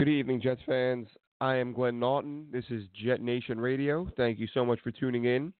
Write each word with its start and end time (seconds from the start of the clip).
Good 0.00 0.08
evening, 0.08 0.40
Jets 0.40 0.62
fans. 0.64 1.08
I 1.42 1.56
am 1.56 1.74
Glenn 1.74 2.00
Naughton. 2.00 2.46
This 2.50 2.64
is 2.70 2.84
Jet 3.04 3.20
Nation 3.20 3.60
Radio. 3.60 4.10
Thank 4.16 4.38
you 4.38 4.48
so 4.54 4.64
much 4.64 4.80
for 4.80 4.90
tuning 4.90 5.26
in. 5.26 5.52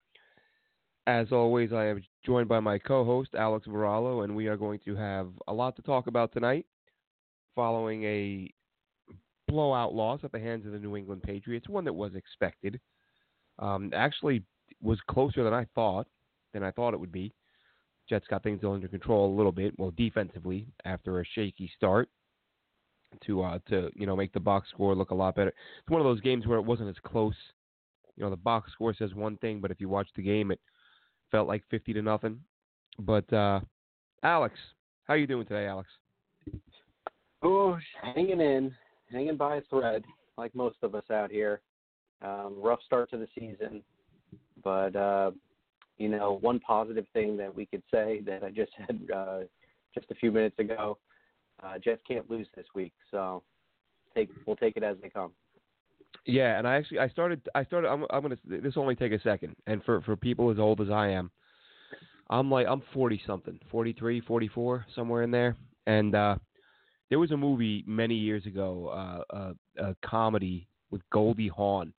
As 1.06 1.26
always, 1.30 1.74
I 1.74 1.88
am 1.88 2.02
joined 2.24 2.48
by 2.48 2.58
my 2.58 2.78
co 2.78 3.04
host, 3.04 3.34
Alex 3.34 3.66
Varallo, 3.66 4.24
and 4.24 4.34
we 4.34 4.46
are 4.46 4.56
going 4.56 4.80
to 4.86 4.96
have 4.96 5.28
a 5.46 5.52
lot 5.52 5.76
to 5.76 5.82
talk 5.82 6.06
about 6.06 6.32
tonight 6.32 6.64
following 7.54 8.02
a 8.04 8.50
blowout 9.46 9.92
loss 9.92 10.20
at 10.24 10.32
the 10.32 10.40
hands 10.40 10.64
of 10.64 10.72
the 10.72 10.78
New 10.78 10.96
England 10.96 11.22
Patriots, 11.22 11.68
one 11.68 11.84
that 11.84 11.92
was 11.92 12.14
expected. 12.14 12.80
Um, 13.58 13.90
actually, 13.94 14.42
was 14.80 14.98
closer 15.06 15.44
than 15.44 15.52
I 15.52 15.66
thought, 15.74 16.06
than 16.54 16.62
I 16.62 16.70
thought 16.70 16.94
it 16.94 17.00
would 17.00 17.12
be. 17.12 17.34
Jets 18.08 18.24
got 18.30 18.42
things 18.42 18.62
under 18.64 18.88
control 18.88 19.34
a 19.34 19.36
little 19.36 19.52
bit, 19.52 19.78
well, 19.78 19.92
defensively 19.98 20.66
after 20.86 21.20
a 21.20 21.26
shaky 21.26 21.70
start 21.76 22.08
to 23.26 23.42
uh, 23.42 23.58
to 23.68 23.90
you 23.94 24.06
know 24.06 24.16
make 24.16 24.32
the 24.32 24.40
box 24.40 24.68
score 24.70 24.94
look 24.94 25.10
a 25.10 25.14
lot 25.14 25.34
better. 25.34 25.50
It's 25.50 25.90
one 25.90 26.00
of 26.00 26.06
those 26.06 26.20
games 26.20 26.46
where 26.46 26.58
it 26.58 26.64
wasn't 26.64 26.88
as 26.88 26.96
close. 27.02 27.34
You 28.16 28.24
know, 28.24 28.30
the 28.30 28.36
box 28.36 28.72
score 28.72 28.94
says 28.94 29.14
one 29.14 29.36
thing, 29.38 29.60
but 29.60 29.70
if 29.70 29.80
you 29.80 29.88
watch 29.88 30.08
the 30.14 30.22
game, 30.22 30.50
it 30.50 30.60
felt 31.30 31.48
like 31.48 31.62
fifty 31.70 31.92
to 31.92 32.02
nothing. 32.02 32.40
But 32.98 33.30
uh, 33.32 33.60
Alex, 34.22 34.54
how 35.04 35.14
you 35.14 35.26
doing 35.26 35.46
today, 35.46 35.66
Alex? 35.66 35.88
Oh, 37.42 37.78
hanging 38.02 38.40
in, 38.40 38.74
hanging 39.10 39.36
by 39.36 39.56
a 39.56 39.62
thread, 39.62 40.04
like 40.36 40.54
most 40.54 40.76
of 40.82 40.94
us 40.94 41.04
out 41.10 41.30
here. 41.30 41.60
Um, 42.22 42.56
rough 42.58 42.80
start 42.84 43.10
to 43.10 43.16
the 43.16 43.28
season, 43.34 43.82
but 44.62 44.94
uh, 44.94 45.30
you 45.96 46.08
know, 46.08 46.38
one 46.42 46.60
positive 46.60 47.06
thing 47.14 47.36
that 47.38 47.54
we 47.54 47.64
could 47.64 47.82
say 47.92 48.20
that 48.26 48.44
I 48.44 48.50
just 48.50 48.72
had 48.76 49.00
uh, 49.14 49.38
just 49.94 50.10
a 50.10 50.14
few 50.14 50.30
minutes 50.30 50.58
ago 50.58 50.98
uh, 51.62 51.78
Jets 51.78 52.02
can't 52.06 52.30
lose 52.30 52.46
this 52.56 52.66
week, 52.74 52.92
so 53.10 53.42
take 54.14 54.30
we'll 54.46 54.56
take 54.56 54.76
it 54.76 54.82
as 54.82 54.96
they 55.02 55.08
come. 55.08 55.32
Yeah, 56.26 56.58
and 56.58 56.66
I 56.66 56.76
actually 56.76 56.98
I 56.98 57.08
started 57.08 57.40
I 57.54 57.64
started 57.64 57.88
I'm 57.88 58.04
I'm 58.10 58.22
gonna 58.22 58.36
this 58.44 58.74
will 58.74 58.82
only 58.82 58.96
take 58.96 59.12
a 59.12 59.20
second, 59.20 59.56
and 59.66 59.82
for 59.84 60.00
for 60.02 60.16
people 60.16 60.50
as 60.50 60.58
old 60.58 60.80
as 60.80 60.90
I 60.90 61.08
am, 61.08 61.30
I'm 62.28 62.50
like 62.50 62.66
I'm 62.68 62.82
40 62.92 63.22
something, 63.26 63.58
43, 63.70 64.20
44, 64.20 64.86
somewhere 64.94 65.22
in 65.22 65.30
there, 65.30 65.56
and 65.86 66.14
uh, 66.14 66.36
there 67.08 67.18
was 67.18 67.32
a 67.32 67.36
movie 67.36 67.84
many 67.86 68.14
years 68.14 68.46
ago, 68.46 68.88
uh, 68.88 69.54
a, 69.78 69.84
a 69.84 69.96
comedy 70.04 70.68
with 70.90 71.02
Goldie 71.12 71.48
Hawn 71.48 71.92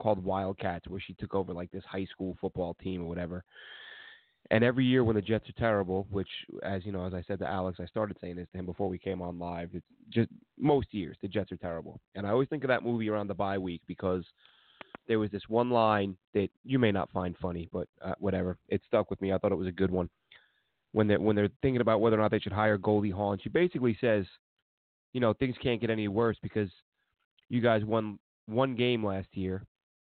called 0.00 0.22
Wildcats, 0.22 0.86
where 0.88 1.00
she 1.04 1.14
took 1.14 1.34
over 1.34 1.52
like 1.52 1.70
this 1.70 1.84
high 1.84 2.06
school 2.06 2.36
football 2.40 2.74
team 2.82 3.02
or 3.02 3.08
whatever, 3.08 3.44
and 4.50 4.64
every 4.64 4.84
year 4.84 5.04
when 5.04 5.16
the 5.16 5.22
Jets 5.22 5.48
are 5.48 5.60
terrible, 5.60 6.06
which, 6.10 6.28
as 6.62 6.86
you 6.86 6.92
know, 6.92 7.04
as 7.04 7.12
I 7.12 7.22
said 7.26 7.38
to 7.40 7.46
Alex, 7.46 7.78
I 7.80 7.86
started 7.86 8.16
saying 8.20 8.36
this 8.36 8.48
to 8.52 8.58
him 8.58 8.66
before 8.66 8.88
we 8.88 8.98
came 8.98 9.20
on 9.20 9.38
live. 9.38 9.70
It's 9.74 9.86
just 10.08 10.30
most 10.58 10.88
years 10.92 11.16
the 11.20 11.28
Jets 11.28 11.52
are 11.52 11.56
terrible, 11.56 12.00
and 12.14 12.26
I 12.26 12.30
always 12.30 12.48
think 12.48 12.64
of 12.64 12.68
that 12.68 12.82
movie 12.82 13.10
around 13.10 13.28
the 13.28 13.34
bye 13.34 13.58
week 13.58 13.82
because 13.86 14.24
there 15.06 15.18
was 15.18 15.30
this 15.30 15.48
one 15.48 15.70
line 15.70 16.16
that 16.34 16.48
you 16.64 16.78
may 16.78 16.92
not 16.92 17.10
find 17.10 17.36
funny, 17.40 17.68
but 17.72 17.88
uh, 18.02 18.14
whatever, 18.18 18.58
it 18.68 18.80
stuck 18.86 19.10
with 19.10 19.20
me. 19.20 19.32
I 19.32 19.38
thought 19.38 19.52
it 19.52 19.58
was 19.58 19.68
a 19.68 19.72
good 19.72 19.90
one. 19.90 20.08
When 20.92 21.08
they 21.08 21.18
when 21.18 21.36
they're 21.36 21.50
thinking 21.60 21.82
about 21.82 22.00
whether 22.00 22.16
or 22.16 22.22
not 22.22 22.30
they 22.30 22.38
should 22.38 22.52
hire 22.52 22.78
Goldie 22.78 23.10
Hawn, 23.10 23.38
she 23.42 23.50
basically 23.50 23.98
says, 24.00 24.24
you 25.12 25.20
know, 25.20 25.34
things 25.34 25.56
can't 25.62 25.80
get 25.80 25.90
any 25.90 26.08
worse 26.08 26.38
because 26.42 26.70
you 27.50 27.60
guys 27.60 27.84
won 27.84 28.18
one 28.46 28.74
game 28.74 29.04
last 29.04 29.28
year, 29.32 29.62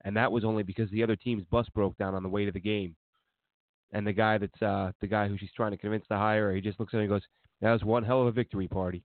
and 0.05 0.17
that 0.17 0.31
was 0.31 0.45
only 0.45 0.63
because 0.63 0.89
the 0.91 1.03
other 1.03 1.17
team's 1.17 1.45
bus 1.51 1.69
broke 1.75 1.99
down 1.99 2.15
on 2.15 2.23
the 2.23 2.29
way 2.29 2.45
to 2.45 2.53
the 2.53 2.61
game 2.61 2.95
and 3.93 4.07
the 4.07 4.13
guy 4.13 4.39
that's 4.39 4.63
uh, 4.63 4.93
the 5.01 5.07
guy 5.07 5.29
who 5.29 5.37
she's 5.37 5.53
trying 5.57 5.73
to 5.73 5.77
convince 5.77 6.07
to 6.09 6.17
hire, 6.17 6.55
he 6.55 6.61
just 6.61 6.79
looks 6.79 6.95
at 6.95 6.99
her 6.99 7.03
and 7.03 7.11
goes, 7.11 7.23
"That 7.61 7.73
was 7.73 7.85
one 7.85 8.05
hell 8.05 8.23
of 8.23 8.29
a 8.29 8.33
victory 8.33 8.69
party," 8.69 9.03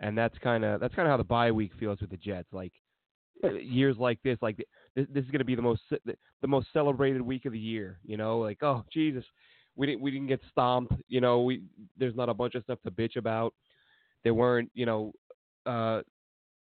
and 0.00 0.16
that's 0.16 0.36
kind 0.38 0.64
of 0.64 0.80
that's 0.80 0.94
kind 0.94 1.06
of 1.06 1.12
how 1.12 1.16
the 1.16 1.24
bye 1.24 1.50
week 1.50 1.72
feels 1.78 2.00
with 2.00 2.10
the 2.10 2.16
Jets. 2.16 2.48
Like 2.52 2.72
years 3.60 3.96
like 3.98 4.18
this, 4.22 4.38
like 4.42 4.56
this, 4.94 5.06
this 5.12 5.24
is 5.24 5.30
going 5.30 5.40
to 5.40 5.44
be 5.44 5.54
the 5.54 5.62
most 5.62 5.82
the, 5.90 6.14
the 6.40 6.48
most 6.48 6.68
celebrated 6.72 7.22
week 7.22 7.44
of 7.44 7.52
the 7.52 7.58
year. 7.58 7.98
You 8.04 8.16
know, 8.16 8.38
like 8.38 8.62
oh 8.62 8.84
Jesus, 8.92 9.24
we 9.76 9.86
didn't 9.86 10.02
we 10.02 10.10
didn't 10.10 10.28
get 10.28 10.40
stomped. 10.50 10.92
You 11.08 11.20
know, 11.20 11.42
we 11.42 11.62
there's 11.96 12.16
not 12.16 12.28
a 12.28 12.34
bunch 12.34 12.54
of 12.54 12.62
stuff 12.64 12.78
to 12.84 12.90
bitch 12.90 13.16
about. 13.16 13.54
There 14.24 14.34
weren't 14.34 14.70
you 14.74 14.86
know, 14.86 15.12
uh, 15.66 16.02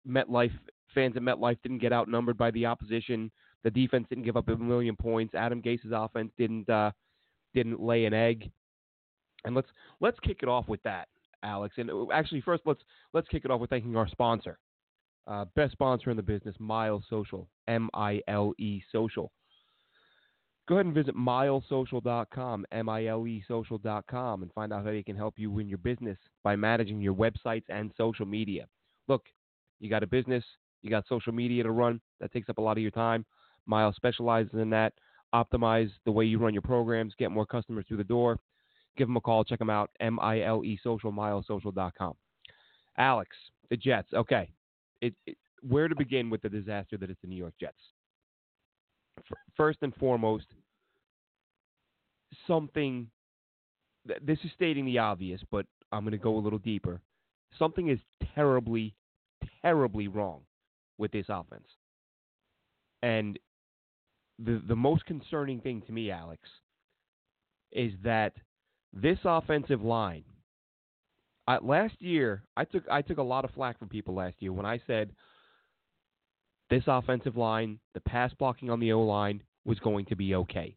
MetLife 0.07 0.53
fans 0.93 1.15
at 1.17 1.23
MetLife 1.23 1.57
didn't 1.63 1.79
get 1.79 1.93
outnumbered 1.93 2.37
by 2.37 2.51
the 2.51 2.65
opposition. 2.65 3.31
The 3.63 3.71
defense 3.71 4.07
didn't 4.07 4.23
give 4.23 4.37
up 4.37 4.47
a 4.47 4.55
million 4.55 4.95
points. 4.95 5.35
Adam 5.35 5.61
Gase's 5.61 5.91
offense 5.93 6.31
didn't. 6.37 6.69
Uh, 6.69 6.91
didn't 7.53 7.81
lay 7.81 8.05
an 8.05 8.13
egg. 8.13 8.51
And 9.45 9.55
let's 9.55 9.69
let's 10.01 10.19
kick 10.19 10.39
it 10.41 10.49
off 10.49 10.67
with 10.67 10.83
that, 10.83 11.07
Alex. 11.43 11.75
And 11.77 11.89
uh, 11.89 12.11
actually, 12.13 12.41
first 12.41 12.63
let's 12.65 12.81
let's 13.13 13.27
kick 13.29 13.45
it 13.45 13.51
off 13.51 13.61
with 13.61 13.69
thanking 13.69 13.95
our 13.95 14.07
sponsor, 14.07 14.59
uh, 15.27 15.45
best 15.55 15.71
sponsor 15.73 16.09
in 16.11 16.17
the 16.17 16.23
business, 16.23 16.55
Mile 16.59 17.03
Social, 17.09 17.47
M 17.67 17.89
I 17.93 18.21
L 18.27 18.53
E 18.57 18.81
Social. 18.91 19.31
Go 20.67 20.75
ahead 20.75 20.85
and 20.85 20.93
visit 20.93 21.15
milesocial.com, 21.15 22.65
M 22.71 22.89
I 22.89 23.07
L 23.07 23.25
E 23.25 23.43
social.com, 23.47 24.43
and 24.43 24.53
find 24.53 24.71
out 24.71 24.85
how 24.85 24.91
they 24.91 25.01
can 25.01 25.15
help 25.15 25.33
you 25.37 25.49
win 25.49 25.67
your 25.67 25.79
business 25.79 26.17
by 26.43 26.55
managing 26.55 27.01
your 27.01 27.15
websites 27.15 27.63
and 27.69 27.91
social 27.97 28.27
media. 28.27 28.67
Look, 29.07 29.25
you 29.79 29.89
got 29.89 30.03
a 30.03 30.07
business, 30.07 30.43
you 30.83 30.91
got 30.91 31.07
social 31.07 31.33
media 31.33 31.63
to 31.63 31.71
run, 31.71 31.99
that 32.19 32.31
takes 32.31 32.49
up 32.49 32.59
a 32.59 32.61
lot 32.61 32.77
of 32.77 32.83
your 32.83 32.91
time. 32.91 33.25
Mile 33.65 33.91
specializes 33.93 34.53
in 34.53 34.69
that 34.69 34.93
optimize 35.33 35.91
the 36.05 36.11
way 36.11 36.25
you 36.25 36.39
run 36.39 36.53
your 36.53 36.61
programs, 36.61 37.13
get 37.17 37.31
more 37.31 37.45
customers 37.45 37.85
through 37.87 37.97
the 37.97 38.03
door, 38.03 38.39
give 38.97 39.07
them 39.07 39.17
a 39.17 39.21
call. 39.21 39.43
Check 39.43 39.59
them 39.59 39.69
out. 39.69 39.89
M 39.99 40.19
I 40.19 40.41
L 40.41 40.63
E 40.63 40.79
social, 40.83 41.11
milesocial.com. 41.11 42.13
Alex, 42.97 43.29
the 43.69 43.77
Jets. 43.77 44.13
Okay. 44.13 44.49
It, 45.01 45.13
it, 45.25 45.37
where 45.61 45.87
to 45.87 45.95
begin 45.95 46.29
with 46.29 46.41
the 46.41 46.49
disaster 46.49 46.97
that 46.97 47.09
is 47.09 47.17
the 47.21 47.27
New 47.27 47.35
York 47.35 47.53
Jets? 47.59 47.77
First 49.55 49.79
and 49.81 49.95
foremost, 49.95 50.45
something. 52.47 53.07
This 54.21 54.39
is 54.43 54.51
stating 54.55 54.85
the 54.85 54.97
obvious, 54.97 55.41
but 55.51 55.65
I'm 55.91 56.03
going 56.03 56.11
to 56.11 56.17
go 56.17 56.37
a 56.37 56.39
little 56.39 56.59
deeper. 56.59 57.01
Something 57.57 57.89
is 57.89 57.99
terribly, 58.33 58.95
terribly 59.61 60.07
wrong 60.07 60.41
with 60.97 61.11
this 61.11 61.25
offense. 61.29 61.67
And 63.03 63.37
the 64.43 64.61
the 64.67 64.75
most 64.75 65.05
concerning 65.05 65.59
thing 65.61 65.81
to 65.85 65.91
me, 65.91 66.11
Alex, 66.11 66.41
is 67.71 67.93
that 68.03 68.33
this 68.93 69.19
offensive 69.23 69.81
line. 69.81 70.23
Uh, 71.47 71.57
last 71.63 71.95
year, 71.99 72.43
I 72.55 72.63
took 72.65 72.83
I 72.89 73.01
took 73.01 73.17
a 73.17 73.23
lot 73.23 73.45
of 73.45 73.51
flack 73.51 73.79
from 73.79 73.89
people 73.89 74.13
last 74.15 74.35
year 74.39 74.53
when 74.53 74.65
I 74.65 74.79
said 74.85 75.11
this 76.69 76.83
offensive 76.85 77.35
line, 77.35 77.79
the 77.93 78.01
pass 78.01 78.31
blocking 78.37 78.69
on 78.69 78.79
the 78.79 78.93
O 78.93 79.01
line 79.01 79.41
was 79.65 79.79
going 79.79 80.05
to 80.05 80.15
be 80.15 80.35
okay. 80.35 80.75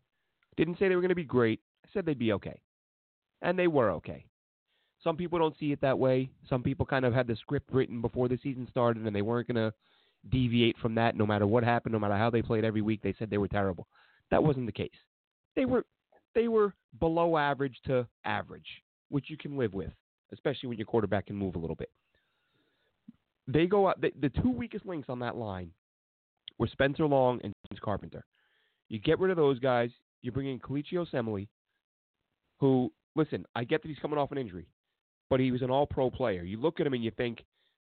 Didn't 0.57 0.79
say 0.79 0.89
they 0.89 0.95
were 0.95 1.03
going 1.03 1.11
to 1.11 1.15
be 1.15 1.25
great. 1.25 1.61
I 1.85 1.89
said 1.93 2.07
they'd 2.07 2.19
be 2.19 2.33
okay, 2.33 2.61
and 3.43 3.59
they 3.59 3.67
were 3.67 3.91
okay. 3.93 4.25
Some 5.05 5.17
people 5.17 5.39
don't 5.39 5.59
see 5.59 5.73
it 5.73 5.81
that 5.81 5.99
way. 5.99 6.31
Some 6.49 6.63
people 6.63 6.87
kind 6.87 7.05
of 7.05 7.13
had 7.13 7.27
the 7.27 7.37
script 7.37 7.73
written 7.73 8.01
before 8.01 8.29
the 8.29 8.39
season 8.43 8.67
started, 8.71 9.05
and 9.05 9.15
they 9.15 9.23
weren't 9.23 9.49
going 9.49 9.57
to 9.57 9.75
deviate 10.31 10.77
from 10.79 10.95
that 10.95 11.17
no 11.17 11.27
matter 11.27 11.47
what 11.47 11.65
happened, 11.65 11.93
no 11.93 11.99
matter 11.99 12.17
how 12.17 12.31
they 12.31 12.43
played 12.43 12.65
every 12.65 12.83
week. 12.83 13.01
They 13.03 13.15
said 13.19 13.31
they 13.31 13.39
were 13.39 13.49
terrible. 13.49 13.87
That 14.31 14.43
wasn't 14.43 14.67
the 14.67 14.73
case. 14.73 14.91
They 15.57 15.65
were 15.65 15.85
they 16.35 16.49
were 16.49 16.75
below 16.99 17.37
average 17.37 17.77
to 17.87 18.07
average, 18.25 18.67
which 19.11 19.29
you 19.29 19.37
can 19.37 19.57
live 19.57 19.75
with, 19.75 19.93
especially 20.33 20.69
when 20.69 20.79
your 20.79 20.87
quarterback 20.87 21.27
can 21.27 21.37
move 21.37 21.57
a 21.57 21.59
little 21.59 21.77
bit. 21.77 21.91
They 23.49 23.67
go 23.67 23.89
out. 23.89 24.01
The, 24.01 24.13
the 24.21 24.29
two 24.29 24.51
weakest 24.51 24.87
links 24.87 25.09
on 25.09 25.19
that 25.19 25.37
line 25.37 25.71
were 26.59 26.69
Spencer 26.69 27.07
Long 27.07 27.41
and 27.43 27.53
James 27.71 27.81
Carpenter. 27.83 28.25
You 28.89 28.99
get 28.99 29.19
rid 29.19 29.31
of 29.31 29.37
those 29.37 29.59
guys. 29.59 29.91
You 30.23 30.31
bring 30.31 30.49
in 30.49 30.61
Kelechi 30.61 30.95
Osemele, 30.95 31.49
who 32.61 32.93
listen. 33.17 33.45
I 33.57 33.65
get 33.65 33.83
that 33.83 33.89
he's 33.89 33.99
coming 33.99 34.19
off 34.19 34.31
an 34.31 34.39
injury, 34.39 34.69
but 35.29 35.41
he 35.41 35.51
was 35.51 35.63
an 35.63 35.71
All-Pro 35.71 36.11
player. 36.11 36.45
You 36.45 36.61
look 36.61 36.79
at 36.79 36.87
him 36.87 36.95
and 36.95 37.03
you 37.03 37.11
think, 37.11 37.45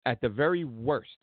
at 0.06 0.20
the 0.20 0.28
very 0.28 0.64
worst, 0.64 1.18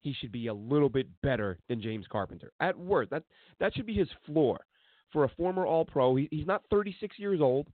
he 0.00 0.14
should 0.18 0.32
be 0.32 0.46
a 0.46 0.54
little 0.54 0.88
bit 0.88 1.06
better 1.22 1.58
than 1.68 1.82
James 1.82 2.06
Carpenter. 2.10 2.52
At 2.60 2.78
worst, 2.78 3.10
that 3.10 3.22
that 3.58 3.74
should 3.74 3.86
be 3.86 3.94
his 3.94 4.08
floor. 4.26 4.60
For 5.12 5.24
a 5.24 5.28
former 5.30 5.66
All 5.66 5.84
Pro, 5.84 6.14
he, 6.14 6.28
he's 6.30 6.46
not 6.46 6.62
36 6.70 7.18
years 7.18 7.40
old. 7.40 7.66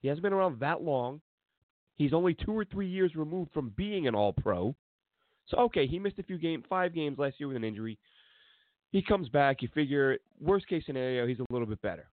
He 0.00 0.08
hasn't 0.08 0.22
been 0.22 0.32
around 0.32 0.60
that 0.60 0.80
long. 0.80 1.20
He's 1.96 2.12
only 2.12 2.34
two 2.34 2.52
or 2.52 2.64
three 2.64 2.88
years 2.88 3.16
removed 3.16 3.52
from 3.52 3.72
being 3.76 4.06
an 4.06 4.14
All 4.14 4.32
Pro. 4.32 4.74
So 5.48 5.58
okay, 5.58 5.86
he 5.86 5.98
missed 5.98 6.18
a 6.18 6.22
few 6.22 6.38
games, 6.38 6.64
five 6.68 6.94
games 6.94 7.18
last 7.18 7.36
year 7.38 7.48
with 7.48 7.56
an 7.56 7.64
injury. 7.64 7.98
He 8.92 9.02
comes 9.02 9.28
back. 9.28 9.62
You 9.62 9.68
figure 9.74 10.18
worst 10.40 10.68
case 10.68 10.84
scenario, 10.86 11.26
he's 11.26 11.40
a 11.40 11.46
little 11.52 11.66
bit 11.66 11.82
better 11.82 12.08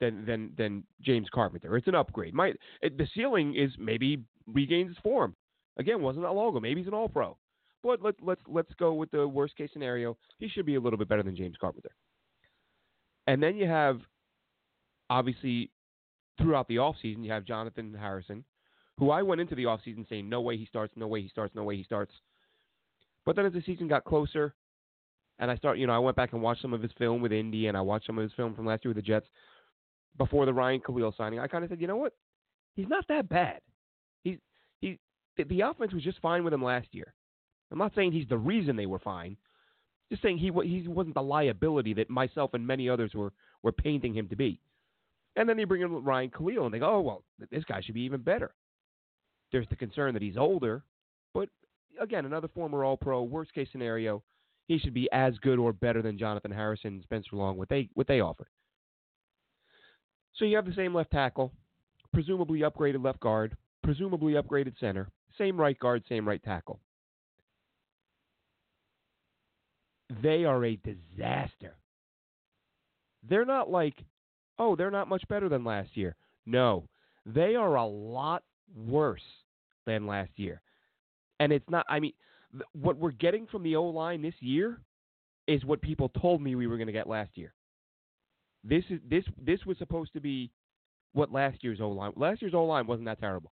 than 0.00 0.24
than 0.26 0.52
than 0.56 0.84
James 1.00 1.28
Carpenter. 1.32 1.76
It's 1.76 1.88
an 1.88 1.94
upgrade. 1.94 2.34
Might 2.34 2.56
the 2.82 3.08
ceiling 3.14 3.54
is 3.56 3.70
maybe 3.78 4.22
regains 4.46 4.88
his 4.88 4.98
form. 5.02 5.34
Again, 5.78 6.02
wasn't 6.02 6.24
that 6.24 6.32
long 6.32 6.50
ago. 6.50 6.60
Maybe 6.60 6.80
he's 6.80 6.88
an 6.88 6.94
All 6.94 7.08
Pro. 7.08 7.36
But 7.82 8.02
let, 8.02 8.14
let's 8.22 8.42
let's 8.46 8.72
go 8.78 8.92
with 8.92 9.10
the 9.10 9.26
worst 9.26 9.56
case 9.56 9.70
scenario. 9.72 10.16
He 10.38 10.48
should 10.48 10.66
be 10.66 10.74
a 10.74 10.80
little 10.80 10.98
bit 10.98 11.08
better 11.08 11.22
than 11.22 11.36
James 11.36 11.56
Carpenter. 11.58 11.90
And 13.26 13.42
then 13.42 13.56
you 13.56 13.66
have, 13.66 14.00
obviously, 15.08 15.70
throughout 16.38 16.68
the 16.68 16.76
offseason, 16.76 17.24
you 17.24 17.30
have 17.30 17.44
Jonathan 17.44 17.94
Harrison, 17.98 18.44
who 18.98 19.10
I 19.10 19.22
went 19.22 19.40
into 19.40 19.54
the 19.54 19.64
offseason 19.64 20.08
saying, 20.08 20.28
no 20.28 20.40
way 20.40 20.56
he 20.56 20.66
starts, 20.66 20.94
no 20.96 21.06
way 21.06 21.22
he 21.22 21.28
starts, 21.28 21.54
no 21.54 21.62
way 21.62 21.76
he 21.76 21.84
starts. 21.84 22.12
But 23.24 23.36
then 23.36 23.46
as 23.46 23.52
the 23.52 23.62
season 23.64 23.88
got 23.88 24.04
closer, 24.04 24.54
and 25.38 25.50
I 25.50 25.56
start, 25.56 25.78
you 25.78 25.86
know, 25.86 25.92
I 25.92 25.98
went 25.98 26.16
back 26.16 26.32
and 26.32 26.42
watched 26.42 26.62
some 26.62 26.74
of 26.74 26.82
his 26.82 26.92
film 26.98 27.22
with 27.22 27.32
Indy, 27.32 27.66
and 27.68 27.76
I 27.76 27.80
watched 27.80 28.06
some 28.06 28.18
of 28.18 28.22
his 28.22 28.32
film 28.32 28.54
from 28.54 28.66
last 28.66 28.84
year 28.84 28.90
with 28.90 29.02
the 29.02 29.08
Jets 29.08 29.26
before 30.18 30.44
the 30.44 30.52
Ryan 30.52 30.80
Kalil 30.80 31.14
signing. 31.16 31.38
I 31.38 31.46
kind 31.46 31.64
of 31.64 31.70
said, 31.70 31.80
you 31.80 31.86
know 31.86 31.96
what, 31.96 32.14
he's 32.74 32.88
not 32.88 33.06
that 33.08 33.28
bad. 33.28 33.60
He's 34.22 34.38
he 34.80 34.98
the 35.36 35.60
offense 35.60 35.92
was 35.92 36.02
just 36.02 36.20
fine 36.20 36.44
with 36.44 36.52
him 36.52 36.64
last 36.64 36.88
year. 36.92 37.14
I'm 37.70 37.78
not 37.78 37.94
saying 37.94 38.12
he's 38.12 38.28
the 38.28 38.38
reason 38.38 38.76
they 38.76 38.86
were 38.86 38.98
fine. 38.98 39.36
Just 40.10 40.22
saying 40.22 40.38
he 40.38 40.50
he 40.64 40.88
wasn't 40.88 41.14
the 41.14 41.22
liability 41.22 41.94
that 41.94 42.10
myself 42.10 42.54
and 42.54 42.66
many 42.66 42.88
others 42.88 43.14
were 43.14 43.32
were 43.62 43.72
painting 43.72 44.14
him 44.14 44.28
to 44.28 44.36
be. 44.36 44.60
And 45.36 45.48
then 45.48 45.56
they 45.56 45.64
bring 45.64 45.82
in 45.82 46.04
Ryan 46.04 46.30
Kalil 46.30 46.64
and 46.64 46.74
they 46.74 46.80
go, 46.80 46.90
oh 46.90 47.00
well, 47.00 47.24
this 47.50 47.64
guy 47.64 47.80
should 47.80 47.94
be 47.94 48.02
even 48.02 48.22
better. 48.22 48.52
There's 49.52 49.68
the 49.68 49.76
concern 49.76 50.14
that 50.14 50.22
he's 50.22 50.36
older, 50.36 50.82
but 51.32 51.48
again, 52.00 52.24
another 52.24 52.48
former 52.48 52.84
All 52.84 52.96
Pro. 52.96 53.22
Worst 53.22 53.54
case 53.54 53.68
scenario, 53.70 54.22
he 54.66 54.78
should 54.78 54.94
be 54.94 55.08
as 55.12 55.36
good 55.38 55.58
or 55.58 55.72
better 55.72 56.02
than 56.02 56.18
Jonathan 56.18 56.50
Harrison 56.50 56.94
and 56.94 57.02
Spencer 57.02 57.36
Long. 57.36 57.56
What 57.56 57.68
they 57.68 57.88
what 57.94 58.08
they 58.08 58.20
offered. 58.20 58.48
So 60.34 60.44
you 60.44 60.56
have 60.56 60.66
the 60.66 60.74
same 60.74 60.94
left 60.94 61.10
tackle, 61.10 61.52
presumably 62.12 62.60
upgraded 62.60 63.04
left 63.04 63.20
guard, 63.20 63.56
presumably 63.82 64.34
upgraded 64.34 64.78
center, 64.80 65.10
same 65.36 65.60
right 65.60 65.78
guard, 65.78 66.02
same 66.08 66.26
right 66.26 66.42
tackle. 66.42 66.80
They 70.22 70.44
are 70.44 70.64
a 70.64 70.76
disaster. 70.76 71.76
They're 73.28 73.44
not 73.44 73.70
like, 73.70 74.02
oh, 74.58 74.76
they're 74.76 74.90
not 74.90 75.08
much 75.08 75.26
better 75.28 75.48
than 75.48 75.64
last 75.64 75.96
year. 75.96 76.16
No, 76.46 76.88
they 77.26 77.54
are 77.54 77.76
a 77.76 77.86
lot 77.86 78.42
worse 78.74 79.22
than 79.86 80.06
last 80.06 80.30
year. 80.36 80.60
And 81.38 81.52
it's 81.52 81.68
not, 81.68 81.86
I 81.88 82.00
mean, 82.00 82.12
th- 82.52 82.64
what 82.72 82.96
we're 82.96 83.12
getting 83.12 83.46
from 83.46 83.62
the 83.62 83.76
O 83.76 83.84
line 83.84 84.22
this 84.22 84.34
year 84.40 84.80
is 85.46 85.64
what 85.64 85.80
people 85.82 86.08
told 86.20 86.42
me 86.42 86.54
we 86.54 86.66
were 86.66 86.76
going 86.76 86.86
to 86.86 86.92
get 86.92 87.08
last 87.08 87.30
year. 87.34 87.54
This 88.62 88.84
is 88.90 89.00
this 89.08 89.24
this 89.40 89.64
was 89.64 89.78
supposed 89.78 90.12
to 90.12 90.20
be 90.20 90.50
what 91.12 91.32
last 91.32 91.64
year's 91.64 91.80
O 91.80 91.88
line. 91.88 92.12
Last 92.16 92.42
year's 92.42 92.54
O 92.54 92.64
line 92.64 92.86
wasn't 92.86 93.06
that 93.06 93.20
terrible. 93.20 93.52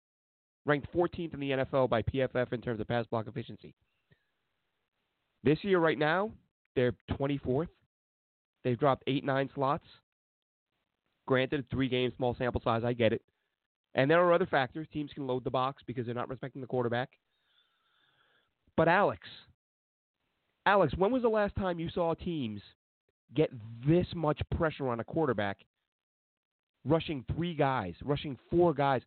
Ranked 0.65 0.93
14th 0.93 1.33
in 1.33 1.41
the 1.41 1.51
NFL 1.51 1.89
by 1.89 2.03
PFF 2.03 2.53
in 2.53 2.61
terms 2.61 2.81
of 2.81 2.89
pass 2.89 3.07
block 3.07 3.29
efficiency. 3.29 3.73
This 5.45 5.63
year, 5.63 5.79
right 5.79 5.99
now, 5.99 6.33
they're 6.77 6.95
24th. 7.11 7.69
They've 8.63 8.79
dropped 8.79 9.03
eight, 9.09 9.25
nine 9.25 9.51
slots. 9.55 9.85
Granted, 11.27 11.65
three 11.71 11.89
games, 11.89 12.15
small 12.17 12.37
sample 12.39 12.61
size. 12.63 12.83
I 12.85 12.93
get 12.93 13.13
it. 13.13 13.23
And 13.97 14.11
there 14.11 14.23
are 14.23 14.33
other 14.33 14.47
factors. 14.47 14.87
Teams 14.93 15.11
can 15.13 15.27
load 15.27 15.43
the 15.43 15.51
box 15.51 15.83
because 15.87 16.07
they're 16.07 16.15
not 16.15 16.29
respecting 16.29 16.61
the 16.61 16.69
quarterback. 16.69 17.11
But 18.77 18.89
Alex, 18.89 19.27
Alex, 20.67 20.93
when 20.97 21.11
was 21.11 21.23
the 21.23 21.29
last 21.29 21.57
time 21.57 21.81
you 21.81 21.89
saw 21.89 22.15
teams 22.15 22.61
get 23.35 23.51
this 23.87 24.07
much 24.15 24.41
pressure 24.57 24.89
on 24.89 25.01
a 25.01 25.05
quarterback, 25.05 25.59
rushing 26.85 27.25
three 27.35 27.55
guys, 27.55 27.95
rushing 28.05 28.37
four 28.51 28.75
guys? 28.75 29.01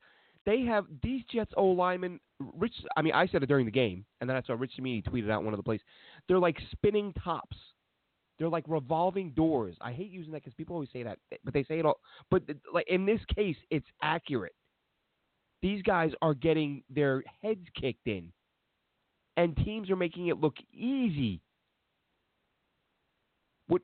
They 0.50 0.62
have 0.62 0.86
these 1.04 1.22
Jets 1.32 1.52
O 1.58 1.68
linemen. 1.68 2.20
Rich, 2.40 2.74
I 2.98 3.04
mean, 3.04 3.14
I 3.14 3.28
said 3.28 3.44
it 3.44 3.46
during 3.46 3.68
the 3.68 3.72
game, 3.72 4.04
and 4.20 4.28
then 4.28 4.36
I 4.36 4.42
saw 4.42 4.54
Rich 4.54 4.72
Cimini 4.76 5.04
tweeted 5.04 5.30
out 5.30 5.44
one 5.44 5.54
of 5.54 5.60
the 5.60 5.64
plays. 5.64 5.82
They're 6.28 6.40
like 6.40 6.58
spinning 6.72 7.14
tops. 7.24 7.56
They're 8.40 8.50
like 8.50 8.64
revolving 8.68 9.30
doors. 9.34 9.76
I 9.80 9.92
hate 9.92 10.10
using 10.10 10.32
that 10.32 10.42
because 10.42 10.56
people 10.56 10.74
always 10.74 10.90
say 10.92 11.04
that, 11.04 11.20
but 11.44 11.54
they 11.54 11.66
say 11.66 11.78
it 11.78 11.86
all. 11.86 12.00
But 12.32 12.42
like 12.74 12.90
in 12.90 13.06
this 13.06 13.20
case, 13.36 13.58
it's 13.70 13.86
accurate. 14.02 14.56
These 15.62 15.84
guys 15.84 16.14
are 16.24 16.34
getting 16.34 16.82
their 16.90 17.22
heads 17.44 17.68
kicked 17.80 18.08
in, 18.08 18.32
and 19.38 19.56
teams 19.56 19.92
are 19.92 19.96
making 19.96 20.30
it 20.30 20.40
look 20.40 20.56
easy. 20.74 21.42
What 23.68 23.84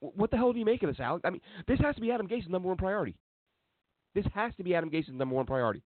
what 0.00 0.30
the 0.30 0.38
hell 0.38 0.54
do 0.54 0.58
you 0.58 0.64
make 0.64 0.82
of 0.82 0.88
this, 0.88 1.00
Alex? 1.00 1.20
I 1.26 1.30
mean, 1.30 1.42
this 1.66 1.80
has 1.80 1.96
to 1.96 2.00
be 2.00 2.12
Adam 2.12 2.28
Gase's 2.28 2.48
number 2.48 2.68
one 2.68 2.78
priority. 2.78 3.14
This 4.18 4.32
has 4.34 4.52
to 4.56 4.64
be 4.64 4.74
Adam 4.74 4.90
Gase's 4.90 5.12
number 5.12 5.36
one 5.36 5.46
priority. 5.46 5.80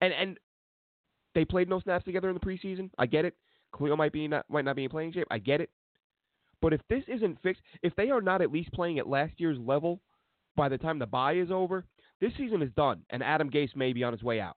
And 0.00 0.12
and 0.12 0.38
they 1.36 1.44
played 1.44 1.68
no 1.68 1.78
snaps 1.78 2.04
together 2.04 2.28
in 2.28 2.34
the 2.34 2.40
preseason. 2.40 2.90
I 2.98 3.06
get 3.06 3.24
it. 3.24 3.36
Kalil 3.72 3.96
might 3.96 4.10
be 4.12 4.26
not 4.26 4.44
might 4.48 4.64
not 4.64 4.74
be 4.74 4.82
in 4.82 4.90
playing 4.90 5.12
shape. 5.12 5.28
I 5.30 5.38
get 5.38 5.60
it. 5.60 5.70
But 6.60 6.72
if 6.72 6.80
this 6.90 7.04
isn't 7.06 7.40
fixed, 7.44 7.62
if 7.84 7.94
they 7.94 8.10
are 8.10 8.20
not 8.20 8.42
at 8.42 8.50
least 8.50 8.72
playing 8.72 8.98
at 8.98 9.06
last 9.06 9.34
year's 9.36 9.56
level 9.60 10.00
by 10.56 10.68
the 10.68 10.76
time 10.76 10.98
the 10.98 11.06
bye 11.06 11.34
is 11.34 11.52
over, 11.52 11.84
this 12.20 12.32
season 12.36 12.60
is 12.60 12.72
done, 12.76 13.02
and 13.10 13.22
Adam 13.22 13.48
Gase 13.48 13.76
may 13.76 13.92
be 13.92 14.02
on 14.02 14.12
his 14.12 14.24
way 14.24 14.40
out. 14.40 14.56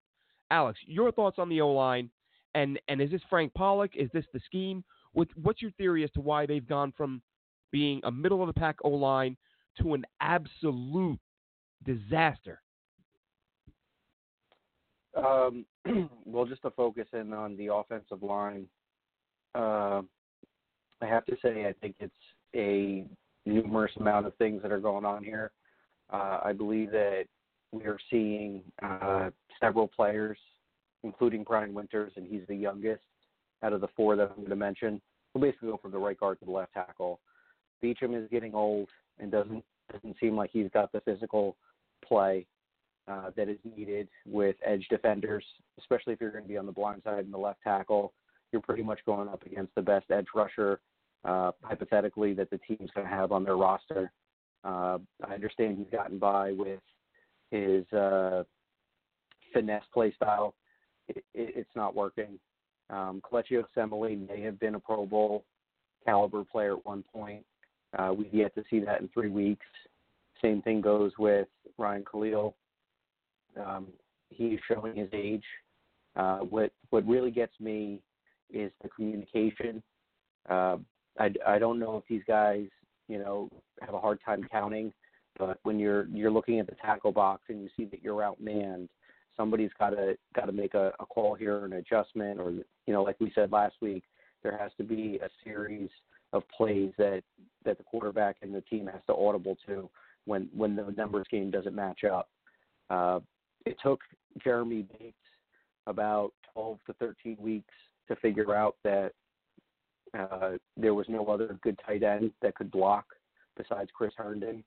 Alex, 0.50 0.80
your 0.88 1.12
thoughts 1.12 1.38
on 1.38 1.50
the 1.50 1.62
O 1.62 1.70
line, 1.70 2.10
and 2.56 2.80
and 2.88 3.00
is 3.00 3.12
this 3.12 3.22
Frank 3.30 3.54
Pollack? 3.54 3.92
Is 3.96 4.10
this 4.12 4.26
the 4.34 4.40
scheme? 4.44 4.84
What, 5.14 5.28
what's 5.36 5.62
your 5.62 5.72
theory 5.72 6.04
as 6.04 6.10
to 6.14 6.22
why 6.22 6.48
they've 6.48 6.68
gone 6.68 6.94
from 6.98 7.22
being 7.72 8.02
a 8.06 8.12
middle 8.12 8.42
of 8.42 8.48
the 8.48 8.60
pack 8.60 8.78
O 8.84 8.90
line 8.90 9.38
to 9.84 9.94
an 9.94 10.04
absolute 10.20 11.20
disaster? 11.86 12.60
Um, 15.18 15.66
well, 16.25 16.46
just 16.46 16.62
to 16.62 16.72
focus 16.72 17.08
in 17.14 17.34
on 17.34 17.58
the 17.58 17.74
offensive 17.74 18.22
line, 18.24 18.68
uh, 19.56 20.02
I 21.02 21.06
have 21.06 21.25
to 21.25 21.36
say 21.42 21.66
I 21.66 21.74
think 21.81 21.96
it's 22.00 22.14
a 22.56 23.06
numerous 23.46 23.92
amount 24.00 24.28
of 24.28 24.36
things 24.36 24.62
that 24.62 24.72
are 24.72 24.80
going 24.80 25.06
on 25.06 25.24
here. 25.24 25.52
Uh, 26.12 26.40
I 26.44 26.54
believe 26.54 26.92
that 26.92 27.25
we 27.72 27.84
are 27.84 27.98
seeing 28.10 28.64
uh, 28.81 29.30
several 29.60 29.88
players, 29.88 30.38
including 31.04 31.44
Brian 31.44 31.74
Winters, 31.74 32.14
and 32.16 32.28
he's 32.28 32.48
the 32.48 32.56
youngest 32.56 33.04
out 33.64 33.74
of 33.74 33.81
the 33.81 33.88
four 33.95 34.16
that 34.16 34.30
I'm 34.30 34.38
going 34.38 34.50
to 34.50 34.56
mention. 34.56 35.02
We'll 35.33 35.44
basically 35.44 35.69
go 35.69 35.78
from 35.78 35.92
the 35.92 35.97
right 35.97 36.19
guard 36.19 36.40
to 36.40 36.45
the 36.45 36.52
left 36.52 36.74
tackle. 36.74 37.19
Beachum 37.83 38.21
is 38.21 38.30
getting 38.30 38.54
old 38.54 38.90
and 39.19 39.31
doesn't 39.31 39.64
doesn't 39.92 40.18
seem 40.19 40.36
like 40.36 40.50
he's 40.52 40.69
got 40.74 40.92
the 40.92 41.00
physical 41.02 41.56
play 42.06 42.45
uh, 43.07 43.31
that 43.35 43.49
is 43.49 43.57
needed 43.76 44.07
with 44.26 44.56
edge 44.66 44.85
defenders, 44.90 45.44
especially 45.80 46.14
if 46.14 46.21
you're 46.21 46.31
going 46.31 46.44
to 46.44 46.49
be 46.49 46.57
on 46.57 46.66
the 46.66 46.71
blind 46.71 47.02
side 47.04 47.23
and 47.23 47.33
the 47.33 47.37
left 47.37 47.61
tackle. 47.64 48.14
You're 48.52 48.61
pretty 48.61 48.83
much 48.83 48.99
going 49.06 49.28
up 49.28 49.45
against 49.45 49.73
the 49.76 49.81
best 49.81 50.09
edge 50.11 50.28
rusher, 50.35 50.80
uh, 51.26 51.52
hypothetically, 51.61 52.33
that 52.33 52.49
the 52.49 52.59
team's 52.59 52.92
going 52.94 53.07
to 53.07 53.14
have 53.14 53.31
on 53.31 53.44
their 53.44 53.57
roster. 53.57 54.11
Uh, 54.64 54.97
I 55.26 55.33
understand 55.33 55.78
he's 55.78 55.87
gotten 55.92 56.18
by 56.18 56.52
with 56.52 56.80
his 57.52 57.85
uh, 57.94 58.44
finesse 59.54 59.83
play 59.94 60.14
style. 60.14 60.56
It, 61.07 61.18
it, 61.33 61.54
it's 61.56 61.76
not 61.76 61.95
working. 61.95 62.40
Um, 62.90 63.21
Kelechi 63.21 63.61
Osemele 63.61 64.28
may 64.28 64.42
have 64.42 64.59
been 64.59 64.76
a 64.76 64.80
Pro 64.80 65.06
Bowl 65.06 65.45
caliber 66.06 66.44
player 66.44 66.73
at 66.78 66.85
one 66.85 67.04
point. 67.14 67.44
Uh, 67.97 68.14
we've 68.18 68.33
yet 68.33 68.54
to 68.56 68.64
see 68.69 68.80
that 68.80 69.02
in 69.02 69.09
three 69.09 69.30
weeks. 69.30 69.66
Same 70.42 70.61
thing 70.61 70.81
goes 70.81 71.11
with 71.18 71.47
Ryan 71.78 72.06
Kalil. 72.09 72.56
Um, 73.66 73.87
he's 74.30 74.59
showing 74.68 74.95
his 74.95 75.09
age. 75.14 75.44
Uh, 76.16 76.40
what 76.40 76.71
what 76.90 77.07
really 77.07 77.31
gets 77.31 77.54
me 77.59 78.02
is 78.52 78.71
the 78.81 78.90
communication. 78.90 79.83
Uh, 80.49 80.78
I, 81.19 81.31
I 81.45 81.59
don't 81.59 81.80
know 81.80 81.97
if 81.97 82.04
these 82.09 82.23
guys, 82.28 82.66
you 83.07 83.19
know, 83.19 83.49
have 83.81 83.94
a 83.94 83.99
hard 83.99 84.19
time 84.26 84.47
counting, 84.52 84.94
but 85.37 85.59
when 85.64 85.80
you're 85.80 86.07
you're 86.07 86.31
looking 86.31 86.59
at 86.59 86.68
the 86.68 86.76
tackle 86.76 87.11
box 87.11 87.44
and 87.49 87.61
you 87.61 87.69
see 87.76 87.85
that 87.85 88.02
you're 88.02 88.21
outmanned, 88.21 88.87
somebody's 89.35 89.71
got 89.80 89.92
to 89.92 90.18
got 90.35 90.45
to 90.45 90.52
make 90.52 90.73
a, 90.73 90.94
a 90.99 91.06
call 91.06 91.35
here, 91.35 91.57
or 91.57 91.66
an 91.66 91.73
adjustment, 91.73 92.40
or 92.40 92.52
you 92.52 92.94
know, 92.94 93.04
like 93.04 93.19
we 93.19 93.31
said 93.35 93.52
last 93.52 93.76
week, 93.81 94.04
there 94.44 94.57
has 94.57 94.71
to 94.78 94.83
be 94.83 95.19
a 95.23 95.30
series 95.44 95.90
of 96.33 96.44
plays 96.49 96.92
that 96.97 97.23
that 97.66 97.78
the 97.78 97.83
quarterback 97.83 98.37
and 98.42 98.54
the 98.54 98.61
team 98.61 98.87
has 98.87 99.02
to 99.07 99.16
audible 99.16 99.57
to 99.68 99.90
when 100.26 100.49
when 100.56 100.76
the 100.76 100.94
numbers 100.97 101.28
game 101.30 101.52
doesn't 101.52 101.76
match 101.76 102.04
up. 102.04 102.30
Uh, 102.90 103.19
it 103.68 103.78
took 103.83 104.00
Jeremy 104.44 104.88
Bates 104.97 105.16
about 105.86 106.31
12 106.54 106.80
to 106.88 106.94
13 106.94 107.38
weeks 107.40 107.74
to 108.07 108.16
figure 108.18 108.56
out 108.56 108.76
that 108.83 109.12
uh, 110.18 110.52
there 110.78 110.94
was 110.94 111.06
no 111.09 111.26
other 111.26 111.59
good 111.62 111.80
tight 111.86 112.04
end 112.04 112.31
that 112.42 112.56
could 112.56 112.71
block 112.71 113.06
besides 113.57 113.90
Chris 113.94 114.14
Herndon. 114.18 114.64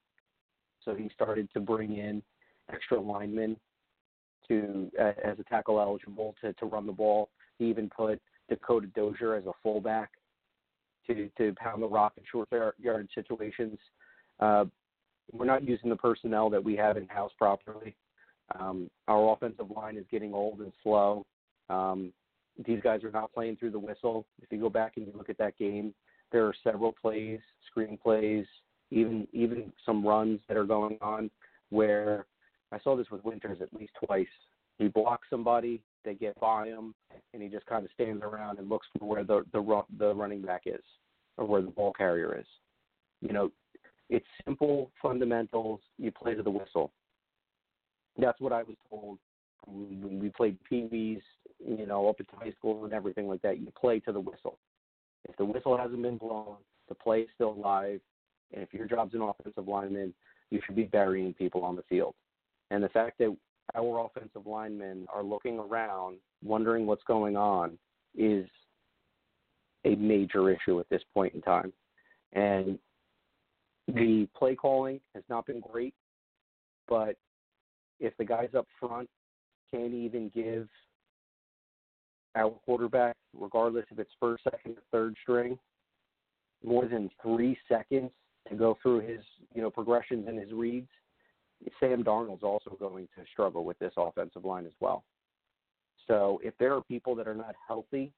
So 0.85 0.95
he 0.95 1.11
started 1.15 1.49
to 1.55 1.61
bring 1.61 1.97
in 1.97 2.23
extra 2.73 3.01
linemen 3.01 3.57
to 4.49 4.91
uh, 5.01 5.13
as 5.25 5.39
a 5.39 5.45
tackle 5.45 5.81
eligible 5.81 6.35
to, 6.43 6.53
to 6.55 6.67
run 6.67 6.87
the 6.87 6.93
ball. 6.93 7.31
He 7.59 7.67
even 7.67 7.89
put 7.89 8.21
Dakota 8.49 8.89
Dozier 8.89 9.35
as 9.35 9.47
a 9.47 9.53
fullback 9.63 10.11
to 11.07 11.31
to 11.39 11.55
pound 11.55 11.83
the 11.83 11.89
rock 11.89 12.15
in 12.17 12.25
short 12.31 12.49
yard 12.79 13.09
situations. 13.15 13.79
Uh, 14.41 14.65
we're 15.33 15.45
not 15.45 15.67
using 15.67 15.91
the 15.91 15.97
personnel 15.97 16.51
that 16.51 16.63
we 16.63 16.77
have 16.77 16.97
in 16.97 17.07
house 17.09 17.33
properly. 17.39 17.95
Um, 18.59 18.91
our 19.09 19.33
offensive 19.33 19.71
line 19.71 19.97
is 19.97 20.05
getting 20.11 20.35
old 20.35 20.61
and 20.61 20.73
slow. 20.83 21.25
Um, 21.69 22.13
these 22.67 22.81
guys 22.83 23.05
are 23.05 23.11
not 23.11 23.33
playing 23.33 23.57
through 23.57 23.71
the 23.71 23.79
whistle. 23.79 24.27
If 24.43 24.51
you 24.51 24.59
go 24.59 24.69
back 24.69 24.95
and 24.97 25.07
you 25.07 25.13
look 25.17 25.31
at 25.31 25.39
that 25.39 25.57
game, 25.57 25.95
there 26.33 26.45
are 26.47 26.55
several 26.65 26.95
plays, 27.01 27.41
screen 27.69 27.99
plays, 28.03 28.47
even 28.91 29.27
even 29.33 29.73
some 29.87 30.05
runs 30.05 30.41
that 30.49 30.57
are 30.57 30.65
going 30.65 30.99
on 31.01 31.31
where 31.71 32.27
I 32.73 32.79
saw 32.81 32.97
this 32.97 33.11
with 33.11 33.25
Winters 33.25 33.59
at 33.61 33.73
least 33.73 33.93
twice. 34.05 34.27
He 34.79 34.89
blocks 34.89 35.29
somebody, 35.31 35.83
they 36.05 36.15
get 36.15 36.39
by 36.41 36.67
him, 36.67 36.95
and 37.33 37.43
he 37.43 37.49
just 37.49 37.67
kind 37.67 37.85
of 37.85 37.91
stands 37.93 38.23
around 38.23 38.59
and 38.59 38.69
looks 38.69 38.87
for 38.99 39.09
where 39.09 39.25
the 39.25 39.45
the 39.53 39.83
the 39.99 40.15
running 40.15 40.43
back 40.43 40.63
is 40.67 40.83
or 41.37 41.47
where 41.47 41.63
the 41.63 41.71
ball 41.71 41.93
carrier 41.93 42.37
is. 42.39 42.47
You 43.21 43.33
know, 43.33 43.51
it's 44.09 44.27
simple 44.45 44.91
fundamentals. 45.01 45.81
You 45.99 46.11
play 46.11 46.35
to 46.35 46.43
the 46.43 46.51
whistle. 46.51 46.93
That's 48.19 48.41
what 48.41 48.53
I 48.53 48.63
was 48.63 48.77
told 48.89 49.19
when 49.67 50.19
we 50.21 50.31
played 50.31 50.59
Pee 50.69 51.21
you 51.65 51.87
know, 51.87 52.09
up 52.09 52.17
at 52.21 52.27
high 52.33 52.53
school 52.53 52.85
and 52.85 52.93
everything 52.93 53.29
like 53.29 53.43
that. 53.43 53.59
You 53.59 53.69
play 53.79 54.01
to 54.01 54.13
the 54.13 54.21
whistle. 54.21 54.59
If 55.29 55.37
the 55.37 55.45
whistle 55.45 55.77
hasn't 55.77 56.03
been 56.03 56.17
blown, 56.17 56.57
the 56.89 56.95
play 56.95 57.21
is 57.21 57.29
still 57.35 57.55
live. 57.55 58.01
And 58.53 58.63
if 58.63 58.73
your 58.73 58.87
job's 58.87 59.15
an 59.15 59.23
offensive 59.23 59.69
lineman, 59.69 60.15
you 60.51 60.61
should 60.65 60.77
be 60.77 60.85
burying 60.85 61.35
people 61.35 61.63
on 61.63 61.77
the 61.77 61.83
field. 61.83 62.15
And 62.71 62.83
the 62.83 62.89
fact 62.89 63.19
that 63.19 63.37
our 63.75 64.05
offensive 64.05 64.47
linemen 64.47 65.07
are 65.13 65.23
looking 65.23 65.59
around, 65.59 66.17
wondering 66.43 66.87
what's 66.87 67.05
going 67.05 67.37
on, 67.37 67.79
is 68.17 68.47
a 69.85 69.95
major 69.95 70.51
issue 70.51 70.81
at 70.81 70.89
this 70.89 71.03
point 71.15 71.35
in 71.35 71.43
time. 71.43 71.73
And 72.33 72.79
the 73.89 74.29
play 74.37 74.55
calling 74.55 75.01
has 75.15 75.25
not 75.29 75.47
been 75.47 75.61
great, 75.61 75.95
but 76.89 77.17
if 78.01 78.17
the 78.17 78.25
guys 78.25 78.49
up 78.57 78.67
front 78.79 79.09
can't 79.73 79.95
even 79.95 80.31
give 80.35 80.69
our 82.35 82.51
quarterback, 82.65 83.17
regardless 83.39 83.85
if 83.91 83.99
it's 83.99 84.11
first, 84.19 84.45
second, 84.45 84.77
or 84.77 84.83
third 84.91 85.17
string, 85.23 85.59
more 86.65 86.87
than 86.87 87.11
three 87.23 87.57
seconds 87.69 88.11
to 88.49 88.55
go 88.55 88.77
through 88.83 89.01
his, 89.01 89.21
you 89.55 89.63
know, 89.63 89.71
progressions 89.71 90.27
and 90.29 90.39
his 90.39 90.53
reads, 90.53 90.89
Sam 91.79 92.03
Darnold's 92.03 92.43
also 92.43 92.77
going 92.79 93.09
to 93.17 93.25
struggle 93.33 93.65
with 93.65 93.79
this 93.79 93.93
offensive 93.97 94.45
line 94.45 94.67
as 94.67 94.73
well. 94.81 95.05
So 96.07 96.41
if 96.43 96.55
there 96.59 96.75
are 96.75 96.83
people 96.83 97.15
that 97.17 97.29
are 97.29 97.35
not 97.35 97.55
healthy, 97.67 98.13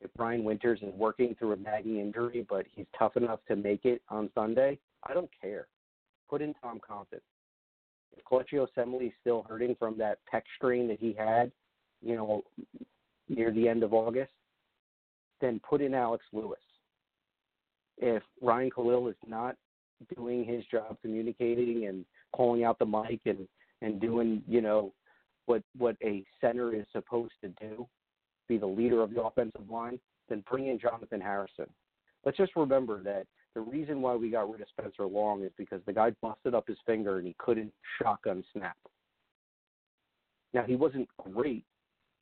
if 0.00 0.10
Brian 0.16 0.44
Winters 0.44 0.80
is 0.82 0.92
working 0.94 1.34
through 1.38 1.52
a 1.52 1.56
nagging 1.56 1.98
injury, 1.98 2.44
but 2.48 2.66
he's 2.74 2.86
tough 2.98 3.16
enough 3.16 3.40
to 3.48 3.56
make 3.56 3.84
it 3.84 4.02
on 4.08 4.28
Sunday, 4.34 4.78
I 5.04 5.14
don't 5.14 5.30
care. 5.40 5.68
Put 6.28 6.42
in 6.42 6.54
Tom 6.62 6.80
Compton. 6.86 7.20
If 8.16 8.24
Kelechi 8.24 8.64
Osemele 8.66 9.08
is 9.08 9.12
still 9.20 9.44
hurting 9.48 9.76
from 9.78 9.98
that 9.98 10.18
pec 10.32 10.42
strain 10.56 10.88
that 10.88 11.00
he 11.00 11.12
had, 11.12 11.50
you 12.02 12.16
know, 12.16 12.42
near 13.28 13.50
the 13.50 13.68
end 13.68 13.82
of 13.82 13.92
August, 13.92 14.32
then 15.40 15.60
put 15.68 15.80
in 15.80 15.94
Alex 15.94 16.24
Lewis. 16.32 16.58
If 17.98 18.22
Ryan 18.40 18.70
Kalil 18.70 19.08
is 19.08 19.16
not 19.26 19.56
doing 20.14 20.44
his 20.44 20.64
job 20.66 20.96
communicating 21.02 21.86
and 21.86 22.04
calling 22.32 22.64
out 22.64 22.78
the 22.78 22.86
mic 22.86 23.20
and 23.26 23.46
and 23.80 24.00
doing 24.00 24.42
you 24.48 24.60
know 24.60 24.92
what 25.46 25.62
what 25.76 25.96
a 26.02 26.24
center 26.40 26.74
is 26.74 26.86
supposed 26.92 27.34
to 27.42 27.48
do, 27.60 27.86
be 28.48 28.58
the 28.58 28.66
leader 28.66 29.02
of 29.02 29.12
the 29.14 29.22
offensive 29.22 29.68
line, 29.70 29.98
then 30.28 30.42
bring 30.50 30.68
in 30.68 30.78
Jonathan 30.78 31.20
Harrison. 31.20 31.66
Let's 32.24 32.38
just 32.38 32.56
remember 32.56 33.02
that 33.02 33.26
the 33.54 33.60
reason 33.60 34.02
why 34.02 34.14
we 34.14 34.30
got 34.30 34.50
rid 34.50 34.60
of 34.60 34.68
Spencer 34.68 35.06
Long 35.06 35.42
is 35.44 35.52
because 35.56 35.80
the 35.86 35.92
guy 35.92 36.10
busted 36.20 36.54
up 36.54 36.66
his 36.66 36.78
finger 36.86 37.18
and 37.18 37.26
he 37.26 37.36
couldn't 37.38 37.72
shotgun 38.00 38.44
snap. 38.52 38.76
Now 40.52 40.64
he 40.64 40.76
wasn't 40.76 41.08
great, 41.32 41.64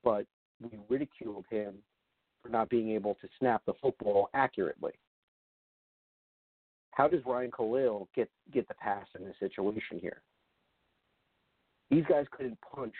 but 0.05 0.27
we 0.61 0.79
ridiculed 0.89 1.45
him 1.51 1.75
for 2.43 2.49
not 2.49 2.69
being 2.69 2.91
able 2.91 3.15
to 3.15 3.29
snap 3.39 3.63
the 3.67 3.75
football 3.81 4.29
accurately. 4.35 4.93
How 6.91 7.09
does 7.09 7.21
Ryan 7.25 7.51
Kalil 7.51 8.09
get 8.15 8.29
get 8.53 8.69
the 8.69 8.75
pass 8.75 9.07
in 9.19 9.25
this 9.25 9.37
situation 9.41 9.99
here? 9.99 10.21
These 11.91 12.05
guys 12.09 12.27
couldn't 12.31 12.59
punch 12.75 12.95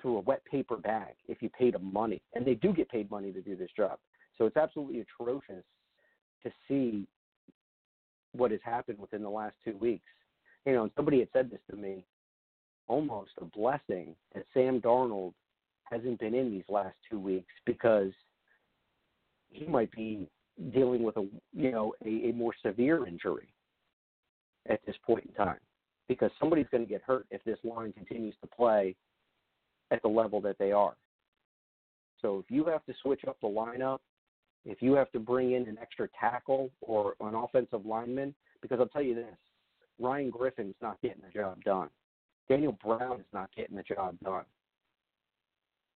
through 0.00 0.18
a 0.18 0.20
wet 0.20 0.44
paper 0.44 0.76
bag 0.76 1.14
if 1.28 1.42
you 1.42 1.48
paid 1.50 1.74
them 1.74 1.92
money, 1.92 2.22
and 2.34 2.44
they 2.44 2.54
do 2.54 2.72
get 2.72 2.88
paid 2.88 3.10
money 3.10 3.32
to 3.32 3.40
do 3.40 3.56
this 3.56 3.70
job. 3.76 3.98
So 4.36 4.46
it's 4.46 4.56
absolutely 4.56 5.00
atrocious 5.00 5.64
to 6.44 6.50
see 6.66 7.06
what 8.38 8.50
has 8.50 8.60
happened 8.64 8.98
within 8.98 9.22
the 9.22 9.28
last 9.28 9.56
two 9.64 9.76
weeks. 9.76 10.06
You 10.64 10.72
know, 10.74 10.82
and 10.84 10.92
somebody 10.96 11.18
had 11.20 11.28
said 11.32 11.50
this 11.50 11.60
to 11.70 11.76
me, 11.76 12.04
almost 12.86 13.30
a 13.40 13.44
blessing 13.44 14.14
that 14.34 14.44
Sam 14.54 14.80
Darnold 14.80 15.34
hasn't 15.84 16.20
been 16.20 16.34
in 16.34 16.50
these 16.50 16.64
last 16.68 16.96
two 17.10 17.18
weeks 17.18 17.52
because 17.66 18.12
he 19.50 19.66
might 19.66 19.90
be 19.92 20.28
dealing 20.72 21.02
with 21.02 21.16
a 21.16 21.26
you 21.52 21.70
know 21.70 21.94
a, 22.04 22.30
a 22.30 22.32
more 22.32 22.52
severe 22.64 23.06
injury 23.06 23.48
at 24.68 24.80
this 24.86 24.96
point 25.06 25.24
in 25.24 25.32
time 25.32 25.60
because 26.08 26.30
somebody's 26.40 26.66
going 26.70 26.82
to 26.82 26.88
get 26.88 27.02
hurt 27.02 27.26
if 27.30 27.42
this 27.44 27.58
line 27.64 27.92
continues 27.92 28.34
to 28.40 28.46
play 28.48 28.94
at 29.90 30.02
the 30.02 30.08
level 30.08 30.40
that 30.40 30.58
they 30.58 30.72
are. 30.72 30.96
So 32.20 32.38
if 32.38 32.50
you 32.50 32.64
have 32.64 32.84
to 32.86 32.94
switch 33.02 33.22
up 33.28 33.36
the 33.40 33.48
lineup, 33.48 33.98
if 34.68 34.82
you 34.82 34.92
have 34.92 35.10
to 35.12 35.18
bring 35.18 35.52
in 35.52 35.66
an 35.66 35.78
extra 35.80 36.08
tackle 36.20 36.70
or 36.82 37.14
an 37.20 37.34
offensive 37.34 37.86
lineman, 37.86 38.34
because 38.60 38.78
I'll 38.78 38.86
tell 38.86 39.02
you 39.02 39.14
this, 39.14 39.36
Ryan 39.98 40.30
Griffin's 40.30 40.74
not 40.82 41.00
getting 41.00 41.22
the 41.24 41.32
job 41.32 41.64
done. 41.64 41.88
Daniel 42.50 42.76
Brown 42.84 43.18
is 43.18 43.26
not 43.32 43.48
getting 43.56 43.76
the 43.76 43.82
job 43.82 44.16
done. 44.22 44.44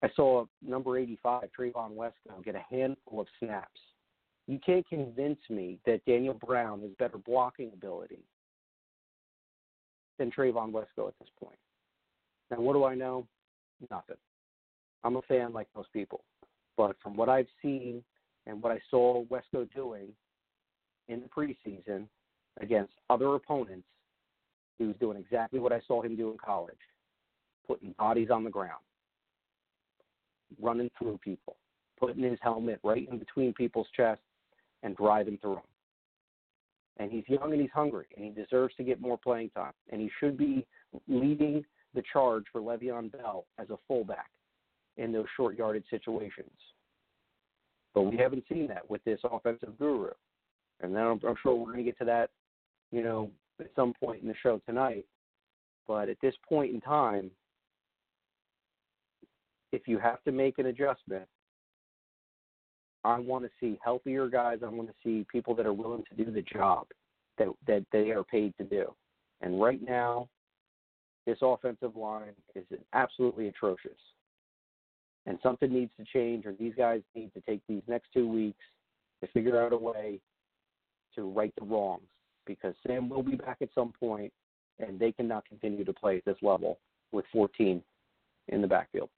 I 0.03 0.09
saw 0.17 0.47
number 0.67 0.99
85, 0.99 1.45
Trevon 1.57 1.95
Wesco, 1.95 2.43
get 2.45 2.55
a 2.55 2.65
handful 2.69 3.21
of 3.21 3.27
snaps. 3.39 3.81
You 4.49 4.59
can't 4.65 4.89
convince 4.89 5.39
me 5.51 5.79
that 5.87 6.05
Daniel 6.07 6.35
Brown 6.35 6.81
has 6.81 6.91
better 6.99 7.19
blocking 7.19 7.71
ability 7.75 8.25
than 10.19 10.31
Trevon 10.31 10.73
Wesco 10.73 11.09
at 11.09 11.19
this 11.21 11.29
point. 11.39 11.59
Now, 12.51 12.61
what 12.61 12.73
do 12.73 12.85
I 12.85 12.95
know? 12.95 13.27
Nothing. 13.91 14.17
I'm 15.05 15.17
a 15.17 15.23
fan 15.23 15.53
like 15.53 15.69
most 15.77 15.93
people. 15.93 16.25
But 16.77 16.97
from 17.03 17.17
what 17.17 17.29
I've 17.29 17.47
seen 17.61 18.03
and 18.47 18.63
what 18.63 18.73
I 18.73 18.81
saw 18.91 19.25
Wesco 19.27 19.71
doing 19.75 20.09
in 21.09 21.23
the 21.23 21.29
preseason 21.29 22.07
against 22.61 22.93
other 23.11 23.35
opponents, 23.35 23.87
he 24.79 24.85
was 24.85 24.97
doing 25.01 25.17
exactly 25.17 25.61
what 25.61 25.73
I 25.73 25.81
saw 25.87 26.03
him 26.03 26.17
do 26.17 26.31
in 26.31 26.39
college 26.39 26.77
putting 27.67 27.93
bodies 27.93 28.29
on 28.31 28.45
the 28.45 28.51
ground 28.51 28.83
running 30.61 30.91
through 30.99 31.19
people, 31.25 31.57
putting 31.99 32.23
his 32.23 32.39
helmet 32.43 32.79
right 32.83 33.09
in 33.11 33.19
between 33.19 33.55
people's 33.55 33.87
chests 33.97 34.25
and 34.83 34.97
driving 34.97 35.39
through 35.39 35.55
them. 35.55 35.63
And 36.99 37.11
he's 37.11 37.25
young 37.27 37.53
and 37.53 37.61
he's 37.61 37.71
hungry, 37.73 38.07
and 38.17 38.25
he 38.25 38.31
deserves 38.31 38.75
to 38.77 38.85
get 38.85 39.01
more 39.01 39.17
playing 39.17 39.51
time. 39.51 39.73
And 39.91 40.01
he 40.01 40.11
should 40.21 40.37
be 40.37 40.67
leading 41.09 41.65
the 41.95 42.03
charge 42.13 42.45
for 42.53 42.61
Le'Veon 42.61 43.11
Bell 43.11 43.47
as 43.59 43.71
a 43.71 43.79
fullback 43.89 44.31
in 44.99 45.13
those 45.13 45.25
short 45.37 45.57
yarded 45.57 45.85
situations. 45.89 46.51
But 47.95 48.03
we 48.03 48.17
haven't 48.17 48.45
seen 48.49 48.67
that 48.69 48.89
with 48.89 49.03
this 49.05 49.21
offensive 49.25 49.79
guru. 49.79 50.11
And 50.81 50.95
then 50.95 51.03
I'm, 51.03 51.21
I'm 51.27 51.37
sure 51.43 51.55
we're 51.55 51.73
going 51.73 51.79
to 51.79 51.85
get 51.85 51.99
to 51.99 52.05
that, 52.07 52.31
you 52.91 53.03
know, 53.03 53.31
at 53.61 53.71
some 53.77 53.93
point 53.93 54.23
in 54.23 54.29
the 54.29 54.35
show 54.43 54.61
tonight. 54.67 55.05
But 55.87 56.09
at 56.09 56.17
this 56.23 56.35
point 56.49 56.73
in 56.73 56.81
time, 56.81 57.31
if 59.73 59.87
you 59.87 59.99
have 59.99 60.23
to 60.25 60.33
make 60.33 60.59
an 60.59 60.67
adjustment, 60.67 61.27
I 63.05 63.19
want 63.19 63.45
to 63.45 63.51
see 63.61 63.79
healthier 63.83 64.29
guys. 64.29 64.59
I 64.65 64.69
want 64.69 64.89
to 64.89 64.95
see 65.03 65.27
people 65.31 65.55
that 65.57 65.67
are 65.67 65.73
willing 65.73 66.05
to 66.09 66.25
do 66.25 66.31
the 66.31 66.43
job 66.43 66.87
that 67.39 67.49
that 67.67 67.85
they 67.93 68.11
are 68.11 68.23
paid 68.23 68.55
to 68.59 68.65
do. 68.65 68.95
And 69.41 69.61
right 69.61 69.81
now, 69.83 70.29
this 71.27 71.39
offensive 71.43 71.97
line 71.97 72.35
is 72.55 72.65
absolutely 72.93 73.49
atrocious. 73.49 73.99
And 75.27 75.39
something 75.43 75.73
needs 75.73 75.93
to 75.99 76.05
change, 76.13 76.47
or 76.47 76.53
these 76.53 76.75
guys 76.77 77.01
need 77.15 77.33
to 77.35 77.41
take 77.43 77.61
these 77.69 77.83
next 77.87 78.09
two 78.13 78.27
weeks 78.27 78.65
to 79.21 79.29
figure 79.29 79.63
out 79.63 79.73
a 79.73 79.77
way 79.77 80.21
to 81.15 81.23
right 81.23 81.53
the 81.59 81.65
wrongs. 81.65 82.09
Because 82.45 82.75
Sam 82.85 83.09
will 83.09 83.23
be 83.23 83.37
back 83.37 83.59
at 83.61 83.69
some 83.73 83.93
point, 83.99 84.33
and 84.81 84.99
they 84.99 85.13
cannot 85.13 85.45
continue 85.49 85.85
to 85.85 85.93
play 85.93 86.17
at 86.17 86.25
this 86.25 86.37
level 86.43 86.81
with 87.13 87.25
14 87.33 87.83
in 88.49 88.63
the 88.63 88.67
backfield. 88.67 89.11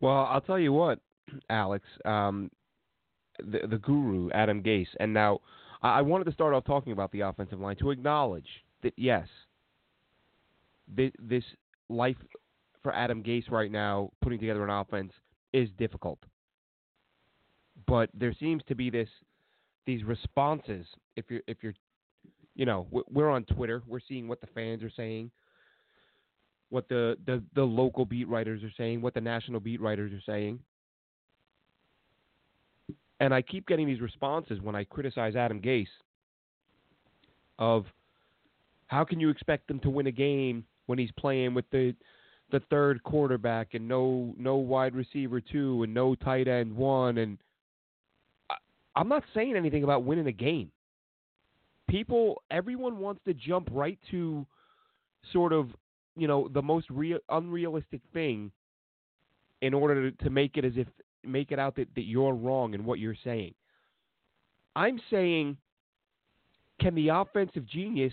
Well, 0.00 0.28
I'll 0.30 0.42
tell 0.42 0.58
you 0.58 0.72
what, 0.72 0.98
Alex, 1.48 1.86
um, 2.04 2.50
the 3.38 3.66
the 3.68 3.78
guru 3.78 4.30
Adam 4.32 4.62
Gase, 4.62 4.88
and 5.00 5.14
now 5.14 5.40
I 5.82 6.02
wanted 6.02 6.24
to 6.24 6.32
start 6.32 6.54
off 6.54 6.64
talking 6.64 6.92
about 6.92 7.12
the 7.12 7.20
offensive 7.20 7.60
line 7.60 7.76
to 7.76 7.90
acknowledge 7.90 8.48
that 8.82 8.92
yes, 8.96 9.26
this 10.88 11.44
life 11.88 12.16
for 12.84 12.94
Adam 12.94 13.24
Gase 13.24 13.50
right 13.50 13.72
now, 13.72 14.12
putting 14.22 14.38
together 14.38 14.62
an 14.64 14.70
offense 14.70 15.12
is 15.52 15.70
difficult. 15.78 16.20
but 17.86 18.10
there 18.14 18.34
seems 18.38 18.62
to 18.68 18.74
be 18.74 18.90
this 18.90 19.08
these 19.86 20.04
responses. 20.04 20.86
If 21.16 21.26
you're 21.30 21.42
if 21.46 21.58
you're, 21.62 21.74
you 22.54 22.66
know, 22.66 22.86
we're 23.10 23.30
on 23.30 23.44
Twitter. 23.44 23.82
We're 23.86 24.00
seeing 24.06 24.28
what 24.28 24.40
the 24.40 24.46
fans 24.48 24.82
are 24.82 24.92
saying, 24.96 25.30
what 26.70 26.88
the 26.88 27.16
the 27.26 27.42
the 27.54 27.64
local 27.64 28.04
beat 28.04 28.28
writers 28.28 28.62
are 28.62 28.72
saying, 28.76 29.02
what 29.02 29.14
the 29.14 29.20
national 29.20 29.60
beat 29.60 29.80
writers 29.80 30.12
are 30.12 30.22
saying. 30.26 30.60
And 33.20 33.34
I 33.34 33.42
keep 33.42 33.66
getting 33.66 33.86
these 33.86 34.00
responses 34.00 34.60
when 34.60 34.74
I 34.76 34.84
criticize 34.84 35.36
Adam 35.36 35.60
Gase 35.60 35.86
of 37.58 37.86
how 38.88 39.04
can 39.04 39.20
you 39.20 39.30
expect 39.30 39.68
them 39.68 39.80
to 39.80 39.90
win 39.90 40.06
a 40.08 40.12
game 40.12 40.64
when 40.86 40.98
he's 40.98 41.12
playing 41.18 41.54
with 41.54 41.68
the 41.70 41.94
the 42.54 42.60
third 42.70 43.02
quarterback 43.02 43.74
and 43.74 43.88
no 43.88 44.32
no 44.38 44.54
wide 44.54 44.94
receiver 44.94 45.40
two 45.40 45.82
and 45.82 45.92
no 45.92 46.14
tight 46.14 46.46
end 46.46 46.74
one 46.74 47.18
and 47.18 47.36
I, 48.48 48.54
I'm 48.94 49.08
not 49.08 49.24
saying 49.34 49.56
anything 49.56 49.82
about 49.82 50.04
winning 50.04 50.28
a 50.28 50.32
game. 50.32 50.70
People 51.88 52.42
everyone 52.52 52.98
wants 52.98 53.22
to 53.24 53.34
jump 53.34 53.68
right 53.72 53.98
to 54.12 54.46
sort 55.32 55.52
of, 55.52 55.70
you 56.16 56.28
know, 56.28 56.48
the 56.54 56.62
most 56.62 56.86
real 56.90 57.18
unrealistic 57.28 58.02
thing 58.12 58.52
in 59.60 59.74
order 59.74 60.12
to, 60.12 60.24
to 60.24 60.30
make 60.30 60.56
it 60.56 60.64
as 60.64 60.74
if 60.76 60.86
make 61.24 61.50
it 61.50 61.58
out 61.58 61.74
that, 61.74 61.88
that 61.96 62.04
you're 62.04 62.34
wrong 62.34 62.74
in 62.74 62.84
what 62.84 63.00
you're 63.00 63.16
saying. 63.24 63.52
I'm 64.76 65.00
saying 65.10 65.56
can 66.80 66.94
the 66.94 67.08
offensive 67.08 67.66
genius 67.66 68.12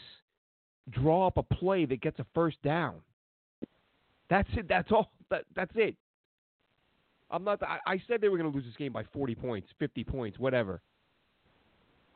draw 0.89 1.27
up 1.27 1.37
a 1.37 1.43
play 1.43 1.85
that 1.85 2.01
gets 2.01 2.17
a 2.17 2.25
first 2.33 2.59
down? 2.63 2.95
That's 4.31 4.47
it. 4.53 4.67
That's 4.69 4.89
all. 4.93 5.11
That, 5.29 5.43
that's 5.55 5.73
it. 5.75 5.95
I'm 7.29 7.43
not. 7.43 7.61
I, 7.61 7.79
I 7.85 8.01
said 8.07 8.21
they 8.21 8.29
were 8.29 8.37
going 8.37 8.49
to 8.49 8.55
lose 8.55 8.65
this 8.65 8.77
game 8.77 8.93
by 8.93 9.03
40 9.13 9.35
points, 9.35 9.67
50 9.77 10.05
points, 10.05 10.39
whatever. 10.39 10.81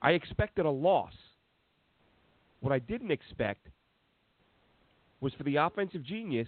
I 0.01 0.11
expected 0.11 0.65
a 0.65 0.69
loss. 0.69 1.11
What 2.61 2.71
I 2.71 2.79
didn't 2.79 3.11
expect 3.11 3.67
was 5.19 5.33
for 5.33 5.43
the 5.43 5.57
offensive 5.57 6.03
genius. 6.03 6.47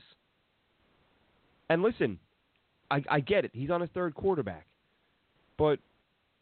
And 1.69 1.83
listen, 1.83 2.17
I, 2.89 3.03
I 3.09 3.19
get 3.19 3.43
it. 3.43 3.51
He's 3.53 3.69
on 3.69 3.81
his 3.81 3.89
third 3.93 4.15
quarterback, 4.15 4.67
but 5.57 5.79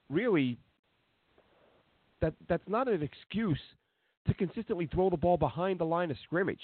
really, 0.08 0.60
that 2.22 2.36
that's 2.48 2.67
not 2.67 2.88
an 2.88 3.01
excuse 3.01 3.60
to 4.27 4.36
consistently 4.36 4.86
throw 4.86 5.10
the 5.10 5.17
ball 5.17 5.38
behind 5.38 5.79
the 5.79 5.86
line 5.86 6.12
of 6.12 6.17
scrimmage. 6.25 6.62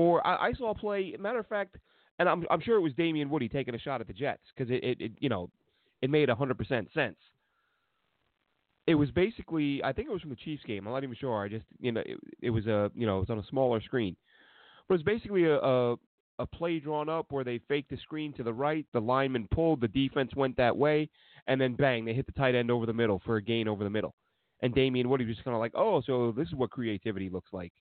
Or 0.00 0.26
I, 0.26 0.46
I 0.48 0.52
saw 0.54 0.70
a 0.70 0.74
play. 0.74 1.14
Matter 1.20 1.40
of 1.40 1.46
fact, 1.46 1.76
and 2.18 2.26
I'm 2.26 2.46
I'm 2.50 2.62
sure 2.62 2.78
it 2.78 2.80
was 2.80 2.94
Damien 2.94 3.28
Woody 3.28 3.50
taking 3.50 3.74
a 3.74 3.78
shot 3.78 4.00
at 4.00 4.06
the 4.06 4.14
Jets 4.14 4.40
because 4.56 4.70
it, 4.70 4.82
it, 4.82 4.98
it 4.98 5.12
you 5.18 5.28
know 5.28 5.50
it 6.00 6.08
made 6.08 6.30
hundred 6.30 6.56
percent 6.56 6.88
sense. 6.94 7.18
It 8.86 8.94
was 8.94 9.10
basically 9.10 9.84
I 9.84 9.92
think 9.92 10.08
it 10.08 10.10
was 10.10 10.22
from 10.22 10.30
the 10.30 10.36
Chiefs 10.36 10.62
game. 10.66 10.86
I'm 10.86 10.94
not 10.94 11.04
even 11.04 11.16
sure. 11.16 11.44
I 11.44 11.48
just 11.48 11.66
you 11.80 11.92
know 11.92 12.00
it, 12.00 12.16
it 12.40 12.48
was 12.48 12.66
a 12.66 12.90
you 12.94 13.06
know 13.06 13.18
it 13.18 13.28
was 13.28 13.30
on 13.30 13.40
a 13.40 13.46
smaller 13.50 13.82
screen, 13.82 14.16
but 14.88 14.94
it 14.94 15.04
was 15.04 15.04
basically 15.04 15.44
a, 15.44 15.58
a 15.58 15.96
a 16.38 16.46
play 16.46 16.78
drawn 16.78 17.10
up 17.10 17.26
where 17.28 17.44
they 17.44 17.60
faked 17.68 17.90
the 17.90 17.98
screen 17.98 18.32
to 18.32 18.42
the 18.42 18.54
right, 18.54 18.86
the 18.94 19.00
lineman 19.00 19.46
pulled, 19.50 19.82
the 19.82 19.88
defense 19.88 20.34
went 20.34 20.56
that 20.56 20.74
way, 20.74 21.10
and 21.46 21.60
then 21.60 21.74
bang, 21.74 22.06
they 22.06 22.14
hit 22.14 22.24
the 22.24 22.32
tight 22.32 22.54
end 22.54 22.70
over 22.70 22.86
the 22.86 22.94
middle 22.94 23.20
for 23.26 23.36
a 23.36 23.42
gain 23.42 23.68
over 23.68 23.84
the 23.84 23.90
middle. 23.90 24.14
And 24.62 24.74
Damien 24.74 25.10
Woody 25.10 25.26
was 25.26 25.34
just 25.34 25.44
kind 25.44 25.54
of 25.54 25.60
like, 25.60 25.72
oh, 25.74 26.00
so 26.06 26.32
this 26.34 26.48
is 26.48 26.54
what 26.54 26.70
creativity 26.70 27.28
looks 27.28 27.50
like. 27.52 27.74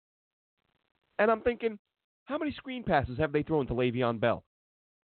And 1.17 1.31
I'm 1.31 1.39
thinking, 1.39 1.79
how 2.29 2.37
many 2.37 2.51
screen 2.51 2.83
passes 2.83 3.17
have 3.17 3.31
they 3.31 3.41
thrown 3.41 3.65
to 3.65 3.73
Le'Veon 3.73 4.19
Bell? 4.19 4.43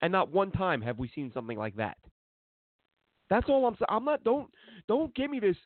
And 0.02 0.12
not 0.12 0.31
one 0.31 0.50
time 0.50 0.83
have 0.83 0.99
we 0.99 1.11
seen 1.14 1.31
something 1.33 1.57
like 1.57 1.75
that. 1.76 1.97
That's 3.31 3.49
all 3.49 3.66
I'm 3.66 3.75
saying. 3.76 3.87
I'm 3.88 4.04
not. 4.04 4.23
Don't 4.23 4.49
don't 4.87 5.14
give 5.14 5.31
me 5.31 5.40
this. 5.40 5.57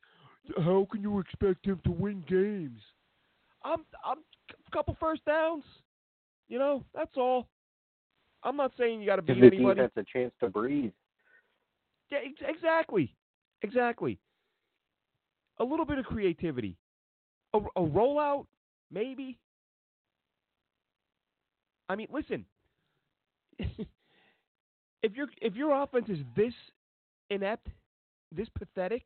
How 0.58 0.86
can 0.92 1.02
you 1.02 1.18
expect 1.18 1.66
him 1.66 1.80
to 1.84 1.90
win 1.90 2.24
games? 2.28 2.80
I'm 3.64 3.84
I'm 4.04 4.18
a 4.50 4.70
couple 4.70 4.96
first 5.00 5.24
downs. 5.24 5.64
You 6.48 6.60
know, 6.60 6.84
that's 6.94 7.16
all. 7.16 7.48
I'm 8.44 8.56
not 8.56 8.70
saying 8.78 9.00
you 9.00 9.06
got 9.06 9.16
to 9.16 9.22
beat 9.22 9.40
Give 9.40 9.50
the 9.50 9.56
anybody. 9.56 9.80
defense 9.80 9.92
a 9.96 10.18
chance 10.18 10.32
to 10.38 10.48
breathe. 10.48 10.92
Yeah, 12.12 12.18
ex- 12.24 12.48
exactly, 12.56 13.12
exactly. 13.62 14.20
A 15.58 15.64
little 15.64 15.84
bit 15.84 15.98
of 15.98 16.04
creativity, 16.04 16.76
a, 17.52 17.58
a 17.58 17.80
rollout, 17.80 18.46
maybe. 18.92 19.36
I 21.88 21.96
mean, 21.96 22.08
listen. 22.12 22.44
if 23.58 25.14
your 25.14 25.26
if 25.40 25.54
your 25.54 25.82
offense 25.82 26.08
is 26.08 26.18
this 26.36 26.54
inept, 27.30 27.68
this 28.32 28.48
pathetic, 28.56 29.02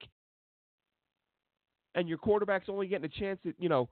and 1.94 2.08
your 2.08 2.18
quarterback's 2.18 2.68
only 2.68 2.86
getting 2.86 3.04
a 3.04 3.20
chance 3.20 3.40
at 3.46 3.54
you 3.58 3.68
know, 3.68 3.88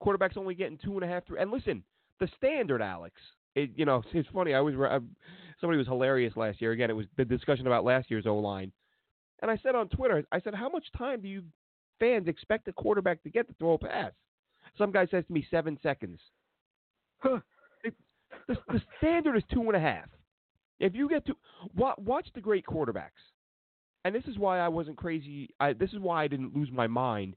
quarterback's 0.00 0.36
only 0.36 0.54
getting 0.54 0.78
two 0.78 0.94
and 0.94 1.04
a 1.04 1.06
half, 1.06 1.26
three. 1.26 1.40
And 1.40 1.50
listen, 1.50 1.82
the 2.20 2.28
standard, 2.36 2.82
Alex. 2.82 3.14
It, 3.54 3.70
you 3.76 3.84
know, 3.84 4.02
it's 4.12 4.28
funny. 4.32 4.54
I 4.54 4.60
was 4.60 4.74
I, 4.74 4.98
somebody 5.60 5.78
was 5.78 5.86
hilarious 5.86 6.36
last 6.36 6.60
year. 6.60 6.72
Again, 6.72 6.90
it 6.90 6.96
was 6.96 7.06
the 7.16 7.24
discussion 7.24 7.66
about 7.66 7.84
last 7.84 8.10
year's 8.10 8.26
O 8.26 8.36
line, 8.36 8.72
and 9.40 9.50
I 9.50 9.58
said 9.62 9.74
on 9.74 9.88
Twitter, 9.88 10.24
I 10.32 10.40
said, 10.40 10.54
how 10.54 10.68
much 10.68 10.84
time 10.96 11.20
do 11.20 11.28
you 11.28 11.42
fans 12.00 12.28
expect 12.28 12.68
a 12.68 12.72
quarterback 12.72 13.22
to 13.22 13.30
get 13.30 13.48
to 13.48 13.54
throw 13.54 13.74
a 13.74 13.78
pass? 13.78 14.12
Some 14.78 14.92
guy 14.92 15.06
says 15.06 15.24
to 15.26 15.32
me, 15.32 15.46
seven 15.50 15.78
seconds. 15.82 16.18
It, 17.24 17.42
the, 18.52 18.72
the 18.72 18.82
standard 18.98 19.36
is 19.36 19.42
two 19.52 19.62
and 19.62 19.76
a 19.76 19.80
half. 19.80 20.08
If 20.80 20.94
you 20.94 21.08
get 21.08 21.24
to 21.26 21.34
watch, 21.76 22.26
the 22.34 22.40
great 22.40 22.66
quarterbacks, 22.66 23.10
and 24.04 24.14
this 24.14 24.24
is 24.24 24.38
why 24.38 24.58
I 24.58 24.68
wasn't 24.68 24.96
crazy. 24.96 25.48
I, 25.60 25.74
this 25.74 25.92
is 25.92 26.00
why 26.00 26.24
I 26.24 26.28
didn't 26.28 26.56
lose 26.56 26.70
my 26.72 26.86
mind 26.86 27.36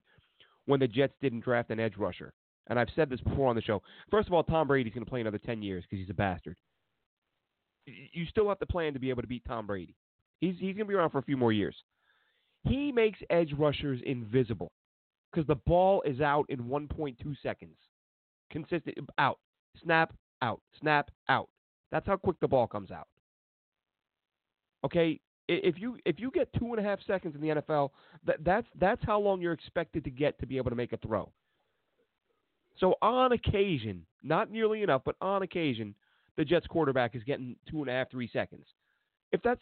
when 0.65 0.79
the 0.79 0.87
Jets 0.87 1.13
didn't 1.21 1.43
draft 1.43 1.69
an 1.69 1.79
edge 1.79 1.95
rusher. 1.97 2.33
And 2.67 2.79
I've 2.79 2.87
said 2.95 3.09
this 3.09 3.21
before 3.21 3.49
on 3.49 3.55
the 3.55 3.61
show. 3.61 3.83
First 4.09 4.27
of 4.27 4.33
all, 4.33 4.43
Tom 4.43 4.67
Brady's 4.67 4.93
going 4.93 5.05
to 5.05 5.09
play 5.09 5.21
another 5.21 5.37
10 5.37 5.61
years 5.61 5.83
because 5.83 6.01
he's 6.01 6.09
a 6.09 6.15
bastard. 6.15 6.57
You 7.85 8.25
still 8.25 8.49
have 8.49 8.57
to 8.59 8.65
plan 8.65 8.93
to 8.93 8.99
be 8.99 9.11
able 9.11 9.21
to 9.21 9.27
beat 9.27 9.43
Tom 9.47 9.67
Brady. 9.67 9.95
He's, 10.39 10.55
he's 10.55 10.75
going 10.75 10.77
to 10.77 10.85
be 10.85 10.95
around 10.95 11.11
for 11.11 11.19
a 11.19 11.23
few 11.23 11.37
more 11.37 11.51
years. 11.51 11.75
He 12.63 12.91
makes 12.91 13.19
edge 13.29 13.53
rushers 13.53 14.01
invisible 14.03 14.71
because 15.31 15.45
the 15.45 15.61
ball 15.67 16.01
is 16.03 16.19
out 16.19 16.45
in 16.49 16.63
1.2 16.63 17.15
seconds. 17.43 17.77
Consistent, 18.49 18.97
out. 19.19 19.37
Snap, 19.83 20.13
out. 20.41 20.61
Snap, 20.79 21.11
out. 21.29 21.49
That's 21.91 22.07
how 22.07 22.17
quick 22.17 22.39
the 22.39 22.47
ball 22.47 22.67
comes 22.67 22.91
out. 22.91 23.07
Okay, 24.83 25.19
if 25.47 25.79
you 25.79 25.97
if 26.05 26.19
you 26.19 26.31
get 26.31 26.49
two 26.53 26.73
and 26.73 26.79
a 26.79 26.83
half 26.83 26.99
seconds 27.05 27.35
in 27.35 27.41
the 27.41 27.61
NFL, 27.61 27.89
that, 28.25 28.43
that's 28.43 28.67
that's 28.79 29.01
how 29.05 29.19
long 29.19 29.41
you're 29.41 29.53
expected 29.53 30.03
to 30.03 30.09
get 30.09 30.39
to 30.39 30.45
be 30.45 30.57
able 30.57 30.69
to 30.69 30.75
make 30.75 30.93
a 30.93 30.97
throw. 30.97 31.31
So 32.79 32.95
on 33.01 33.31
occasion, 33.31 34.05
not 34.23 34.51
nearly 34.51 34.83
enough, 34.83 35.01
but 35.05 35.15
on 35.21 35.43
occasion, 35.43 35.95
the 36.37 36.43
Jets 36.43 36.67
quarterback 36.67 37.15
is 37.15 37.23
getting 37.23 37.55
two 37.69 37.81
and 37.81 37.89
a 37.89 37.93
half, 37.93 38.11
three 38.11 38.29
seconds. 38.31 38.65
If 39.31 39.41
that's 39.43 39.61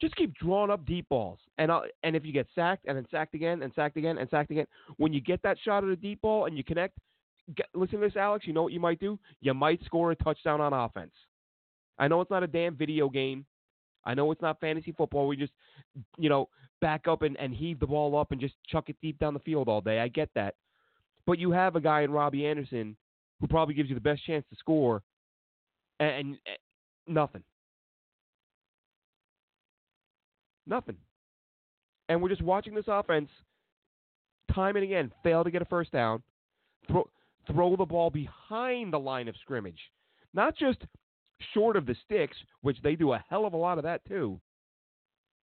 just 0.00 0.16
keep 0.16 0.34
drawing 0.34 0.70
up 0.70 0.84
deep 0.86 1.08
balls, 1.08 1.38
and 1.58 1.70
I'll, 1.70 1.84
and 2.02 2.14
if 2.16 2.24
you 2.24 2.32
get 2.32 2.46
sacked 2.54 2.86
and 2.86 2.96
then 2.96 3.06
sacked 3.10 3.34
again 3.34 3.62
and 3.62 3.72
sacked 3.74 3.96
again 3.96 4.18
and 4.18 4.28
sacked 4.30 4.50
again, 4.50 4.66
when 4.96 5.12
you 5.12 5.20
get 5.20 5.42
that 5.42 5.56
shot 5.64 5.84
at 5.84 5.90
a 5.90 5.96
deep 5.96 6.20
ball 6.20 6.46
and 6.46 6.56
you 6.56 6.64
connect, 6.64 6.98
get, 7.56 7.66
listen 7.74 8.00
to 8.00 8.06
this, 8.06 8.16
Alex. 8.16 8.46
You 8.46 8.52
know 8.52 8.62
what 8.62 8.72
you 8.72 8.80
might 8.80 9.00
do? 9.00 9.18
You 9.40 9.54
might 9.54 9.84
score 9.84 10.10
a 10.10 10.16
touchdown 10.16 10.60
on 10.60 10.72
offense. 10.72 11.12
I 11.98 12.08
know 12.08 12.20
it's 12.20 12.30
not 12.30 12.42
a 12.42 12.46
damn 12.48 12.76
video 12.76 13.08
game. 13.08 13.44
I 14.04 14.14
know 14.14 14.30
it's 14.30 14.42
not 14.42 14.60
fantasy 14.60 14.92
football. 14.92 15.26
We 15.26 15.36
just, 15.36 15.52
you 16.16 16.28
know, 16.28 16.48
back 16.80 17.08
up 17.08 17.22
and, 17.22 17.36
and 17.38 17.52
heave 17.52 17.80
the 17.80 17.86
ball 17.86 18.16
up 18.16 18.32
and 18.32 18.40
just 18.40 18.54
chuck 18.68 18.88
it 18.88 18.96
deep 19.02 19.18
down 19.18 19.34
the 19.34 19.40
field 19.40 19.68
all 19.68 19.80
day. 19.80 20.00
I 20.00 20.08
get 20.08 20.30
that. 20.34 20.54
But 21.26 21.38
you 21.38 21.50
have 21.50 21.76
a 21.76 21.80
guy 21.80 22.02
in 22.02 22.10
Robbie 22.10 22.46
Anderson 22.46 22.96
who 23.40 23.46
probably 23.46 23.74
gives 23.74 23.88
you 23.88 23.94
the 23.94 24.00
best 24.00 24.24
chance 24.24 24.44
to 24.50 24.56
score, 24.56 25.02
and, 26.00 26.10
and, 26.10 26.26
and 26.26 26.58
nothing. 27.06 27.42
Nothing. 30.66 30.96
And 32.08 32.22
we're 32.22 32.28
just 32.30 32.42
watching 32.42 32.74
this 32.74 32.86
offense 32.88 33.28
time 34.54 34.76
and 34.76 34.84
again 34.84 35.12
fail 35.22 35.44
to 35.44 35.50
get 35.50 35.62
a 35.62 35.66
first 35.66 35.92
down, 35.92 36.22
throw, 36.86 37.08
throw 37.50 37.76
the 37.76 37.84
ball 37.84 38.10
behind 38.10 38.92
the 38.92 38.98
line 38.98 39.28
of 39.28 39.34
scrimmage. 39.40 39.80
Not 40.34 40.56
just 40.56 40.78
short 41.54 41.76
of 41.76 41.86
the 41.86 41.96
sticks, 42.04 42.36
which 42.62 42.80
they 42.82 42.94
do 42.94 43.12
a 43.12 43.24
hell 43.28 43.46
of 43.46 43.52
a 43.52 43.56
lot 43.56 43.78
of 43.78 43.84
that 43.84 44.04
too. 44.06 44.40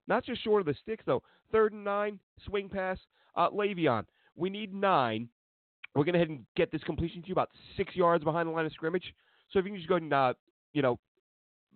Not 0.07 0.25
just 0.25 0.43
short 0.45 0.61
of 0.61 0.67
the 0.67 0.75
sticks, 0.83 1.05
though. 1.07 1.23
Third 1.51 1.73
and 1.73 1.85
nine, 1.85 2.19
swing 2.47 2.69
pass. 2.69 2.99
Uh, 3.37 3.51
Le'Veon, 3.51 4.05
we 4.37 4.51
need 4.51 4.75
nine. 4.75 5.29
We're 5.95 6.05
going 6.05 6.15
to 6.15 6.19
head 6.19 6.29
and 6.29 6.45
get 6.57 6.71
this 6.71 6.83
completion 6.85 7.23
to 7.23 7.29
you 7.29 7.33
about 7.33 7.51
six 7.77 7.95
yards 7.95 8.25
behind 8.25 8.49
the 8.49 8.53
line 8.53 8.67
of 8.67 8.73
scrimmage. 8.73 9.15
So 9.51 9.59
if 9.59 9.65
you 9.65 9.73
can 9.73 9.79
just 9.79 9.89
go 9.89 9.97
and, 9.97 10.13
uh, 10.13 10.35
you 10.73 10.83
know, 10.83 10.99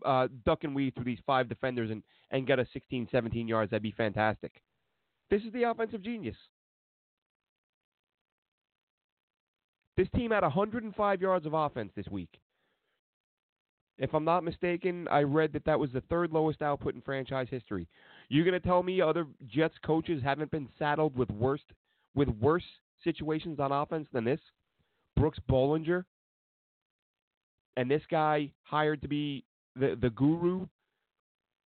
uh, 0.05 0.29
duck 0.45 0.65
and 0.65 0.75
weave 0.75 0.93
through 0.95 1.05
these 1.05 1.19
five 1.27 1.49
defenders 1.49 1.91
and, 1.91 2.03
and 2.31 2.47
get 2.47 2.59
a 2.59 2.67
16, 2.73 3.09
17 3.11 3.49
yards, 3.49 3.71
that'd 3.71 3.83
be 3.83 3.93
fantastic. 3.93 4.53
This 5.31 5.43
is 5.43 5.53
the 5.53 5.65
offensive 5.65 6.03
genius. 6.03 6.37
This 9.99 10.09
team 10.15 10.31
had 10.31 10.45
105 10.45 11.21
yards 11.21 11.45
of 11.45 11.55
offense 11.55 11.91
this 11.97 12.07
week. 12.09 12.39
If 13.99 14.15
I'm 14.15 14.25
not 14.25 14.45
mistaken, 14.45 15.09
I 15.11 15.23
read 15.23 15.53
that 15.55 15.65
that 15.65 15.81
was 15.81 15.91
the 15.91 16.03
third 16.03 16.31
lowest 16.31 16.63
output 16.63 16.95
in 16.95 17.01
franchise 17.01 17.49
history. 17.51 17.89
You're 18.29 18.45
going 18.45 18.61
to 18.61 18.65
tell 18.65 18.85
me 18.85 19.01
other 19.01 19.27
Jets 19.49 19.75
coaches 19.85 20.23
haven't 20.23 20.53
been 20.53 20.69
saddled 20.79 21.17
with 21.17 21.29
worst 21.31 21.65
with 22.15 22.29
worse 22.29 22.63
situations 23.03 23.59
on 23.59 23.73
offense 23.73 24.07
than 24.13 24.23
this? 24.23 24.39
Brooks 25.17 25.41
Bollinger 25.51 26.05
and 27.77 27.91
this 27.91 28.03
guy 28.09 28.53
hired 28.63 29.03
to 29.03 29.09
be 29.09 29.45
the 29.75 29.99
the 30.01 30.11
guru 30.11 30.67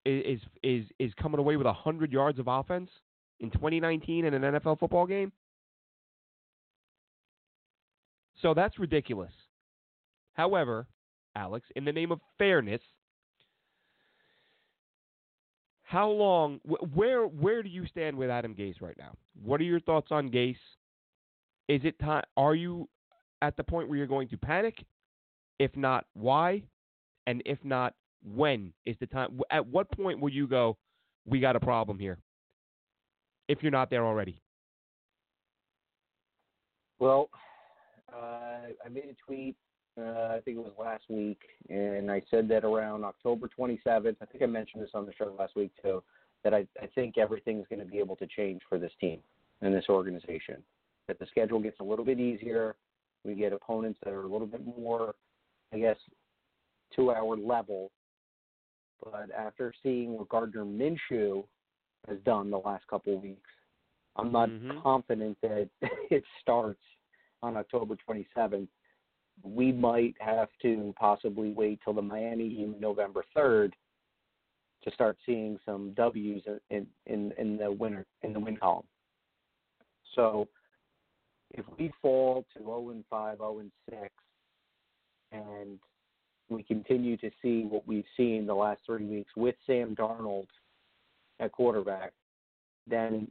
is 0.07 0.41
is 0.63 0.87
is 0.99 1.13
coming 1.21 1.39
away 1.39 1.57
with 1.57 1.67
100 1.67 2.11
yards 2.11 2.39
of 2.39 2.49
offense 2.49 2.89
in 3.41 3.51
2019 3.51 4.25
in 4.25 4.33
an 4.33 4.41
NFL 4.41 4.79
football 4.79 5.07
game. 5.07 5.33
So 8.43 8.55
that's 8.55 8.79
ridiculous. 8.79 9.33
However, 10.35 10.87
Alex, 11.37 11.67
in 11.77 11.85
the 11.85 11.93
name 11.93 12.11
of 12.11 12.21
fairness, 12.39 12.81
how 15.85 16.09
long 16.09 16.59
where 16.95 17.27
where 17.27 17.63
do 17.63 17.69
you 17.69 17.87
stand 17.87 18.17
with 18.17 18.31
Adam 18.31 18.55
Gase 18.55 18.81
right 18.81 18.97
now? 18.99 19.13
What 19.43 19.61
are 19.61 19.65
your 19.65 19.81
thoughts 19.81 20.09
on 20.11 20.31
Gase? 20.31 20.57
Is 21.69 21.83
it 21.85 21.99
time 22.01 22.25
are 22.37 22.55
you 22.55 22.89
at 23.43 23.57
the 23.57 23.63
point 23.63 23.89
where 23.89 23.99
you're 23.99 24.07
going 24.07 24.29
to 24.29 24.37
panic? 24.37 24.85
If 25.59 25.77
not, 25.77 26.07
why? 26.15 26.63
And 27.27 27.43
if 27.45 27.59
not, 27.63 27.95
when 28.25 28.73
is 28.87 28.97
the 29.01 29.07
time? 29.07 29.39
At 29.51 29.67
what 29.67 29.91
point 29.93 30.19
will 30.19 30.31
you 30.31 30.49
go, 30.49 30.77
we 31.27 31.41
got 31.41 31.57
a 31.57 31.61
problem 31.61 31.99
here? 31.99 32.19
If 33.49 33.63
you're 33.63 33.71
not 33.71 33.91
there 33.91 34.05
already. 34.05 34.41
Well, 36.99 37.29
I 38.17 38.89
made 38.91 39.05
a 39.05 39.17
tweet. 39.25 39.57
Uh, 40.01 40.35
I 40.35 40.41
think 40.45 40.57
it 40.57 40.65
was 40.65 40.73
last 40.79 41.05
week, 41.11 41.41
and 41.69 42.11
I 42.11 42.23
said 42.31 42.49
that 42.49 42.65
around 42.65 43.05
October 43.05 43.49
27th. 43.59 44.17
I 44.23 44.25
think 44.25 44.43
I 44.43 44.47
mentioned 44.47 44.83
this 44.83 44.91
on 44.95 45.05
the 45.05 45.13
show 45.13 45.35
last 45.39 45.55
week 45.55 45.71
too. 45.83 46.03
That 46.45 46.55
I, 46.55 46.67
I 46.83 46.87
think 46.95 47.19
everything's 47.19 47.67
going 47.69 47.79
to 47.79 47.85
be 47.85 47.99
able 47.99 48.17
to 48.17 48.27
change 48.27 48.63
for 48.69 48.79
this 48.79 48.93
team 49.01 49.19
and 49.61 49.75
this 49.75 49.85
organization. 49.89 50.63
That 51.09 51.19
the 51.19 51.27
schedule 51.27 51.61
gets 51.61 51.79
a 51.81 51.85
little 51.85 52.05
bit 52.05 52.19
easier. 52.19 52.75
We 53.25 53.35
get 53.35 53.53
opponents 53.53 54.01
that 54.03 54.13
are 54.13 54.23
a 54.23 54.29
little 54.29 54.47
bit 54.47 54.63
more, 54.65 55.15
I 55.73 55.79
guess, 55.79 55.97
to 56.97 57.11
our 57.11 57.37
level 57.37 57.93
but 59.03 59.31
after 59.37 59.73
seeing 59.83 60.13
what 60.13 60.29
Gardner 60.29 60.65
Minshew 60.65 61.45
has 62.09 62.19
done 62.25 62.51
the 62.51 62.59
last 62.59 62.87
couple 62.87 63.17
of 63.17 63.23
weeks, 63.23 63.51
I'm 64.17 64.31
not 64.31 64.49
mm-hmm. 64.49 64.81
confident 64.83 65.39
that 65.43 65.69
it 66.11 66.23
starts 66.41 66.81
on 67.43 67.57
October 67.57 67.97
27th. 68.09 68.69
We 69.43 69.73
might 69.73 70.15
have 70.21 70.49
to 70.63 70.95
possibly 70.99 71.53
wait 71.53 71.81
till 71.83 71.95
the 71.95 72.03
Miami 72.03 72.49
game 72.51 72.77
November 72.79 73.25
3rd 73.37 73.73
to 74.85 74.91
start 74.93 75.17
seeing 75.25 75.59
some 75.65 75.93
W's 75.95 76.43
in 76.71 76.87
in 77.07 77.33
in 77.39 77.57
the 77.57 77.71
winner 77.71 78.05
in 78.23 78.33
the 78.33 78.41
win 78.41 78.57
column. 78.57 78.85
So 80.15 80.49
if 81.53 81.65
we 81.79 81.93
fall 82.01 82.45
to 82.57 82.63
0 82.63 82.91
and 82.91 83.05
5, 83.09 83.39
0 83.39 83.59
and 83.61 83.73
6, 83.91 84.01
and 85.33 85.79
we 86.49 86.63
continue 86.63 87.17
to 87.19 87.31
see 87.41 87.63
what 87.63 87.87
we've 87.87 88.05
seen 88.17 88.47
the 88.47 88.55
last 88.55 88.81
three 88.85 89.05
weeks 89.05 89.31
with 89.37 89.55
Sam 89.67 89.95
Darnold 89.95 90.47
at 91.41 91.53
quarterback, 91.53 92.13
then 92.87 93.29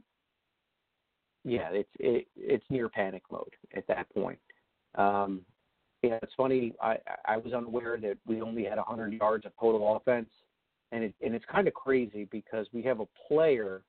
yeah, 1.44 1.68
it's 1.72 1.90
it, 1.98 2.26
it's 2.36 2.64
near 2.70 2.88
panic 2.88 3.22
mode 3.30 3.54
at 3.74 3.86
that 3.88 4.12
point. 4.14 4.38
Um, 4.94 5.42
yeah, 6.02 6.18
it's 6.22 6.34
funny. 6.36 6.74
I 6.80 6.96
I 7.26 7.36
was 7.36 7.52
unaware 7.52 7.96
that 7.98 8.18
we 8.26 8.40
only 8.40 8.64
had 8.64 8.76
100 8.76 9.12
yards 9.12 9.46
of 9.46 9.52
total 9.58 9.96
offense, 9.96 10.30
and 10.92 11.04
it 11.04 11.14
and 11.24 11.34
it's 11.34 11.44
kind 11.50 11.68
of 11.68 11.74
crazy 11.74 12.28
because 12.30 12.66
we 12.72 12.82
have 12.82 13.00
a 13.00 13.08
player 13.28 13.82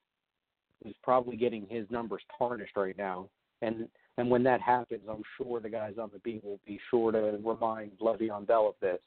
who's 0.84 0.96
probably 1.04 1.38
getting 1.38 1.66
his 1.70 1.90
numbers 1.90 2.22
tarnished 2.38 2.76
right 2.76 2.98
now, 2.98 3.30
and 3.62 3.88
and 4.18 4.30
when 4.30 4.44
that 4.44 4.62
happens, 4.62 5.02
I'm 5.10 5.24
sure 5.38 5.60
the 5.60 5.70
guys 5.70 5.94
on 6.00 6.12
the 6.14 6.20
beat 6.20 6.44
will 6.44 6.60
be 6.66 6.80
sure 6.90 7.12
to 7.12 7.40
remind 7.44 7.92
Le'Veon 8.00 8.46
Bell 8.46 8.68
of 8.68 8.76
this. 8.80 9.00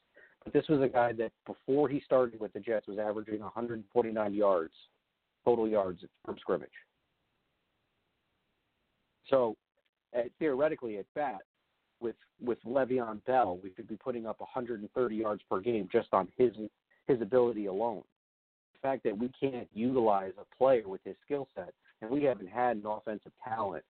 But 0.43 0.53
this 0.53 0.67
was 0.69 0.81
a 0.81 0.89
guy 0.89 1.13
that 1.15 1.33
before 1.47 1.89
he 1.89 2.01
started 2.01 2.41
with 2.41 2.53
the 2.53 2.61
Jets 2.61 2.89
was 2.89 2.99
averaging 2.99 3.41
149 3.41 4.35
yards, 4.35 4.75
total 5.45 5.69
yards 5.69 6.05
from 6.25 6.37
scrimmage. 6.39 6.71
So 9.29 9.57
uh, 10.17 10.23
theoretically, 10.39 10.99
at 10.99 11.07
bat, 11.15 11.41
with 12.01 12.17
with 12.41 12.59
Le'Veon 12.65 13.25
Bell, 13.25 13.59
we 13.63 13.71
could 13.71 13.89
be 13.89 13.97
putting 13.97 14.27
up 14.27 14.41
130 14.41 15.17
yards 15.17 15.43
per 15.51 15.61
game 15.61 15.89
just 15.91 16.09
on 16.13 16.29
his 16.37 16.53
his 17.07 17.21
ability 17.21 17.67
alone. 17.67 18.03
The 18.75 18.89
fact 18.89 19.05
that 19.05 19.17
we 19.17 19.31
can't 19.41 19.69
utilize 19.73 20.33
a 20.39 20.57
player 20.57 20.87
with 20.87 21.01
his 21.05 21.17
skill 21.25 21.49
set, 21.55 21.73
and 22.03 22.11
we 22.11 22.23
haven't 22.25 22.49
had 22.49 22.77
an 22.77 22.87
offensive 22.87 23.33
talent 23.43 23.85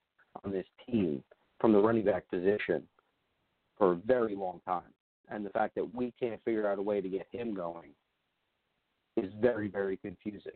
on 0.44 0.52
this 0.52 0.66
team 0.86 1.22
from 1.60 1.72
the 1.72 1.78
running 1.78 2.04
back 2.04 2.28
position 2.28 2.82
for 3.76 3.92
a 3.92 3.96
very 3.96 4.34
long 4.34 4.60
time 4.66 4.92
and 5.28 5.44
the 5.44 5.50
fact 5.50 5.74
that 5.74 5.94
we 5.94 6.12
can't 6.18 6.42
figure 6.44 6.70
out 6.70 6.78
a 6.78 6.82
way 6.82 7.00
to 7.00 7.08
get 7.08 7.26
him 7.32 7.54
going 7.54 7.90
is 9.16 9.32
very, 9.40 9.68
very 9.68 9.96
confusing. 9.96 10.52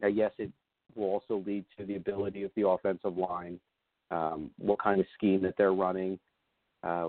Now, 0.00 0.08
yes, 0.08 0.32
it 0.38 0.50
will 0.94 1.04
also 1.04 1.42
lead 1.46 1.64
to 1.78 1.86
the 1.86 1.96
ability 1.96 2.42
of 2.42 2.50
the 2.56 2.66
offensive 2.68 3.16
line, 3.16 3.58
um, 4.10 4.50
what 4.58 4.82
kind 4.82 5.00
of 5.00 5.06
scheme 5.14 5.42
that 5.42 5.54
they're 5.56 5.72
running. 5.72 6.18
Uh, 6.82 7.08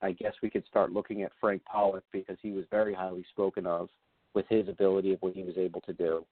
I 0.00 0.12
guess 0.12 0.34
we 0.42 0.50
could 0.50 0.66
start 0.66 0.92
looking 0.92 1.22
at 1.22 1.32
Frank 1.40 1.62
Pollack 1.64 2.04
because 2.12 2.36
he 2.40 2.52
was 2.52 2.64
very 2.70 2.94
highly 2.94 3.24
spoken 3.30 3.66
of 3.66 3.88
with 4.34 4.46
his 4.48 4.68
ability 4.68 5.12
of 5.12 5.20
what 5.20 5.34
he 5.34 5.42
was 5.42 5.56
able 5.56 5.80
to 5.82 5.92
do, 5.92 6.24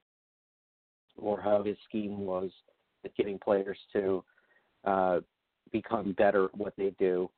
or 1.16 1.40
how 1.40 1.62
his 1.62 1.76
scheme 1.88 2.20
was 2.20 2.50
at 3.04 3.14
getting 3.16 3.38
players 3.38 3.78
to 3.92 4.24
uh, 4.84 5.20
become 5.72 6.12
better 6.12 6.44
at 6.44 6.56
what 6.56 6.74
they 6.76 6.94
do 6.98 7.28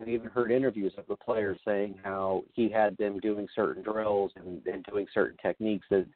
I 0.00 0.10
even 0.10 0.28
heard 0.28 0.50
interviews 0.50 0.92
of 0.98 1.06
the 1.06 1.16
players 1.16 1.58
saying 1.64 1.98
how 2.02 2.44
he 2.52 2.68
had 2.68 2.96
them 2.98 3.18
doing 3.18 3.48
certain 3.54 3.82
drills 3.82 4.30
and, 4.36 4.64
and 4.66 4.84
doing 4.84 5.06
certain 5.12 5.38
techniques 5.40 5.86
that 5.90 6.06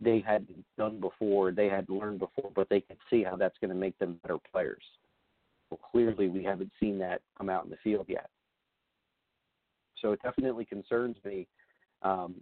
they 0.00 0.20
had 0.20 0.46
done 0.76 1.00
before, 1.00 1.50
they 1.50 1.68
had 1.68 1.88
learned 1.88 2.18
before, 2.18 2.50
but 2.54 2.68
they 2.68 2.80
could 2.80 2.98
see 3.08 3.22
how 3.22 3.36
that's 3.36 3.56
going 3.60 3.70
to 3.70 3.76
make 3.76 3.98
them 3.98 4.18
better 4.22 4.38
players. 4.52 4.82
Well, 5.70 5.80
clearly, 5.90 6.28
we 6.28 6.42
haven't 6.42 6.72
seen 6.80 6.98
that 6.98 7.20
come 7.38 7.48
out 7.48 7.64
in 7.64 7.70
the 7.70 7.76
field 7.82 8.06
yet. 8.08 8.28
So 10.00 10.12
it 10.12 10.20
definitely 10.22 10.64
concerns 10.64 11.16
me. 11.24 11.46
Um, 12.02 12.36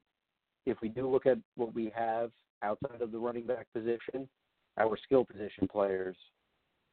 if 0.66 0.78
we 0.80 0.88
do 0.88 1.08
look 1.10 1.26
at 1.26 1.38
what 1.56 1.74
we 1.74 1.92
have 1.94 2.30
outside 2.62 3.00
of 3.00 3.12
the 3.12 3.18
running 3.18 3.46
back 3.46 3.66
position, 3.74 4.28
our 4.78 4.96
skill 5.02 5.24
position 5.24 5.66
players 5.70 6.16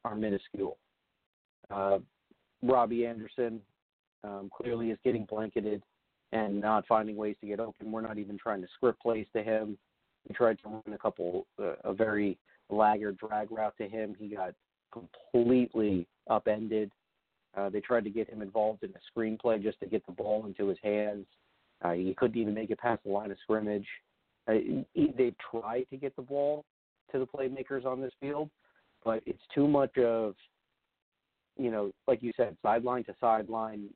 are 0.04 0.14
minuscule. 0.14 0.78
Uh, 1.70 1.98
Robbie 2.62 3.06
Anderson, 3.06 3.60
um, 4.24 4.50
clearly 4.54 4.90
is 4.90 4.98
getting 5.04 5.24
blanketed 5.24 5.82
and 6.32 6.60
not 6.60 6.86
finding 6.86 7.16
ways 7.16 7.36
to 7.40 7.46
get 7.46 7.60
open. 7.60 7.92
We're 7.92 8.00
not 8.00 8.18
even 8.18 8.36
trying 8.38 8.62
to 8.62 8.68
script 8.74 9.00
plays 9.00 9.26
to 9.34 9.42
him. 9.42 9.78
We 10.28 10.34
tried 10.34 10.58
to 10.60 10.68
run 10.68 10.82
a 10.92 10.98
couple, 10.98 11.46
uh, 11.60 11.74
a 11.84 11.94
very 11.94 12.38
laggard 12.68 13.18
drag 13.18 13.52
route 13.52 13.74
to 13.78 13.88
him. 13.88 14.16
He 14.18 14.28
got 14.28 14.54
completely 15.32 16.06
upended. 16.28 16.90
Uh, 17.56 17.70
they 17.70 17.80
tried 17.80 18.04
to 18.04 18.10
get 18.10 18.28
him 18.28 18.42
involved 18.42 18.82
in 18.82 18.90
a 18.90 19.18
screenplay 19.18 19.62
just 19.62 19.80
to 19.80 19.86
get 19.86 20.04
the 20.06 20.12
ball 20.12 20.46
into 20.46 20.68
his 20.68 20.78
hands. 20.82 21.26
Uh, 21.82 21.92
he 21.92 22.14
couldn't 22.16 22.40
even 22.40 22.54
make 22.54 22.70
it 22.70 22.78
past 22.78 23.02
the 23.04 23.10
line 23.10 23.30
of 23.30 23.38
scrimmage. 23.42 23.86
Uh, 24.48 24.54
he, 24.92 25.12
they 25.16 25.32
tried 25.50 25.86
to 25.90 25.96
get 25.96 26.14
the 26.16 26.22
ball 26.22 26.64
to 27.12 27.18
the 27.18 27.26
playmakers 27.26 27.84
on 27.84 28.00
this 28.00 28.12
field, 28.20 28.50
but 29.04 29.22
it's 29.26 29.42
too 29.54 29.66
much 29.66 29.96
of 29.98 30.34
you 31.58 31.70
know, 31.70 31.90
like 32.06 32.22
you 32.22 32.32
said, 32.36 32.56
sideline 32.62 33.04
to 33.04 33.14
sideline, 33.20 33.88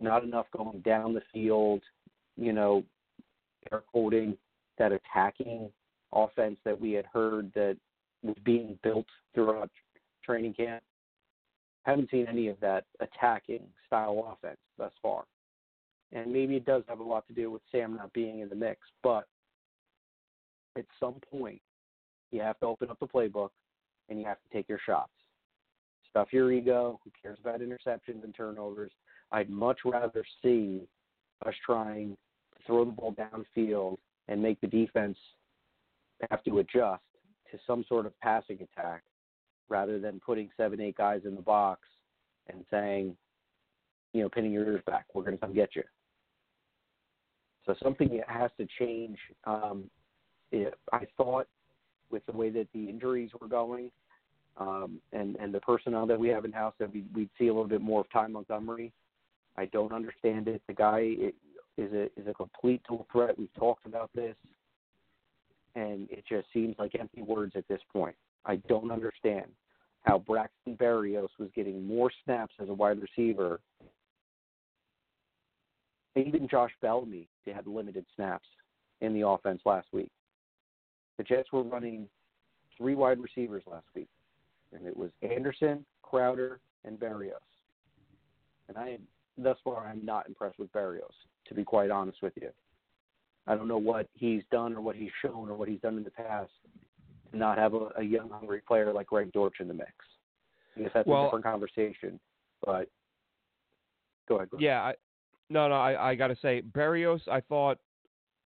not 0.00 0.24
enough 0.24 0.46
going 0.56 0.80
down 0.80 1.14
the 1.14 1.22
field, 1.32 1.80
you 2.36 2.52
know, 2.52 2.82
air 3.70 3.82
quoting 3.92 4.36
that 4.78 4.92
attacking 4.92 5.70
offense 6.12 6.58
that 6.64 6.80
we 6.80 6.92
had 6.92 7.06
heard 7.06 7.52
that 7.54 7.76
was 8.22 8.36
being 8.44 8.78
built 8.82 9.06
throughout 9.34 9.70
training 10.24 10.54
camp. 10.54 10.82
Haven't 11.82 12.10
seen 12.10 12.26
any 12.28 12.48
of 12.48 12.58
that 12.60 12.84
attacking 13.00 13.62
style 13.86 14.32
offense 14.32 14.60
thus 14.78 14.92
far. 15.02 15.24
And 16.12 16.32
maybe 16.32 16.56
it 16.56 16.64
does 16.64 16.82
have 16.88 17.00
a 17.00 17.04
lot 17.04 17.26
to 17.28 17.34
do 17.34 17.50
with 17.50 17.62
Sam 17.70 17.96
not 17.96 18.12
being 18.12 18.40
in 18.40 18.48
the 18.48 18.54
mix, 18.54 18.80
but 19.02 19.26
at 20.78 20.86
some 20.98 21.16
point, 21.30 21.60
you 22.30 22.40
have 22.40 22.58
to 22.60 22.66
open 22.66 22.90
up 22.90 22.98
the 23.00 23.06
playbook 23.06 23.50
and 24.08 24.18
you 24.18 24.24
have 24.24 24.38
to 24.38 24.56
take 24.56 24.68
your 24.68 24.80
shots 24.84 25.10
stuff 26.14 26.28
your 26.30 26.52
ego. 26.52 27.00
Who 27.02 27.10
cares 27.20 27.38
about 27.40 27.60
interceptions 27.60 28.22
and 28.22 28.32
turnovers? 28.34 28.92
I'd 29.32 29.50
much 29.50 29.80
rather 29.84 30.24
see 30.42 30.86
us 31.44 31.54
trying 31.66 32.16
to 32.56 32.62
throw 32.66 32.84
the 32.84 32.92
ball 32.92 33.14
downfield 33.14 33.96
and 34.28 34.40
make 34.40 34.60
the 34.60 34.68
defense 34.68 35.18
have 36.30 36.44
to 36.44 36.60
adjust 36.60 37.02
to 37.50 37.58
some 37.66 37.84
sort 37.88 38.06
of 38.06 38.18
passing 38.20 38.58
attack 38.62 39.02
rather 39.68 39.98
than 39.98 40.20
putting 40.20 40.50
seven, 40.56 40.80
eight 40.80 40.96
guys 40.96 41.22
in 41.24 41.34
the 41.34 41.42
box 41.42 41.80
and 42.48 42.64
saying, 42.70 43.16
you 44.12 44.22
know, 44.22 44.28
pinning 44.28 44.52
your 44.52 44.64
ears 44.64 44.82
back, 44.86 45.06
we're 45.14 45.22
going 45.22 45.36
to 45.36 45.40
come 45.40 45.54
get 45.54 45.74
you. 45.74 45.82
So 47.66 47.74
something 47.82 48.20
has 48.28 48.50
to 48.58 48.66
change. 48.78 49.18
Um, 49.44 49.84
it, 50.52 50.74
I 50.92 51.06
thought 51.16 51.48
with 52.10 52.24
the 52.26 52.32
way 52.32 52.50
that 52.50 52.68
the 52.74 52.88
injuries 52.88 53.30
were 53.40 53.48
going 53.48 53.90
um, 54.56 55.00
and 55.12 55.36
and 55.36 55.52
the 55.52 55.60
personnel 55.60 56.06
that 56.06 56.18
we 56.18 56.28
have 56.28 56.44
in 56.44 56.52
house 56.52 56.74
that 56.78 56.92
we, 56.92 57.04
we'd 57.14 57.30
see 57.38 57.48
a 57.48 57.52
little 57.52 57.68
bit 57.68 57.80
more 57.80 58.00
of 58.02 58.10
Ty 58.12 58.28
Montgomery. 58.28 58.92
I 59.56 59.66
don't 59.66 59.92
understand 59.92 60.48
it. 60.48 60.62
The 60.68 60.74
guy 60.74 61.14
is 61.76 61.92
a 61.92 62.04
is 62.16 62.26
a 62.28 62.34
complete 62.34 62.82
dual 62.88 63.06
threat. 63.10 63.38
We've 63.38 63.52
talked 63.54 63.86
about 63.86 64.10
this, 64.14 64.36
and 65.74 66.08
it 66.10 66.24
just 66.28 66.46
seems 66.52 66.76
like 66.78 66.94
empty 66.98 67.22
words 67.22 67.54
at 67.56 67.66
this 67.68 67.80
point. 67.92 68.16
I 68.46 68.56
don't 68.68 68.90
understand 68.90 69.46
how 70.02 70.18
Braxton 70.18 70.76
Berrios 70.76 71.28
was 71.38 71.48
getting 71.54 71.86
more 71.86 72.10
snaps 72.24 72.54
as 72.60 72.68
a 72.68 72.74
wide 72.74 73.00
receiver. 73.00 73.60
Even 76.16 76.46
Josh 76.48 76.72
Bellamy 76.82 77.28
had 77.46 77.66
limited 77.66 78.04
snaps 78.14 78.46
in 79.00 79.14
the 79.14 79.26
offense 79.26 79.62
last 79.64 79.88
week. 79.92 80.10
The 81.16 81.24
Jets 81.24 81.52
were 81.52 81.62
running 81.62 82.08
three 82.76 82.94
wide 82.94 83.18
receivers 83.18 83.62
last 83.66 83.86
week, 83.94 84.08
and 84.72 84.86
it 84.86 84.96
was 84.96 85.10
Anderson, 85.22 85.84
Crowder, 86.02 86.60
and 86.84 86.98
Berrios. 86.98 87.32
And 88.68 88.76
I, 88.76 88.98
thus 89.38 89.56
far, 89.64 89.86
I'm 89.86 90.04
not 90.04 90.26
impressed 90.28 90.58
with 90.58 90.72
Berrios, 90.72 91.14
to 91.48 91.54
be 91.54 91.64
quite 91.64 91.90
honest 91.90 92.18
with 92.22 92.32
you. 92.40 92.50
I 93.46 93.54
don't 93.54 93.68
know 93.68 93.78
what 93.78 94.08
he's 94.14 94.42
done 94.50 94.74
or 94.74 94.80
what 94.80 94.96
he's 94.96 95.10
shown 95.22 95.48
or 95.48 95.54
what 95.54 95.68
he's 95.68 95.80
done 95.80 95.96
in 95.96 96.04
the 96.04 96.10
past 96.10 96.50
not 97.36 97.58
have 97.58 97.74
a, 97.74 97.88
a 97.98 98.02
young, 98.02 98.30
hungry 98.30 98.60
player 98.66 98.92
like 98.92 99.06
Greg 99.06 99.32
Dortch 99.32 99.56
in 99.60 99.68
the 99.68 99.74
mix. 99.74 99.92
I 100.76 100.80
guess 100.80 100.90
that's 100.94 101.06
well, 101.06 101.22
a 101.22 101.26
different 101.26 101.44
conversation. 101.44 102.18
But 102.64 102.88
go 104.28 104.36
ahead. 104.36 104.50
Go 104.50 104.58
yeah, 104.60 104.82
I, 104.82 104.94
no, 105.50 105.68
no, 105.68 105.74
I, 105.74 106.10
I 106.10 106.14
got 106.14 106.28
to 106.28 106.36
say, 106.40 106.62
Berrios, 106.62 107.20
I 107.28 107.40
thought, 107.40 107.78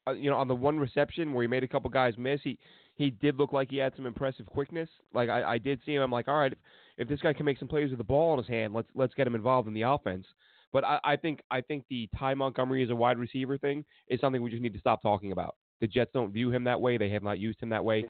uh, 0.07 0.13
you 0.13 0.31
know, 0.31 0.37
on 0.37 0.49
the 0.49 0.55
one 0.55 0.79
reception 0.79 1.33
where 1.33 1.43
he 1.43 1.49
made 1.49 1.65
a 1.65 1.69
couple 1.69 1.91
guys 1.91 2.15
miss, 2.19 2.41
he 2.43 2.59
he 2.95 3.11
did 3.11 3.37
look 3.39 3.53
like 3.53 3.71
he 3.71 3.77
had 3.77 3.95
some 3.95 4.07
impressive 4.07 4.47
quickness. 4.47 4.89
Like 5.15 5.29
I, 5.29 5.55
I 5.55 5.59
did 5.59 5.81
see 5.87 5.95
him. 5.95 6.03
I'm 6.03 6.11
like, 6.11 6.27
all 6.27 6.39
right, 6.39 6.53
if, 6.53 6.59
if 6.99 7.09
this 7.09 7.21
guy 7.21 7.33
can 7.33 7.47
make 7.47 7.59
some 7.59 7.69
plays 7.69 7.91
with 7.91 7.99
the 7.99 8.05
ball 8.05 8.33
in 8.35 8.39
his 8.39 8.49
hand, 8.49 8.75
let's 8.75 8.89
let's 8.95 9.15
get 9.15 9.27
him 9.27 9.35
involved 9.35 9.69
in 9.69 9.75
the 9.75 9.83
offense. 9.83 10.27
But 10.73 10.85
I, 10.85 10.99
I 11.05 11.17
think 11.17 11.41
I 11.51 11.61
think 11.61 11.85
the 11.89 12.09
Ty 12.19 12.35
Montgomery 12.35 12.83
as 12.83 12.91
a 12.91 12.97
wide 12.97 13.19
receiver 13.19 13.57
thing 13.57 13.85
is 14.09 14.21
something 14.21 14.43
we 14.43 14.51
just 14.51 14.63
need 14.63 14.75
to 14.75 14.81
stop 14.81 15.01
talking 15.01 15.33
about. 15.33 15.55
The 15.81 15.87
Jets 15.87 16.11
don't 16.13 16.33
view 16.33 16.51
him 16.51 16.65
that 16.65 16.81
way. 16.81 16.99
They 16.99 17.11
have 17.11 17.23
not 17.23 17.39
used 17.39 17.63
him 17.63 17.69
that 17.69 17.85
way. 17.85 18.05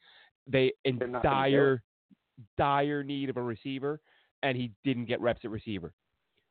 They 0.49 0.73
in 0.85 0.99
dire 1.23 1.83
dire 2.57 3.03
need 3.03 3.31
of 3.31 3.37
a 3.37 3.43
receiver, 3.43 4.01
and 4.43 4.57
he 4.57 4.73
didn't 4.85 5.07
get 5.07 5.21
reps 5.21 5.41
at 5.45 5.51
receiver. 5.51 5.93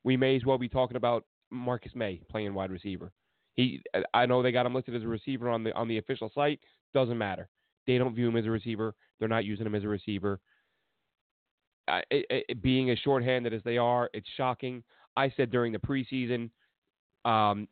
We 0.04 0.18
may 0.18 0.36
as 0.36 0.46
well 0.46 0.58
be 0.58 0.70
talking 0.70 0.98
about 0.98 1.26
Marcus 1.50 1.94
Maye 1.96 2.22
playing 2.30 2.54
wide 2.54 2.72
receiver. 2.72 3.12
He, 3.56 3.82
I 4.14 4.26
know 4.26 4.44
they 4.44 4.52
got 4.52 4.66
him 4.66 4.76
listed 4.76 4.96
as 4.96 5.04
a 5.04 5.08
receiver 5.08 5.50
on 5.50 5.64
the 5.64 5.74
on 5.74 5.88
the 5.88 5.98
official 5.98 6.32
site. 6.34 6.60
Doesn't 6.94 7.18
matter. 7.18 7.50
They 7.88 7.98
don't 7.98 8.14
view 8.14 8.28
him 8.28 8.38
as 8.38 8.46
a 8.46 8.52
receiver. 8.52 8.94
They're 9.20 9.28
not 9.28 9.46
using 9.46 9.66
him 9.66 9.76
as 9.76 9.84
a 9.84 9.88
receiver. 9.88 10.40
Uh, 11.88 12.02
it, 12.12 12.46
it, 12.50 12.62
being 12.62 12.90
as 12.90 13.00
shorthanded 13.00 13.54
as 13.54 13.62
they 13.64 13.78
are, 13.78 14.10
it's 14.14 14.28
shocking. 14.36 14.84
I 15.16 15.32
said 15.36 15.50
during 15.52 15.72
the 15.72 15.80
preseason, 15.80 16.50
um, 17.24 17.68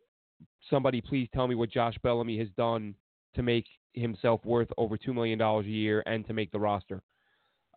somebody 0.70 1.02
please 1.02 1.28
tell 1.34 1.48
me 1.48 1.56
what 1.56 1.70
Josh 1.70 1.96
Bellamy 2.02 2.40
has 2.40 2.48
done 2.58 2.96
to 3.36 3.44
make 3.44 3.66
himself 3.96 4.44
worth 4.46 4.70
over 4.78 4.98
two 4.98 5.14
million 5.14 5.40
dollars 5.40 5.66
a 5.66 5.70
year 5.70 6.04
and 6.06 6.26
to 6.28 6.34
make 6.34 6.52
the 6.52 6.60
roster. 6.60 7.02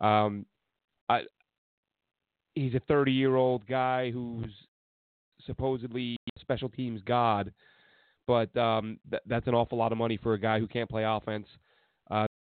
Um, 0.01 0.45
I, 1.07 1.21
he's 2.55 2.75
a 2.75 2.81
30 2.87 3.11
year 3.11 3.35
old 3.35 3.65
guy 3.67 4.11
who's 4.11 4.51
supposedly 5.45 6.17
special 6.39 6.69
teams 6.69 7.01
god, 7.05 7.51
but 8.27 8.55
um, 8.57 8.99
th- 9.09 9.23
that's 9.25 9.47
an 9.47 9.53
awful 9.53 9.77
lot 9.77 9.91
of 9.91 9.97
money 9.97 10.17
for 10.21 10.33
a 10.33 10.39
guy 10.39 10.59
who 10.59 10.67
can't 10.67 10.89
play 10.89 11.03
offense 11.03 11.47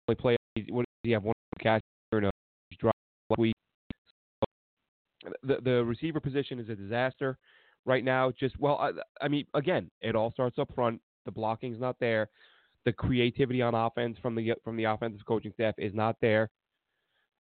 only 0.07 0.15
play. 0.15 0.35
What 0.69 0.81
does 0.81 0.87
he 1.03 1.11
have? 1.11 1.23
One 1.23 1.33
catch 1.61 1.81
and 2.11 2.25
a 2.25 2.31
drop 2.79 2.95
week. 3.37 3.55
The 5.43 5.57
the 5.63 5.83
receiver 5.83 6.19
position 6.19 6.59
is 6.59 6.69
a 6.69 6.75
disaster 6.75 7.37
right 7.85 8.03
now. 8.03 8.31
Just 8.39 8.59
well, 8.59 8.77
I, 8.77 8.91
I 9.21 9.27
mean, 9.27 9.45
again, 9.53 9.89
it 10.01 10.15
all 10.15 10.31
starts 10.31 10.59
up 10.59 10.73
front. 10.73 11.01
The 11.25 11.31
blocking's 11.31 11.79
not 11.79 11.97
there. 11.99 12.29
The 12.85 12.93
creativity 12.93 13.61
on 13.61 13.73
offense 13.73 14.17
from 14.21 14.35
the 14.35 14.53
from 14.63 14.77
the 14.77 14.85
offensive 14.85 15.25
coaching 15.25 15.51
staff 15.53 15.75
is 15.77 15.93
not 15.93 16.15
there. 16.21 16.49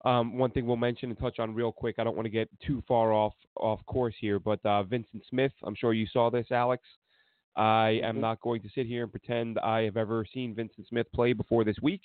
Um, 0.05 0.38
one 0.38 0.50
thing 0.50 0.66
we'll 0.66 0.76
mention 0.76 1.11
and 1.11 1.18
touch 1.18 1.38
on 1.38 1.55
real 1.55 1.72
quick. 1.72 1.96
I 1.98 2.05
don't 2.05 2.16
want 2.16 2.26
to 2.26 2.31
get 2.31 2.48
too 2.66 2.83
far 2.87 3.12
off 3.12 3.35
off 3.57 3.85
course 3.87 4.14
here, 4.18 4.38
but 4.38 4.61
uh, 4.64 4.85
Vyncint 4.85 5.22
Smith. 5.29 5.53
I'm 5.62 5.74
sure 5.74 5.92
you 5.92 6.07
saw 6.07 6.31
this, 6.31 6.46
Alex. 6.50 6.83
I 7.57 8.00
am 8.03 8.14
mm-hmm. 8.14 8.20
not 8.20 8.40
going 8.40 8.62
to 8.62 8.68
sit 8.74 8.87
here 8.87 9.03
and 9.03 9.11
pretend 9.11 9.59
I 9.59 9.83
have 9.83 9.96
ever 9.96 10.24
seen 10.33 10.55
Vyncint 10.55 10.88
Smith 10.88 11.07
play 11.12 11.33
before 11.33 11.64
this 11.64 11.76
week 11.83 12.03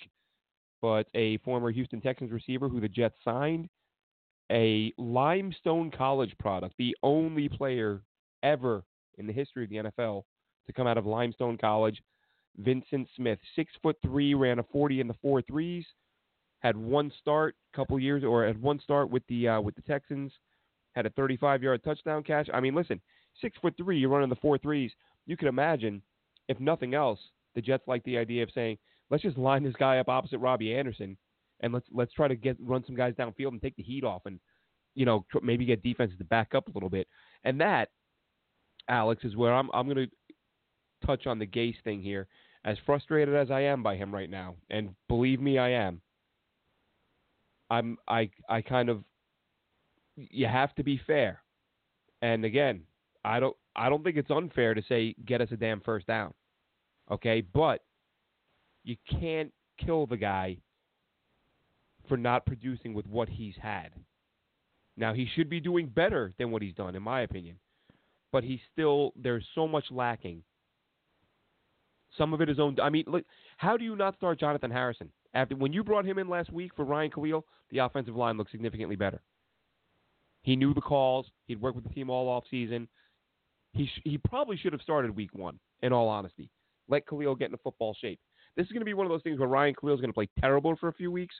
but 0.82 1.06
a 1.14 1.38
former 1.38 1.70
Houston 1.70 2.00
Texans 2.00 2.30
receiver 2.30 2.68
who 2.68 2.80
the 2.80 2.88
Jets 2.88 3.16
signed, 3.24 3.68
a 4.52 4.92
Limestone 4.98 5.90
College 5.90 6.34
product, 6.38 6.74
the 6.78 6.96
only 7.02 7.48
player 7.48 8.02
ever 8.42 8.84
in 9.18 9.26
the 9.26 9.32
history 9.32 9.64
of 9.64 9.70
the 9.70 9.90
NFL 9.90 10.22
to 10.66 10.72
come 10.72 10.86
out 10.86 10.98
of 10.98 11.06
Limestone 11.06 11.58
College. 11.58 12.00
Vyncint 12.62 13.06
Smith, 13.16 13.38
six 13.54 13.72
foot 13.82 13.96
three, 14.02 14.34
ran 14.34 14.58
a 14.58 14.62
40 14.64 15.00
in 15.00 15.08
the 15.08 15.14
four 15.20 15.42
threes, 15.42 15.84
had 16.60 16.76
one 16.76 17.12
start, 17.20 17.54
a 17.72 17.76
couple 17.76 17.98
years, 17.98 18.24
or 18.24 18.46
had 18.46 18.60
one 18.60 18.80
start 18.80 19.10
with 19.10 19.22
the 19.28 19.48
uh, 19.48 19.60
with 19.60 19.74
the 19.74 19.82
Texans, 19.82 20.32
had 20.94 21.06
a 21.06 21.10
35 21.10 21.62
yard 21.62 21.84
touchdown 21.84 22.22
catch. 22.22 22.48
I 22.52 22.60
mean, 22.60 22.74
listen, 22.74 23.00
six 23.40 23.56
foot 23.60 23.74
three, 23.76 23.98
you're 23.98 24.10
running 24.10 24.30
the 24.30 24.36
four 24.36 24.58
threes. 24.58 24.90
You 25.26 25.36
can 25.36 25.48
imagine, 25.48 26.02
if 26.48 26.58
nothing 26.58 26.94
else, 26.94 27.20
the 27.54 27.60
Jets 27.60 27.84
like 27.86 28.02
the 28.04 28.16
idea 28.16 28.42
of 28.42 28.50
saying, 28.54 28.78
let's 29.10 29.22
just 29.22 29.38
line 29.38 29.62
this 29.62 29.74
guy 29.78 29.98
up 29.98 30.08
opposite 30.08 30.38
Robbie 30.38 30.74
Anderson, 30.74 31.16
and 31.60 31.72
let's 31.72 31.86
let's 31.92 32.12
try 32.12 32.28
to 32.28 32.36
get 32.36 32.56
run 32.60 32.84
some 32.86 32.96
guys 32.96 33.14
downfield 33.14 33.48
and 33.48 33.62
take 33.62 33.76
the 33.76 33.82
heat 33.82 34.04
off, 34.04 34.22
and 34.26 34.40
you 34.94 35.04
know 35.04 35.24
maybe 35.42 35.64
get 35.64 35.82
defenses 35.82 36.18
to 36.18 36.24
back 36.24 36.54
up 36.54 36.68
a 36.68 36.72
little 36.72 36.90
bit. 36.90 37.06
And 37.44 37.60
that, 37.60 37.90
Alex, 38.88 39.24
is 39.24 39.36
where 39.36 39.54
I'm 39.54 39.70
I'm 39.72 39.86
going 39.86 40.08
to 40.08 41.06
touch 41.06 41.26
on 41.26 41.38
the 41.38 41.46
Gase 41.46 41.82
thing 41.84 42.02
here. 42.02 42.26
As 42.66 42.76
frustrated 42.84 43.34
as 43.36 43.50
I 43.50 43.60
am 43.60 43.84
by 43.84 43.94
him 43.94 44.12
right 44.12 44.28
now, 44.28 44.56
and 44.70 44.94
believe 45.06 45.40
me, 45.40 45.56
I 45.56 45.70
am. 45.70 46.00
I'm 47.70 47.96
I 48.08 48.28
I 48.48 48.60
kind 48.60 48.88
of 48.88 49.04
you 50.16 50.46
have 50.46 50.74
to 50.74 50.82
be 50.82 51.00
fair. 51.06 51.42
And 52.22 52.44
again, 52.44 52.82
I 53.24 53.38
don't 53.38 53.56
I 53.76 53.88
don't 53.88 54.02
think 54.02 54.16
it's 54.16 54.30
unfair 54.30 54.74
to 54.74 54.82
say 54.88 55.14
get 55.24 55.40
us 55.40 55.48
a 55.52 55.56
damn 55.56 55.80
first 55.80 56.08
down. 56.08 56.34
Okay, 57.10 57.40
but 57.40 57.82
you 58.82 58.96
can't 59.08 59.52
kill 59.78 60.06
the 60.06 60.16
guy 60.16 60.56
for 62.08 62.16
not 62.16 62.46
producing 62.46 62.94
with 62.94 63.06
what 63.06 63.28
he's 63.28 63.54
had. 63.60 63.90
Now 64.96 65.14
he 65.14 65.28
should 65.36 65.48
be 65.48 65.60
doing 65.60 65.86
better 65.86 66.32
than 66.36 66.50
what 66.50 66.62
he's 66.62 66.74
done, 66.74 66.96
in 66.96 67.02
my 67.02 67.20
opinion. 67.20 67.58
But 68.32 68.42
he's 68.42 68.60
still 68.72 69.12
there's 69.14 69.46
so 69.54 69.68
much 69.68 69.84
lacking. 69.92 70.42
Some 72.16 72.32
of 72.32 72.40
it 72.40 72.48
is 72.48 72.58
own. 72.58 72.76
I 72.80 72.90
mean, 72.90 73.04
look, 73.06 73.24
how 73.56 73.76
do 73.76 73.84
you 73.84 73.96
not 73.96 74.16
start 74.16 74.40
Jonathan 74.40 74.70
Harrison 74.70 75.10
after 75.34 75.56
when 75.56 75.72
you 75.72 75.84
brought 75.84 76.06
him 76.06 76.18
in 76.18 76.28
last 76.28 76.52
week 76.52 76.72
for 76.74 76.84
Ryan 76.84 77.10
Kalil? 77.10 77.44
The 77.70 77.78
offensive 77.78 78.16
line 78.16 78.38
looked 78.38 78.50
significantly 78.50 78.96
better. 78.96 79.20
He 80.42 80.56
knew 80.56 80.72
the 80.72 80.80
calls. 80.80 81.26
He'd 81.46 81.60
worked 81.60 81.76
with 81.76 81.84
the 81.84 81.92
team 81.92 82.08
all 82.08 82.28
off 82.28 82.44
season. 82.50 82.88
He 83.72 83.86
sh- 83.86 84.02
he 84.04 84.18
probably 84.18 84.56
should 84.56 84.72
have 84.72 84.82
started 84.82 85.14
week 85.14 85.34
one. 85.34 85.58
In 85.82 85.92
all 85.92 86.08
honesty, 86.08 86.48
let 86.88 87.06
Kalil 87.06 87.34
get 87.34 87.46
into 87.46 87.58
football 87.58 87.94
shape. 88.00 88.18
This 88.56 88.64
is 88.64 88.72
going 88.72 88.80
to 88.80 88.86
be 88.86 88.94
one 88.94 89.04
of 89.04 89.12
those 89.12 89.22
things 89.22 89.38
where 89.38 89.48
Ryan 89.48 89.74
Kalil 89.74 89.94
is 89.94 90.00
going 90.00 90.10
to 90.10 90.14
play 90.14 90.28
terrible 90.40 90.74
for 90.76 90.88
a 90.88 90.92
few 90.94 91.12
weeks, 91.12 91.34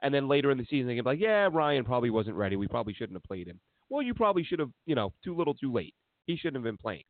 and 0.00 0.14
then 0.14 0.28
later 0.28 0.50
in 0.50 0.56
the 0.56 0.64
season 0.64 0.86
they 0.86 0.94
can 0.94 1.04
be 1.04 1.10
like, 1.10 1.20
yeah, 1.20 1.48
Ryan 1.52 1.84
probably 1.84 2.08
wasn't 2.08 2.36
ready. 2.36 2.56
We 2.56 2.68
probably 2.68 2.94
shouldn't 2.94 3.16
have 3.16 3.24
played 3.24 3.46
him. 3.46 3.60
Well, 3.90 4.00
you 4.00 4.14
probably 4.14 4.44
should 4.44 4.60
have, 4.60 4.70
you 4.86 4.94
know, 4.94 5.12
too 5.22 5.36
little, 5.36 5.52
too 5.52 5.70
late. 5.70 5.94
He 6.24 6.36
shouldn't 6.36 6.56
have 6.56 6.64
been 6.64 6.78
playing. 6.78 7.02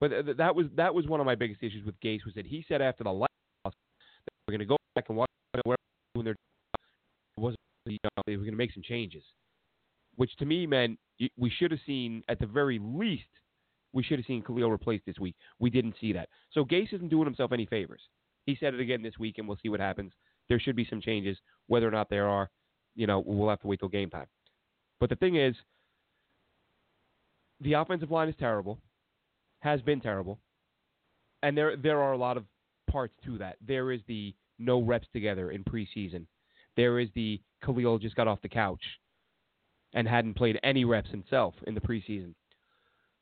But 0.00 0.12
uh, 0.12 0.22
th- 0.22 0.36
that 0.38 0.54
was 0.54 0.66
that 0.76 0.94
was 0.94 1.06
one 1.06 1.20
of 1.20 1.26
my 1.26 1.34
biggest 1.34 1.62
issues 1.62 1.84
with 1.84 1.98
Gase 2.00 2.24
was 2.24 2.34
that 2.34 2.46
he 2.46 2.64
said 2.66 2.80
after 2.80 3.04
the 3.04 3.12
last 3.12 3.30
that 3.64 3.72
we're 4.48 4.52
going 4.52 4.60
to 4.60 4.66
go 4.66 4.76
back 4.94 5.04
and 5.08 5.18
watch 5.18 5.28
where 5.64 5.76
their 6.24 6.36
was 7.36 7.54
you 7.86 7.98
know, 8.04 8.22
they 8.26 8.36
were 8.36 8.42
going 8.42 8.52
to 8.52 8.58
make 8.58 8.72
some 8.72 8.82
changes, 8.82 9.22
which 10.16 10.34
to 10.36 10.46
me 10.46 10.66
meant 10.66 10.98
we 11.36 11.50
should 11.50 11.70
have 11.70 11.80
seen 11.86 12.22
at 12.28 12.38
the 12.38 12.46
very 12.46 12.78
least 12.82 13.24
we 13.92 14.02
should 14.02 14.18
have 14.18 14.26
seen 14.26 14.42
Kalil 14.42 14.70
replaced 14.70 15.04
this 15.06 15.18
week. 15.18 15.34
We 15.58 15.70
didn't 15.70 15.94
see 16.00 16.12
that. 16.12 16.28
So 16.52 16.64
Gase 16.64 16.92
isn't 16.92 17.08
doing 17.08 17.24
himself 17.24 17.52
any 17.52 17.66
favors. 17.66 18.00
He 18.46 18.56
said 18.58 18.74
it 18.74 18.80
again 18.80 19.02
this 19.02 19.18
week, 19.18 19.38
and 19.38 19.48
we'll 19.48 19.58
see 19.62 19.68
what 19.68 19.80
happens. 19.80 20.12
There 20.48 20.60
should 20.60 20.76
be 20.76 20.86
some 20.88 21.00
changes. 21.00 21.36
Whether 21.66 21.88
or 21.88 21.90
not 21.90 22.08
there 22.08 22.28
are, 22.28 22.50
you 22.94 23.06
know, 23.06 23.22
we'll 23.24 23.48
have 23.48 23.60
to 23.60 23.66
wait 23.66 23.80
till 23.80 23.88
game 23.88 24.10
time. 24.10 24.26
But 24.98 25.10
the 25.10 25.16
thing 25.16 25.36
is, 25.36 25.54
the 27.60 27.74
offensive 27.74 28.10
line 28.10 28.28
is 28.28 28.34
terrible, 28.38 28.78
has 29.60 29.80
been 29.82 30.00
terrible, 30.00 30.38
and 31.42 31.56
there 31.56 31.76
there 31.76 32.00
are 32.00 32.12
a 32.12 32.18
lot 32.18 32.36
of 32.36 32.44
parts 32.90 33.14
to 33.24 33.38
that. 33.38 33.56
There 33.66 33.92
is 33.92 34.00
the 34.08 34.34
no 34.58 34.82
reps 34.82 35.08
together 35.12 35.50
in 35.50 35.64
preseason. 35.64 36.26
There 36.76 36.98
is 36.98 37.08
the 37.14 37.40
Kalil 37.64 37.98
just 37.98 38.16
got 38.16 38.28
off 38.28 38.42
the 38.42 38.48
couch 38.48 38.82
and 39.94 40.06
hadn't 40.06 40.34
played 40.34 40.58
any 40.62 40.84
reps 40.84 41.10
himself 41.10 41.54
in 41.66 41.74
the 41.74 41.80
preseason. 41.80 42.34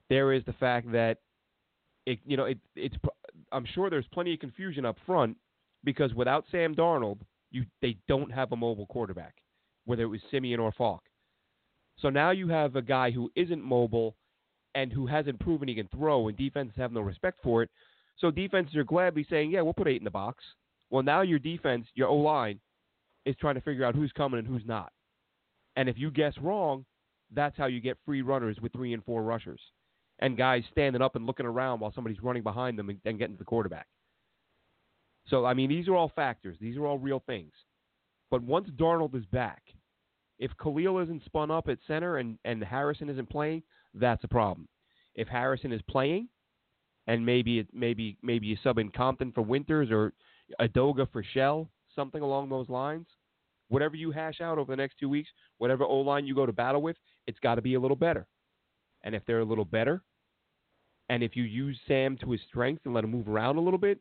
There 0.09 0.33
is 0.33 0.45
the 0.45 0.53
fact 0.55 0.91
that 0.93 1.19
it 2.07 2.19
you 2.25 2.37
know 2.37 2.45
it 2.45 2.59
it's 2.75 2.97
I'm 3.53 3.67
sure 3.75 3.91
there's 3.91 4.07
plenty 4.13 4.35
of 4.35 4.41
confusion 4.41 4.85
up 4.85 4.97
front 5.07 5.37
because 5.85 6.15
without 6.15 6.45
Sam 6.51 6.75
Darnold, 6.75 7.19
you 7.51 7.65
they 7.83 7.97
don't 8.09 8.33
have 8.33 8.53
a 8.53 8.57
mobile 8.57 8.87
quarterback, 8.87 9.35
whether 9.85 10.03
it 10.03 10.07
was 10.07 10.21
Siemian 10.31 10.61
or 10.61 10.73
Falk. 10.73 11.03
So 11.99 12.11
now 12.11 12.31
you 12.31 12.49
have 12.49 12.77
a 12.77 12.83
guy 12.83 13.11
who 13.11 13.31
isn't 13.35 13.63
mobile 13.63 14.17
and 14.79 14.93
who 14.93 15.07
hasn't 15.07 15.41
proven 15.41 15.67
he 15.67 15.75
can 15.75 15.89
throw, 15.89 16.29
and 16.29 16.37
defenses 16.37 16.77
have 16.77 16.93
no 16.93 17.01
respect 17.01 17.39
for 17.43 17.65
it. 17.65 17.71
So 18.19 18.31
defenses 18.31 18.77
are 18.77 18.85
gladly 18.85 19.27
saying, 19.29 19.51
"Yeah, 19.51 19.63
we'll 19.63 19.75
put 19.75 19.89
eight 19.89 20.01
in 20.01 20.05
the 20.05 20.11
box." 20.11 20.45
Well, 20.91 21.03
now 21.03 21.23
your 21.23 21.41
defense, 21.41 21.87
your 21.95 22.09
O 22.09 22.17
line, 22.17 22.61
is 23.27 23.37
trying 23.37 23.57
to 23.57 23.61
figure 23.61 23.85
out 23.85 23.97
who's 23.97 24.13
coming 24.13 24.39
and 24.39 24.47
who's 24.47 24.65
not. 24.65 24.93
And 25.77 25.89
if 25.89 25.99
you 25.99 26.11
guess 26.11 26.39
wrong, 26.39 26.85
that's 27.33 27.57
how 27.57 27.67
you 27.67 27.81
get 27.81 27.99
free 28.07 28.23
runners 28.23 28.57
with 28.61 28.73
three 28.73 28.95
and 28.95 29.05
four 29.05 29.23
rushers, 29.23 29.61
and 30.21 30.37
guys 30.37 30.63
standing 30.71 31.03
up 31.03 31.17
and 31.17 31.27
looking 31.27 31.47
around 31.47 31.81
while 31.81 31.93
somebody's 31.93 32.23
running 32.23 32.45
behind 32.45 32.79
them 32.79 32.89
and, 32.89 33.01
and 33.05 33.19
getting 33.19 33.35
to 33.35 33.39
the 33.39 33.45
quarterback. 33.45 33.87
So 35.27 35.45
I 35.45 35.55
mean, 35.55 35.69
these 35.69 35.89
are 35.89 35.97
all 35.97 36.13
factors. 36.15 36.57
These 36.61 36.77
are 36.77 36.87
all 36.87 36.99
real 36.99 37.23
things. 37.27 37.53
But 38.31 38.43
once 38.43 38.69
Darnold 38.71 39.17
is 39.17 39.27
back, 39.27 39.63
if 40.39 40.53
Kalil 40.57 41.01
isn't 41.01 41.25
spun 41.25 41.51
up 41.51 41.69
at 41.69 41.79
center 41.89 42.19
and, 42.19 42.39
and 42.45 42.63
Harrison 42.63 43.09
isn't 43.09 43.29
playing, 43.29 43.63
that's 43.95 44.25
a 44.25 44.29
problem. 44.29 44.69
If 45.15 45.29
Harrison 45.29 45.73
is 45.73 45.83
playing, 45.89 46.29
and 47.07 47.25
maybe 47.25 47.67
maybe 47.73 48.19
maybe 48.23 48.47
you 48.47 48.57
sub 48.63 48.79
in 48.79 48.91
Compton 48.91 49.33
for 49.33 49.43
Winters 49.43 49.91
or 49.91 50.13
Edoga 50.61 51.11
for 51.11 51.23
Shell, 51.23 51.69
something 51.95 52.23
along 52.23 52.49
those 52.49 52.69
lines. 52.69 53.07
Whatever 53.69 53.97
you 53.97 54.11
hash 54.11 54.41
out 54.41 54.59
over 54.59 54.73
the 54.73 54.77
next 54.77 54.99
two 54.99 55.09
weeks, 55.09 55.29
whatever 55.59 55.85
O 55.85 55.99
line 55.99 56.27
you 56.27 56.35
go 56.35 56.47
to 56.47 56.53
battle 56.53 56.81
with, 56.81 56.97
it's 57.27 57.39
got 57.41 57.57
to 57.57 57.63
be 57.63 57.75
a 57.75 57.81
little 57.81 57.97
better. 57.97 58.27
And 59.03 59.15
if 59.15 59.23
they're 59.27 59.41
a 59.41 59.45
little 59.45 59.65
better, 59.65 60.03
and 61.11 61.23
if 61.23 61.37
you 61.37 61.43
use 61.43 61.79
Sam 61.87 62.17
to 62.19 62.31
his 62.31 62.41
strength 62.49 62.83
and 62.85 62.95
let 62.95 63.05
him 63.05 63.11
move 63.11 63.29
around 63.29 63.57
a 63.57 63.61
little 63.61 63.79
bit, 63.79 64.01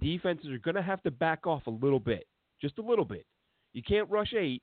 defenses 0.00 0.50
are 0.50 0.58
going 0.58 0.76
to 0.76 0.82
have 0.82 1.02
to 1.02 1.10
back 1.10 1.46
off 1.46 1.66
a 1.66 1.70
little 1.70 2.00
bit, 2.00 2.26
just 2.60 2.78
a 2.78 2.82
little 2.82 3.04
bit. 3.04 3.26
You 3.72 3.82
can't 3.82 4.10
rush 4.10 4.34
eight 4.34 4.62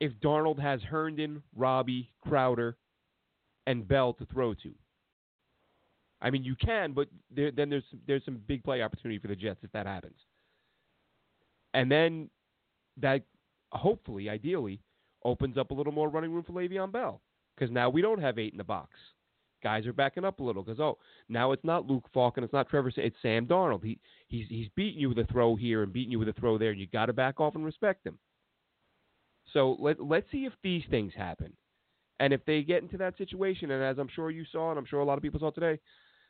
if 0.00 0.12
Darnold 0.22 0.60
has 0.60 0.82
Herndon, 0.82 1.42
Robbie, 1.54 2.10
Crowder, 2.22 2.76
and 3.66 3.86
Bell 3.86 4.12
to 4.14 4.26
throw 4.26 4.54
to. 4.54 4.72
I 6.20 6.30
mean, 6.30 6.44
you 6.44 6.56
can, 6.56 6.92
but 6.92 7.08
there, 7.34 7.50
then 7.50 7.68
there's 7.68 7.84
there's 8.06 8.24
some 8.24 8.40
big 8.46 8.64
play 8.64 8.82
opportunity 8.82 9.18
for 9.18 9.28
the 9.28 9.36
Jets 9.36 9.60
if 9.62 9.72
that 9.72 9.86
happens. 9.86 10.16
And 11.74 11.90
then 11.90 12.30
that 12.96 13.22
hopefully, 13.72 14.30
ideally, 14.30 14.80
opens 15.24 15.58
up 15.58 15.70
a 15.70 15.74
little 15.74 15.92
more 15.92 16.08
running 16.08 16.32
room 16.32 16.44
for 16.44 16.52
Le'Veon 16.52 16.90
Bell 16.90 17.20
because 17.56 17.72
now 17.72 17.90
we 17.90 18.00
don't 18.00 18.20
have 18.20 18.38
eight 18.38 18.52
in 18.52 18.58
the 18.58 18.64
box. 18.64 18.90
Guys 19.62 19.86
are 19.86 19.92
backing 19.92 20.24
up 20.24 20.38
a 20.38 20.42
little 20.42 20.62
because 20.62 20.80
oh, 20.80 20.98
now 21.28 21.52
it's 21.52 21.64
not 21.64 21.86
Luke 21.86 22.04
Falk 22.14 22.36
and 22.36 22.44
it's 22.44 22.52
not 22.52 22.68
Trevor. 22.68 22.92
It's 22.96 23.16
Sam 23.20 23.46
Darnold. 23.46 23.84
He 23.84 23.98
he's 24.28 24.46
he's 24.48 24.68
beating 24.76 25.00
you 25.00 25.08
with 25.08 25.18
a 25.18 25.24
throw 25.32 25.56
here 25.56 25.82
and 25.82 25.92
beating 25.92 26.12
you 26.12 26.18
with 26.18 26.28
a 26.28 26.34
throw 26.34 26.56
there. 26.56 26.70
and 26.70 26.80
You 26.80 26.86
got 26.86 27.06
to 27.06 27.12
back 27.12 27.40
off 27.40 27.54
and 27.54 27.64
respect 27.64 28.06
him. 28.06 28.18
So 29.52 29.76
let 29.78 30.00
let's 30.00 30.30
see 30.30 30.44
if 30.44 30.52
these 30.62 30.82
things 30.90 31.12
happen, 31.16 31.52
and 32.20 32.32
if 32.32 32.44
they 32.46 32.62
get 32.62 32.82
into 32.82 32.96
that 32.98 33.16
situation, 33.18 33.70
and 33.70 33.82
as 33.82 33.98
I'm 33.98 34.08
sure 34.14 34.30
you 34.30 34.44
saw, 34.50 34.70
and 34.70 34.78
I'm 34.78 34.86
sure 34.86 35.00
a 35.00 35.04
lot 35.04 35.18
of 35.18 35.22
people 35.22 35.40
saw 35.40 35.50
today, 35.50 35.78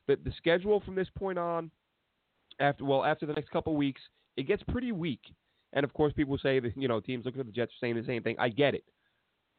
that 0.08 0.24
the 0.24 0.32
schedule 0.36 0.80
from 0.80 0.94
this 0.94 1.08
point 1.16 1.38
on, 1.38 1.70
after 2.58 2.84
well 2.84 3.04
after 3.04 3.26
the 3.26 3.34
next 3.34 3.50
couple 3.50 3.72
of 3.72 3.78
weeks, 3.78 4.00
it 4.36 4.44
gets 4.44 4.62
pretty 4.68 4.92
weak. 4.92 5.20
And 5.72 5.84
of 5.84 5.92
course, 5.92 6.12
people 6.12 6.38
say 6.38 6.58
that 6.60 6.76
you 6.76 6.88
know 6.88 7.00
teams 7.00 7.24
looking 7.24 7.40
at 7.40 7.46
the 7.46 7.52
Jets 7.52 7.72
are 7.72 7.80
saying 7.80 7.96
the 7.96 8.04
same 8.04 8.22
thing. 8.22 8.36
I 8.38 8.48
get 8.48 8.74
it, 8.74 8.84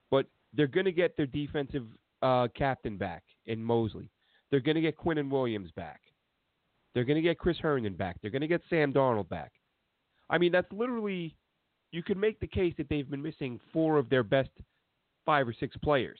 but 0.09 0.25
they're 0.53 0.67
going 0.67 0.85
to 0.85 0.91
get 0.91 1.15
their 1.15 1.25
defensive 1.27 1.85
uh, 2.21 2.47
captain 2.55 2.97
back 2.97 3.23
in 3.45 3.63
Mosley. 3.63 4.09
They're 4.49 4.59
going 4.59 4.75
to 4.75 4.81
get 4.81 4.97
Quinnen 4.97 5.29
Williams 5.29 5.71
back. 5.75 6.01
They're 6.93 7.03
going 7.03 7.17
to 7.17 7.21
get 7.21 7.37
Chris 7.37 7.57
Herndon 7.57 7.93
back. 7.93 8.17
They're 8.21 8.31
going 8.31 8.41
to 8.41 8.47
get 8.47 8.61
Sam 8.69 8.91
Darnold 8.91 9.29
back. 9.29 9.51
I 10.29 10.37
mean, 10.37 10.51
that's 10.51 10.71
literally 10.71 11.35
you 11.91 12.03
could 12.03 12.17
make 12.17 12.39
the 12.39 12.47
case 12.47 12.73
that 12.77 12.89
they've 12.89 13.09
been 13.09 13.21
missing 13.21 13.59
four 13.71 13.97
of 13.97 14.09
their 14.09 14.23
best 14.23 14.49
five 15.27 15.47
or 15.47 15.53
six 15.53 15.77
players. 15.83 16.17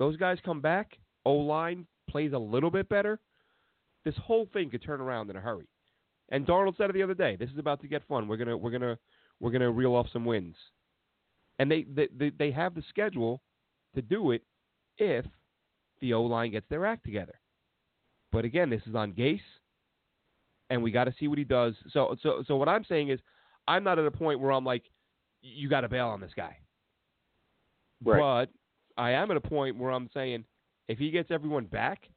Those 0.00 0.16
guys 0.16 0.38
come 0.44 0.60
back. 0.60 0.98
O 1.24 1.34
line 1.34 1.86
plays 2.10 2.32
a 2.32 2.38
little 2.38 2.70
bit 2.70 2.88
better. 2.88 3.20
This 4.04 4.16
whole 4.16 4.48
thing 4.52 4.70
could 4.70 4.82
turn 4.82 5.00
around 5.00 5.30
in 5.30 5.36
a 5.36 5.40
hurry. 5.40 5.68
And 6.30 6.46
Darnold 6.46 6.76
said 6.76 6.90
it 6.90 6.94
the 6.94 7.02
other 7.02 7.14
day. 7.14 7.36
This 7.36 7.50
is 7.50 7.58
about 7.58 7.80
to 7.82 7.86
get 7.86 8.02
fun. 8.08 8.26
We're 8.26 8.38
gonna 8.38 8.56
we're 8.56 8.70
gonna 8.70 8.98
we're 9.38 9.52
gonna 9.52 9.70
reel 9.70 9.94
off 9.94 10.06
some 10.12 10.24
wins. 10.24 10.56
And 11.58 11.70
they 11.70 11.84
they 11.84 12.30
they 12.36 12.50
have 12.50 12.74
the 12.74 12.82
schedule 12.88 13.42
to 13.94 14.02
do 14.02 14.32
it 14.32 14.42
if 14.96 15.26
the 16.00 16.14
O 16.14 16.22
line 16.22 16.50
gets 16.52 16.66
their 16.70 16.86
act 16.86 17.04
together. 17.04 17.38
But 18.32 18.46
again, 18.46 18.70
this 18.70 18.82
is 18.88 18.94
on 18.94 19.12
Gase, 19.12 19.40
and 20.70 20.82
we 20.82 20.90
got 20.90 21.04
to 21.04 21.14
see 21.20 21.28
what 21.28 21.36
he 21.36 21.44
does. 21.44 21.74
So 21.92 22.16
so 22.22 22.42
so 22.48 22.56
what 22.56 22.68
I'm 22.68 22.84
saying 22.88 23.10
is 23.10 23.20
I'm 23.68 23.84
not 23.84 23.98
at 23.98 24.06
a 24.06 24.10
point 24.10 24.40
where 24.40 24.52
I'm 24.52 24.64
like, 24.64 24.84
you 25.42 25.68
got 25.68 25.82
to 25.82 25.88
bail 25.88 26.08
on 26.08 26.20
this 26.20 26.32
guy. 26.34 26.56
Right. 28.04 28.18
But 28.18 29.02
I 29.02 29.12
am 29.12 29.30
at 29.30 29.36
a 29.36 29.40
point 29.40 29.76
where 29.78 29.90
I'm 29.90 30.10
saying, 30.12 30.44
if 30.88 30.98
he 30.98 31.10
gets 31.10 31.30
everyone 31.30 31.66
back, 31.66 32.08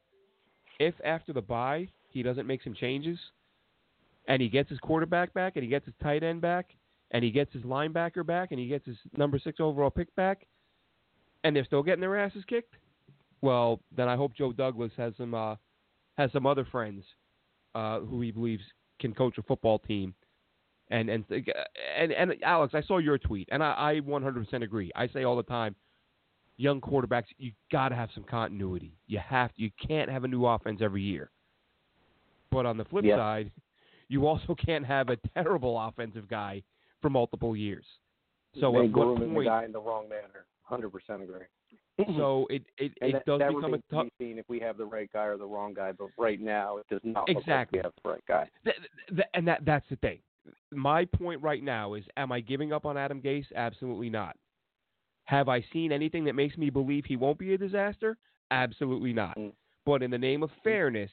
if 0.78 0.94
after 1.04 1.32
the 1.32 1.42
bye 1.42 1.88
he 2.08 2.22
doesn't 2.22 2.46
make 2.46 2.62
some 2.62 2.74
changes, 2.74 3.18
and 4.28 4.42
he 4.42 4.48
gets 4.48 4.68
his 4.68 4.78
quarterback 4.80 5.32
back, 5.34 5.56
and 5.56 5.62
he 5.62 5.68
gets 5.70 5.86
his 5.86 5.94
tight 6.02 6.22
end 6.22 6.40
back, 6.40 6.70
and 7.12 7.22
he 7.22 7.30
gets 7.30 7.52
his 7.52 7.62
linebacker 7.62 8.26
back, 8.26 8.50
and 8.50 8.58
he 8.58 8.66
gets 8.66 8.84
his 8.86 8.96
number 9.16 9.38
six 9.38 9.60
overall 9.60 9.90
pick 9.90 10.14
back, 10.16 10.46
and 11.44 11.54
they're 11.54 11.64
still 11.64 11.82
getting 11.82 12.00
their 12.00 12.18
asses 12.18 12.44
kicked, 12.48 12.74
well, 13.42 13.80
then 13.96 14.08
I 14.08 14.16
hope 14.16 14.34
Joe 14.34 14.52
Douglas 14.52 14.92
has 14.96 15.12
some 15.16 15.34
uh, 15.34 15.56
has 16.16 16.32
some 16.32 16.46
other 16.46 16.64
friends 16.64 17.04
uh, 17.74 18.00
who 18.00 18.20
he 18.20 18.30
believes 18.30 18.62
can 19.00 19.14
coach 19.14 19.38
a 19.38 19.42
football 19.42 19.78
team 19.78 20.14
and 20.90 21.08
and 21.08 21.24
and 21.98 22.12
and 22.12 22.34
Alex, 22.42 22.74
I 22.74 22.82
saw 22.82 22.98
your 22.98 23.18
tweet, 23.18 23.48
and 23.50 23.62
I, 23.62 23.74
I 23.96 24.00
100% 24.00 24.62
agree. 24.62 24.90
I 24.94 25.08
say 25.08 25.24
all 25.24 25.36
the 25.36 25.42
time, 25.42 25.74
young 26.56 26.80
quarterbacks, 26.80 27.24
you 27.38 27.52
got 27.72 27.88
to 27.90 27.96
have 27.96 28.08
some 28.14 28.24
continuity. 28.24 28.96
You 29.06 29.18
have 29.18 29.52
to. 29.54 29.62
You 29.62 29.70
can't 29.86 30.10
have 30.10 30.24
a 30.24 30.28
new 30.28 30.46
offense 30.46 30.80
every 30.82 31.02
year. 31.02 31.30
But 32.50 32.66
on 32.66 32.76
the 32.76 32.84
flip 32.84 33.04
Yep. 33.04 33.18
side, 33.18 33.50
you 34.08 34.26
also 34.26 34.54
can't 34.64 34.86
have 34.86 35.08
a 35.08 35.16
terrible 35.34 35.78
offensive 35.80 36.28
guy 36.28 36.62
for 37.02 37.10
multiple 37.10 37.56
years. 37.56 37.84
So 38.60 38.72
they 38.72 38.78
at 38.78 38.82
what 38.84 38.92
grooming 38.92 39.34
the 39.34 39.44
guy 39.44 39.64
in 39.64 39.72
the 39.72 39.80
wrong 39.80 40.08
manner. 40.08 40.46
Hundred 40.62 40.90
percent 40.90 41.22
agree. 41.22 41.44
So 42.16 42.46
it 42.50 42.62
it, 42.78 42.92
it 43.00 43.12
that, 43.12 43.24
does 43.26 43.38
that 43.38 43.48
become 43.54 43.74
a 43.74 43.78
tough. 43.92 44.06
seen 44.18 44.38
if 44.38 44.44
we 44.48 44.60
have 44.60 44.76
the 44.76 44.84
right 44.84 45.10
guy 45.12 45.24
or 45.24 45.36
the 45.36 45.46
wrong 45.46 45.74
guy. 45.74 45.92
But 45.92 46.08
right 46.18 46.40
now, 46.40 46.76
it 46.78 46.86
does 46.90 47.00
not 47.04 47.28
look 47.28 47.38
Exactly. 47.38 47.78
like 47.78 47.84
we 47.84 47.86
have 47.86 47.92
the 48.02 48.10
right 48.10 48.24
guy. 48.28 48.48
Th- 48.64 48.76
th- 49.08 49.28
and 49.34 49.46
that 49.48 49.64
that's 49.64 49.86
the 49.88 49.96
thing. 49.96 50.18
My 50.72 51.04
point 51.04 51.42
right 51.42 51.62
now 51.62 51.94
is 51.94 52.04
am 52.16 52.32
I 52.32 52.40
giving 52.40 52.72
up 52.72 52.86
on 52.86 52.96
Adam 52.96 53.20
Gase? 53.20 53.46
Absolutely 53.54 54.10
not. 54.10 54.36
Have 55.24 55.48
I 55.48 55.64
seen 55.72 55.92
anything 55.92 56.24
that 56.24 56.34
makes 56.34 56.56
me 56.56 56.70
believe 56.70 57.04
he 57.04 57.16
won't 57.16 57.38
be 57.38 57.54
a 57.54 57.58
disaster? 57.58 58.16
Absolutely 58.50 59.12
not. 59.12 59.36
Mm. 59.36 59.52
But 59.84 60.02
in 60.02 60.10
the 60.10 60.18
name 60.18 60.42
of 60.42 60.50
fairness, 60.62 61.10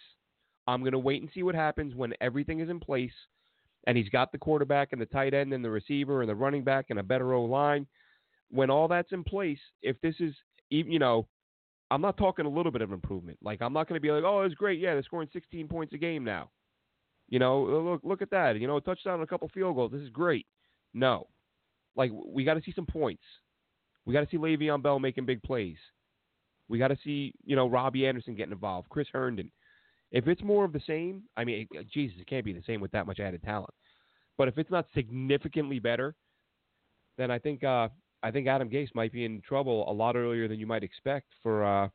I'm 0.68 0.82
going 0.82 0.94
to 0.94 1.00
wait 1.00 1.22
and 1.22 1.32
see 1.34 1.44
what 1.44 1.56
happens 1.56 1.96
when 1.96 2.14
everything 2.22 2.60
is 2.60 2.70
in 2.70 2.80
place 2.80 3.12
and 3.86 3.98
he's 3.98 4.10
got 4.10 4.32
the 4.32 4.38
quarterback 4.38 4.90
and 4.92 5.02
the 5.02 5.06
tight 5.06 5.34
end 5.34 5.54
and 5.54 5.64
the 5.64 5.70
receiver 5.70 6.22
and 6.22 6.30
the 6.30 6.36
running 6.36 6.64
back 6.64 6.86
and 6.90 7.00
a 7.00 7.04
better 7.04 7.34
O 7.34 7.44
line. 7.44 7.86
When 8.50 8.70
all 8.70 8.88
that's 8.88 9.12
in 9.12 9.24
place, 9.24 9.60
if 9.82 10.00
this 10.02 10.16
is 10.20 10.34
even, 10.70 10.92
you 10.92 11.00
know, 11.00 11.28
I'm 11.92 12.02
not 12.02 12.18
talking 12.18 12.46
a 12.46 12.50
little 12.50 12.72
bit 12.72 12.82
of 12.82 12.92
improvement. 12.92 13.40
Like 13.42 13.62
I'm 13.62 13.74
not 13.74 13.90
going 13.90 13.98
to 13.98 14.02
be 14.02 14.12
like, 14.12 14.24
oh, 14.24 14.42
it's 14.42 14.56
great. 14.56 14.80
Yeah, 14.80 14.94
they're 14.94 15.04
scoring 15.04 15.30
16 15.34 15.68
points 15.68 15.94
a 15.94 15.98
game 15.98 16.24
now. 16.24 16.50
You 17.34 17.40
know, 17.40 17.66
uh, 17.66 17.90
look 17.90 18.02
look 18.04 18.22
at 18.22 18.30
that. 18.30 18.60
You 18.60 18.68
know, 18.68 18.78
a 18.78 18.82
touchdown 18.82 19.16
and 19.16 19.24
a 19.24 19.26
couple 19.26 19.50
field 19.52 19.76
goals. 19.76 19.92
This 19.92 20.04
is 20.04 20.10
great. 20.12 20.46
No, 20.94 21.26
like 21.96 22.12
we 22.14 22.44
got 22.44 22.54
to 22.54 22.62
see 22.62 22.74
some 22.76 22.86
points. 22.86 23.24
We 24.06 24.14
got 24.14 24.20
to 24.20 24.28
see 24.30 24.38
Le'Veon 24.38 24.84
Bell 24.84 25.00
making 25.00 25.26
big 25.26 25.42
plays. 25.42 25.78
We 26.70 26.78
got 26.78 26.90
to 26.90 26.98
see 27.04 27.34
you 27.44 27.56
know 27.56 27.68
Robbie 27.68 28.06
Anderson 28.06 28.36
getting 28.36 28.52
involved, 28.52 28.88
Chris 28.90 29.08
Herndon. 29.12 29.52
If 30.12 30.28
it's 30.28 30.44
more 30.44 30.64
of 30.64 30.74
the 30.74 30.82
same, 30.86 31.24
I 31.36 31.44
mean, 31.44 31.68
Jesus, 31.92 32.18
it 32.22 32.28
can't 32.28 32.46
be 32.46 32.54
the 32.54 32.62
same 32.68 32.80
with 32.80 32.92
that 32.92 33.08
much 33.08 33.20
added 33.20 33.42
talent. 33.42 33.74
But 34.38 34.48
if 34.48 34.60
it's 34.60 34.70
not 34.70 34.86
significantly 34.94 35.80
better, 35.80 36.14
then 37.18 37.32
I 37.32 37.40
think 37.40 37.64
uh, 37.64 37.88
I 38.22 38.30
think 38.30 38.46
Adam 38.46 38.70
Gase 38.70 38.94
might 38.94 39.12
be 39.12 39.26
in 39.26 39.42
trouble 39.42 39.90
a 39.90 39.92
lot 39.92 40.16
earlier 40.16 40.48
than 40.48 40.60
you 40.60 40.68
might 40.68 40.84
expect 40.84 41.30
for 41.42 41.64
uh, 41.64 41.90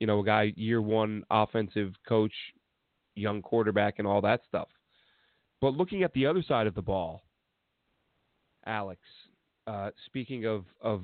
you 0.00 0.08
know 0.08 0.18
a 0.18 0.24
guy 0.24 0.52
year 0.56 0.82
one 0.82 1.22
offensive 1.30 1.92
coach, 2.08 2.34
young 3.14 3.42
quarterback, 3.42 3.98
and 3.98 4.06
all 4.06 4.20
that 4.22 4.40
stuff. 4.48 4.68
But 5.60 5.74
looking 5.74 6.02
at 6.02 6.12
the 6.12 6.26
other 6.26 6.42
side 6.42 6.66
of 6.66 6.74
the 6.74 6.82
ball, 6.82 7.22
Alex, 8.66 9.00
uh, 9.66 9.90
speaking 10.06 10.44
of 10.46 10.64
of 10.80 11.02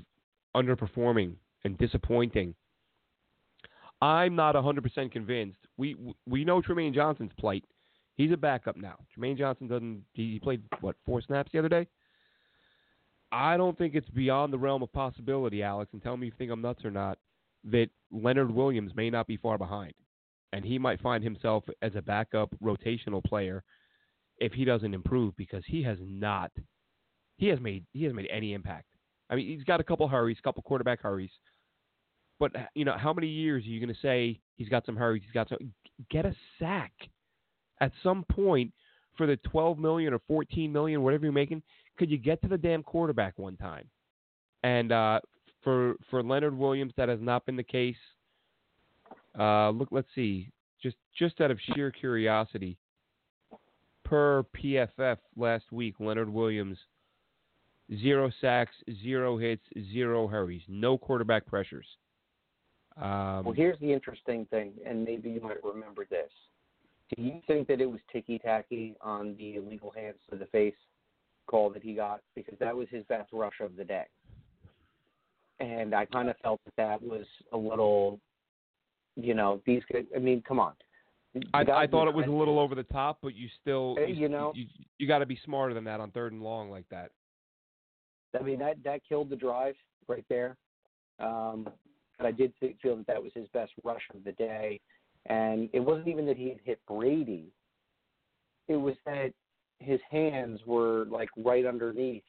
underperforming 0.57 1.35
and 1.65 1.79
disappointing, 1.79 2.55
I'm 4.01 4.37
not 4.37 4.55
100% 4.55 5.13
convinced. 5.13 5.59
We 5.77 5.97
we 6.27 6.45
know 6.45 6.63
Trumaine 6.63 6.95
Johnson's 6.95 7.33
plight. 7.39 7.65
He's 8.15 8.33
a 8.33 8.37
backup 8.37 8.77
now. 8.77 8.97
Trumaine 9.17 9.39
Johnson 9.39 9.69
doesn't. 9.69 10.05
He 10.13 10.41
played 10.41 10.63
what 10.81 10.97
four 11.07 11.23
snaps 11.23 11.51
the 11.53 11.59
other 11.61 11.69
day. 11.69 11.87
I 13.31 13.57
don't 13.57 13.77
think 13.77 13.95
it's 13.95 14.09
beyond 14.09 14.53
the 14.53 14.59
realm 14.59 14.83
of 14.83 14.93
possibility, 14.93 15.63
Alex, 15.63 15.91
and 15.93 16.03
tell 16.03 16.17
me 16.17 16.29
if 16.29 16.33
you 16.35 16.39
think 16.39 16.51
I'm 16.51 16.63
nuts 16.63 16.85
or 16.85 16.91
not, 16.91 17.19
that 17.65 17.89
Leonard 18.11 18.51
Williams 18.51 18.93
may 18.95 19.11
not 19.11 19.27
be 19.27 19.37
far 19.37 19.59
behind. 19.59 19.93
And 20.53 20.65
he 20.65 20.79
might 20.79 21.01
find 21.01 21.23
himself 21.23 21.65
as 21.83 21.93
a 21.95 22.03
backup 22.03 22.51
rotational 22.63 23.23
player 23.23 23.63
if 24.39 24.53
he 24.53 24.65
doesn't 24.65 24.95
improve 24.95 25.37
because 25.37 25.63
he 25.67 25.83
has 25.83 25.99
not 26.01 26.51
he 27.37 27.47
has 27.49 27.61
made 27.61 27.85
he 27.93 28.05
has 28.05 28.13
made 28.13 28.29
any 28.31 28.53
impact. 28.53 28.87
I 29.31 29.37
mean, 29.37 29.47
he's 29.47 29.65
got 29.65 29.81
a 29.81 29.85
couple 29.85 30.09
hurries, 30.09 30.37
a 30.39 30.43
couple 30.43 30.63
quarterback 30.63 31.01
hurries. 31.01 31.31
But 32.41 32.53
you 32.75 32.85
know, 32.85 32.97
how 32.97 33.13
many 33.13 33.29
years 33.29 33.65
are 33.65 33.69
you 33.69 33.81
going 33.81 33.95
to 33.95 34.01
say 34.01 34.41
he's 34.57 34.69
got 34.69 34.87
some 34.87 34.97
hurries? 34.97 35.23
He's 35.25 35.33
got 35.33 35.49
some. 35.49 35.59
Get 36.11 36.27
a 36.27 36.35
sack 36.59 36.93
at 37.81 37.93
some 38.03 38.25
point 38.31 38.73
for 39.17 39.27
the 39.27 39.37
12 39.51 39.79
million 39.79 40.15
or 40.15 40.21
14 40.29 40.73
million, 40.73 41.03
whatever 41.03 41.25
you're 41.25 41.33
making. 41.33 41.63
Could 41.99 42.11
you 42.11 42.19
get 42.19 42.41
to 42.43 42.49
the 42.49 42.59
damn 42.59 42.85
quarterback 42.85 43.37
one 43.39 43.57
time? 43.57 43.89
And 44.63 44.93
uh, 44.93 45.21
for 45.63 45.95
for 46.11 46.23
Leonard 46.23 46.57
Williams, 46.57 46.93
that 46.97 47.09
has 47.09 47.21
not 47.21 47.47
been 47.47 47.57
the 47.57 47.63
case. 47.63 47.97
Uh, 49.39 49.70
look, 49.70 49.89
let's 49.91 50.09
see. 50.14 50.51
Just 50.82 50.97
just 51.16 51.41
out 51.41 51.51
of 51.51 51.59
sheer 51.74 51.91
curiosity, 51.91 52.76
per 54.05 54.45
PFF 54.57 55.18
last 55.36 55.70
week, 55.72 55.95
Leonard 55.99 56.28
Williams 56.28 56.78
zero 57.97 58.30
sacks, 58.41 58.74
zero 59.03 59.39
hits, 59.39 59.62
zero 59.93 60.26
hurries, 60.26 60.62
no 60.68 60.99
quarterback 60.99 61.47
pressures. 61.47 61.86
Um, 62.97 63.45
well, 63.45 63.55
here's 63.55 63.78
the 63.78 63.93
interesting 63.93 64.47
thing, 64.47 64.72
and 64.84 65.05
maybe 65.05 65.30
you 65.30 65.41
might 65.41 65.62
remember 65.62 66.07
this. 66.11 66.30
Do 67.16 67.22
you 67.22 67.41
think 67.47 67.68
that 67.68 67.80
it 67.80 67.86
was 67.86 68.01
ticky 68.12 68.39
tacky 68.39 68.97
on 69.01 69.34
the 69.39 69.55
illegal 69.57 69.93
hands 69.95 70.18
to 70.30 70.36
the 70.36 70.47
face 70.47 70.74
call 71.47 71.70
that 71.70 71.82
he 71.82 71.95
got 71.95 72.20
because 72.34 72.59
that 72.59 72.76
was 72.76 72.89
his 72.91 73.05
best 73.05 73.32
rush 73.32 73.61
of 73.61 73.76
the 73.76 73.84
day? 73.84 74.05
And 75.61 75.95
I 75.95 76.05
kind 76.07 76.28
of 76.28 76.36
felt 76.43 76.61
that 76.64 76.76
that 76.76 77.03
was 77.03 77.24
a 77.53 77.57
little, 77.57 78.20
you 79.21 79.35
know, 79.35 79.61
these 79.66 79.83
guys. 79.93 80.05
I 80.14 80.19
mean, 80.19 80.43
come 80.47 80.61
on. 80.61 80.73
I, 81.53 81.61
I 81.61 81.87
thought 81.87 82.09
it 82.09 82.14
was 82.14 82.27
a 82.27 82.31
little 82.31 82.59
over 82.59 82.75
the 82.75 82.85
top, 82.85 83.19
but 83.23 83.35
you 83.35 83.49
still, 83.61 83.97
you, 83.99 84.14
you 84.14 84.29
know, 84.29 84.53
you, 84.55 84.66
you 84.99 85.07
got 85.07 85.19
to 85.19 85.27
be 85.27 85.39
smarter 85.45 85.75
than 85.75 85.85
that 85.85 86.01
on 86.01 86.11
third 86.11 86.33
and 86.33 86.43
long 86.43 86.71
like 86.71 86.87
that. 86.91 87.11
I 88.39 88.43
mean, 88.43 88.59
that 88.61 88.77
that 88.85 89.01
killed 89.09 89.31
the 89.31 89.37
drive 89.37 89.75
right 90.09 90.25
there. 90.29 90.57
Um, 91.21 91.69
but 92.16 92.27
I 92.27 92.33
did 92.33 92.53
feel 92.61 92.97
that 92.97 93.07
that 93.07 93.23
was 93.23 93.33
his 93.35 93.47
best 93.53 93.73
rush 93.85 94.03
of 94.14 94.25
the 94.25 94.33
day. 94.33 94.81
And 95.27 95.69
it 95.73 95.81
wasn't 95.81 96.09
even 96.09 96.27
that 96.27 96.37
he 96.37 96.49
had 96.49 96.59
hit 96.64 96.81
Brady. 96.89 97.53
It 98.66 98.77
was 98.77 98.95
that 99.05 99.33
his 99.79 100.01
hands 100.11 100.61
were 100.66 101.07
like 101.11 101.29
right 101.37 101.66
underneath, 101.66 102.23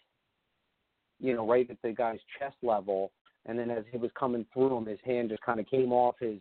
you 1.20 1.34
know, 1.36 1.48
right 1.48 1.70
at 1.70 1.78
the 1.84 1.92
guy's 1.92 2.20
chest 2.38 2.58
level. 2.62 3.12
And 3.46 3.58
then 3.58 3.72
as 3.72 3.84
he 3.92 3.98
was 3.98 4.12
coming 4.20 4.46
through 4.54 4.78
him, 4.78 4.86
his 4.86 5.00
hand 5.06 5.30
just 5.30 5.42
kind 5.42 5.60
of 5.60 5.66
came 5.68 5.92
off 5.92 6.16
his 6.20 6.40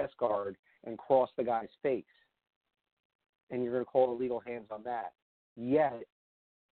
chest 0.00 0.16
guard 0.18 0.56
and 0.84 0.98
cross 0.98 1.30
the 1.36 1.44
guy's 1.44 1.68
face. 1.82 2.04
And 3.50 3.62
you're 3.62 3.72
going 3.72 3.84
to 3.84 3.90
call 3.90 4.12
illegal 4.14 4.40
hands 4.40 4.66
on 4.70 4.82
that. 4.84 5.12
Yet, 5.56 6.02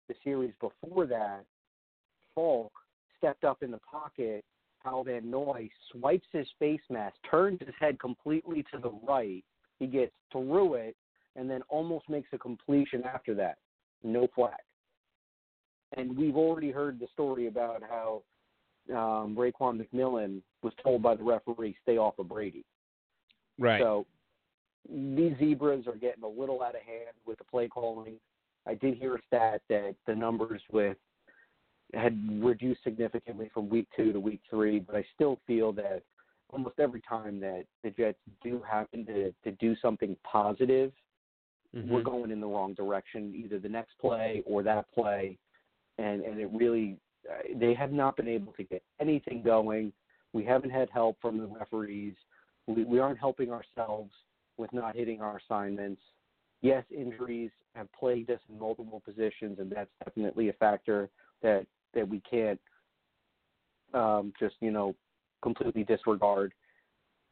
the 0.08 0.16
series 0.24 0.54
before 0.60 1.06
that, 1.08 1.46
Falk 2.36 2.72
stepped 3.18 3.44
up 3.44 3.64
in 3.64 3.72
the 3.72 3.80
pocket 3.80 4.44
Kyle 4.84 5.04
Van 5.04 5.30
Noy 5.30 5.70
swipes 5.92 6.28
his 6.32 6.48
face 6.60 6.82
mask, 6.90 7.16
turns 7.30 7.60
his 7.60 7.74
head 7.80 8.00
completely 8.00 8.64
to 8.74 8.80
the 8.80 8.92
right. 9.08 9.44
He 9.80 9.88
gets 9.88 10.12
through 10.32 10.76
it 10.76 10.96
and 11.36 11.50
then 11.50 11.62
almost 11.70 12.10
makes 12.10 12.30
a 12.34 12.38
completion 12.38 13.04
after 13.04 13.34
that. 13.36 13.58
No 14.04 14.28
flag. 14.36 14.54
And 15.96 16.18
we've 16.18 16.36
already 16.36 16.72
heard 16.72 17.00
the 17.00 17.08
story 17.14 17.48
about 17.48 17.82
how 17.84 18.24
um, 18.92 19.36
Raekwon 19.36 19.82
McMillan 19.82 20.42
was 20.62 20.74
told 20.84 21.02
by 21.02 21.16
the 21.16 21.24
referee, 21.24 21.76
stay 21.84 21.98
off 21.98 22.20
of 22.20 22.28
Brady. 22.30 22.66
Right. 23.60 23.82
So 23.82 24.06
these 24.90 25.34
zebras 25.40 25.88
are 25.88 25.96
getting 25.96 26.24
a 26.24 26.28
little 26.28 26.62
out 26.62 26.76
of 26.76 26.82
hand 26.82 27.16
with 27.26 27.38
the 27.38 27.44
play 27.46 27.68
calling. 27.68 28.16
I 28.68 28.76
did 28.76 28.98
hear 28.98 29.16
a 29.16 29.20
stat 29.28 29.62
that 29.70 29.96
the 30.08 30.16
numbers 30.16 30.62
with 30.72 30.98
had 31.94 32.18
reduced 32.44 32.84
significantly 32.84 33.50
from 33.54 33.70
week 33.70 33.88
two 33.96 34.12
to 34.14 34.20
week 34.20 34.42
three, 34.50 34.80
but 34.80 34.96
I 34.96 35.06
still 35.14 35.40
feel 35.46 35.72
that 35.74 36.02
almost 36.52 36.80
every 36.80 37.02
time 37.02 37.40
that 37.42 37.66
the 37.84 37.90
Jets 37.92 38.18
do 38.44 38.62
happen 38.70 39.06
to, 39.06 39.34
to 39.44 39.52
do 39.60 39.76
something 39.82 40.16
positive, 40.24 40.92
mm-hmm. 41.76 41.92
we're 41.92 42.04
going 42.04 42.32
in 42.32 42.40
the 42.40 42.48
wrong 42.48 42.74
direction, 42.74 43.34
either 43.36 43.60
the 43.60 43.70
next 43.70 43.94
play 44.00 44.44
or 44.46 44.64
that 44.64 44.86
play. 44.94 45.38
And, 45.98 46.22
and 46.22 46.40
it 46.40 46.50
really, 46.52 46.98
uh, 47.30 47.56
they 47.56 47.74
have 47.74 47.92
not 47.92 48.16
been 48.16 48.28
able 48.28 48.54
to 48.54 48.64
get 48.64 48.82
anything 49.00 49.44
going. 49.44 49.94
We 50.32 50.44
haven't 50.44 50.72
had 50.72 50.90
help 50.90 51.18
from 51.22 51.38
the 51.38 51.48
referees. 51.48 52.16
We, 52.68 53.00
aren't 53.00 53.20
helping 53.20 53.52
ourselves 53.52 54.12
with 54.58 54.72
not 54.72 54.96
hitting 54.96 55.22
our 55.22 55.38
assignments. 55.38 56.02
Yes, 56.62 56.86
injuries 56.96 57.52
have 57.76 57.88
plagued 57.92 58.30
us 58.30 58.40
in 58.50 58.58
multiple 58.58 59.02
positions, 59.04 59.60
and 59.60 59.70
that's 59.70 59.90
definitely 60.06 60.50
a 60.50 60.54
factor 60.54 61.10
that 61.42 61.66
that 61.94 62.08
we 62.08 62.22
can't 62.22 62.60
um, 63.94 64.34
just 64.40 64.56
you 64.62 64.72
know 64.72 64.96
completely 65.42 65.84
disregard. 65.84 66.54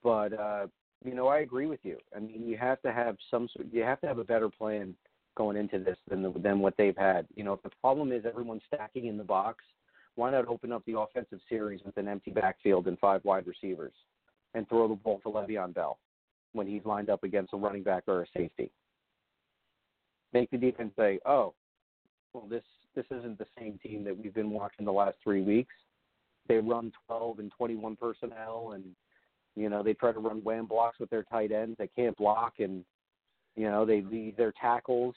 But 0.03 0.33
uh, 0.33 0.67
you 1.05 1.15
know, 1.15 1.27
I 1.27 1.39
agree 1.39 1.65
with 1.65 1.79
you. 1.83 1.97
I 2.15 2.19
mean, 2.19 2.45
you 2.45 2.57
have 2.57 2.81
to 2.81 2.91
have 2.91 3.15
some. 3.29 3.47
sort. 3.53 3.67
You 3.71 3.83
have 3.83 4.01
to 4.01 4.07
have 4.07 4.17
a 4.17 4.23
better 4.23 4.49
plan 4.49 4.95
going 5.35 5.57
into 5.57 5.79
this 5.79 5.97
than 6.09 6.21
the, 6.21 6.31
than 6.39 6.59
what 6.59 6.75
they've 6.77 6.97
had. 6.97 7.25
You 7.35 7.43
know, 7.43 7.53
if 7.53 7.63
the 7.63 7.71
problem 7.81 8.11
is 8.11 8.25
everyone's 8.25 8.63
stacking 8.67 9.05
in 9.05 9.17
the 9.17 9.23
box, 9.23 9.63
why 10.15 10.29
not 10.31 10.47
open 10.47 10.71
up 10.71 10.83
the 10.85 10.99
offensive 10.99 11.39
series 11.47 11.81
with 11.85 11.97
an 11.97 12.07
empty 12.07 12.31
backfield 12.31 12.87
and 12.87 12.99
five 12.99 13.23
wide 13.23 13.47
receivers, 13.47 13.93
and 14.53 14.67
throw 14.69 14.87
the 14.87 14.95
ball 14.95 15.19
to 15.23 15.29
Le'Veon 15.29 15.73
Bell 15.73 15.97
when 16.53 16.67
he's 16.67 16.85
lined 16.85 17.09
up 17.09 17.23
against 17.23 17.53
a 17.53 17.57
running 17.57 17.83
back 17.83 18.03
or 18.07 18.23
a 18.23 18.25
safety? 18.35 18.71
Make 20.33 20.49
the 20.51 20.57
defense 20.57 20.93
say, 20.95 21.19
"Oh, 21.25 21.53
well, 22.33 22.47
this 22.49 22.63
this 22.95 23.05
isn't 23.11 23.37
the 23.37 23.47
same 23.57 23.79
team 23.81 24.03
that 24.03 24.17
we've 24.17 24.33
been 24.33 24.51
watching 24.51 24.85
the 24.85 24.91
last 24.91 25.17
three 25.23 25.41
weeks. 25.41 25.73
They 26.47 26.57
run 26.57 26.91
12 27.07 27.39
and 27.39 27.51
21 27.57 27.95
personnel, 27.95 28.71
and 28.73 28.83
you 29.55 29.69
know 29.69 29.83
they 29.83 29.93
try 29.93 30.11
to 30.11 30.19
run 30.19 30.43
wham 30.43 30.65
blocks 30.65 30.99
with 30.99 31.09
their 31.09 31.23
tight 31.23 31.51
ends. 31.51 31.77
They 31.77 31.87
can't 31.87 32.15
block, 32.17 32.53
and 32.59 32.83
you 33.55 33.69
know 33.69 33.85
they 33.85 34.01
leave 34.01 34.37
their 34.37 34.53
tackles 34.59 35.15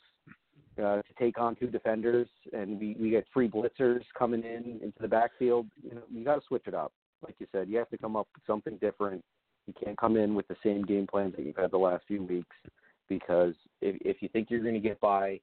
uh, 0.79 1.03
to 1.03 1.15
take 1.19 1.39
on 1.39 1.57
two 1.57 1.69
defenders, 1.69 2.29
and 2.53 2.79
we 2.79 2.97
we 2.99 3.11
get 3.11 3.27
free 3.33 3.49
blitzers 3.49 4.03
coming 4.19 4.43
in 4.43 4.81
into 4.83 4.99
the 5.01 5.09
backfield. 5.09 5.67
You 5.83 5.97
know 5.97 6.03
you 6.13 6.25
got 6.25 6.37
to 6.37 6.47
switch 6.47 6.67
it 6.67 6.75
up, 6.75 6.93
like 7.25 7.37
you 7.39 7.47
said. 7.53 7.69
You 7.69 7.79
have 7.79 7.91
to 7.91 7.99
come 7.99 8.17
up 8.17 8.29
with 8.35 8.45
something 8.47 8.77
different. 8.81 9.23
You 9.67 9.75
can't 9.83 9.99
come 9.99 10.17
in 10.17 10.35
with 10.35 10.47
the 10.49 10.57
same 10.63 10.83
game 10.83 11.07
plans 11.07 11.35
that 11.37 11.45
you've 11.45 11.57
had 11.57 11.71
the 11.71 11.79
last 11.79 12.05
few 12.07 12.23
weeks, 12.23 12.57
because 13.09 13.55
if 13.81 13.97
if 14.03 14.23
you 14.23 14.29
think 14.29 14.51
you're 14.51 14.63
going 14.63 14.75
to 14.75 14.81
get 14.81 15.01
by 15.01 15.41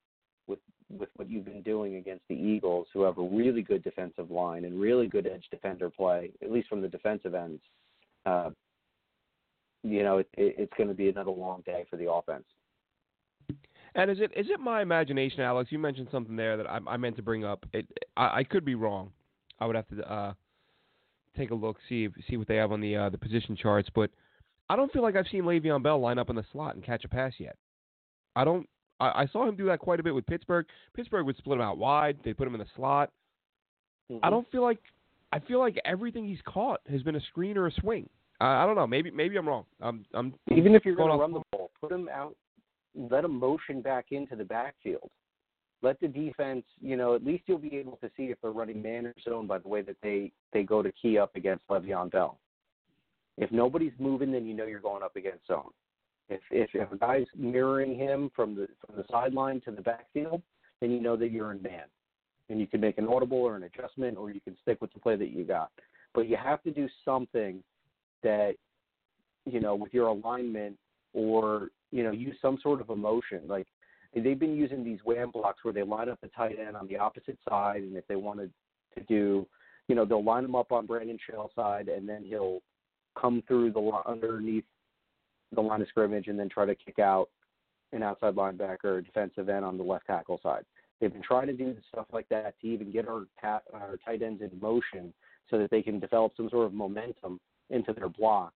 with 0.47 0.59
with 0.89 1.09
what 1.15 1.29
you've 1.29 1.45
been 1.45 1.61
doing 1.61 1.95
against 1.95 2.23
the 2.29 2.35
Eagles, 2.35 2.87
who 2.93 3.01
have 3.01 3.17
a 3.17 3.23
really 3.23 3.61
good 3.61 3.83
defensive 3.83 4.29
line 4.29 4.65
and 4.65 4.79
really 4.79 5.07
good 5.07 5.25
edge 5.25 5.45
defender 5.49 5.89
play, 5.89 6.31
at 6.41 6.51
least 6.51 6.67
from 6.67 6.81
the 6.81 6.87
defensive 6.87 7.33
ends, 7.33 7.61
uh, 8.25 8.49
you 9.83 10.03
know, 10.03 10.19
it, 10.19 10.27
it, 10.37 10.55
it's 10.57 10.73
going 10.77 10.89
to 10.89 10.95
be 10.95 11.09
another 11.09 11.31
long 11.31 11.61
day 11.65 11.85
for 11.89 11.97
the 11.97 12.11
offense. 12.11 12.45
And 13.95 14.09
is 14.09 14.19
it 14.19 14.31
is 14.35 14.47
it 14.49 14.59
my 14.59 14.81
imagination, 14.81 15.41
Alex? 15.41 15.71
You 15.71 15.79
mentioned 15.79 16.07
something 16.11 16.35
there 16.35 16.57
that 16.57 16.69
I, 16.69 16.79
I 16.87 16.97
meant 16.97 17.15
to 17.17 17.21
bring 17.21 17.43
up. 17.43 17.65
It, 17.73 17.87
I, 18.15 18.39
I 18.39 18.43
could 18.43 18.63
be 18.63 18.75
wrong. 18.75 19.11
I 19.59 19.65
would 19.65 19.75
have 19.75 19.87
to 19.89 20.11
uh, 20.11 20.33
take 21.37 21.51
a 21.51 21.55
look, 21.55 21.77
see 21.89 22.09
see 22.29 22.37
what 22.37 22.47
they 22.47 22.55
have 22.55 22.71
on 22.71 22.81
the 22.81 22.95
uh, 22.95 23.09
the 23.09 23.17
position 23.17 23.55
charts. 23.55 23.89
But 23.93 24.09
I 24.69 24.75
don't 24.75 24.91
feel 24.91 25.01
like 25.01 25.15
I've 25.15 25.27
seen 25.31 25.43
Le'Veon 25.43 25.83
Bell 25.83 25.99
line 25.99 26.19
up 26.19 26.29
in 26.29 26.35
the 26.35 26.45
slot 26.51 26.75
and 26.75 26.83
catch 26.83 27.03
a 27.05 27.09
pass 27.09 27.33
yet. 27.37 27.55
I 28.35 28.43
don't 28.43 28.67
I, 29.01 29.23
I 29.23 29.27
saw 29.27 29.47
him 29.47 29.55
do 29.55 29.65
that 29.65 29.79
quite 29.79 29.99
a 29.99 30.03
bit 30.03 30.15
with 30.15 30.25
Pittsburgh. 30.25 30.65
Pittsburgh 30.95 31.25
would 31.25 31.37
split 31.37 31.57
him 31.57 31.63
out 31.63 31.77
wide. 31.77 32.17
They 32.23 32.33
put 32.33 32.47
him 32.47 32.53
in 32.53 32.59
the 32.59 32.67
slot. 32.75 33.09
Mm-hmm. 34.11 34.23
I 34.25 34.29
don't 34.29 34.49
feel 34.51 34.61
like 34.61 34.79
I 35.33 35.39
feel 35.39 35.59
like 35.59 35.79
everything 35.85 36.27
he's 36.27 36.41
caught 36.45 36.81
has 36.89 37.01
been 37.03 37.15
a 37.15 37.21
screen 37.21 37.57
or 37.57 37.67
a 37.67 37.71
swing. 37.71 38.09
I, 38.39 38.63
I 38.63 38.65
don't 38.65 38.75
know. 38.75 38.87
Maybe 38.87 39.11
maybe 39.11 39.37
I'm 39.37 39.47
wrong. 39.47 39.65
I'm, 39.81 40.05
I'm 40.13 40.33
even 40.55 40.75
if 40.75 40.85
you're 40.85 40.95
going 40.95 41.11
to 41.11 41.17
run 41.17 41.33
the 41.33 41.41
ball, 41.51 41.71
put 41.81 41.91
him 41.91 42.09
out. 42.13 42.35
Let 42.93 43.23
him 43.23 43.39
motion 43.39 43.81
back 43.81 44.07
into 44.11 44.35
the 44.35 44.43
backfield. 44.43 45.09
Let 45.83 45.99
the 45.99 46.07
defense, 46.07 46.63
you 46.79 46.95
know, 46.95 47.15
at 47.15 47.25
least 47.25 47.43
you'll 47.47 47.57
be 47.57 47.75
able 47.75 47.97
to 47.97 48.11
see 48.15 48.25
if 48.25 48.37
they're 48.41 48.51
running 48.51 48.81
man 48.81 49.07
or 49.07 49.15
zone 49.23 49.47
by 49.47 49.57
the 49.57 49.67
way 49.67 49.81
that 49.81 49.97
they 50.03 50.31
they 50.53 50.63
go 50.63 50.81
to 50.83 50.91
key 50.91 51.17
up 51.17 51.35
against 51.35 51.67
Le'Veon 51.67 52.11
Bell. 52.11 52.37
If 53.37 53.51
nobody's 53.51 53.93
moving, 53.97 54.31
then 54.31 54.45
you 54.45 54.53
know 54.53 54.65
you're 54.65 54.79
going 54.79 55.01
up 55.01 55.15
against 55.15 55.47
zone. 55.47 55.71
If, 56.29 56.41
if 56.51 56.69
if 56.73 56.91
a 56.91 56.97
guy's 56.97 57.25
mirroring 57.35 57.95
him 57.95 58.31
from 58.35 58.55
the 58.55 58.67
from 58.85 58.95
the 58.95 59.05
sideline 59.09 59.61
to 59.61 59.71
the 59.71 59.81
backfield, 59.81 60.41
then 60.79 60.91
you 60.91 61.01
know 61.01 61.15
that 61.15 61.31
you're 61.31 61.51
in 61.51 61.61
man, 61.61 61.85
and 62.49 62.59
you 62.59 62.67
can 62.67 62.79
make 62.79 62.97
an 62.97 63.07
audible 63.07 63.39
or 63.39 63.55
an 63.55 63.63
adjustment, 63.63 64.17
or 64.17 64.31
you 64.31 64.39
can 64.41 64.55
stick 64.61 64.79
with 64.81 64.93
the 64.93 64.99
play 64.99 65.15
that 65.15 65.31
you 65.31 65.43
got. 65.43 65.71
But 66.13 66.29
you 66.29 66.37
have 66.37 66.61
to 66.63 66.71
do 66.71 66.87
something 67.03 67.63
that 68.21 68.53
you 69.45 69.59
know 69.59 69.75
with 69.75 69.93
your 69.93 70.07
alignment, 70.07 70.77
or 71.13 71.69
you 71.91 72.03
know 72.03 72.11
use 72.11 72.35
some 72.41 72.59
sort 72.61 72.79
of 72.79 72.89
emotion. 72.89 73.41
Like 73.47 73.67
they've 74.13 74.39
been 74.39 74.55
using 74.55 74.83
these 74.83 74.99
wham 75.03 75.31
blocks 75.31 75.63
where 75.63 75.73
they 75.73 75.83
line 75.83 76.09
up 76.09 76.19
the 76.21 76.27
tight 76.29 76.57
end 76.59 76.75
on 76.75 76.87
the 76.87 76.97
opposite 76.97 77.37
side, 77.47 77.81
and 77.81 77.95
if 77.95 78.05
they 78.07 78.15
wanted 78.15 78.51
to 78.97 79.03
do, 79.03 79.47
you 79.87 79.95
know, 79.95 80.05
they'll 80.05 80.23
line 80.23 80.45
him 80.45 80.55
up 80.55 80.71
on 80.71 80.85
Brandon 80.85 81.17
Shell's 81.29 81.51
side, 81.55 81.87
and 81.87 82.07
then 82.07 82.23
he'll 82.23 82.61
come 83.19 83.43
through 83.47 83.71
the 83.71 84.01
underneath 84.05 84.65
the 85.53 85.61
line 85.61 85.81
of 85.81 85.87
scrimmage 85.87 86.27
and 86.27 86.39
then 86.39 86.49
try 86.49 86.65
to 86.65 86.75
kick 86.75 86.99
out 86.99 87.29
an 87.91 88.03
outside 88.03 88.35
linebacker 88.35 88.85
or 88.85 89.01
defensive 89.01 89.49
end 89.49 89.65
on 89.65 89.77
the 89.77 89.83
left 89.83 90.07
tackle 90.07 90.39
side. 90.41 90.63
They've 90.99 91.11
been 91.11 91.23
trying 91.23 91.47
to 91.47 91.53
do 91.53 91.75
stuff 91.91 92.05
like 92.13 92.29
that 92.29 92.53
to 92.61 92.67
even 92.67 92.91
get 92.91 93.07
our, 93.07 93.25
our 93.43 93.97
tight 94.05 94.21
ends 94.21 94.41
in 94.41 94.51
motion 94.61 95.13
so 95.49 95.57
that 95.57 95.71
they 95.71 95.81
can 95.81 95.99
develop 95.99 96.33
some 96.37 96.49
sort 96.49 96.67
of 96.67 96.73
momentum 96.73 97.39
into 97.69 97.91
their 97.93 98.09
blocks. 98.09 98.55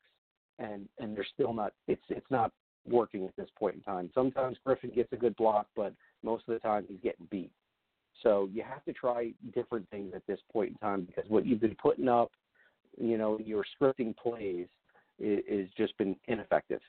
And 0.61 0.89
and 1.01 1.17
they're 1.17 1.27
still 1.35 1.53
not. 1.53 1.73
It's 1.89 2.05
it's 2.11 2.31
not 2.31 2.53
working 2.89 3.25
at 3.25 3.35
this 3.37 3.49
point 3.59 3.77
in 3.77 3.81
time. 3.83 4.11
Sometimes 4.15 4.57
Griffin 4.65 4.91
gets 4.95 5.13
a 5.13 5.17
good 5.17 5.37
block, 5.37 5.67
but 5.75 5.95
most 6.23 6.45
of 6.49 6.55
the 6.55 6.61
time 6.61 6.85
he's 6.89 7.01
getting 7.03 7.27
beat. 7.31 7.51
So 8.23 8.49
you 8.53 8.63
have 8.63 8.85
to 8.85 8.93
try 8.93 9.33
different 9.55 9.89
things 9.91 10.13
at 10.15 10.27
this 10.27 10.39
point 10.53 10.71
in 10.71 10.77
time 10.77 11.05
because 11.05 11.25
what 11.29 11.47
you've 11.47 11.61
been 11.61 11.77
putting 11.81 12.09
up, 12.09 12.33
you 12.99 13.19
know, 13.19 13.39
your 13.45 13.65
scripting 13.81 14.17
plays 14.17 14.67
is, 15.19 15.41
is 15.49 15.69
just 15.77 15.97
been 15.99 16.17
ineffective. 16.29 16.81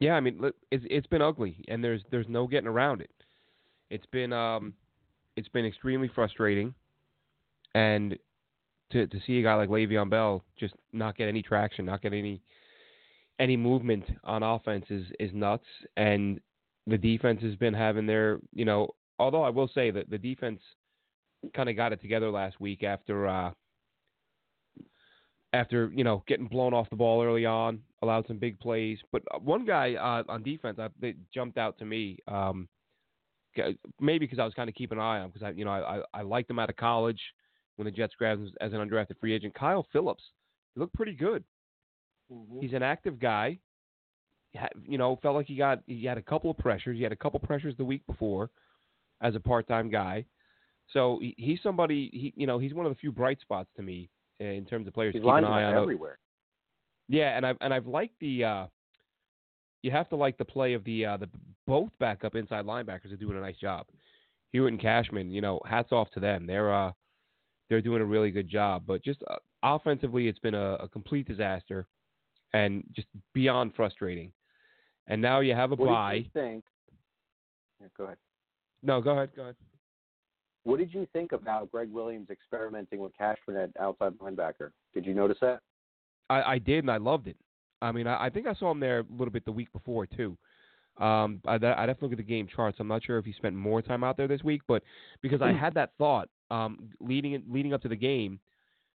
Yeah, 0.00 0.14
I 0.14 0.20
mean, 0.20 0.40
it's 0.70 0.84
it's 0.88 1.06
been 1.08 1.22
ugly, 1.22 1.56
and 1.66 1.82
there's 1.82 2.02
there's 2.10 2.28
no 2.28 2.46
getting 2.46 2.68
around 2.68 3.00
it. 3.00 3.10
It's 3.90 4.06
been 4.06 4.32
um, 4.32 4.74
it's 5.36 5.48
been 5.48 5.64
extremely 5.64 6.08
frustrating, 6.14 6.72
and 7.74 8.16
to 8.92 9.08
to 9.08 9.20
see 9.26 9.40
a 9.40 9.42
guy 9.42 9.54
like 9.54 9.68
Le'Veon 9.68 10.08
Bell 10.08 10.44
just 10.56 10.74
not 10.92 11.16
get 11.16 11.28
any 11.28 11.42
traction, 11.42 11.84
not 11.84 12.00
get 12.00 12.12
any 12.12 12.40
any 13.38 13.56
movement 13.56 14.04
on 14.24 14.42
offense 14.42 14.86
is 14.90 15.06
is 15.20 15.30
nuts, 15.32 15.66
and 15.96 16.40
the 16.86 16.98
defense 16.98 17.42
has 17.42 17.54
been 17.56 17.74
having 17.74 18.06
their 18.06 18.38
you 18.52 18.64
know. 18.64 18.94
Although 19.18 19.42
I 19.42 19.50
will 19.50 19.68
say 19.74 19.90
that 19.90 20.10
the 20.10 20.18
defense 20.18 20.60
kind 21.54 21.68
of 21.68 21.76
got 21.76 21.92
it 21.92 22.00
together 22.00 22.30
last 22.30 22.60
week 22.60 22.82
after 22.82 23.26
uh, 23.26 23.50
after 25.52 25.90
you 25.94 26.04
know 26.04 26.22
getting 26.26 26.46
blown 26.46 26.74
off 26.74 26.90
the 26.90 26.96
ball 26.96 27.22
early 27.22 27.46
on, 27.46 27.80
allowed 28.02 28.26
some 28.26 28.38
big 28.38 28.58
plays. 28.60 28.98
But 29.12 29.22
uh, 29.32 29.38
one 29.38 29.64
guy 29.64 29.94
uh, 29.94 30.30
on 30.30 30.42
defense 30.42 30.78
uh, 30.78 30.88
that 31.00 31.14
jumped 31.32 31.58
out 31.58 31.78
to 31.78 31.84
me, 31.84 32.18
um, 32.28 32.68
maybe 34.00 34.26
because 34.26 34.38
I 34.38 34.44
was 34.44 34.54
kind 34.54 34.68
of 34.68 34.74
keeping 34.74 34.98
an 34.98 35.04
eye 35.04 35.20
on 35.20 35.30
because 35.30 35.42
I 35.42 35.50
you 35.50 35.64
know 35.64 35.72
I, 35.72 35.98
I 35.98 36.02
I 36.14 36.22
liked 36.22 36.50
him 36.50 36.58
out 36.58 36.70
of 36.70 36.76
college 36.76 37.20
when 37.76 37.86
the 37.86 37.92
Jets 37.92 38.14
grabbed 38.18 38.40
him 38.40 38.52
as 38.60 38.72
an 38.72 38.78
undrafted 38.78 39.18
free 39.20 39.34
agent. 39.34 39.54
Kyle 39.54 39.86
Phillips, 39.92 40.24
he 40.74 40.80
looked 40.80 40.94
pretty 40.94 41.14
good. 41.14 41.44
Mm-hmm. 42.32 42.60
He's 42.60 42.72
an 42.72 42.82
active 42.82 43.18
guy. 43.18 43.58
You 44.82 44.98
know, 44.98 45.18
felt 45.22 45.36
like 45.36 45.46
he 45.46 45.56
got 45.56 45.80
he 45.86 46.04
had 46.04 46.18
a 46.18 46.22
couple 46.22 46.50
of 46.50 46.58
pressures. 46.58 46.96
He 46.96 47.02
had 47.02 47.12
a 47.12 47.16
couple 47.16 47.38
pressures 47.40 47.76
the 47.76 47.84
week 47.84 48.02
before 48.06 48.50
as 49.20 49.34
a 49.34 49.40
part-time 49.40 49.90
guy. 49.90 50.24
So 50.92 51.18
he, 51.20 51.34
he's 51.36 51.58
somebody. 51.62 52.10
He 52.12 52.32
you 52.34 52.46
know 52.46 52.58
he's 52.58 52.74
one 52.74 52.86
of 52.86 52.92
the 52.92 52.96
few 52.96 53.12
bright 53.12 53.40
spots 53.40 53.68
to 53.76 53.82
me 53.82 54.08
in 54.40 54.64
terms 54.64 54.86
of 54.86 54.94
players. 54.94 55.12
He's 55.12 55.22
keep 55.22 55.30
an 55.30 55.44
eye 55.44 55.64
on 55.64 55.74
everywhere. 55.74 56.18
Yeah, 57.08 57.36
and 57.36 57.46
I've 57.46 57.56
and 57.60 57.72
I've 57.72 57.86
liked 57.86 58.14
the. 58.20 58.44
Uh, 58.44 58.66
you 59.82 59.90
have 59.90 60.08
to 60.08 60.16
like 60.16 60.36
the 60.38 60.44
play 60.44 60.72
of 60.72 60.82
the 60.84 61.04
uh, 61.04 61.16
the 61.18 61.28
both 61.66 61.90
backup 62.00 62.34
inside 62.34 62.64
linebackers 62.64 63.12
are 63.12 63.16
doing 63.16 63.36
a 63.36 63.40
nice 63.40 63.58
job. 63.58 63.86
Hewitt 64.52 64.72
and 64.72 64.80
Cashman, 64.80 65.30
you 65.30 65.40
know, 65.40 65.60
hats 65.66 65.92
off 65.92 66.10
to 66.12 66.20
them. 66.20 66.46
They're 66.46 66.72
uh, 66.72 66.92
they're 67.68 67.82
doing 67.82 68.02
a 68.02 68.04
really 68.04 68.30
good 68.30 68.48
job. 68.48 68.84
But 68.86 69.04
just 69.04 69.22
uh, 69.30 69.36
offensively, 69.62 70.28
it's 70.28 70.38
been 70.38 70.54
a, 70.54 70.74
a, 70.74 70.88
complete 70.88 71.28
disaster, 71.28 71.86
and 72.52 72.84
just 72.94 73.08
beyond 73.34 73.74
frustrating. 73.74 74.32
And 75.06 75.22
now 75.22 75.40
you 75.40 75.54
have 75.54 75.72
a 75.72 75.74
what 75.74 75.88
bye. 75.88 76.14
Did 76.14 76.24
you 76.24 76.30
think? 76.32 76.64
Yeah, 77.80 77.86
go 77.96 78.04
ahead. 78.04 78.16
No, 78.82 79.00
go 79.00 79.10
ahead. 79.12 79.30
Go 79.34 79.42
ahead. 79.42 79.56
What 80.64 80.78
did 80.78 80.92
you 80.92 81.06
think 81.12 81.32
about 81.32 81.70
Gregg 81.70 81.90
Williams 81.90 82.28
experimenting 82.30 83.00
with 83.00 83.16
Cashman 83.16 83.56
at 83.56 83.70
outside 83.80 84.12
linebacker? 84.18 84.70
Did 84.92 85.06
you 85.06 85.14
notice 85.14 85.38
that? 85.40 85.60
I, 86.28 86.42
I 86.42 86.58
did, 86.58 86.84
and 86.84 86.90
I 86.90 86.98
loved 86.98 87.26
it. 87.26 87.36
I 87.80 87.92
mean, 87.92 88.06
I, 88.06 88.26
I 88.26 88.30
think 88.30 88.46
I 88.46 88.54
saw 88.54 88.70
him 88.70 88.80
there 88.80 89.00
a 89.00 89.04
little 89.10 89.30
bit 89.30 89.44
the 89.44 89.52
week 89.52 89.72
before 89.72 90.04
too. 90.04 90.36
Um, 90.98 91.40
I, 91.46 91.54
I'd 91.54 91.88
have 91.88 91.98
to 91.98 92.04
look 92.04 92.12
at 92.12 92.18
the 92.18 92.24
game 92.24 92.48
charts. 92.54 92.78
I'm 92.80 92.88
not 92.88 93.04
sure 93.04 93.18
if 93.18 93.24
he 93.24 93.32
spent 93.32 93.54
more 93.54 93.80
time 93.80 94.02
out 94.02 94.16
there 94.16 94.26
this 94.26 94.42
week, 94.42 94.62
but 94.66 94.82
because 95.22 95.40
I 95.40 95.52
had 95.52 95.74
that 95.74 95.92
thought 95.96 96.28
um, 96.50 96.90
leading 97.00 97.42
leading 97.48 97.72
up 97.72 97.82
to 97.82 97.88
the 97.88 97.96
game, 97.96 98.40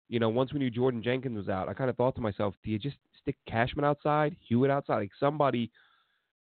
you 0.08 0.20
know, 0.20 0.30
once 0.30 0.54
we 0.54 0.60
knew 0.60 0.70
Jordan 0.70 1.04
Jenkins 1.04 1.38
was 1.38 1.50
out, 1.50 1.68
I 1.68 1.74
kind 1.74 1.90
of 1.90 1.98
thought 1.98 2.16
to 2.16 2.22
myself, 2.22 2.56
do 2.64 2.72
you 2.72 2.80
just 2.80 2.96
stick 3.30 3.38
Cashman 3.48 3.86
outside, 3.86 4.36
Hewitt 4.48 4.72
outside, 4.72 4.98
like 4.98 5.12
somebody 5.20 5.72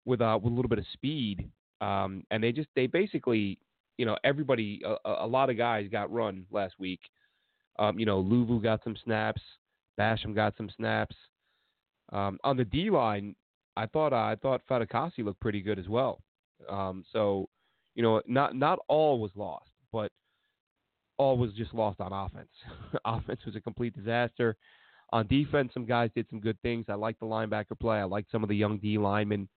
with 0.04 0.20
uh, 0.20 0.38
with 0.42 0.52
a 0.52 0.56
little 0.56 0.68
bit 0.68 0.78
of 0.78 0.84
speed? 0.92 1.48
Um, 1.80 2.24
and 2.30 2.42
they 2.42 2.52
just 2.52 2.68
they 2.74 2.86
basically, 2.86 3.58
you 3.98 4.06
know, 4.06 4.16
everybody, 4.24 4.82
a, 4.84 4.96
a 5.20 5.26
lot 5.26 5.50
of 5.50 5.56
guys 5.56 5.88
got 5.90 6.12
run 6.12 6.46
last 6.50 6.74
week. 6.78 7.00
Um, 7.78 7.98
you 7.98 8.06
know, 8.06 8.22
Luvu 8.22 8.62
got 8.62 8.82
some 8.82 8.96
snaps, 9.04 9.40
Basham 9.98 10.34
got 10.34 10.56
some 10.56 10.70
snaps. 10.76 11.14
Um, 12.12 12.38
on 12.42 12.56
the 12.56 12.64
D 12.64 12.90
line, 12.90 13.36
I 13.76 13.86
thought 13.86 14.12
uh, 14.12 14.16
I 14.16 14.36
thought 14.40 14.62
Fatukasi 14.68 15.24
looked 15.24 15.40
pretty 15.40 15.60
good 15.60 15.78
as 15.78 15.88
well. 15.88 16.20
Um, 16.68 17.04
so, 17.12 17.48
you 17.94 18.02
know, 18.02 18.22
not 18.26 18.56
not 18.56 18.78
all 18.88 19.20
was 19.20 19.30
lost, 19.36 19.70
but 19.92 20.10
all 21.18 21.36
was 21.36 21.52
just 21.52 21.74
lost 21.74 22.00
on 22.00 22.12
offense. 22.12 22.48
offense 23.04 23.40
was 23.44 23.54
a 23.56 23.60
complete 23.60 23.94
disaster. 23.94 24.56
On 25.10 25.26
defense, 25.26 25.72
some 25.72 25.86
guys 25.86 26.10
did 26.14 26.26
some 26.28 26.40
good 26.40 26.60
things. 26.60 26.86
I 26.88 26.94
like 26.94 27.18
the 27.18 27.26
linebacker 27.26 27.78
play. 27.80 27.98
I 27.98 28.04
like 28.04 28.26
some 28.30 28.42
of 28.42 28.48
the 28.48 28.56
young 28.56 28.78
D 28.78 28.98
linemen. 28.98 29.48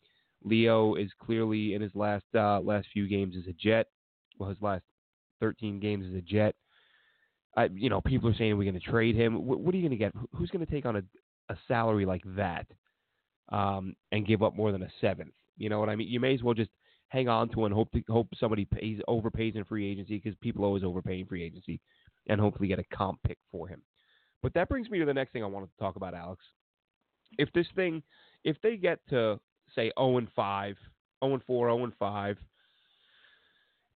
Leo 0.43 0.95
is 0.95 1.11
clearly 1.21 1.73
in 1.73 1.81
his 1.81 1.93
last 1.93 2.25
uh, 2.35 2.59
last 2.61 2.87
few 2.93 3.07
games 3.07 3.35
as 3.37 3.47
a 3.47 3.53
Jet. 3.53 3.87
Well, 4.37 4.49
his 4.49 4.61
last 4.61 4.83
13 5.39 5.79
games 5.79 6.05
as 6.09 6.15
a 6.15 6.21
Jet. 6.21 6.55
I, 7.57 7.65
you 7.73 7.89
know, 7.89 7.99
people 7.99 8.29
are 8.29 8.35
saying 8.35 8.57
we're 8.57 8.63
going 8.69 8.79
to 8.79 8.89
trade 8.91 9.15
him. 9.15 9.45
What, 9.45 9.59
what 9.59 9.73
are 9.73 9.77
you 9.77 9.87
going 9.87 9.97
to 9.97 10.03
get? 10.03 10.13
Who's 10.35 10.49
going 10.49 10.65
to 10.65 10.71
take 10.71 10.85
on 10.85 10.95
a, 10.95 11.03
a 11.49 11.57
salary 11.67 12.05
like 12.05 12.23
that 12.37 12.65
um, 13.49 13.93
and 14.11 14.25
give 14.25 14.41
up 14.41 14.55
more 14.55 14.71
than 14.71 14.83
a 14.83 14.89
seventh? 15.01 15.33
You 15.57 15.69
know 15.69 15.79
what 15.79 15.89
I 15.89 15.95
mean? 15.95 16.07
You 16.07 16.21
may 16.21 16.33
as 16.33 16.41
well 16.41 16.53
just 16.53 16.71
hang 17.09 17.27
on 17.27 17.49
to 17.49 17.65
and 17.65 17.73
hope 17.73 17.91
to, 17.91 18.01
hope 18.07 18.29
somebody 18.39 18.65
pays 18.65 19.01
overpays 19.09 19.55
in 19.55 19.65
free 19.65 19.91
agency 19.91 20.17
because 20.17 20.37
people 20.41 20.63
always 20.63 20.83
overpay 20.83 21.19
in 21.19 21.25
free 21.25 21.43
agency, 21.43 21.81
and 22.29 22.39
hopefully 22.39 22.69
get 22.69 22.79
a 22.79 22.95
comp 22.95 23.19
pick 23.27 23.37
for 23.51 23.67
him. 23.67 23.81
But 24.41 24.53
that 24.53 24.69
brings 24.69 24.89
me 24.89 24.99
to 24.99 25.05
the 25.05 25.13
next 25.13 25.31
thing 25.33 25.43
I 25.43 25.47
wanted 25.47 25.69
to 25.71 25.77
talk 25.77 25.95
about, 25.95 26.13
Alex. 26.13 26.43
If 27.37 27.51
this 27.53 27.67
thing, 27.75 28.03
if 28.43 28.57
they 28.61 28.75
get 28.77 28.99
to 29.09 29.39
say 29.75 29.91
0 29.97 30.17
and 30.17 30.27
5, 30.35 30.75
0 31.23 31.33
and 31.33 31.43
4, 31.43 31.67
0 31.67 31.83
and 31.83 31.93
5, 31.97 32.37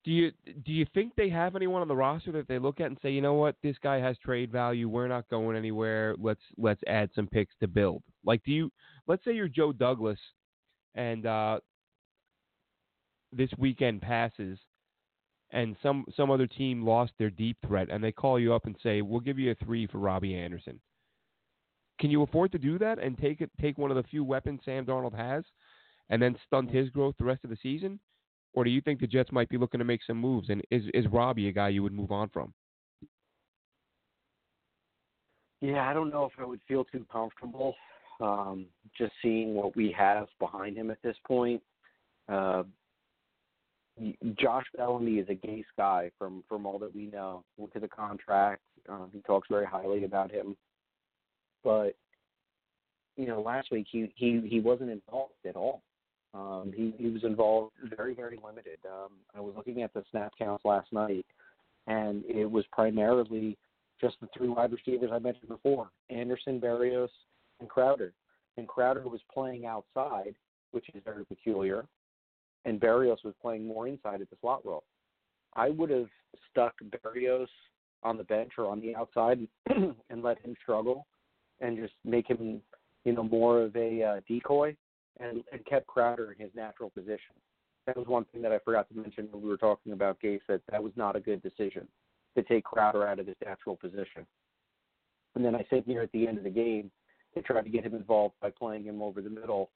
do 0.06 0.12
you 0.12 0.32
do 0.64 0.72
you 0.72 0.86
think 0.94 1.14
they 1.16 1.30
have 1.30 1.56
anyone 1.56 1.82
on 1.82 1.88
the 1.88 1.96
roster 1.96 2.32
that 2.34 2.48
they 2.48 2.60
look 2.60 2.80
at 2.80 2.86
and 2.86 2.98
say, 3.02 3.10
you 3.10 3.22
know 3.22 3.34
what, 3.34 3.56
this 3.64 3.76
guy 3.82 3.98
has 3.98 4.16
trade 4.20 4.52
value. 4.52 4.88
We're 4.88 5.08
not 5.08 5.28
going 5.30 5.58
anywhere. 5.58 6.16
Let's 6.20 6.44
let's 6.58 6.82
add 6.86 7.10
some 7.16 7.26
picks 7.28 7.56
to 7.60 7.68
build. 7.68 8.04
Like, 8.24 8.44
do 8.44 8.52
you? 8.52 8.72
Let's 9.08 9.26
say 9.26 9.34
you're 9.34 9.48
Joe 9.48 9.72
Douglas, 9.72 10.20
and 10.94 11.26
uh, 11.26 11.60
this 13.34 13.50
weekend 13.58 14.04
passes, 14.04 14.60
and 15.52 15.76
some 15.82 16.06
some 16.16 16.32
other 16.32 16.48
team 16.48 16.86
lost 16.86 17.14
their 17.18 17.30
deep 17.30 17.58
threat, 17.66 17.90
and 17.90 18.04
they 18.04 18.12
call 18.12 18.40
you 18.40 18.54
up 18.54 18.66
and 18.66 18.76
say, 18.82 19.02
we'll 19.02 19.20
give 19.20 19.40
you 19.40 19.52
a 19.52 19.56
three 19.56 19.88
for 19.88 20.00
Robbie 20.00 20.36
Anderson. 20.36 20.80
Can 22.00 22.12
you 22.12 22.24
afford 22.24 22.52
to 22.52 22.58
do 22.58 22.78
that 22.80 23.00
and 23.00 23.18
take 23.18 23.42
it 23.42 23.50
take 23.62 23.78
one 23.78 23.92
of 23.92 23.98
the 23.98 24.04
few 24.04 24.24
weapons 24.24 24.62
Sam 24.66 24.86
Darnold 24.86 25.16
has, 25.16 25.44
and 26.10 26.22
then 26.22 26.38
stunt 26.46 26.72
his 26.72 26.90
growth 26.90 27.16
the 27.18 27.26
rest 27.26 27.44
of 27.44 27.50
the 27.50 27.58
season? 27.62 28.00
Or 28.54 28.64
do 28.64 28.70
you 28.70 28.82
think 28.82 29.00
the 29.00 29.08
Jets 29.08 29.32
might 29.32 29.50
be 29.50 29.58
looking 29.58 29.80
to 29.80 29.86
make 29.86 30.04
some 30.04 30.18
moves? 30.18 30.50
And 30.50 30.62
is 30.72 30.84
is 30.94 31.08
Robbie 31.08 31.48
a 31.50 31.52
guy 31.52 31.70
you 31.70 31.84
would 31.84 31.94
move 31.94 32.12
on 32.12 32.30
from? 32.30 32.54
Yeah, 35.62 35.90
I 35.90 35.94
don't 35.94 36.10
know 36.10 36.26
if 36.26 36.34
I 36.38 36.46
would 36.46 36.62
feel 36.68 36.84
too 36.86 37.06
comfortable 37.12 37.76
um, 38.20 38.68
just 38.98 39.14
seeing 39.22 39.54
what 39.54 39.76
we 39.76 39.94
have 39.98 40.28
behind 40.40 40.78
him 40.78 40.92
at 40.92 41.02
this 41.02 41.16
point. 41.28 41.62
Uh, 42.30 42.64
Josh 44.38 44.66
Bellamy 44.76 45.20
is 45.20 45.30
a 45.30 45.36
Gase 45.36 45.64
guy 45.78 46.12
from 46.18 46.44
from 46.50 46.66
all 46.66 46.80
that 46.80 46.94
we 46.94 47.06
know. 47.08 47.44
Look 47.58 47.72
at 47.76 47.82
the 47.82 47.88
contract. 47.88 48.62
Um, 48.90 49.10
he 49.14 49.22
talks 49.22 49.48
very 49.50 49.66
highly 49.66 50.04
about 50.04 50.32
him, 50.32 50.58
but 51.64 51.96
you 53.16 53.26
know, 53.26 53.42
last 53.42 53.72
week 53.72 53.88
he 53.90 54.12
he 54.16 54.42
he 54.46 54.60
wasn't 54.60 54.90
involved 54.90 55.34
at 55.48 55.56
all. 55.56 55.82
Um, 56.34 56.74
he 56.76 56.94
he 56.98 57.10
was 57.10 57.24
involved 57.24 57.72
very 57.96 58.14
very 58.14 58.38
limited. 58.44 58.80
Um, 58.86 59.12
I 59.36 59.40
was 59.40 59.54
looking 59.56 59.82
at 59.82 59.94
the 59.94 60.04
snap 60.12 60.34
counts 60.38 60.66
last 60.66 60.92
night, 60.92 61.26
and 61.88 62.24
it 62.28 62.50
was 62.50 62.66
primarily 62.74 63.58
just 64.02 64.18
the 64.20 64.28
three 64.38 64.50
wide 64.50 64.74
receivers 64.74 65.12
I 65.14 65.20
mentioned 65.20 65.48
before: 65.48 65.90
Anderson, 66.10 66.60
Berrios, 66.60 67.10
and 67.62 67.70
Crowder. 67.70 68.12
And 68.58 68.68
Crowder 68.68 69.08
was 69.08 69.20
playing 69.34 69.66
outside, 69.66 70.34
which 70.72 70.88
is 70.94 71.02
very 71.04 71.26
peculiar 71.26 71.86
and 72.66 72.80
Berrios 72.80 73.24
was 73.24 73.34
playing 73.42 73.66
more 73.66 73.88
inside 73.88 74.22
at 74.22 74.30
the 74.30 74.38
slot 74.42 74.66
role. 74.66 74.84
I 75.56 75.70
would 75.70 75.90
have 75.90 76.10
stuck 76.52 76.76
Berrios 76.84 77.48
on 78.04 78.18
the 78.18 78.24
bench 78.24 78.54
or 78.58 78.68
on 78.68 78.82
the 78.82 78.96
outside 78.96 79.40
and 79.70 80.24
let 80.24 80.40
him 80.40 80.56
struggle 80.62 81.08
and 81.62 81.78
just 81.78 81.94
make 82.04 82.28
him, 82.28 82.62
you 83.06 83.14
know, 83.14 83.24
more 83.24 83.62
of 83.62 83.76
a 83.76 84.04
uh, 84.04 84.20
decoy 84.28 84.76
and, 85.20 85.44
and 85.52 85.66
kept 85.66 85.88
Crowder 85.88 86.34
in 86.34 86.44
his 86.44 86.54
natural 86.56 86.90
position. 86.90 87.36
That 87.88 87.96
was 87.96 88.08
one 88.08 88.26
thing 88.26 88.42
that 88.42 88.52
I 88.52 88.60
forgot 88.60 88.90
to 88.90 88.98
mention 88.98 89.28
when 89.32 89.44
we 89.44 89.50
were 89.50 89.58
talking 89.58 89.94
about 89.94 90.20
Gase 90.20 90.42
that 90.50 90.62
that 90.72 90.84
was 90.84 90.92
not 90.96 91.16
a 91.16 91.20
good 91.20 91.42
decision 91.42 91.88
to 92.36 92.44
take 92.44 92.66
Crowder 92.66 93.08
out 93.08 93.20
of 93.20 93.28
his 93.28 93.36
natural 93.46 93.76
position. 93.76 94.26
And 95.36 95.46
then 95.46 95.56
I 95.56 95.66
sit 95.70 95.86
here 95.86 96.02
at 96.02 96.12
the 96.12 96.28
end 96.28 96.38
of 96.38 96.44
the 96.44 96.50
game 96.50 96.92
they 97.36 97.42
tried 97.42 97.64
to 97.64 97.70
get 97.70 97.86
him 97.86 97.94
involved 97.94 98.36
by 98.42 98.50
playing 98.50 98.86
him 98.86 99.02
over 99.02 99.22
the 99.22 99.30
middle, 99.30 99.70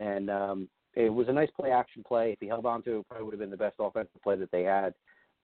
and 0.00 0.28
um, 0.28 0.68
it 0.96 1.12
was 1.12 1.28
a 1.28 1.32
nice 1.32 1.50
play 1.58 1.70
action 1.70 2.02
play. 2.06 2.32
If 2.32 2.40
he 2.40 2.46
held 2.46 2.66
on 2.66 2.82
to 2.84 2.96
it, 2.96 2.98
it 3.00 3.08
probably 3.08 3.24
would 3.26 3.34
have 3.34 3.40
been 3.40 3.50
the 3.50 3.56
best 3.56 3.76
offensive 3.78 4.22
play 4.22 4.36
that 4.36 4.50
they 4.50 4.62
had. 4.62 4.94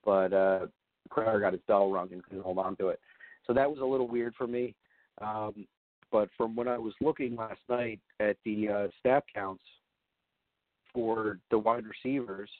But 0.04 0.32
uh, 0.32 0.66
Crowder 1.10 1.40
got 1.40 1.52
his 1.52 1.62
bell 1.68 1.90
rung 1.90 2.08
and 2.12 2.24
couldn't 2.24 2.42
hold 2.42 2.58
on 2.58 2.74
to 2.76 2.88
it. 2.88 2.98
So 3.46 3.52
that 3.52 3.70
was 3.70 3.80
a 3.80 3.84
little 3.84 4.08
weird 4.08 4.34
for 4.34 4.46
me. 4.46 4.74
Um, 5.20 5.66
but 6.10 6.30
from 6.36 6.56
when 6.56 6.68
I 6.68 6.78
was 6.78 6.94
looking 7.00 7.36
last 7.36 7.60
night 7.68 8.00
at 8.18 8.36
the 8.44 8.68
uh, 8.68 8.88
snap 9.02 9.24
counts 9.32 9.62
for 10.92 11.38
the 11.50 11.58
wide 11.58 11.84
receivers, 11.86 12.50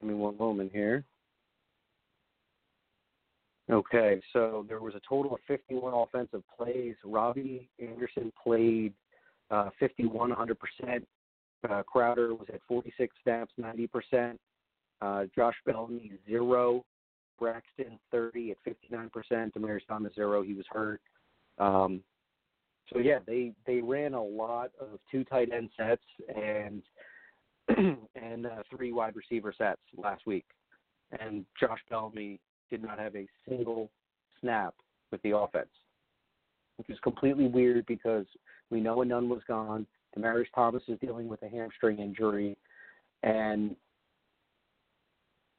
give 0.00 0.10
me 0.10 0.14
one 0.14 0.36
moment 0.36 0.72
here. 0.72 1.04
Okay, 3.70 4.20
so 4.32 4.64
there 4.68 4.80
was 4.80 4.94
a 4.94 5.00
total 5.08 5.34
of 5.34 5.40
51 5.48 5.92
offensive 5.92 6.42
plays. 6.56 6.94
Robbie 7.04 7.68
Anderson 7.80 8.32
played 8.42 8.92
uh, 9.50 9.70
51 9.80 10.30
100%. 10.30 11.02
Uh, 11.70 11.82
Crowder 11.82 12.34
was 12.34 12.46
at 12.52 12.60
46 12.68 13.14
snaps, 13.22 13.52
90%. 13.60 14.36
Uh, 15.00 15.24
Josh 15.34 15.56
Bellamy, 15.64 16.12
zero. 16.28 16.84
Braxton, 17.38 17.98
30 18.12 18.52
at 18.52 18.56
59%. 18.90 19.10
Demaryius 19.52 19.80
Thomas, 19.86 20.14
zero. 20.14 20.42
He 20.42 20.54
was 20.54 20.64
hurt. 20.70 21.00
Um, 21.58 22.02
so 22.92 23.00
yeah, 23.00 23.18
they 23.26 23.52
they 23.66 23.80
ran 23.80 24.14
a 24.14 24.22
lot 24.22 24.70
of 24.80 25.00
two 25.10 25.24
tight 25.24 25.50
end 25.52 25.70
sets 25.76 26.02
and 26.34 26.82
and 28.14 28.46
uh, 28.46 28.62
three 28.70 28.92
wide 28.92 29.16
receiver 29.16 29.52
sets 29.56 29.80
last 29.96 30.24
week, 30.26 30.46
and 31.18 31.44
Josh 31.58 31.80
Bellamy 31.90 32.38
did 32.70 32.82
not 32.82 32.98
have 32.98 33.16
a 33.16 33.26
single 33.48 33.90
snap 34.40 34.74
with 35.10 35.20
the 35.22 35.36
offense, 35.36 35.70
which 36.76 36.90
is 36.90 36.98
completely 37.02 37.48
weird 37.48 37.86
because 37.86 38.26
we 38.70 38.80
know 38.80 38.98
Enunwa 38.98 39.28
was 39.28 39.42
gone. 39.48 39.86
Demaryius 40.16 40.46
Thomas 40.54 40.82
is 40.88 40.98
dealing 41.00 41.28
with 41.28 41.42
a 41.42 41.48
hamstring 41.48 41.98
injury, 41.98 42.56
and 43.22 43.76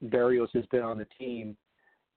Berrios 0.06 0.50
has 0.54 0.66
been 0.68 0.82
on 0.82 0.98
the 0.98 1.08
team 1.18 1.56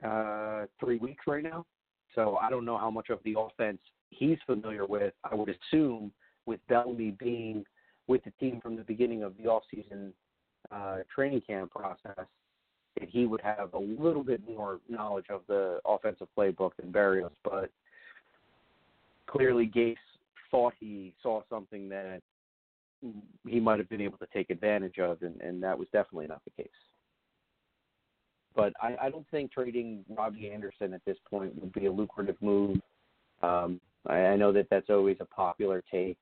uh, 0.05 0.67
three 0.79 0.99
weeks 0.99 1.25
right 1.27 1.43
now. 1.43 1.67
So 2.15 2.39
I 2.41 2.51
don't 2.51 2.65
know 2.65 2.79
how 2.79 2.91
much 2.91 3.11
of 3.11 3.19
the 3.25 3.35
offense 3.39 3.79
he's 4.11 4.39
familiar 4.47 4.87
with. 4.87 5.15
I 5.25 5.35
would 5.35 5.49
assume 5.49 6.13
with 6.47 6.61
Bellamy 6.69 7.13
being 7.13 7.65
with 8.07 8.25
the 8.25 8.33
team 8.41 8.61
from 8.61 8.77
the 8.77 8.83
beginning 8.83 9.23
of 9.23 9.35
the 9.37 9.45
offseason 9.45 10.13
uh, 10.73 10.99
training 11.15 11.43
camp 11.47 11.71
process, 11.71 12.27
that 12.99 13.09
he 13.09 13.27
would 13.27 13.41
have 13.41 13.75
a 13.75 13.79
little 13.79 14.25
bit 14.25 14.41
more 14.49 14.81
knowledge 14.89 15.27
of 15.31 15.43
the 15.47 15.79
offensive 15.85 16.27
playbook 16.37 16.73
than 16.81 16.93
Berrios. 16.93 17.31
But 17.45 17.71
clearly, 19.27 19.71
Gase 19.73 19.97
thought 20.51 20.75
he 20.79 21.15
saw 21.23 21.43
something 21.49 21.89
that 21.89 22.21
he 23.47 23.61
might 23.61 23.79
have 23.79 23.89
been 23.89 24.01
able 24.01 24.19
to 24.19 24.27
take 24.33 24.51
advantage 24.51 24.99
of, 24.99 25.23
and, 25.23 25.41
and 25.41 25.63
that 25.63 25.79
was 25.79 25.89
definitely 25.93 26.27
not 26.27 26.43
the 26.45 26.63
case. 26.63 26.71
But 28.55 28.73
I, 28.81 28.97
I 29.03 29.11
don't 29.11 29.27
think 29.31 29.53
trading 29.53 30.05
Robbie 30.09 30.51
Anderson 30.51 30.93
at 30.93 31.05
this 31.07 31.17
point 31.29 31.59
would 31.61 31.73
be 31.73 31.87
a 31.87 31.93
lucrative 31.93 32.37
move. 32.41 32.79
Um, 33.43 33.81
I, 34.07 34.19
I 34.19 34.37
know 34.37 34.53
that 34.53 34.69
that's 34.71 34.91
always 34.91 35.17
a 35.21 35.25
popular 35.25 35.83
take. 35.91 36.19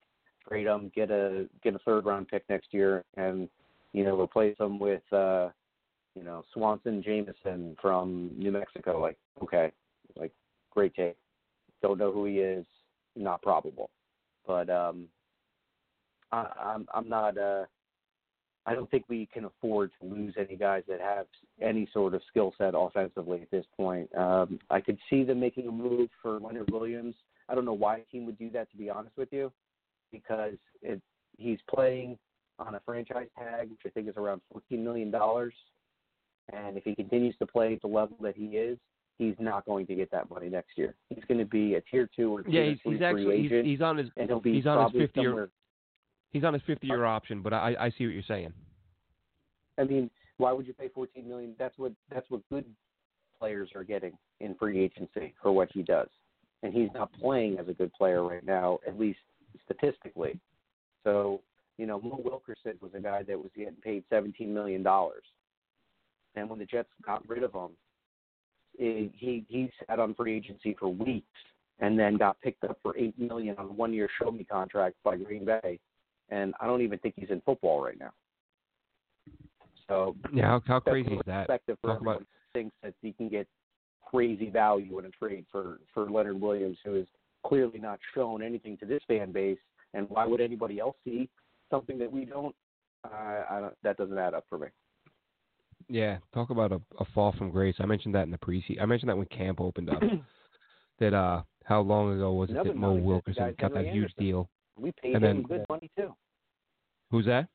Trade 0.47 0.67
him, 0.67 0.93
get 0.95 1.11
a 1.11 1.47
get 1.63 1.75
a 1.75 1.79
third 1.81 2.07
round 2.07 2.29
pick 2.29 2.45
next 2.49 2.69
year, 2.73 3.05
and 3.17 3.49
you 3.93 4.05
know 4.05 4.19
replace 4.21 4.57
him 4.59 4.79
with 4.79 5.03
uh, 5.13 5.49
you 6.15 6.23
know 6.23 6.45
Swanson 6.55 7.03
Jameson 7.03 7.77
from 7.81 8.31
New 8.37 8.53
Mexico. 8.53 9.01
Like 9.01 9.17
okay, 9.43 9.73
like 10.17 10.33
great 10.71 10.95
take. 10.95 11.17
Don't 11.83 11.99
know 11.99 12.11
who 12.11 12.25
he 12.25 12.39
is, 12.39 12.67
not 13.15 13.43
probable, 13.43 13.91
but 14.49 14.69
um, 14.69 15.07
I, 16.33 16.47
I'm 16.59 16.89
I'm 16.93 17.09
not 17.09 17.39
uh 17.39 17.67
I 18.67 18.75
don't 18.75 18.91
think 18.91 19.05
we 19.09 19.27
can 19.33 19.45
afford 19.45 19.93
to 20.01 20.07
lose 20.07 20.35
any 20.37 20.57
guys 20.57 20.83
that 20.89 21.01
have 21.01 21.27
any 21.63 21.89
sort 21.93 22.13
of 22.13 22.21
skill 22.29 22.53
set 22.59 22.75
offensively 22.77 23.41
at 23.41 23.51
this 23.51 23.65
point. 23.77 24.15
Um, 24.15 24.59
I 24.69 24.81
could 24.81 24.99
see 25.09 25.25
them 25.25 25.41
making 25.41 25.69
a 25.69 25.73
move 25.73 26.11
for 26.21 26.39
Leonard 26.39 26.71
Williams. 26.71 27.15
I 27.49 27.55
don't 27.55 27.65
know 27.65 27.73
why 27.73 27.99
a 27.99 28.05
team 28.13 28.27
would 28.27 28.39
do 28.39 28.51
that, 28.51 28.71
to 28.73 28.77
be 28.77 28.91
honest 28.91 29.17
with 29.17 29.31
you, 29.33 29.51
because 30.13 30.57
it, 30.83 31.01
he's 31.39 31.61
playing 31.75 32.19
on 32.59 32.75
a 32.75 32.81
franchise 32.85 33.29
tag, 33.39 33.71
which 33.71 33.81
I 33.87 33.89
think 33.89 34.07
is 34.07 34.17
around 34.19 34.43
$14 34.55 34.81
million. 34.81 35.15
And 36.53 36.77
if 36.77 36.85
he 36.85 36.95
continues 36.95 37.37
to 37.39 37.47
play 37.47 37.73
at 37.73 37.81
the 37.81 37.89
level 37.89 38.19
that 38.21 38.37
he 38.37 38.49
is, 38.49 38.77
he's 39.19 39.35
not 39.39 39.67
going 39.67 39.87
to 39.87 39.95
get 39.95 40.11
that 40.13 40.31
money 40.31 40.49
next 40.49 40.79
year. 40.79 40.95
He's 41.09 41.25
going 41.27 41.39
to 41.39 41.45
be 41.45 41.75
a 41.75 41.81
tier 41.83 42.09
two 42.15 42.37
or 42.37 42.43
tier 42.43 42.65
yeah, 42.65 42.71
he's, 42.71 42.81
three 42.83 42.93
he's 42.95 43.03
actually 43.03 43.35
agent, 43.35 43.67
he's, 43.67 43.75
he's 43.75 43.83
on 43.83 43.97
his 43.99 44.09
and 44.17 44.29
he'll 44.29 44.41
be 44.41 44.55
he's 44.55 44.67
on 44.67 44.91
his 44.91 45.03
50 45.03 45.21
year 45.21 45.51
he's 46.31 46.45
on 46.45 46.55
his 46.55 46.63
50 46.67 46.87
year 46.87 47.05
uh, 47.05 47.11
option, 47.11 47.43
but 47.43 47.53
I 47.53 47.77
I 47.79 47.91
see 47.91 48.07
what 48.07 48.15
you're 48.15 48.23
saying. 48.27 48.53
I 49.79 49.85
mean, 49.85 50.11
why 50.39 50.53
would 50.53 50.67
you 50.67 50.73
pay 50.73 50.89
14 50.89 51.29
million? 51.29 51.55
That's 51.59 51.77
what 51.79 51.93
that's 52.13 52.29
what 52.31 52.43
good 52.51 52.65
players 53.39 53.71
are 53.75 53.85
getting 53.85 54.13
in 54.41 54.55
free 54.55 54.81
agency 54.81 55.35
for 55.43 55.53
what 55.53 55.69
he 55.73 55.83
does, 55.83 56.09
and 56.63 56.73
he's 56.73 56.91
not 56.95 57.13
playing 57.13 57.59
as 57.59 57.69
a 57.69 57.73
good 57.73 57.93
player 57.93 58.23
right 58.23 58.45
now, 58.45 58.79
at 58.87 58.99
least 58.99 59.21
statistically. 59.65 60.39
So, 61.05 61.41
you 61.77 61.87
know, 61.87 62.01
Mo 62.01 62.21
Wilkerson 62.23 62.75
was 62.81 62.91
a 62.95 63.01
guy 63.01 63.23
that 63.23 63.39
was 63.39 63.51
getting 63.57 63.75
paid 63.75 64.05
17 64.11 64.53
million 64.53 64.83
dollars, 64.83 65.25
and 66.35 66.49
when 66.49 66.59
the 66.59 66.65
Jets 66.65 66.89
got 67.05 67.29
rid 67.29 67.43
of 67.43 67.53
him, 67.53 67.71
he 68.79 69.45
he 69.49 69.71
sat 69.87 69.99
on 69.99 70.15
free 70.15 70.37
agency 70.37 70.75
for 70.79 70.89
weeks, 70.89 71.27
and 71.81 71.99
then 71.99 72.17
got 72.17 72.41
picked 72.41 72.65
up 72.65 72.79
for 72.83 72.97
eight 72.97 73.19
million 73.19 73.57
on 73.59 73.67
a 73.67 73.73
one 73.73 73.93
year 73.93 74.09
show 74.23 74.31
me 74.31 74.45
contract 74.45 74.97
by 75.05 75.17
Green 75.17 75.45
Bay, 75.45 75.79
and 76.31 76.55
I 76.61 76.67
don't 76.67 76.83
even 76.83 76.99
think 77.01 77.15
he's 77.17 77.31
in 77.31 77.41
football 77.43 77.83
right 77.83 77.99
now. 77.99 78.13
So 79.89 80.15
Yeah, 80.33 80.47
how, 80.47 80.63
how 80.67 80.81
crazy 80.81 81.15
is 81.15 81.21
that? 81.27 81.47
perspective 81.47 81.79
for 81.81 81.89
Talk 81.89 82.01
about- 82.01 82.11
everyone 82.11 82.27
thinks 82.53 82.77
that 82.83 82.95
he 83.03 83.13
can 83.13 83.29
get 83.29 83.47
crazy 84.05 84.49
value 84.51 84.99
in 84.99 85.05
a 85.07 85.11
trade 85.11 85.45
for 85.51 85.81
for 85.93 86.11
Leonard 86.11 86.41
Williams, 86.41 86.79
who 86.85 86.95
has 86.95 87.07
clearly 87.45 87.79
not 87.79 87.99
shown 88.15 88.43
anything 88.43 88.77
to 88.79 88.87
this 88.87 89.03
fan 89.09 89.33
base. 89.33 89.59
And 89.95 90.09
why 90.11 90.27
would 90.27 90.41
anybody 90.41 90.79
else 90.81 90.97
see 91.05 91.29
something 91.71 91.99
that 91.99 92.11
we 92.13 92.25
don't? 92.27 92.55
Uh, 93.05 93.45
I 93.51 93.61
don't. 93.61 93.75
That 93.83 93.97
doesn't 93.97 94.19
add 94.19 94.35
up 94.35 94.45
for 94.49 94.59
me. 94.59 94.69
Yeah, 95.89 96.19
talk 96.35 96.51
about 96.51 96.73
a, 96.73 96.81
a 97.01 97.05
fall 97.15 97.33
from 97.39 97.51
grace. 97.51 97.75
I 97.79 97.87
mentioned 97.87 98.15
that 98.15 98.25
in 98.25 98.31
the 98.31 98.39
preseason. 98.39 98.81
I 98.83 98.87
mentioned 98.87 99.09
that 99.09 99.17
when 99.17 99.27
camp 99.27 99.61
opened 99.61 99.91
up. 99.91 100.03
that 100.99 101.15
uh, 101.15 101.43
how 101.65 101.81
long 101.81 102.15
ago 102.15 102.33
was 102.33 102.51
it 102.51 102.55
that 102.63 102.77
Mo 102.77 102.95
note 102.95 102.97
is 102.97 102.97
that 102.97 103.01
the 103.03 103.07
Wilkerson 103.09 103.45
guy's 103.45 103.55
got 103.59 103.73
that 103.75 103.85
Henry 103.87 103.93
huge 103.93 104.03
Anderson. 104.19 104.25
deal? 104.25 104.51
We 104.79 104.93
paid 105.03 105.15
And 105.15 105.25
him 105.25 105.37
then- 105.37 105.43
good 105.43 105.65
money 105.69 105.91
too. 105.97 106.15
Who's 107.11 107.25
that? 107.27 107.49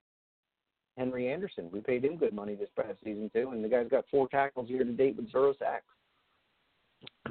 Henry 0.97 1.31
Anderson. 1.31 1.69
We 1.71 1.79
paid 1.81 2.05
him 2.05 2.17
good 2.17 2.33
money 2.33 2.55
this 2.55 2.69
past 2.75 2.97
season 3.03 3.29
too, 3.33 3.49
and 3.51 3.63
the 3.63 3.69
guy's 3.69 3.87
got 3.89 4.05
four 4.11 4.27
tackles 4.29 4.69
year 4.69 4.83
to 4.83 4.91
date 4.91 5.15
with 5.15 5.31
zero 5.31 5.53
sacks. 5.57 5.85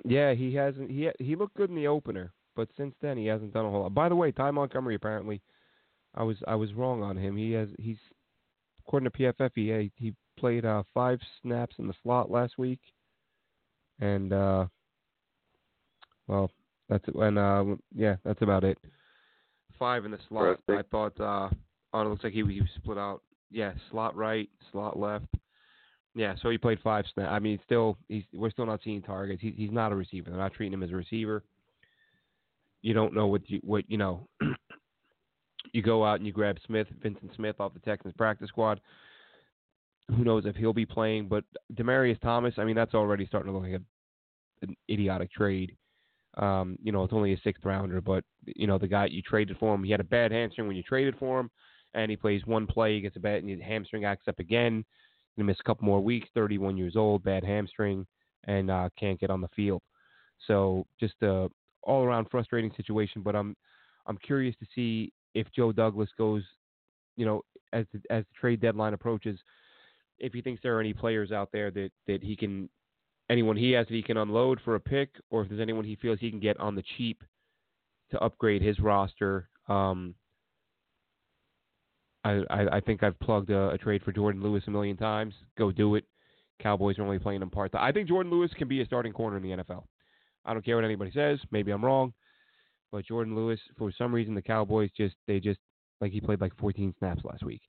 Yeah, 0.05 0.34
he 0.34 0.55
hasn't. 0.55 0.90
He 0.90 1.09
he 1.18 1.36
looked 1.36 1.55
good 1.57 1.70
in 1.70 1.76
the 1.76 1.86
opener, 1.86 2.32
but 2.57 2.68
since 2.76 2.94
then 3.00 3.16
he 3.16 3.26
hasn't 3.26 3.53
done 3.53 3.64
a 3.64 3.70
whole 3.70 3.82
lot. 3.82 3.94
By 3.94 4.09
the 4.09 4.16
way, 4.16 4.32
Ty 4.32 4.50
Montgomery 4.53 4.94
apparently, 4.96 5.40
I 6.14 6.22
was 6.24 6.36
I 6.46 6.55
was 6.57 6.72
wrong 6.74 7.03
on 7.03 7.16
him. 7.16 7.36
He 7.36 7.53
has 7.53 7.68
he's 7.78 7.98
according 8.86 9.11
to 9.11 9.16
PFF 9.18 9.50
he 9.55 9.92
he 9.96 10.12
played 10.38 10.64
uh, 10.64 10.82
five 10.94 11.18
snaps 11.42 11.76
in 11.78 11.86
the 11.86 11.94
slot 12.02 12.30
last 12.30 12.58
week, 12.58 12.80
and 14.00 14.32
uh, 14.32 14.66
well 16.26 16.50
that's 16.88 17.06
it. 17.08 17.14
And 17.14 17.38
uh, 17.38 17.64
yeah, 17.94 18.16
that's 18.24 18.42
about 18.42 18.64
it. 18.64 18.78
Five 19.78 20.04
in 20.04 20.10
the 20.10 20.18
slot. 20.28 20.58
I 20.68 20.82
thought. 20.90 21.20
uh 21.20 21.48
Oh, 21.92 22.00
it 22.00 22.08
looks 22.08 22.24
like 22.24 22.32
he 22.32 22.40
he 22.40 22.60
was 22.60 22.70
split 22.76 22.98
out. 22.98 23.22
Yeah, 23.50 23.72
slot 23.90 24.16
right, 24.16 24.48
slot 24.70 24.98
left. 24.98 25.26
Yeah, 26.14 26.34
so 26.42 26.50
he 26.50 26.58
played 26.58 26.78
five 26.82 27.04
snaps. 27.12 27.30
I 27.30 27.38
mean, 27.38 27.58
still, 27.64 27.96
he's 28.08 28.24
we're 28.32 28.50
still 28.50 28.66
not 28.66 28.80
seeing 28.82 29.02
targets. 29.02 29.42
He's 29.42 29.54
he's 29.56 29.70
not 29.70 29.92
a 29.92 29.96
receiver. 29.96 30.30
They're 30.30 30.38
not 30.38 30.54
treating 30.54 30.72
him 30.72 30.82
as 30.82 30.90
a 30.90 30.96
receiver. 30.96 31.42
You 32.82 32.94
don't 32.94 33.14
know 33.14 33.26
what 33.26 33.48
you 33.50 33.60
what 33.62 33.84
you 33.88 33.98
know. 33.98 34.26
you 35.72 35.82
go 35.82 36.04
out 36.04 36.16
and 36.16 36.26
you 36.26 36.32
grab 36.32 36.56
Smith, 36.66 36.86
Vyncint 37.04 37.34
Smith 37.36 37.56
off 37.60 37.74
the 37.74 37.80
Texans 37.80 38.14
practice 38.16 38.48
squad. 38.48 38.80
Who 40.16 40.24
knows 40.24 40.44
if 40.46 40.56
he'll 40.56 40.72
be 40.72 40.86
playing? 40.86 41.28
But 41.28 41.44
Demaryius 41.74 42.20
Thomas, 42.20 42.54
I 42.58 42.64
mean, 42.64 42.76
that's 42.76 42.94
already 42.94 43.26
starting 43.26 43.52
to 43.52 43.58
look 43.58 43.68
like 43.68 43.80
a, 43.80 44.66
an 44.66 44.76
idiotic 44.90 45.32
trade. 45.32 45.76
Um, 46.36 46.76
you 46.82 46.92
know, 46.92 47.04
it's 47.04 47.12
only 47.12 47.34
a 47.34 47.40
sixth 47.44 47.64
rounder, 47.64 48.00
but 48.00 48.24
you 48.46 48.66
know 48.66 48.78
the 48.78 48.88
guy 48.88 49.06
you 49.06 49.20
traded 49.20 49.58
for 49.58 49.74
him, 49.74 49.84
he 49.84 49.90
had 49.90 50.00
a 50.00 50.04
bad 50.04 50.32
hamstring 50.32 50.66
when 50.66 50.76
you 50.76 50.82
traded 50.82 51.14
for 51.18 51.40
him, 51.40 51.50
and 51.94 52.10
he 52.10 52.16
plays 52.16 52.46
one 52.46 52.66
play, 52.66 52.94
he 52.94 53.00
gets 53.02 53.16
a 53.16 53.20
bad 53.20 53.42
and 53.42 53.50
his 53.50 53.60
hamstring 53.60 54.04
acts 54.04 54.28
up 54.28 54.38
again. 54.38 54.84
Gonna 55.36 55.46
miss 55.46 55.60
a 55.60 55.64
couple 55.64 55.84
more 55.84 56.00
weeks. 56.00 56.28
31 56.34 56.76
years 56.76 56.96
old, 56.96 57.22
bad 57.22 57.44
hamstring, 57.44 58.06
and 58.44 58.70
uh, 58.70 58.88
can't 58.98 59.20
get 59.20 59.30
on 59.30 59.40
the 59.40 59.48
field. 59.54 59.82
So 60.46 60.86
just 60.98 61.14
a 61.22 61.48
all 61.82 62.02
around 62.02 62.28
frustrating 62.30 62.72
situation. 62.76 63.22
But 63.22 63.36
I'm 63.36 63.54
I'm 64.06 64.18
curious 64.18 64.56
to 64.60 64.66
see 64.74 65.12
if 65.34 65.46
Joe 65.54 65.72
Douglas 65.72 66.10
goes, 66.16 66.42
you 67.16 67.24
know, 67.24 67.42
as 67.72 67.86
the, 67.92 68.00
as 68.10 68.24
the 68.24 68.38
trade 68.38 68.60
deadline 68.60 68.94
approaches, 68.94 69.38
if 70.22 70.32
he 70.32 70.40
thinks 70.40 70.62
there 70.62 70.76
are 70.76 70.80
any 70.80 70.94
players 70.94 71.32
out 71.32 71.50
there 71.52 71.70
that 71.72 71.90
that 72.06 72.22
he 72.22 72.36
can, 72.36 72.70
anyone 73.28 73.56
he 73.56 73.72
has 73.72 73.86
that 73.88 73.94
he 73.94 74.02
can 74.02 74.16
unload 74.16 74.60
for 74.64 74.76
a 74.76 74.80
pick, 74.80 75.10
or 75.30 75.42
if 75.42 75.48
there's 75.48 75.60
anyone 75.60 75.84
he 75.84 75.96
feels 75.96 76.18
he 76.20 76.30
can 76.30 76.40
get 76.40 76.58
on 76.58 76.74
the 76.74 76.84
cheap 76.96 77.22
to 78.12 78.20
upgrade 78.20 78.62
his 78.62 78.78
roster. 78.78 79.48
Um, 79.68 80.14
I, 82.24 82.42
I, 82.50 82.76
I 82.76 82.80
think 82.80 83.02
I've 83.02 83.18
plugged 83.18 83.50
a, 83.50 83.70
a, 83.70 83.78
trade 83.78 84.02
for 84.02 84.12
Jourdan 84.12 84.42
Lewis 84.42 84.62
a 84.68 84.70
million 84.70 84.96
times. 84.96 85.34
Go 85.58 85.72
do 85.72 85.96
it. 85.96 86.04
Cowboys 86.60 86.98
are 86.98 87.02
only 87.02 87.18
playing 87.18 87.42
him 87.42 87.50
part. 87.50 87.74
I 87.74 87.90
think 87.90 88.08
Jourdan 88.08 88.30
Lewis 88.30 88.50
can 88.56 88.68
be 88.68 88.80
a 88.80 88.86
starting 88.86 89.12
corner 89.12 89.36
in 89.36 89.42
the 89.42 89.62
NFL. 89.62 89.84
I 90.44 90.52
don't 90.52 90.64
care 90.64 90.76
what 90.76 90.84
anybody 90.84 91.10
says. 91.12 91.40
Maybe 91.50 91.72
I'm 91.72 91.84
wrong, 91.84 92.12
but 92.92 93.06
Jourdan 93.06 93.34
Lewis, 93.34 93.58
for 93.76 93.90
some 93.96 94.14
reason, 94.14 94.34
the 94.34 94.42
Cowboys 94.42 94.90
just 94.96 95.16
they 95.26 95.40
just 95.40 95.58
like 96.00 96.12
he 96.12 96.20
played 96.20 96.40
like 96.40 96.56
14 96.58 96.94
snaps 96.98 97.22
last 97.24 97.42
week 97.44 97.62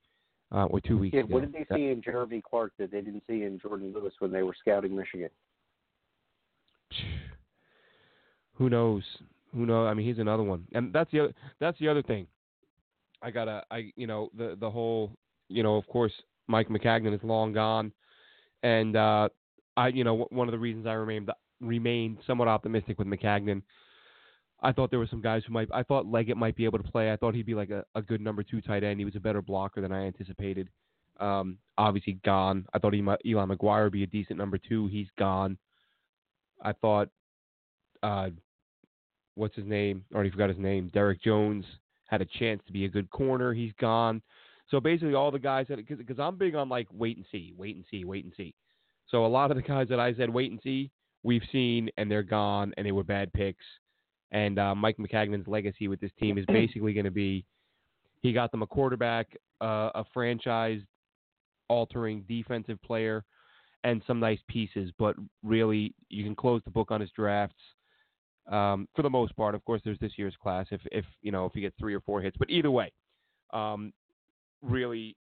uh, 0.54 0.66
or 0.66 0.80
two 0.80 0.98
weeks 0.98 1.14
yeah, 1.14 1.22
ago. 1.22 1.36
What 1.36 1.52
did 1.52 1.54
they 1.54 1.76
see 1.76 1.90
in 1.90 2.02
Jeremy 2.02 2.42
Clark 2.48 2.74
that 2.78 2.92
they 2.92 3.02
didn't 3.02 3.24
see 3.28 3.44
in 3.44 3.60
Jourdan 3.60 3.94
Lewis 3.94 4.14
when 4.20 4.32
they 4.32 4.44
were 4.44 4.56
scouting 4.60 4.96
Michigan? 4.96 5.30
Who 8.56 8.70
knows? 8.70 9.04
Who 9.54 9.66
knows? 9.66 9.88
I 9.90 9.94
mean, 9.94 10.08
he's 10.08 10.20
another 10.20 10.44
one, 10.44 10.66
and 10.74 10.94
that's 10.94 11.12
the 11.12 11.22
other, 11.22 11.34
that's 11.60 11.80
the 11.80 11.88
other 11.88 12.04
thing. 12.04 12.28
I 13.22 13.32
gotta, 13.32 13.64
I 13.72 13.92
you 13.96 14.06
know, 14.06 14.30
the 14.38 14.56
the 14.60 14.70
whole, 14.70 15.12
you 15.50 15.64
know, 15.64 15.76
of 15.76 15.88
course, 15.88 16.14
Mike 16.48 16.70
Maccagnan 16.70 17.16
is 17.16 17.24
long 17.24 17.54
gone, 17.54 17.92
and 18.62 18.96
uh, 18.96 19.30
I, 19.76 19.88
you 19.88 20.04
know, 20.04 20.28
one 20.30 20.48
of 20.48 20.52
the 20.52 20.60
reasons 20.60 20.86
I 20.86 20.94
remained 20.94 21.32
remained 21.62 22.20
somewhat 22.28 22.48
optimistic 22.48 23.00
with 23.00 23.08
Maccagnan. 23.08 23.64
I 24.64 24.72
thought 24.72 24.90
there 24.90 25.00
were 25.00 25.08
some 25.08 25.22
guys 25.22 25.44
who 25.46 25.54
might. 25.54 25.68
I 25.74 25.84
thought 25.84 26.08
Leggett 26.08 26.38
might 26.38 26.56
be 26.56 26.66
able 26.66 26.80
to 26.80 26.90
play. 26.90 27.12
I 27.12 27.18
thought 27.18 27.36
he'd 27.36 27.46
be 27.46 27.54
like 27.54 27.70
a, 27.70 27.84
a 27.96 28.02
good 28.02 28.22
number 28.22 28.44
two 28.44 28.62
tight 28.62 28.84
end. 28.84 29.00
He 29.00 29.06
was 29.06 29.16
a 29.16 29.20
better 29.20 29.42
blocker 29.42 29.82
than 29.82 29.92
I 29.92 30.06
anticipated. 30.06 30.70
Um, 31.20 31.58
obviously 31.78 32.20
gone. 32.26 32.66
I 32.74 32.80
thought 32.80 32.94
might, 32.94 33.20
Eli 33.26 33.46
McGuire 33.46 33.84
would 33.84 33.94
be 33.94 34.04
a 34.04 34.08
decent 34.08 34.40
number 34.40 34.58
two. 34.58 34.88
He's 34.88 35.10
gone. 35.20 35.58
I 36.62 36.72
thought 36.72 37.10
uh, 38.02 38.30
what's 39.36 39.56
his 39.56 39.66
name? 39.66 40.06
Already 40.14 40.32
forgot 40.32 40.50
his 40.50 40.60
name. 40.60 40.90
Derrick 40.94 41.22
Jones 41.22 41.66
had 42.06 42.22
a 42.22 42.26
chance 42.26 42.62
to 42.68 42.74
be 42.74 42.86
a 42.86 42.90
good 42.90 43.10
corner. 43.10 43.54
He's 43.54 43.74
gone. 43.80 44.22
So 44.70 44.80
basically, 44.80 45.14
all 45.14 45.32
the 45.32 45.40
guys 45.40 45.66
that 45.70 45.86
because 45.88 46.20
I'm 46.20 46.38
big 46.38 46.56
on 46.56 46.70
like 46.70 46.88
wait 46.92 47.18
and 47.18 47.26
see, 47.32 47.54
wait 47.58 47.76
and 47.76 47.86
see, 47.92 48.06
wait 48.06 48.24
and 48.24 48.34
see. 48.36 48.56
So 49.10 49.26
a 49.26 49.28
lot 49.28 49.52
of 49.52 49.58
the 49.58 49.64
guys 49.64 49.88
that 49.90 50.00
I 50.00 50.14
said 50.16 50.30
wait 50.30 50.52
and 50.52 50.60
see, 50.64 50.90
we've 51.24 51.44
seen 51.52 51.90
and 51.98 52.10
they're 52.10 52.24
gone 52.24 52.74
and 52.78 52.86
they 52.86 52.92
were 52.92 53.04
bad 53.04 53.32
picks. 53.34 53.66
And 54.34 54.58
uh, 54.60 54.76
Mike 54.76 54.98
Maccagnan's 54.98 55.48
legacy 55.48 55.88
with 55.88 56.02
this 56.02 56.12
team 56.20 56.38
is 56.38 56.46
basically 56.48 56.94
going 56.94 57.06
to 57.06 57.12
be 57.12 57.46
he 58.22 58.34
got 58.34 58.52
them 58.52 58.62
a 58.62 58.68
quarterback, 58.68 59.28
uh, 59.62 59.90
a 59.96 60.06
franchise 60.14 60.80
altering 61.70 62.24
defensive 62.28 62.82
player, 62.82 63.24
and 63.84 64.02
some 64.08 64.20
nice 64.20 64.40
pieces. 64.48 64.92
But 64.98 65.16
really, 65.44 65.94
you 66.10 66.24
can 66.24 66.36
close 66.36 66.62
the 66.66 66.72
book 66.72 66.90
on 66.90 67.02
his 67.02 67.12
drafts 67.12 67.56
um, 68.52 68.88
for 68.96 69.02
the 69.04 69.10
most 69.10 69.36
part. 69.36 69.56
Of 69.56 69.64
course, 69.66 69.82
there's 69.84 70.00
this 70.00 70.14
year's 70.18 70.36
class 70.42 70.68
if 70.72 70.82
if 70.92 71.06
you 71.22 71.32
know 71.32 71.46
if 71.46 71.56
you 71.56 71.62
get 71.62 71.74
three 71.80 71.94
or 71.94 72.02
four 72.02 72.22
hits, 72.22 72.38
but 72.38 72.50
either 72.50 72.72
way, 72.72 72.92
um, 73.52 73.94
really 74.62 75.16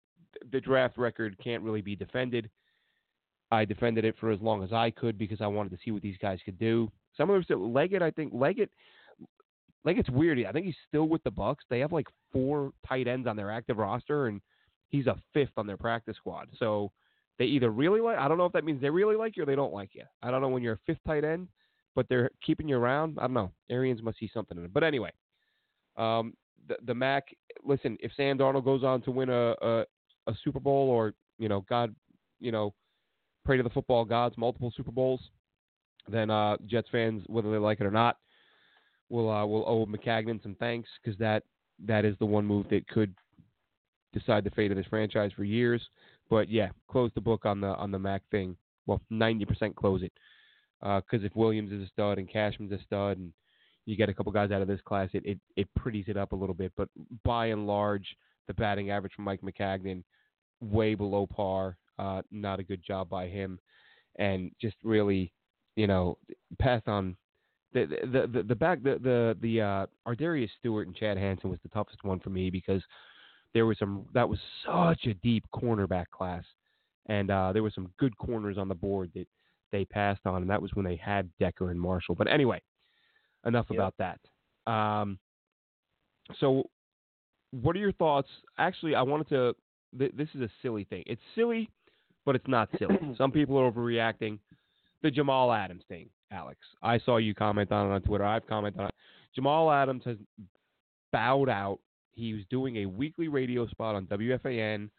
the 0.52 0.60
draft 0.60 0.98
record 0.98 1.36
can't 1.42 1.62
really 1.62 1.80
be 1.80 1.96
defended. 1.96 2.50
I 3.50 3.64
defended 3.64 4.04
it 4.04 4.14
for 4.20 4.30
as 4.30 4.40
long 4.40 4.62
as 4.62 4.72
I 4.72 4.90
could 4.90 5.16
because 5.16 5.40
I 5.40 5.46
wanted 5.46 5.70
to 5.70 5.78
see 5.82 5.90
what 5.90 6.02
these 6.02 6.18
guys 6.20 6.38
could 6.44 6.58
do. 6.58 6.90
Some 7.16 7.30
of 7.30 7.34
them 7.34 7.42
still 7.44 7.72
Leggett, 7.72 8.02
I 8.02 8.10
think 8.10 8.32
Leggett 8.34 8.70
Leggett's 9.84 10.10
weird. 10.10 10.44
I 10.44 10.52
think 10.52 10.66
he's 10.66 10.74
still 10.86 11.08
with 11.08 11.22
the 11.24 11.30
Bucks. 11.30 11.64
They 11.70 11.80
have 11.80 11.92
like 11.92 12.06
four 12.32 12.72
tight 12.86 13.08
ends 13.08 13.26
on 13.26 13.36
their 13.36 13.50
active 13.50 13.78
roster 13.78 14.26
and 14.26 14.40
he's 14.88 15.06
a 15.06 15.16
fifth 15.32 15.52
on 15.56 15.66
their 15.66 15.76
practice 15.76 16.16
squad. 16.16 16.48
So 16.58 16.90
they 17.38 17.44
either 17.46 17.70
really 17.70 18.00
like 18.00 18.18
I 18.18 18.28
don't 18.28 18.38
know 18.38 18.46
if 18.46 18.52
that 18.52 18.64
means 18.64 18.80
they 18.80 18.90
really 18.90 19.16
like 19.16 19.36
you 19.36 19.44
or 19.44 19.46
they 19.46 19.54
don't 19.54 19.72
like 19.72 19.90
you. 19.94 20.04
I 20.22 20.30
don't 20.30 20.40
know 20.40 20.48
when 20.48 20.62
you're 20.62 20.74
a 20.74 20.80
fifth 20.86 21.00
tight 21.06 21.24
end 21.24 21.48
but 21.98 22.08
they're 22.08 22.30
keeping 22.46 22.68
you 22.68 22.76
around. 22.76 23.18
I 23.18 23.22
don't 23.22 23.34
know. 23.34 23.50
Arians 23.68 24.04
must 24.04 24.20
see 24.20 24.30
something 24.32 24.56
in 24.56 24.64
it. 24.64 24.72
But 24.72 24.84
anyway, 24.84 25.10
um, 25.96 26.32
the 26.68 26.76
the 26.86 26.94
Mac. 26.94 27.24
Listen, 27.64 27.96
if 27.98 28.12
Sam 28.16 28.38
Darnold 28.38 28.64
goes 28.64 28.84
on 28.84 29.02
to 29.02 29.10
win 29.10 29.28
a, 29.30 29.56
a 29.60 29.84
a 30.28 30.34
Super 30.44 30.60
Bowl 30.60 30.88
or 30.90 31.12
you 31.40 31.48
know 31.48 31.64
God, 31.68 31.92
you 32.38 32.52
know, 32.52 32.72
pray 33.44 33.56
to 33.56 33.64
the 33.64 33.70
football 33.70 34.04
gods, 34.04 34.38
multiple 34.38 34.72
Super 34.76 34.92
Bowls, 34.92 35.20
then 36.06 36.30
uh, 36.30 36.56
Jets 36.66 36.86
fans, 36.92 37.24
whether 37.26 37.50
they 37.50 37.58
like 37.58 37.80
it 37.80 37.84
or 37.86 37.90
not, 37.90 38.18
will 39.08 39.30
uh, 39.30 39.46
will 39.46 39.64
owe 39.66 39.86
Maccagnan 39.86 40.42
some 40.42 40.56
thanks 40.56 40.88
because 41.02 41.18
that 41.18 41.42
that 41.86 42.04
is 42.04 42.16
the 42.18 42.26
one 42.26 42.44
move 42.44 42.66
that 42.70 42.86
could 42.88 43.14
decide 44.12 44.44
the 44.44 44.50
fate 44.50 44.70
of 44.70 44.76
this 44.76 44.86
franchise 44.86 45.30
for 45.36 45.44
years. 45.44 45.82
But 46.30 46.48
yeah, 46.48 46.68
close 46.90 47.10
the 47.14 47.20
book 47.20 47.44
on 47.46 47.60
the 47.60 47.68
on 47.68 47.90
the 47.90 47.98
Mac 47.98 48.22
thing. 48.30 48.56
Well, 48.86 49.00
ninety 49.10 49.44
percent 49.44 49.76
close 49.76 50.02
it 50.02 50.12
because 50.80 51.22
uh, 51.22 51.26
if 51.26 51.34
Williams 51.34 51.72
is 51.72 51.82
a 51.82 51.88
stud 51.88 52.18
and 52.18 52.30
Cashman's 52.30 52.72
a 52.72 52.82
stud 52.84 53.18
and 53.18 53.32
you 53.86 53.96
get 53.96 54.08
a 54.08 54.14
couple 54.14 54.30
guys 54.32 54.50
out 54.50 54.62
of 54.62 54.68
this 54.68 54.80
class, 54.84 55.08
it, 55.14 55.24
it, 55.24 55.38
it 55.56 55.66
pretties 55.74 56.04
it 56.08 56.16
up 56.16 56.32
a 56.32 56.36
little 56.36 56.54
bit. 56.54 56.72
But 56.76 56.88
by 57.24 57.46
and 57.46 57.66
large, 57.66 58.06
the 58.46 58.54
batting 58.54 58.90
average 58.90 59.14
from 59.14 59.24
Mike 59.24 59.40
Maccagnan 59.40 60.04
way 60.60 60.94
below 60.94 61.26
par. 61.26 61.76
Uh, 61.98 62.22
not 62.30 62.60
a 62.60 62.64
good 62.64 62.82
job 62.86 63.08
by 63.08 63.26
him, 63.26 63.58
and 64.18 64.52
just 64.60 64.76
really, 64.84 65.32
you 65.74 65.86
know, 65.86 66.16
passed 66.60 66.86
on 66.86 67.16
the 67.72 67.86
the 68.12 68.26
the, 68.26 68.42
the 68.42 68.54
back 68.54 68.82
the 68.82 68.98
the 69.02 69.36
the 69.40 69.60
uh, 69.60 69.86
Ardarius 70.06 70.50
Stewart 70.58 70.86
and 70.86 70.96
Chad 70.96 71.18
Hansen 71.18 71.50
was 71.50 71.58
the 71.62 71.68
toughest 71.68 72.02
one 72.04 72.20
for 72.20 72.30
me 72.30 72.50
because 72.50 72.82
there 73.54 73.66
was 73.66 73.78
some 73.78 74.06
that 74.14 74.28
was 74.28 74.38
such 74.64 75.06
a 75.06 75.14
deep 75.14 75.44
cornerback 75.54 76.06
class, 76.10 76.44
and 77.06 77.30
uh, 77.30 77.52
there 77.52 77.62
were 77.62 77.72
some 77.74 77.90
good 77.98 78.16
corners 78.18 78.58
on 78.58 78.68
the 78.68 78.74
board 78.74 79.10
that 79.14 79.26
they 79.72 79.84
passed 79.84 80.20
on, 80.24 80.42
and 80.42 80.50
that 80.50 80.62
was 80.62 80.70
when 80.74 80.84
they 80.84 80.96
had 80.96 81.28
Decker 81.38 81.70
and 81.70 81.80
Marshall. 81.80 82.14
But 82.14 82.28
anyway, 82.28 82.60
enough 83.44 83.66
yep. 83.70 83.78
about 83.78 83.94
that. 83.98 84.70
Um, 84.70 85.18
so, 86.40 86.64
what 87.50 87.76
are 87.76 87.80
your 87.80 87.92
thoughts? 87.92 88.28
Actually, 88.58 88.94
I 88.94 89.02
wanted 89.02 89.28
to. 89.30 89.56
Th- 89.98 90.12
this 90.14 90.28
is 90.34 90.42
a 90.42 90.50
silly 90.62 90.84
thing. 90.84 91.02
It's 91.06 91.22
silly, 91.34 91.70
but 92.26 92.34
it's 92.34 92.48
not 92.48 92.68
silly. 92.78 92.98
Some 93.18 93.32
people 93.32 93.58
are 93.58 93.70
overreacting. 93.70 94.38
The 95.02 95.10
Jamal 95.10 95.52
Adams 95.52 95.84
thing, 95.88 96.10
Alex. 96.30 96.58
I 96.82 96.98
saw 96.98 97.16
you 97.16 97.34
comment 97.34 97.72
on 97.72 97.90
it 97.90 97.94
on 97.94 98.02
Twitter. 98.02 98.24
I've 98.24 98.46
commented 98.46 98.80
on 98.80 98.88
it. 98.88 98.94
Jamal 99.34 99.70
Adams 99.70 100.02
has 100.04 100.16
bowed 101.12 101.48
out. 101.48 101.78
He 102.12 102.34
was 102.34 102.42
doing 102.50 102.78
a 102.78 102.86
weekly 102.86 103.28
radio 103.28 103.66
spot 103.68 103.94
on 103.94 104.06
WFAN, 104.06 104.90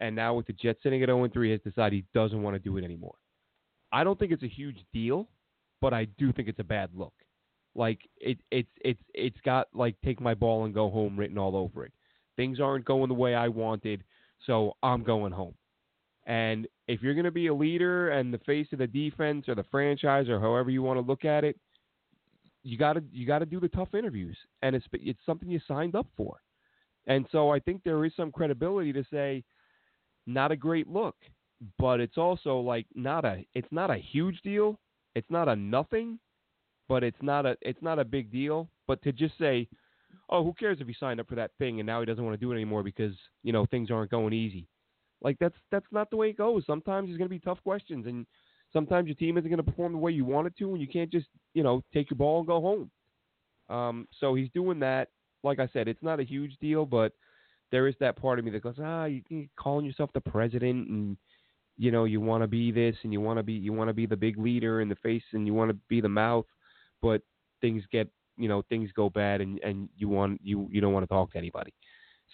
and 0.00 0.16
now 0.16 0.34
with 0.34 0.46
the 0.46 0.52
Jets 0.52 0.82
sitting 0.82 1.02
at 1.02 1.08
0 1.08 1.28
3, 1.32 1.50
has 1.50 1.60
decided 1.62 1.96
he 1.96 2.04
doesn't 2.14 2.42
want 2.42 2.54
to 2.54 2.58
do 2.58 2.76
it 2.76 2.84
anymore. 2.84 3.14
I 3.90 4.04
don't 4.04 4.18
think 4.18 4.32
it's 4.32 4.42
a 4.42 4.48
huge 4.48 4.84
deal, 4.92 5.28
but 5.80 5.94
I 5.94 6.06
do 6.18 6.32
think 6.32 6.48
it's 6.48 6.58
a 6.58 6.64
bad 6.64 6.90
look. 6.94 7.14
Like 7.74 8.00
it, 8.18 8.38
it's 8.50 8.68
it's 8.80 9.00
it's 9.14 9.40
got 9.44 9.68
like 9.72 9.94
take 10.04 10.20
my 10.20 10.34
ball 10.34 10.64
and 10.64 10.74
go 10.74 10.90
home 10.90 11.16
written 11.16 11.38
all 11.38 11.56
over 11.56 11.84
it. 11.84 11.92
Things 12.36 12.60
aren't 12.60 12.84
going 12.84 13.08
the 13.08 13.14
way 13.14 13.34
I 13.34 13.48
wanted, 13.48 14.04
so 14.46 14.76
I'm 14.82 15.02
going 15.04 15.32
home. 15.32 15.54
And 16.26 16.66
if 16.88 17.02
you're 17.02 17.14
going 17.14 17.24
to 17.24 17.30
be 17.30 17.46
a 17.46 17.54
leader 17.54 18.10
and 18.10 18.32
the 18.32 18.38
face 18.38 18.66
of 18.72 18.78
the 18.78 18.86
defense 18.86 19.48
or 19.48 19.54
the 19.54 19.64
franchise 19.70 20.28
or 20.28 20.40
however 20.40 20.70
you 20.70 20.82
want 20.82 20.96
to 20.98 21.06
look 21.06 21.24
at 21.24 21.44
it, 21.44 21.56
you 22.64 22.76
got 22.76 22.94
to 22.94 23.02
you 23.12 23.26
got 23.26 23.38
to 23.38 23.46
do 23.46 23.60
the 23.60 23.68
tough 23.68 23.94
interviews, 23.94 24.36
and 24.62 24.74
it's 24.74 24.86
it's 24.92 25.20
something 25.24 25.48
you 25.48 25.60
signed 25.68 25.94
up 25.94 26.06
for. 26.16 26.38
And 27.06 27.26
so 27.30 27.50
I 27.50 27.60
think 27.60 27.82
there 27.84 28.04
is 28.04 28.12
some 28.16 28.32
credibility 28.32 28.92
to 28.92 29.04
say, 29.10 29.44
not 30.26 30.52
a 30.52 30.56
great 30.56 30.88
look 30.88 31.14
but 31.78 32.00
it's 32.00 32.18
also 32.18 32.58
like 32.58 32.86
not 32.94 33.24
a 33.24 33.44
it's 33.54 33.70
not 33.70 33.90
a 33.90 33.96
huge 33.96 34.40
deal. 34.42 34.78
It's 35.14 35.30
not 35.30 35.48
a 35.48 35.56
nothing, 35.56 36.18
but 36.88 37.02
it's 37.02 37.20
not 37.22 37.46
a 37.46 37.56
it's 37.60 37.82
not 37.82 37.98
a 37.98 38.04
big 38.04 38.30
deal. 38.30 38.68
But 38.86 39.02
to 39.02 39.12
just 39.12 39.36
say, 39.38 39.68
oh, 40.28 40.44
who 40.44 40.52
cares 40.54 40.78
if 40.80 40.86
he 40.86 40.94
signed 40.98 41.20
up 41.20 41.28
for 41.28 41.34
that 41.34 41.50
thing 41.58 41.80
and 41.80 41.86
now 41.86 42.00
he 42.00 42.06
doesn't 42.06 42.24
want 42.24 42.38
to 42.38 42.44
do 42.44 42.52
it 42.52 42.54
anymore 42.54 42.82
because 42.82 43.14
you 43.42 43.52
know 43.52 43.66
things 43.66 43.90
aren't 43.90 44.10
going 44.10 44.32
easy. 44.32 44.66
Like 45.22 45.36
that's 45.38 45.56
that's 45.70 45.86
not 45.90 46.10
the 46.10 46.16
way 46.16 46.30
it 46.30 46.38
goes. 46.38 46.64
Sometimes 46.66 47.08
there's 47.08 47.18
going 47.18 47.28
to 47.28 47.34
be 47.34 47.40
tough 47.40 47.62
questions, 47.62 48.06
and 48.06 48.26
sometimes 48.72 49.06
your 49.06 49.16
team 49.16 49.36
isn't 49.38 49.50
going 49.50 49.62
to 49.62 49.70
perform 49.70 49.92
the 49.92 49.98
way 49.98 50.12
you 50.12 50.24
want 50.24 50.46
it 50.46 50.56
to, 50.58 50.70
and 50.70 50.80
you 50.80 50.88
can't 50.88 51.10
just 51.10 51.26
you 51.54 51.62
know 51.62 51.82
take 51.92 52.10
your 52.10 52.18
ball 52.18 52.38
and 52.38 52.46
go 52.46 52.60
home. 52.60 52.90
Um, 53.68 54.08
so 54.20 54.34
he's 54.34 54.48
doing 54.54 54.78
that. 54.80 55.08
Like 55.42 55.58
I 55.58 55.68
said, 55.72 55.88
it's 55.88 56.02
not 56.02 56.20
a 56.20 56.24
huge 56.24 56.56
deal, 56.60 56.86
but 56.86 57.12
there 57.70 57.86
is 57.86 57.94
that 58.00 58.16
part 58.16 58.38
of 58.38 58.44
me 58.44 58.50
that 58.52 58.62
goes, 58.62 58.76
ah, 58.80 59.04
you, 59.04 59.22
you 59.28 59.48
calling 59.56 59.84
yourself 59.84 60.10
the 60.14 60.20
president 60.20 60.88
and 60.88 61.16
you 61.78 61.92
know 61.92 62.04
you 62.04 62.20
want 62.20 62.42
to 62.42 62.48
be 62.48 62.72
this 62.72 62.96
and 63.04 63.12
you 63.12 63.20
want 63.20 63.38
to 63.38 63.42
be 63.42 63.52
you 63.52 63.72
want 63.72 63.88
to 63.88 63.94
be 63.94 64.04
the 64.04 64.16
big 64.16 64.36
leader 64.36 64.80
in 64.80 64.88
the 64.88 64.96
face 64.96 65.22
and 65.32 65.46
you 65.46 65.54
want 65.54 65.70
to 65.70 65.76
be 65.88 66.00
the 66.00 66.08
mouth 66.08 66.44
but 67.00 67.22
things 67.60 67.82
get 67.90 68.08
you 68.36 68.48
know 68.48 68.62
things 68.68 68.90
go 68.94 69.08
bad 69.08 69.40
and 69.40 69.60
and 69.60 69.88
you 69.96 70.08
want 70.08 70.40
you 70.42 70.68
you 70.70 70.80
don't 70.80 70.92
want 70.92 71.04
to 71.04 71.08
talk 71.08 71.30
to 71.32 71.38
anybody 71.38 71.72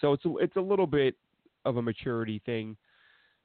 so 0.01 0.13
it's 0.13 0.25
a, 0.25 0.37
it's 0.37 0.55
a 0.55 0.61
little 0.61 0.87
bit 0.87 1.15
of 1.65 1.77
a 1.77 1.81
maturity 1.81 2.41
thing. 2.45 2.77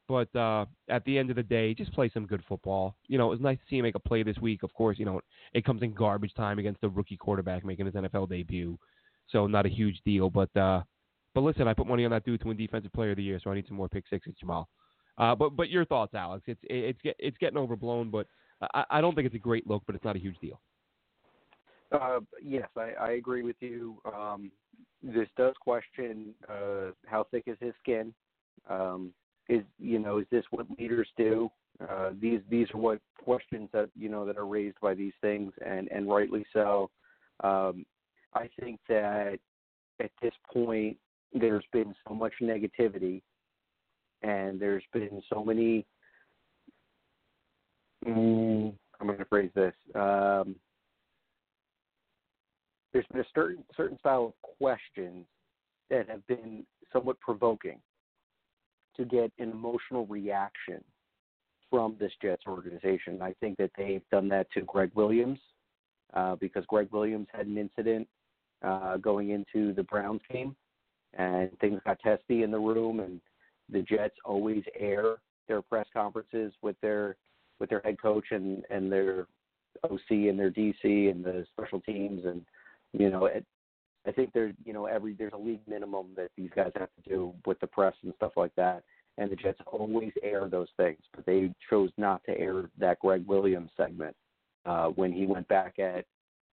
But 0.08 0.34
uh 0.34 0.66
at 0.88 1.04
the 1.04 1.18
end 1.18 1.30
of 1.30 1.36
the 1.36 1.42
day 1.42 1.74
just 1.74 1.92
play 1.92 2.10
some 2.12 2.26
good 2.26 2.42
football. 2.48 2.96
You 3.08 3.18
know 3.18 3.26
it 3.26 3.30
was 3.30 3.40
nice 3.40 3.58
to 3.58 3.64
see 3.68 3.78
him 3.78 3.82
make 3.84 3.94
a 3.94 4.00
play 4.00 4.22
this 4.22 4.38
week. 4.38 4.62
Of 4.62 4.72
course 4.74 4.98
you 4.98 5.04
know 5.04 5.20
it 5.54 5.64
comes 5.64 5.82
in 5.82 5.92
garbage 5.92 6.34
time 6.34 6.58
against 6.58 6.84
a 6.84 6.88
rookie 6.88 7.16
quarterback 7.16 7.64
making 7.64 7.86
his 7.86 7.94
NFL 7.94 8.28
debut. 8.28 8.78
So 9.28 9.46
not 9.46 9.66
a 9.66 9.70
huge 9.70 10.00
deal. 10.04 10.30
But 10.30 10.54
uh 10.56 10.82
but 11.34 11.42
listen 11.42 11.68
I 11.68 11.74
put 11.74 11.86
money 11.86 12.04
on 12.04 12.10
that 12.10 12.24
dude 12.24 12.40
to 12.40 12.48
win 12.48 12.56
defensive 12.56 12.92
player 12.92 13.12
of 13.12 13.16
the 13.16 13.22
year 13.22 13.40
so 13.42 13.50
I 13.50 13.54
need 13.54 13.66
some 13.68 13.76
more 13.76 13.88
pick 13.88 14.04
sixes 14.08 14.34
Jamal. 14.38 14.68
Uh, 15.20 15.34
but 15.34 15.54
but 15.54 15.68
your 15.68 15.84
thoughts, 15.84 16.14
Alex? 16.14 16.44
It's 16.46 16.60
it's 16.64 16.98
it's 17.18 17.36
getting 17.38 17.58
overblown, 17.58 18.10
but 18.10 18.26
I, 18.74 18.84
I 18.90 19.00
don't 19.02 19.14
think 19.14 19.26
it's 19.26 19.34
a 19.34 19.38
great 19.38 19.66
look, 19.66 19.82
but 19.86 19.94
it's 19.94 20.04
not 20.04 20.16
a 20.16 20.18
huge 20.18 20.38
deal. 20.38 20.60
Uh, 21.92 22.20
yes, 22.42 22.68
I, 22.76 22.92
I 23.00 23.10
agree 23.12 23.42
with 23.42 23.56
you. 23.60 24.00
Um, 24.04 24.50
this 25.02 25.28
does 25.36 25.54
question 25.60 26.34
uh, 26.48 26.92
how 27.06 27.26
thick 27.30 27.44
is 27.46 27.56
his 27.60 27.74
skin. 27.82 28.14
Um, 28.68 29.12
is 29.48 29.62
you 29.78 29.98
know 29.98 30.18
is 30.18 30.26
this 30.30 30.44
what 30.50 30.66
leaders 30.78 31.08
do? 31.16 31.50
Uh, 31.88 32.10
these 32.20 32.40
these 32.48 32.68
are 32.74 32.78
what 32.78 33.00
questions 33.22 33.68
that 33.72 33.88
you 33.96 34.08
know 34.08 34.24
that 34.26 34.36
are 34.36 34.46
raised 34.46 34.78
by 34.80 34.94
these 34.94 35.14
things, 35.20 35.52
and 35.66 35.88
and 35.88 36.08
rightly 36.08 36.44
so. 36.52 36.90
Um, 37.42 37.84
I 38.34 38.48
think 38.60 38.78
that 38.88 39.38
at 39.98 40.10
this 40.22 40.34
point 40.52 40.96
there's 41.32 41.64
been 41.72 41.94
so 42.06 42.14
much 42.14 42.34
negativity, 42.40 43.22
and 44.22 44.60
there's 44.60 44.84
been 44.92 45.22
so 45.32 45.44
many. 45.44 45.86
Mm, 48.06 48.74
I'm 49.00 49.06
going 49.06 49.18
to 49.18 49.24
phrase 49.24 49.50
this. 49.54 49.74
Um, 49.94 50.56
there's 52.92 53.06
been 53.12 53.20
a 53.20 53.26
certain 53.34 53.64
certain 53.76 53.98
style 53.98 54.26
of 54.26 54.56
questions 54.58 55.26
that 55.90 56.08
have 56.08 56.26
been 56.26 56.64
somewhat 56.92 57.18
provoking 57.20 57.78
to 58.96 59.04
get 59.04 59.32
an 59.38 59.50
emotional 59.50 60.06
reaction 60.06 60.82
from 61.70 61.96
this 62.00 62.12
Jets 62.20 62.42
organization. 62.46 63.22
I 63.22 63.34
think 63.40 63.56
that 63.58 63.70
they've 63.76 64.02
done 64.10 64.28
that 64.28 64.50
to 64.52 64.62
Gregg 64.62 64.90
Williams 64.94 65.38
uh, 66.14 66.36
because 66.36 66.64
Gregg 66.66 66.88
Williams 66.90 67.28
had 67.32 67.46
an 67.46 67.56
incident 67.56 68.08
uh, 68.62 68.96
going 68.96 69.30
into 69.30 69.72
the 69.72 69.84
Browns 69.84 70.20
game, 70.30 70.56
and 71.14 71.50
things 71.60 71.80
got 71.86 71.98
testy 72.00 72.42
in 72.42 72.50
the 72.50 72.58
room. 72.58 73.00
And 73.00 73.20
the 73.70 73.82
Jets 73.82 74.16
always 74.24 74.64
air 74.78 75.16
their 75.48 75.62
press 75.62 75.86
conferences 75.92 76.52
with 76.62 76.76
their 76.80 77.16
with 77.60 77.70
their 77.70 77.80
head 77.84 78.00
coach 78.00 78.26
and 78.32 78.64
and 78.70 78.90
their 78.90 79.26
OC 79.84 80.10
and 80.10 80.38
their 80.38 80.50
DC 80.50 81.10
and 81.10 81.24
the 81.24 81.46
special 81.52 81.80
teams 81.80 82.24
and 82.24 82.44
you 82.92 83.10
know, 83.10 83.26
it, 83.26 83.44
I 84.06 84.12
think 84.12 84.32
there's 84.32 84.54
you 84.64 84.72
know 84.72 84.86
every 84.86 85.14
there's 85.14 85.32
a 85.32 85.38
league 85.38 85.60
minimum 85.68 86.08
that 86.16 86.30
these 86.36 86.50
guys 86.54 86.72
have 86.76 86.88
to 87.02 87.08
do 87.08 87.34
with 87.46 87.60
the 87.60 87.66
press 87.66 87.94
and 88.02 88.12
stuff 88.16 88.32
like 88.36 88.54
that. 88.56 88.82
And 89.18 89.30
the 89.30 89.36
Jets 89.36 89.58
always 89.66 90.12
air 90.22 90.48
those 90.48 90.68
things, 90.76 91.00
but 91.14 91.26
they 91.26 91.52
chose 91.68 91.90
not 91.98 92.22
to 92.24 92.38
air 92.38 92.70
that 92.78 93.00
Gregg 93.00 93.26
Williams 93.26 93.70
segment 93.76 94.16
uh, 94.64 94.86
when 94.88 95.12
he 95.12 95.26
went 95.26 95.46
back 95.48 95.78
at 95.78 96.04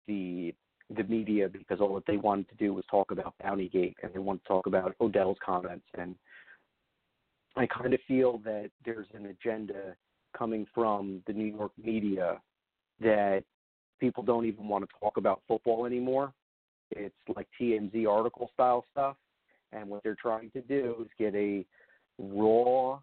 the 0.06 0.54
the 0.96 1.04
media 1.04 1.48
because 1.48 1.80
all 1.80 1.94
that 1.94 2.06
they 2.06 2.16
wanted 2.16 2.48
to 2.50 2.54
do 2.56 2.74
was 2.74 2.84
talk 2.90 3.10
about 3.10 3.34
Bountygate 3.42 3.94
and 4.02 4.12
they 4.12 4.18
wanted 4.18 4.42
to 4.42 4.48
talk 4.48 4.66
about 4.66 4.94
Odell's 5.00 5.38
comments. 5.44 5.86
And 5.96 6.14
I 7.56 7.66
kind 7.66 7.94
of 7.94 8.00
feel 8.06 8.38
that 8.44 8.70
there's 8.84 9.06
an 9.14 9.26
agenda 9.26 9.94
coming 10.36 10.66
from 10.74 11.22
the 11.26 11.32
New 11.32 11.56
York 11.56 11.72
media 11.82 12.40
that 13.00 13.44
people 14.02 14.24
don't 14.24 14.44
even 14.46 14.66
want 14.66 14.84
to 14.84 14.90
talk 15.00 15.16
about 15.16 15.40
football 15.46 15.86
anymore. 15.86 16.34
It's 16.90 17.14
like 17.36 17.46
TMZ 17.58 18.06
article 18.08 18.50
style 18.52 18.84
stuff. 18.90 19.16
And 19.70 19.88
what 19.88 20.02
they're 20.02 20.16
trying 20.20 20.50
to 20.50 20.60
do 20.60 20.96
is 21.00 21.08
get 21.18 21.34
a 21.36 21.64
raw, 22.18 22.98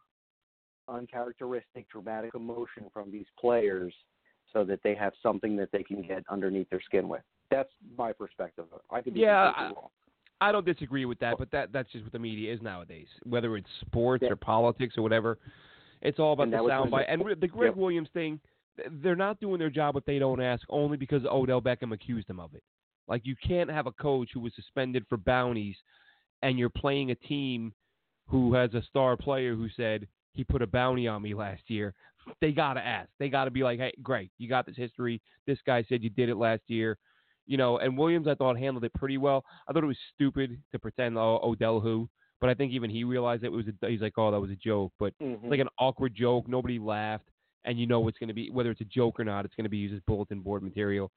uncharacteristic, 0.89 1.89
dramatic 1.89 2.35
emotion 2.35 2.83
from 2.93 3.11
these 3.11 3.25
players 3.39 3.93
so 4.51 4.65
that 4.65 4.81
they 4.83 4.93
have 4.93 5.13
something 5.23 5.55
that 5.55 5.71
they 5.71 5.83
can 5.83 6.01
get 6.01 6.23
underneath 6.29 6.69
their 6.69 6.81
skin 6.81 7.07
with. 7.07 7.21
That's 7.49 7.71
my 7.97 8.11
perspective. 8.11 8.65
I 8.91 9.01
could 9.01 9.13
be 9.13 9.21
yeah, 9.21 9.53
I, 9.55 9.63
wrong. 9.67 9.87
I 10.41 10.51
don't 10.51 10.65
disagree 10.65 11.05
with 11.05 11.19
that, 11.19 11.37
but 11.39 11.49
that 11.51 11.71
that's 11.71 11.91
just 11.91 12.03
what 12.03 12.11
the 12.11 12.19
media 12.19 12.53
is 12.53 12.61
nowadays. 12.61 13.07
Whether 13.23 13.55
it's 13.55 13.69
sports 13.81 14.23
yeah. 14.23 14.31
or 14.31 14.35
politics 14.35 14.95
or 14.97 15.01
whatever, 15.01 15.39
it's 16.01 16.19
all 16.19 16.33
about 16.33 16.51
the 16.51 16.57
soundbite. 16.57 17.05
And 17.07 17.21
the 17.39 17.47
Gregg 17.47 17.69
yep. 17.69 17.77
Williams 17.77 18.09
thing, 18.13 18.39
they're 19.01 19.15
not 19.15 19.39
doing 19.39 19.59
their 19.59 19.69
job 19.69 19.95
if 19.95 20.05
they 20.05 20.19
don't 20.19 20.41
ask 20.41 20.63
only 20.69 20.97
because 20.97 21.23
Odell 21.25 21.61
Beckham 21.61 21.93
accused 21.93 22.27
them 22.27 22.39
of 22.39 22.53
it. 22.53 22.63
Like 23.07 23.21
you 23.25 23.35
can't 23.45 23.69
have 23.69 23.87
a 23.87 23.91
coach 23.91 24.29
who 24.33 24.39
was 24.39 24.53
suspended 24.55 25.05
for 25.09 25.17
bounties 25.17 25.75
and 26.41 26.57
you're 26.57 26.69
playing 26.69 27.11
a 27.11 27.15
team 27.15 27.73
who 28.27 28.53
has 28.53 28.73
a 28.73 28.83
star 28.83 29.17
player 29.17 29.55
who 29.55 29.67
said 29.75 30.07
he 30.33 30.43
put 30.43 30.61
a 30.61 30.67
bounty 30.67 31.07
on 31.07 31.21
me 31.21 31.33
last 31.33 31.63
year. 31.67 31.93
They 32.41 32.51
got 32.51 32.73
to 32.73 32.85
ask. 32.85 33.09
They 33.17 33.29
got 33.29 33.45
to 33.45 33.51
be 33.51 33.63
like, 33.63 33.79
"Hey, 33.79 33.93
great. 34.03 34.29
You 34.37 34.47
got 34.47 34.65
this 34.65 34.75
history. 34.75 35.19
This 35.47 35.57
guy 35.65 35.83
said 35.89 36.03
you 36.03 36.11
did 36.11 36.29
it 36.29 36.35
last 36.35 36.61
year." 36.67 36.97
You 37.47 37.57
know, 37.57 37.79
and 37.79 37.97
Williams 37.97 38.27
I 38.27 38.35
thought 38.35 38.57
handled 38.57 38.83
it 38.83 38.93
pretty 38.93 39.17
well. 39.17 39.43
I 39.67 39.73
thought 39.73 39.83
it 39.83 39.87
was 39.87 39.97
stupid 40.13 40.61
to 40.71 40.79
pretend 40.79 41.17
oh, 41.17 41.39
Odell 41.43 41.79
who, 41.79 42.07
but 42.39 42.49
I 42.49 42.53
think 42.53 42.71
even 42.71 42.91
he 42.91 43.03
realized 43.03 43.43
it 43.43 43.51
was 43.51 43.65
a, 43.67 43.89
he's 43.89 44.01
like, 44.01 44.13
"Oh, 44.17 44.29
that 44.29 44.39
was 44.39 44.51
a 44.51 44.55
joke." 44.55 44.93
But 44.99 45.13
mm-hmm. 45.19 45.49
like 45.49 45.59
an 45.59 45.69
awkward 45.79 46.13
joke, 46.13 46.47
nobody 46.47 46.77
laughed 46.77 47.29
and 47.65 47.79
you 47.79 47.87
know 47.87 48.07
it's 48.07 48.17
going 48.17 48.29
to 48.29 48.33
be 48.33 48.49
whether 48.49 48.71
it's 48.71 48.81
a 48.81 48.85
joke 48.85 49.19
or 49.19 49.23
not, 49.23 49.45
it's 49.45 49.55
going 49.55 49.65
to 49.65 49.69
be 49.69 49.77
used 49.77 49.93
as 49.93 50.01
bulletin 50.07 50.41
board 50.41 50.63
material. 50.63 51.11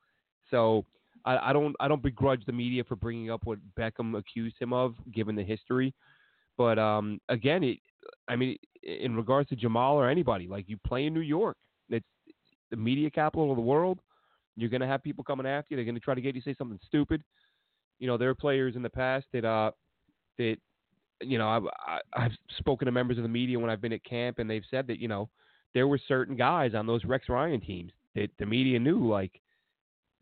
So 0.51 0.85
I, 1.25 1.51
I 1.51 1.53
don't 1.53 1.75
I 1.81 1.89
don't 1.89 2.03
begrudge 2.03 2.45
the 2.47 2.53
media 2.53 2.85
for 2.85 2.97
bringing 2.97 3.31
up 3.31 3.43
what 3.45 3.59
Beckham 3.79 4.19
accused 4.19 4.57
him 4.61 4.73
of, 4.73 4.95
given 5.13 5.37
the 5.37 5.45
history. 5.45 5.95
But 6.59 6.79
um, 6.79 7.21
again, 7.29 7.65
it, 7.65 7.79
I 8.29 8.37
mean, 8.37 8.57
in 8.83 9.17
regards 9.17 9.49
to 9.51 9.57
Jamal 9.57 9.97
or 9.97 10.09
anybody, 10.09 10.49
like 10.49 10.69
you 10.69 10.77
play 10.87 11.07
in 11.07 11.15
New 11.15 11.21
York, 11.21 11.57
it's 11.89 12.05
the 12.71 12.77
media 12.77 13.11
capital 13.11 13.51
of 13.51 13.57
the 13.57 13.63
world. 13.63 14.01
You're 14.57 14.71
going 14.71 14.81
to 14.81 14.87
have 14.87 15.03
people 15.03 15.25
coming 15.25 15.47
after 15.47 15.69
you. 15.71 15.77
They're 15.77 15.85
going 15.85 15.95
to 15.95 16.01
try 16.01 16.15
to 16.15 16.21
get 16.21 16.35
you 16.35 16.43
to 16.43 16.51
say 16.51 16.55
something 16.57 16.79
stupid. 16.87 17.23
You 17.99 18.07
know, 18.07 18.19
there 18.19 18.29
are 18.29 18.35
players 18.35 18.77
in 18.77 18.83
the 18.83 18.91
past 18.91 19.27
that 19.33 19.45
uh 19.45 19.71
that 20.39 20.57
you 21.21 21.39
know 21.39 21.49
I've 21.49 21.63
I've 22.13 22.33
spoken 22.59 22.87
to 22.87 22.93
members 22.93 23.17
of 23.17 23.23
the 23.23 23.29
media 23.29 23.59
when 23.59 23.71
I've 23.71 23.81
been 23.81 23.93
at 23.93 24.05
camp, 24.05 24.39
and 24.39 24.51
they've 24.51 24.65
said 24.71 24.87
that 24.89 24.99
you 24.99 25.09
know 25.09 25.29
there 25.75 25.89
were 25.89 26.01
certain 26.09 26.37
guys 26.37 26.75
on 26.75 26.87
those 26.87 27.05
Rex 27.05 27.29
Ryan 27.29 27.61
teams 27.61 27.93
that 28.15 28.31
the 28.39 28.47
media 28.47 28.79
knew 28.79 29.09
like, 29.09 29.41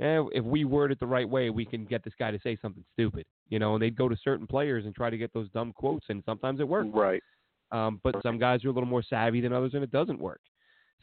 eh, 0.01 0.23
if 0.33 0.45
we 0.45 0.65
word 0.65 0.93
it 0.93 1.01
the 1.01 1.07
right 1.07 1.29
way, 1.29 1.51
we 1.51 1.65
can 1.65 1.85
get 1.85 2.05
this 2.05 2.15
guy 2.19 2.31
to 2.31 2.41
say 2.41 2.57
something 2.61 2.85
stupid, 2.93 3.27
you 3.49 3.59
know. 3.59 3.75
And 3.75 3.83
they'd 3.83 3.97
go 3.97 4.09
to 4.09 4.17
certain 4.23 4.47
players 4.47 4.85
and 4.85 4.95
try 4.95 5.11
to 5.11 5.19
get 5.19 5.33
those 5.33 5.49
dumb 5.51 5.73
quotes, 5.73 6.07
and 6.09 6.23
sometimes 6.25 6.61
it 6.61 6.69
worked. 6.69 6.95
Right. 6.95 7.23
Um, 7.73 8.01
but 8.03 8.17
some 8.23 8.39
guys 8.39 8.65
are 8.65 8.69
a 8.69 8.73
little 8.73 8.89
more 8.89 9.03
savvy 9.03 9.41
than 9.41 9.53
others, 9.53 9.75
and 9.75 9.85
it 9.85 9.93
doesn't 9.93 10.19
work. 10.19 10.41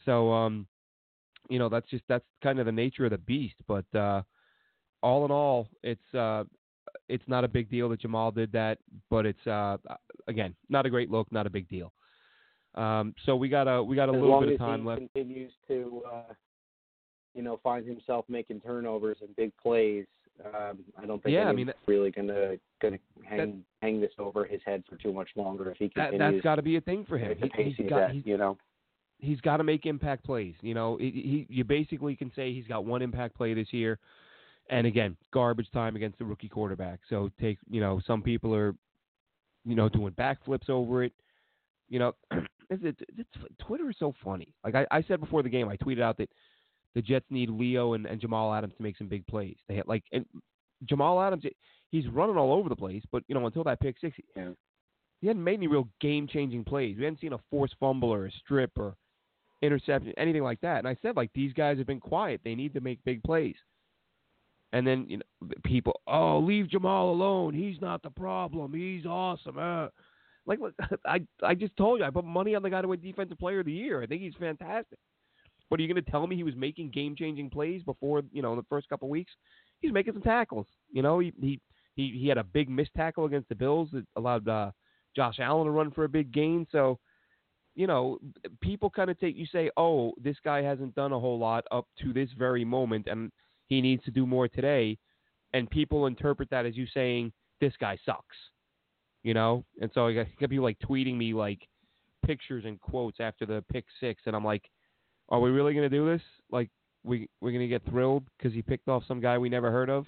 So, 0.04 0.32
um, 0.32 0.66
you 1.48 1.58
know, 1.58 1.68
that's 1.68 1.88
just 1.88 2.04
that's 2.08 2.24
kind 2.42 2.58
of 2.58 2.66
the 2.66 2.72
nature 2.72 3.04
of 3.04 3.10
the 3.10 3.18
beast. 3.18 3.56
But 3.66 3.86
uh, 3.94 4.22
all 5.02 5.24
in 5.24 5.30
all, 5.30 5.68
it's 5.82 6.14
uh, 6.14 6.44
it's 7.08 7.24
not 7.26 7.44
a 7.44 7.48
big 7.48 7.70
deal 7.70 7.88
that 7.88 8.00
Jamal 8.00 8.30
did 8.30 8.52
that, 8.52 8.78
but 9.10 9.26
it's 9.26 9.46
uh, 9.46 9.76
again 10.26 10.54
not 10.68 10.86
a 10.86 10.90
great 10.90 11.10
look, 11.10 11.30
not 11.32 11.46
a 11.46 11.50
big 11.50 11.68
deal. 11.68 11.92
Um, 12.74 13.14
so 13.24 13.34
we 13.36 13.48
got 13.48 13.64
a 13.64 13.82
we 13.82 13.96
got 13.96 14.08
a 14.08 14.12
as 14.12 14.20
little 14.20 14.40
bit 14.40 14.52
of 14.52 14.58
time 14.58 14.84
left. 14.84 15.00
Continues 15.00 15.52
to 15.68 16.02
uh, 16.10 16.32
you 17.34 17.42
know 17.42 17.58
find 17.62 17.86
himself 17.86 18.24
making 18.28 18.60
turnovers 18.60 19.18
and 19.20 19.34
big 19.36 19.52
plays. 19.62 20.06
Um, 20.44 20.78
I 20.96 21.04
don't 21.04 21.22
think 21.22 21.34
yeah, 21.34 21.44
I 21.44 21.52
mean, 21.52 21.66
that, 21.66 21.76
really 21.86 22.10
gonna 22.10 22.56
gonna 22.80 22.98
hang 23.24 23.38
that, 23.38 23.54
hang 23.82 24.00
this 24.00 24.12
over 24.18 24.44
his 24.44 24.60
head 24.64 24.84
for 24.88 24.96
too 24.96 25.12
much 25.12 25.28
longer 25.34 25.70
if 25.70 25.78
he 25.78 25.88
continues. 25.88 26.18
That, 26.18 26.34
has 26.34 26.42
got 26.42 26.56
to 26.56 26.62
be 26.62 26.76
a 26.76 26.80
thing 26.80 27.04
for 27.08 27.18
him. 27.18 27.36
He, 27.36 27.50
he's 27.62 27.76
he's 27.76 27.88
got, 27.88 28.10
at, 28.10 28.26
you 28.26 28.36
know. 28.36 28.56
He's 29.18 29.40
got 29.40 29.56
to 29.56 29.64
make 29.64 29.84
impact 29.84 30.24
plays. 30.24 30.54
You 30.60 30.74
know, 30.74 30.96
he, 30.96 31.10
he 31.10 31.46
you 31.48 31.64
basically 31.64 32.14
can 32.14 32.30
say 32.36 32.52
he's 32.52 32.68
got 32.68 32.84
one 32.84 33.02
impact 33.02 33.36
play 33.36 33.52
this 33.52 33.72
year, 33.72 33.98
and 34.70 34.86
again, 34.86 35.16
garbage 35.32 35.68
time 35.72 35.96
against 35.96 36.18
the 36.18 36.24
rookie 36.24 36.48
quarterback. 36.48 37.00
So 37.08 37.30
take 37.40 37.58
you 37.68 37.80
know 37.80 38.00
some 38.06 38.22
people 38.22 38.54
are, 38.54 38.76
you 39.64 39.74
know, 39.74 39.88
doing 39.88 40.12
backflips 40.12 40.70
over 40.70 41.02
it. 41.02 41.12
You 41.88 41.98
know, 41.98 42.14
it's, 42.70 42.82
it's, 42.84 43.00
it's, 43.16 43.30
Twitter 43.60 43.90
is 43.90 43.96
so 43.98 44.14
funny. 44.24 44.54
Like 44.64 44.74
I, 44.74 44.86
I 44.90 45.02
said 45.02 45.20
before 45.20 45.42
the 45.42 45.48
game, 45.48 45.68
I 45.68 45.76
tweeted 45.76 46.02
out 46.02 46.18
that 46.18 46.30
the 46.94 47.02
Jets 47.02 47.26
need 47.30 47.50
Leo 47.50 47.94
and, 47.94 48.06
and 48.06 48.20
Jamal 48.20 48.52
Adams 48.52 48.74
to 48.76 48.82
make 48.82 48.96
some 48.96 49.08
big 49.08 49.26
plays. 49.26 49.56
They 49.68 49.76
had 49.76 49.86
like 49.86 50.04
and 50.12 50.24
Jamal 50.84 51.20
Adams, 51.20 51.44
he's 51.90 52.06
running 52.08 52.36
all 52.36 52.52
over 52.52 52.68
the 52.68 52.76
place, 52.76 53.02
but 53.10 53.22
you 53.28 53.34
know 53.34 53.46
until 53.46 53.64
that 53.64 53.80
pick 53.80 53.96
six, 54.00 54.16
yeah. 54.36 54.50
he 55.20 55.26
hadn't 55.26 55.44
made 55.44 55.54
any 55.54 55.66
real 55.66 55.88
game 56.00 56.26
changing 56.26 56.64
plays. 56.64 56.96
We 56.96 57.04
hadn't 57.04 57.20
seen 57.20 57.32
a 57.32 57.40
forced 57.50 57.76
fumble 57.80 58.12
or 58.12 58.26
a 58.26 58.32
strip 58.32 58.72
or 58.76 58.94
interception, 59.62 60.12
anything 60.16 60.42
like 60.42 60.60
that. 60.60 60.78
And 60.78 60.88
I 60.88 60.96
said 61.02 61.16
like 61.16 61.30
these 61.34 61.52
guys 61.52 61.78
have 61.78 61.86
been 61.86 62.00
quiet. 62.00 62.40
They 62.44 62.54
need 62.54 62.74
to 62.74 62.80
make 62.80 63.02
big 63.04 63.22
plays. 63.22 63.56
And 64.72 64.86
then 64.86 65.06
you 65.08 65.18
know 65.18 65.48
people, 65.64 66.00
oh, 66.06 66.38
leave 66.38 66.68
Jamal 66.68 67.10
alone. 67.10 67.54
He's 67.54 67.80
not 67.80 68.02
the 68.02 68.10
problem. 68.10 68.74
He's 68.74 69.06
awesome. 69.06 69.58
Uh. 69.58 69.88
Like 70.48 70.58
I 71.06 71.20
I 71.42 71.54
just 71.54 71.76
told 71.76 72.00
you, 72.00 72.06
I 72.06 72.10
put 72.10 72.24
money 72.24 72.54
on 72.54 72.62
the 72.62 72.70
guy 72.70 72.82
to 72.82 72.88
win 72.88 73.00
Defensive 73.00 73.38
Player 73.38 73.60
of 73.60 73.66
the 73.66 73.72
Year. 73.72 74.02
I 74.02 74.06
think 74.06 74.22
he's 74.22 74.34
fantastic. 74.40 74.98
But 75.70 75.78
are 75.78 75.82
you 75.82 75.92
going 75.92 76.02
to 76.02 76.10
tell 76.10 76.26
me 76.26 76.34
he 76.34 76.42
was 76.42 76.56
making 76.56 76.90
game 76.90 77.14
changing 77.14 77.50
plays 77.50 77.82
before 77.82 78.22
you 78.32 78.42
know 78.42 78.56
the 78.56 78.64
first 78.68 78.88
couple 78.88 79.08
weeks? 79.08 79.32
He's 79.80 79.92
making 79.92 80.14
some 80.14 80.22
tackles. 80.22 80.66
You 80.90 81.02
know, 81.02 81.18
he 81.18 81.32
he 81.40 81.60
he, 81.94 82.18
he 82.20 82.28
had 82.28 82.38
a 82.38 82.44
big 82.44 82.70
missed 82.70 82.94
tackle 82.96 83.26
against 83.26 83.50
the 83.50 83.54
Bills 83.54 83.90
that 83.92 84.06
allowed 84.16 84.48
uh, 84.48 84.70
Josh 85.14 85.38
Allen 85.38 85.66
to 85.66 85.70
run 85.70 85.90
for 85.90 86.04
a 86.04 86.08
big 86.08 86.32
gain. 86.32 86.66
So, 86.72 86.98
you 87.74 87.86
know, 87.86 88.18
people 88.62 88.88
kind 88.88 89.10
of 89.10 89.18
take 89.18 89.36
you 89.36 89.46
say, 89.46 89.70
oh, 89.76 90.12
this 90.22 90.36
guy 90.44 90.62
hasn't 90.62 90.94
done 90.94 91.12
a 91.12 91.20
whole 91.20 91.38
lot 91.38 91.64
up 91.70 91.86
to 92.00 92.12
this 92.12 92.30
very 92.38 92.64
moment, 92.64 93.08
and 93.08 93.30
he 93.66 93.82
needs 93.82 94.02
to 94.04 94.10
do 94.10 94.26
more 94.26 94.48
today. 94.48 94.96
And 95.52 95.68
people 95.70 96.06
interpret 96.06 96.48
that 96.50 96.66
as 96.66 96.76
you 96.76 96.86
saying 96.94 97.32
this 97.60 97.72
guy 97.80 97.98
sucks 98.06 98.36
you 99.22 99.34
know. 99.34 99.64
And 99.80 99.90
so 99.94 100.06
I 100.06 100.14
got, 100.14 100.26
got 100.40 100.50
people 100.50 100.64
like 100.64 100.78
tweeting 100.80 101.16
me 101.16 101.34
like 101.34 101.66
pictures 102.24 102.64
and 102.66 102.80
quotes 102.80 103.20
after 103.20 103.46
the 103.46 103.64
pick 103.72 103.84
six, 104.00 104.22
and 104.26 104.34
I'm 104.34 104.44
like, 104.44 104.64
are 105.28 105.40
we 105.40 105.50
really 105.50 105.74
gonna 105.74 105.88
do 105.88 106.06
this? 106.06 106.22
Like, 106.50 106.70
we 107.04 107.28
we're 107.40 107.52
gonna 107.52 107.68
get 107.68 107.82
thrilled 107.88 108.24
because 108.36 108.52
he 108.52 108.62
picked 108.62 108.88
off 108.88 109.02
some 109.06 109.20
guy 109.20 109.38
we 109.38 109.48
never 109.48 109.70
heard 109.70 109.90
of, 109.90 110.06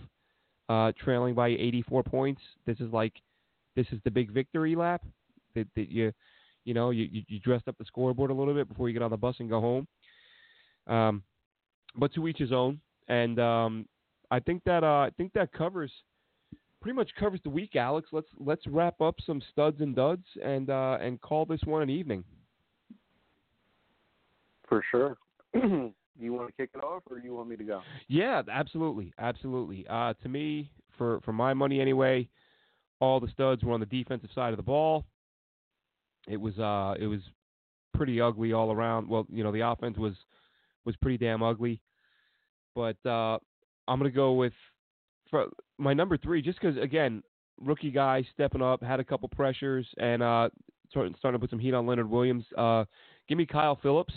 uh, 0.69 0.93
trailing 1.03 1.35
by 1.35 1.49
84 1.49 2.03
points. 2.05 2.43
This 2.67 2.79
is 2.81 2.93
like, 2.93 3.15
this 3.77 3.87
is 3.93 4.01
the 4.05 4.11
big 4.11 4.31
victory 4.31 4.75
lap 4.75 5.03
that 5.55 5.69
that 5.77 5.91
you, 5.91 6.13
you 6.65 6.75
know, 6.75 6.91
you 6.91 7.09
you 7.29 7.41
dressed 7.41 7.69
up 7.69 7.77
the 7.79 7.85
scoreboard 7.85 8.31
a 8.31 8.35
little 8.35 8.55
bit 8.55 8.69
before 8.69 8.89
you 8.89 8.95
get 8.95 9.03
on 9.03 9.11
the 9.11 9.17
bus 9.17 9.37
and 9.39 9.49
go 9.49 9.61
home. 9.61 9.87
Um, 10.87 11.23
but 11.97 12.13
to 12.15 12.29
each 12.29 12.39
his 12.39 12.53
own, 12.53 12.81
and 13.09 13.39
um, 13.39 13.87
I 14.31 14.41
think 14.41 14.63
that 14.65 14.85
uh, 14.85 15.01
I 15.01 15.11
think 15.17 15.33
that 15.35 15.53
covers 15.53 15.93
pretty 16.81 16.97
much 16.97 17.11
covers 17.19 17.41
the 17.45 17.51
week, 17.51 17.77
Alex. 17.77 18.09
Let's 18.13 18.29
let's 18.39 18.67
wrap 18.67 19.01
up 19.01 19.17
some 19.25 19.43
studs 19.53 19.81
and 19.81 19.95
duds 19.95 20.25
and 20.43 20.71
uh, 20.71 20.99
and 21.01 21.21
call 21.21 21.45
this 21.45 21.61
one 21.65 21.83
an 21.83 21.91
evening. 21.91 22.25
For 24.69 24.83
sure. 24.91 25.17
Do 26.21 26.27
you 26.27 26.33
want 26.33 26.49
to 26.49 26.53
kick 26.53 26.71
it 26.75 26.85
off, 26.85 27.03
or 27.11 27.19
do 27.19 27.25
you 27.25 27.35
want 27.35 27.49
me 27.49 27.57
to 27.57 27.65
go? 27.65 27.81
Yeah, 28.09 28.43
absolutely, 28.53 29.15
absolutely. 29.19 29.87
Uh, 29.89 30.13
to 30.23 30.29
me, 30.29 30.71
for 30.99 31.21
for 31.25 31.33
my 31.33 31.55
money 31.55 31.81
anyway, 31.81 32.29
all 33.01 33.21
the 33.21 33.29
studs 33.29 33.65
were 33.65 33.73
on 33.73 33.81
the 33.81 33.87
defensive 33.87 34.29
side 34.35 34.53
of 34.53 34.59
the 34.59 34.63
ball. 34.63 35.07
It 36.29 36.37
was 36.37 36.59
uh, 36.59 36.95
it 37.01 37.07
was 37.07 37.21
pretty 37.95 38.21
ugly 38.21 38.53
all 38.53 38.71
around. 38.71 39.09
Well, 39.09 39.27
you 39.31 39.43
know, 39.43 39.51
the 39.51 39.67
offense 39.67 39.97
was 39.97 40.13
was 40.85 40.95
pretty 40.97 41.17
damn 41.17 41.43
ugly. 41.43 41.81
But 42.75 42.97
uh, 43.07 43.39
I'm 43.89 43.99
gonna 43.99 44.11
go 44.11 44.35
with 44.35 44.53
for 45.31 45.47
my 45.81 45.95
number 45.95 46.17
three, 46.17 46.43
just 46.43 46.61
because 46.61 46.77
again, 46.77 47.23
rookie 47.61 47.91
guy 47.91 48.27
stepping 48.35 48.63
up, 48.63 48.83
had 48.83 49.01
a 49.01 49.05
couple 49.05 49.29
pressures, 49.29 49.87
and 49.99 50.23
uh, 50.23 50.49
starting 50.91 51.15
to 51.15 51.39
put 51.39 51.51
some 51.51 51.59
heat 51.59 51.75
on 51.75 51.87
Leonard 51.87 52.09
Williams. 52.09 52.45
Uh, 52.57 52.85
give 53.29 53.39
me 53.39 53.47
Kyle 53.47 53.79
Phillips 53.83 54.15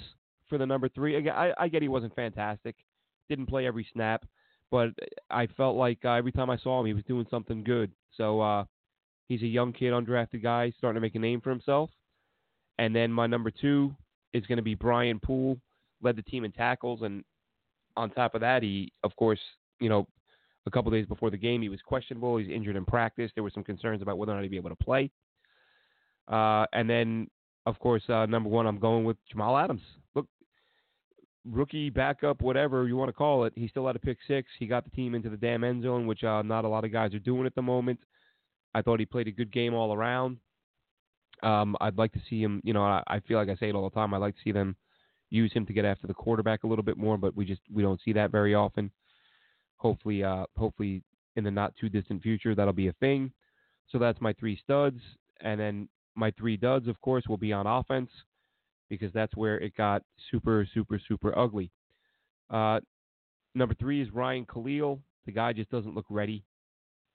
for 0.49 0.57
the 0.57 0.65
number 0.65 0.89
three. 0.89 1.15
Again, 1.15 1.33
I, 1.35 1.51
I 1.57 1.67
get 1.67 1.81
he 1.81 1.87
wasn't 1.87 2.15
fantastic, 2.15 2.75
didn't 3.29 3.47
play 3.47 3.65
every 3.65 3.87
snap, 3.93 4.25
but 4.71 4.89
I 5.29 5.47
felt 5.47 5.75
like 5.75 5.99
uh, 6.03 6.11
every 6.11 6.31
time 6.31 6.49
I 6.49 6.57
saw 6.57 6.79
him, 6.79 6.85
he 6.85 6.93
was 6.93 7.03
doing 7.05 7.25
something 7.29 7.63
good. 7.63 7.91
So 8.17 8.41
uh, 8.41 8.65
he's 9.27 9.41
a 9.41 9.47
young 9.47 9.73
kid, 9.73 9.93
undrafted 9.93 10.43
guy, 10.43 10.71
starting 10.77 10.95
to 10.95 11.01
make 11.01 11.15
a 11.15 11.19
name 11.19 11.41
for 11.41 11.49
himself. 11.49 11.89
And 12.79 12.95
then 12.95 13.11
my 13.11 13.27
number 13.27 13.51
two 13.51 13.95
is 14.33 14.45
going 14.47 14.57
to 14.57 14.63
be 14.63 14.75
Brian 14.75 15.19
Poole, 15.19 15.57
led 16.01 16.15
the 16.15 16.23
team 16.23 16.43
in 16.43 16.51
tackles, 16.51 17.01
and 17.03 17.23
on 17.95 18.09
top 18.09 18.33
of 18.33 18.41
that, 18.41 18.63
he, 18.63 18.91
of 19.03 19.15
course, 19.15 19.39
you 19.79 19.89
know, 19.89 20.07
a 20.65 20.71
couple 20.71 20.91
days 20.91 21.05
before 21.05 21.29
the 21.29 21.37
game, 21.37 21.61
he 21.61 21.69
was 21.69 21.81
questionable. 21.81 22.37
He's 22.37 22.49
injured 22.49 22.75
in 22.75 22.85
practice. 22.85 23.31
There 23.35 23.43
were 23.43 23.51
some 23.51 23.63
concerns 23.63 24.01
about 24.01 24.17
whether 24.17 24.31
or 24.31 24.35
not 24.35 24.43
he'd 24.43 24.51
be 24.51 24.57
able 24.57 24.69
to 24.69 24.75
play. 24.75 25.11
Uh, 26.27 26.65
and 26.73 26.89
then, 26.89 27.27
of 27.65 27.77
course, 27.79 28.03
uh, 28.09 28.25
number 28.25 28.49
one, 28.49 28.65
I'm 28.65 28.79
going 28.79 29.03
with 29.03 29.17
Jamal 29.29 29.57
Adams 29.57 29.81
Look, 30.15 30.27
rookie 31.45 31.89
backup, 31.89 32.41
whatever 32.41 32.87
you 32.87 32.95
want 32.95 33.09
to 33.09 33.13
call 33.13 33.43
it. 33.45 33.53
He 33.55 33.67
still 33.67 33.87
had 33.87 33.95
a 33.95 33.99
pick 33.99 34.17
six. 34.27 34.47
He 34.57 34.67
got 34.67 34.85
the 34.85 34.91
team 34.91 35.15
into 35.15 35.29
the 35.29 35.37
damn 35.37 35.63
end 35.63 35.83
zone, 35.83 36.07
which 36.07 36.23
uh, 36.23 36.41
not 36.41 36.65
a 36.65 36.69
lot 36.69 36.85
of 36.85 36.91
guys 36.91 37.13
are 37.13 37.19
doing 37.19 37.45
at 37.45 37.55
the 37.55 37.61
moment. 37.61 37.99
I 38.73 38.81
thought 38.81 38.99
he 38.99 39.05
played 39.05 39.27
a 39.27 39.31
good 39.31 39.51
game 39.51 39.73
all 39.73 39.93
around. 39.93 40.37
Um, 41.43 41.75
I'd 41.81 41.97
like 41.97 42.13
to 42.13 42.21
see 42.29 42.41
him. 42.41 42.61
You 42.63 42.73
know, 42.73 42.83
I, 42.83 43.03
I 43.05 43.19
feel 43.19 43.37
like 43.37 43.49
I 43.49 43.55
say 43.55 43.69
it 43.69 43.75
all 43.75 43.89
the 43.89 43.95
time. 43.95 44.13
I'd 44.13 44.17
like 44.17 44.35
to 44.35 44.41
see 44.43 44.53
them 44.53 44.75
use 45.29 45.51
him 45.51 45.65
to 45.65 45.73
get 45.73 45.83
after 45.83 46.07
the 46.07 46.13
quarterback 46.13 46.63
a 46.63 46.67
little 46.67 46.83
bit 46.83 46.97
more, 46.97 47.17
but 47.17 47.35
we 47.35 47.45
just 47.45 47.61
we 47.71 47.83
don't 47.83 47.99
see 48.05 48.13
that 48.13 48.31
very 48.31 48.55
often. 48.55 48.91
Hopefully, 49.83 50.23
uh, 50.23 50.45
hopefully 50.57 51.03
in 51.35 51.43
the 51.43 51.51
not 51.51 51.75
too 51.75 51.89
distant 51.89 52.23
future 52.23 52.55
that'll 52.55 52.73
be 52.73 52.87
a 52.87 52.93
thing. 52.93 53.31
So 53.89 53.99
that's 53.99 54.21
my 54.21 54.31
three 54.33 54.57
studs, 54.63 55.01
and 55.41 55.59
then 55.59 55.89
my 56.15 56.31
three 56.31 56.55
duds, 56.55 56.87
of 56.87 56.99
course, 57.01 57.25
will 57.27 57.37
be 57.37 57.51
on 57.51 57.67
offense 57.67 58.09
because 58.89 59.11
that's 59.11 59.35
where 59.35 59.59
it 59.59 59.75
got 59.75 60.01
super, 60.31 60.65
super, 60.73 60.99
super 61.05 61.37
ugly. 61.37 61.69
Uh, 62.49 62.79
number 63.55 63.75
three 63.75 64.01
is 64.01 64.09
Ryan 64.11 64.45
Kalil. 64.45 65.01
The 65.25 65.33
guy 65.33 65.51
just 65.51 65.69
doesn't 65.69 65.95
look 65.95 66.05
ready. 66.09 66.45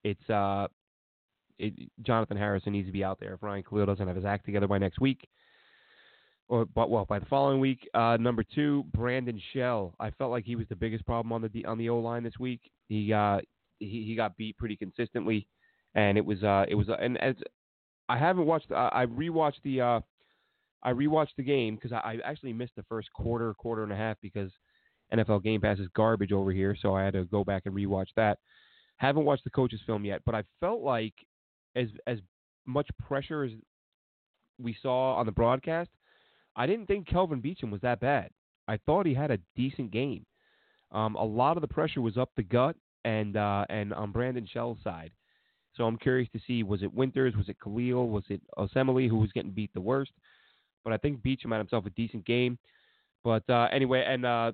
It's 0.05 0.29
uh, 0.29 0.69
it, 1.59 1.73
Jonathan 2.03 2.37
Harrison 2.37 2.73
needs 2.75 2.89
to 2.89 2.93
be 2.93 3.03
out 3.03 3.19
there. 3.19 3.33
If 3.33 3.43
Ryan 3.43 3.63
Kalil 3.63 3.87
doesn't 3.87 4.07
have 4.07 4.17
his 4.17 4.27
act 4.27 4.45
together 4.45 4.69
by 4.69 4.79
next 4.79 5.01
week, 5.01 5.27
or 6.49 6.65
but 6.65 6.91
well 6.91 7.05
by 7.05 7.19
the 7.19 7.27
following 7.27 7.61
week. 7.61 7.89
Uh, 7.95 8.17
number 8.19 8.43
two, 8.55 8.85
Brandon 8.95 9.41
Shell. 9.53 9.95
I 10.01 10.11
felt 10.13 10.31
like 10.31 10.45
he 10.45 10.57
was 10.57 10.67
the 10.69 10.77
biggest 10.77 11.05
problem 11.07 11.33
on 11.33 11.49
the 11.53 11.65
on 11.65 11.79
the 11.79 11.89
O 11.91 11.99
line 11.99 12.23
this 12.23 12.39
week. 12.39 12.61
He 12.89 13.13
uh 13.13 13.39
he, 13.79 14.05
he 14.07 14.15
got 14.17 14.37
beat 14.37 14.57
pretty 14.57 14.77
consistently, 14.77 15.47
and 15.95 16.19
it 16.19 16.25
was 16.25 16.43
uh 16.43 16.65
it 16.69 16.75
was 16.75 16.89
and 17.01 17.19
as 17.19 17.37
I 18.09 18.19
haven't 18.19 18.47
watched 18.47 18.73
I 18.73 19.07
rewatched 19.07 19.63
the 19.63 19.81
uh 19.81 20.01
I 20.83 20.93
rewatched 20.93 21.37
the 21.37 21.43
game 21.43 21.75
because 21.75 21.93
I, 21.93 21.97
I 21.97 22.19
actually 22.25 22.53
missed 22.53 22.77
the 22.77 22.85
first 22.85 23.13
quarter, 23.13 23.53
quarter 23.55 23.83
and 23.83 23.93
a 23.93 23.97
half 23.97 24.17
because 24.23 24.51
NFL 25.13 25.43
Game 25.43 25.61
Pass 25.61 25.79
is 25.79 25.89
garbage 25.95 26.33
over 26.33 26.53
here, 26.53 26.77
so 26.81 26.95
I 26.95 27.05
had 27.05 27.15
to 27.15 27.25
go 27.25 27.45
back 27.45 27.63
and 27.67 27.75
rewatch 27.75 28.09
that. 28.17 28.39
Haven't 28.97 29.25
watched 29.25 29.45
the 29.45 29.51
coaches 29.51 29.81
film 29.87 30.05
yet, 30.05 30.23
but 30.25 30.35
I 30.35 30.45
felt 30.61 30.83
like 30.83 31.15
as 31.77 31.89
as 32.07 32.19
much 32.67 32.89
pressure 33.07 33.45
as 33.45 33.53
we 34.61 34.77
saw 34.83 35.15
on 35.15 35.27
the 35.27 35.33
broadcast, 35.33 35.91
I 36.59 36.67
didn't 36.67 36.87
think 36.87 37.07
Kelvin 37.07 37.41
Beachum 37.41 37.71
was 37.71 37.81
that 37.83 38.01
bad. 38.01 38.31
I 38.67 38.79
thought 38.85 39.07
he 39.07 39.15
had 39.15 39.31
a 39.31 39.39
decent 39.57 39.93
game. 39.93 40.27
Um, 40.93 41.15
a 41.15 41.25
lot 41.25 41.57
of 41.57 41.61
the 41.61 41.69
pressure 41.69 42.03
was 42.03 42.19
up 42.19 42.31
the 42.37 42.43
gut 42.43 42.77
and 43.05 43.37
uh, 43.37 43.65
and 43.71 43.95
on 43.95 44.13
Brandon 44.13 44.47
Shell's 44.47 44.79
side. 44.83 45.13
So 45.77 45.85
I'm 45.85 45.97
curious 45.97 46.29
to 46.33 46.41
see 46.47 46.65
was 46.65 46.83
it 46.83 46.93
Winters, 46.93 47.37
was 47.37 47.49
it 47.49 47.57
Kalil, 47.63 48.09
was 48.09 48.25
it 48.29 48.43
Osemele 48.59 49.09
who 49.09 49.19
was 49.19 49.31
getting 49.33 49.53
beat 49.53 49.73
the 49.73 49.81
worst? 49.81 50.11
But 50.85 50.93
I 50.93 50.97
think 50.97 51.23
Beachum 51.23 51.53
had 51.53 51.59
himself 51.59 51.87
a 51.87 51.91
decent 51.91 52.27
game. 52.27 52.59
But 53.23 53.49
uh, 53.49 53.69
anyway, 53.73 54.05
and 54.07 54.27
uh, 54.27 54.53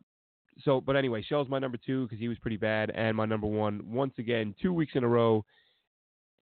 so, 0.63 0.81
but 0.81 0.97
anyway, 0.97 1.23
Shell's 1.23 1.49
my 1.49 1.59
number 1.59 1.79
two 1.85 2.05
because 2.05 2.19
he 2.19 2.29
was 2.29 2.39
pretty 2.39 2.57
bad, 2.57 2.91
and 2.91 3.17
my 3.17 3.25
number 3.25 3.47
one 3.47 3.81
once 3.91 4.15
again, 4.19 4.55
two 4.61 4.73
weeks 4.73 4.93
in 4.95 5.05
a 5.05 5.09
row. 5.09 5.45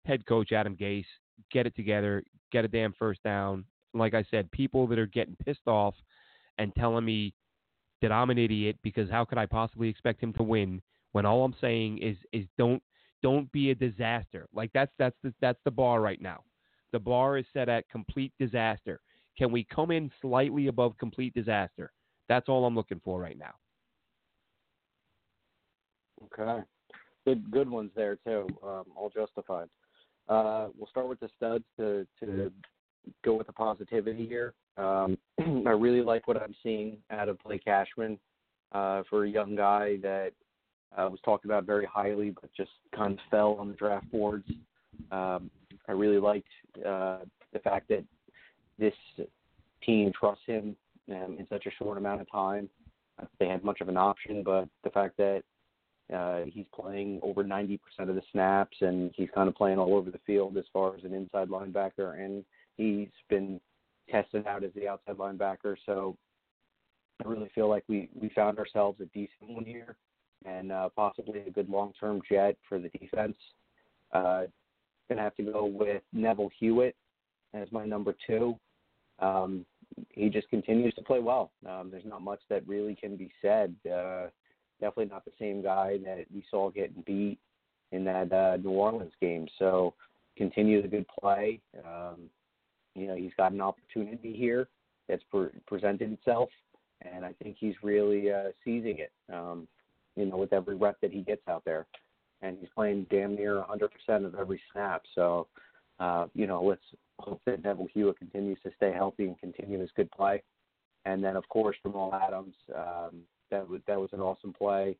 Head 0.04 0.26
coach 0.26 0.52
Adam 0.52 0.76
Gase, 0.76 1.06
get 1.50 1.66
it 1.66 1.74
together, 1.76 2.22
get 2.52 2.64
a 2.64 2.68
damn 2.68 2.92
first 2.98 3.22
down. 3.22 3.64
Like 3.94 4.14
I 4.14 4.24
said, 4.30 4.50
people 4.50 4.86
that 4.88 4.98
are 4.98 5.06
getting 5.06 5.36
pissed 5.44 5.66
off 5.66 5.94
and 6.58 6.74
telling 6.74 7.04
me 7.04 7.34
that 8.02 8.12
I'm 8.12 8.30
an 8.30 8.38
idiot 8.38 8.76
because 8.82 9.08
how 9.10 9.24
could 9.24 9.38
I 9.38 9.46
possibly 9.46 9.88
expect 9.88 10.22
him 10.22 10.32
to 10.34 10.42
win 10.42 10.82
when 11.12 11.24
all 11.24 11.44
I'm 11.44 11.54
saying 11.60 11.98
is 11.98 12.16
is 12.32 12.44
don't 12.58 12.82
don't 13.22 13.50
be 13.52 13.70
a 13.70 13.74
disaster. 13.74 14.46
Like 14.52 14.70
that's 14.74 14.92
that's 14.98 15.16
the, 15.22 15.32
that's 15.40 15.58
the 15.64 15.70
bar 15.70 16.00
right 16.00 16.20
now. 16.20 16.42
The 16.92 16.98
bar 16.98 17.38
is 17.38 17.46
set 17.52 17.68
at 17.68 17.88
complete 17.88 18.32
disaster. 18.38 19.00
Can 19.38 19.50
we 19.50 19.64
come 19.64 19.90
in 19.90 20.10
slightly 20.20 20.66
above 20.66 20.98
complete 20.98 21.32
disaster? 21.34 21.92
That's 22.28 22.48
all 22.48 22.66
I'm 22.66 22.74
looking 22.74 23.00
for 23.02 23.18
right 23.18 23.38
now. 23.38 23.54
Okay, 26.24 26.62
good 27.26 27.50
good 27.50 27.70
ones 27.70 27.90
there 27.96 28.16
too. 28.16 28.46
Um, 28.62 28.84
all 28.94 29.10
justified. 29.14 29.68
Uh, 30.28 30.68
we'll 30.76 30.88
start 30.88 31.08
with 31.08 31.20
the 31.20 31.28
studs 31.36 31.64
to 31.78 32.06
to 32.20 32.52
go 33.24 33.34
with 33.34 33.46
the 33.46 33.52
positivity 33.52 34.26
here. 34.26 34.54
Um, 34.76 35.16
I 35.66 35.70
really 35.70 36.02
like 36.02 36.26
what 36.26 36.40
I'm 36.40 36.54
seeing 36.62 36.98
out 37.10 37.28
of 37.28 37.42
Blake 37.44 37.64
Cashman 37.64 38.18
uh, 38.72 39.02
for 39.08 39.24
a 39.24 39.30
young 39.30 39.54
guy 39.54 39.96
that 40.02 40.32
uh, 40.96 41.08
was 41.08 41.20
talked 41.24 41.44
about 41.44 41.64
very 41.64 41.86
highly, 41.86 42.30
but 42.30 42.50
just 42.56 42.70
kind 42.94 43.14
of 43.14 43.18
fell 43.30 43.56
on 43.58 43.68
the 43.68 43.74
draft 43.74 44.10
boards. 44.10 44.48
Um, 45.10 45.50
I 45.88 45.92
really 45.92 46.18
liked 46.18 46.48
uh, 46.78 47.18
the 47.52 47.58
fact 47.62 47.88
that 47.88 48.04
this 48.78 48.94
team 49.84 50.12
trusts 50.18 50.44
him 50.46 50.76
um, 51.10 51.36
in 51.38 51.46
such 51.48 51.66
a 51.66 51.70
short 51.82 51.98
amount 51.98 52.20
of 52.20 52.30
time. 52.30 52.68
They 53.38 53.46
had 53.46 53.62
much 53.62 53.80
of 53.80 53.88
an 53.88 53.96
option, 53.96 54.42
but 54.42 54.68
the 54.82 54.90
fact 54.90 55.16
that 55.18 55.42
uh, 56.12 56.40
he's 56.46 56.66
playing 56.74 57.20
over 57.22 57.44
90% 57.44 57.78
of 58.00 58.14
the 58.14 58.22
snaps 58.32 58.76
and 58.80 59.10
he's 59.14 59.28
kind 59.34 59.48
of 59.48 59.54
playing 59.54 59.78
all 59.78 59.94
over 59.94 60.10
the 60.10 60.20
field 60.26 60.56
as 60.56 60.64
far 60.72 60.96
as 60.96 61.04
an 61.04 61.14
inside 61.14 61.48
linebacker, 61.48 62.22
and 62.22 62.44
he's 62.76 63.08
been 63.28 63.60
tested 64.10 64.46
out 64.46 64.64
as 64.64 64.70
the 64.74 64.88
outside 64.88 65.16
linebacker. 65.16 65.76
So 65.86 66.16
I 67.24 67.28
really 67.28 67.50
feel 67.54 67.68
like 67.68 67.84
we 67.88 68.08
we 68.14 68.28
found 68.30 68.58
ourselves 68.58 69.00
a 69.00 69.06
decent 69.06 69.48
one 69.48 69.64
here, 69.64 69.96
and 70.44 70.72
uh, 70.72 70.88
possibly 70.94 71.40
a 71.40 71.50
good 71.50 71.68
long-term 71.68 72.22
jet 72.30 72.56
for 72.68 72.78
the 72.78 72.88
defense. 72.90 73.36
Uh, 74.12 74.44
gonna 75.08 75.22
have 75.22 75.36
to 75.36 75.42
go 75.42 75.66
with 75.66 76.02
Neville 76.12 76.50
Hewitt 76.58 76.96
as 77.52 77.70
my 77.70 77.84
number 77.84 78.14
two 78.26 78.58
um, 79.18 79.64
he 80.10 80.28
just 80.28 80.48
continues 80.48 80.94
to 80.94 81.02
play 81.02 81.20
well. 81.20 81.52
Um, 81.68 81.88
there's 81.90 82.04
not 82.04 82.22
much 82.22 82.40
that 82.50 82.66
really 82.66 82.94
can 82.94 83.16
be 83.16 83.30
said. 83.40 83.74
Uh, 83.84 84.26
definitely 84.80 85.06
not 85.06 85.24
the 85.24 85.32
same 85.38 85.62
guy 85.62 85.98
that 86.04 86.24
we 86.34 86.44
saw 86.50 86.70
getting 86.70 87.02
beat 87.06 87.38
in 87.92 88.04
that 88.04 88.32
uh, 88.32 88.56
New 88.56 88.70
Orleans 88.70 89.12
game. 89.20 89.46
So 89.58 89.94
continue 90.36 90.82
the 90.82 90.88
good 90.88 91.06
play. 91.20 91.60
Um, 91.78 92.28
you 92.94 93.06
know, 93.06 93.16
he's 93.16 93.32
got 93.36 93.52
an 93.52 93.60
opportunity 93.60 94.32
here 94.32 94.68
that's 95.08 95.22
pre- 95.30 95.48
presented 95.66 96.12
itself, 96.12 96.48
and 97.02 97.24
I 97.24 97.32
think 97.42 97.56
he's 97.58 97.74
really 97.82 98.32
uh, 98.32 98.50
seizing 98.64 98.98
it. 98.98 99.12
Um, 99.32 99.68
you 100.16 100.26
know, 100.26 100.36
with 100.36 100.52
every 100.52 100.76
rep 100.76 101.00
that 101.00 101.12
he 101.12 101.22
gets 101.22 101.42
out 101.48 101.64
there, 101.64 101.86
and 102.40 102.56
he's 102.60 102.68
playing 102.74 103.06
damn 103.10 103.34
near 103.34 103.62
100% 104.08 104.24
of 104.24 104.34
every 104.36 104.60
snap. 104.72 105.02
So, 105.14 105.48
uh, 105.98 106.26
you 106.34 106.46
know, 106.46 106.62
let's 106.62 106.84
hope 107.18 107.40
that 107.46 107.64
Neville 107.64 107.88
Hewitt 107.92 108.18
continues 108.18 108.58
to 108.62 108.70
stay 108.76 108.92
healthy 108.92 109.24
and 109.24 109.38
continue 109.38 109.80
his 109.80 109.90
good 109.96 110.10
play. 110.12 110.42
And 111.04 111.22
then, 111.22 111.36
of 111.36 111.48
course, 111.48 111.76
Jamal 111.82 112.14
Adams, 112.14 112.54
um, 112.74 113.22
That 113.50 113.68
was 113.68 113.80
that 113.86 114.00
was 114.00 114.10
an 114.12 114.20
awesome 114.20 114.52
play. 114.52 114.96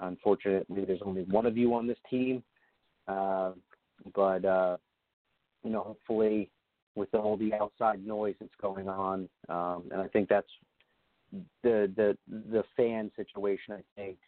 Unfortunately, 0.00 0.84
there's 0.84 1.02
only 1.04 1.22
one 1.22 1.46
of 1.46 1.56
you 1.56 1.74
on 1.74 1.86
this 1.86 1.98
team, 2.08 2.42
uh, 3.08 3.52
but 4.14 4.44
uh, 4.44 4.76
you 5.64 5.70
know, 5.70 5.82
hopefully, 5.82 6.50
with 6.94 7.14
all 7.14 7.36
the 7.36 7.54
outside 7.54 8.04
noise 8.04 8.34
that's 8.40 8.52
going 8.60 8.88
on, 8.88 9.28
um, 9.48 9.84
and 9.90 10.00
I 10.00 10.08
think 10.08 10.28
that's 10.28 10.48
the 11.62 11.90
the 11.96 12.16
the 12.28 12.64
fan 12.76 13.10
situation. 13.16 13.74
I 13.74 13.82
think 13.94 14.18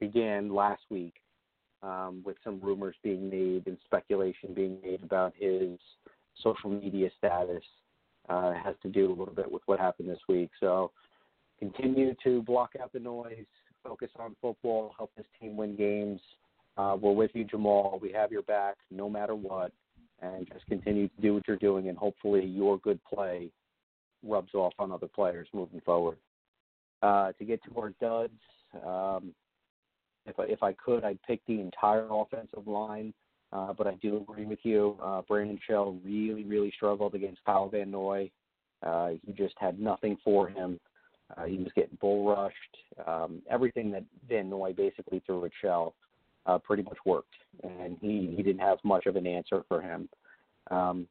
began 0.00 0.52
last 0.52 0.82
week 0.90 1.14
um, 1.82 2.22
with 2.24 2.36
some 2.42 2.60
rumors 2.60 2.96
being 3.02 3.28
made 3.28 3.66
and 3.66 3.76
speculation 3.84 4.54
being 4.54 4.78
made 4.82 5.02
about 5.02 5.34
his 5.36 5.78
social 6.42 6.70
media 6.70 7.10
status. 7.18 7.62
Uh, 8.28 8.52
has 8.52 8.76
to 8.80 8.88
do 8.88 9.08
a 9.08 9.14
little 9.16 9.34
bit 9.34 9.50
with 9.50 9.62
what 9.66 9.80
happened 9.80 10.08
this 10.08 10.20
week. 10.28 10.50
So 10.60 10.92
continue 11.58 12.14
to 12.22 12.42
block 12.42 12.70
out 12.80 12.92
the 12.92 13.00
noise, 13.00 13.46
focus 13.82 14.10
on 14.18 14.36
football, 14.40 14.94
help 14.96 15.10
this 15.16 15.26
team 15.40 15.56
win 15.56 15.74
games. 15.74 16.20
Uh, 16.76 16.96
we're 17.00 17.12
with 17.12 17.32
you, 17.34 17.44
Jamal. 17.44 17.98
We 18.00 18.12
have 18.12 18.30
your 18.30 18.42
back 18.42 18.76
no 18.90 19.08
matter 19.08 19.34
what, 19.34 19.72
and 20.20 20.46
just 20.52 20.66
continue 20.66 21.08
to 21.08 21.20
do 21.20 21.34
what 21.34 21.46
you're 21.48 21.56
doing, 21.56 21.88
and 21.88 21.96
hopefully 21.96 22.44
your 22.44 22.78
good 22.78 23.00
play 23.04 23.50
rubs 24.22 24.54
off 24.54 24.74
on 24.78 24.92
other 24.92 25.08
players 25.08 25.48
moving 25.52 25.80
forward. 25.80 26.18
Uh, 27.02 27.32
to 27.32 27.44
get 27.44 27.60
to 27.64 27.80
our 27.80 27.94
duds, 28.00 28.32
um, 28.86 29.32
if 30.26 30.38
I, 30.38 30.44
if 30.44 30.62
I 30.62 30.72
could, 30.74 31.04
I'd 31.04 31.22
pick 31.22 31.40
the 31.46 31.60
entire 31.60 32.06
offensive 32.10 32.66
line, 32.66 33.14
uh, 33.52 33.72
but 33.72 33.86
I 33.86 33.94
do 34.02 34.18
agree 34.18 34.44
with 34.44 34.58
you. 34.62 34.98
Uh, 35.02 35.22
Brandon 35.26 35.58
Shell 35.66 35.98
really, 36.04 36.44
really 36.44 36.72
struggled 36.76 37.14
against 37.14 37.44
Kyle 37.44 37.68
Van 37.68 37.90
Noy. 37.90 38.30
Uh, 38.82 39.10
he 39.24 39.32
just 39.32 39.54
had 39.58 39.80
nothing 39.80 40.18
for 40.22 40.48
him. 40.48 40.78
Uh, 41.36 41.44
he 41.44 41.56
was 41.56 41.72
getting 41.74 41.96
bull 42.00 42.34
rushed. 42.34 42.54
Um, 43.06 43.40
everything 43.50 43.90
that 43.92 44.04
Van 44.28 44.50
Noy 44.50 44.72
basically 44.72 45.22
threw 45.24 45.44
at 45.44 45.52
Shell 45.62 45.94
uh, 46.46 46.58
pretty 46.58 46.82
much 46.82 46.98
worked, 47.04 47.34
and 47.62 47.96
he, 48.00 48.34
he 48.36 48.42
didn't 48.42 48.60
have 48.60 48.78
much 48.84 49.06
of 49.06 49.16
an 49.16 49.26
answer 49.26 49.62
for 49.68 49.80
him. 49.80 50.08
Um, 50.70 51.06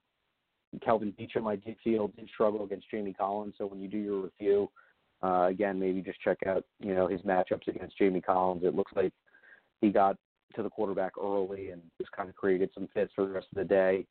Kelvin 0.83 1.13
Beachum, 1.19 1.49
I 1.49 1.55
did 1.55 1.75
feel, 1.83 2.09
did 2.09 2.29
struggle 2.33 2.63
against 2.63 2.89
Jamie 2.91 3.13
Collins. 3.13 3.55
So 3.57 3.65
when 3.65 3.81
you 3.81 3.87
do 3.87 3.97
your 3.97 4.21
review, 4.21 4.69
uh, 5.23 5.47
again, 5.49 5.79
maybe 5.79 6.01
just 6.01 6.21
check 6.21 6.37
out 6.45 6.63
you 6.79 6.95
know 6.95 7.07
his 7.07 7.21
matchups 7.21 7.67
against 7.67 7.97
Jamie 7.97 8.21
Collins. 8.21 8.63
It 8.63 8.75
looks 8.75 8.91
like 8.95 9.11
he 9.81 9.89
got 9.89 10.17
to 10.55 10.63
the 10.63 10.69
quarterback 10.69 11.13
early 11.21 11.71
and 11.71 11.81
just 11.99 12.11
kind 12.11 12.29
of 12.29 12.35
created 12.35 12.69
some 12.73 12.87
fits 12.93 13.11
for 13.15 13.25
the 13.25 13.31
rest 13.31 13.47
of 13.51 13.57
the 13.57 13.65
day. 13.65 14.05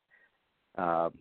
Um, 0.77 1.11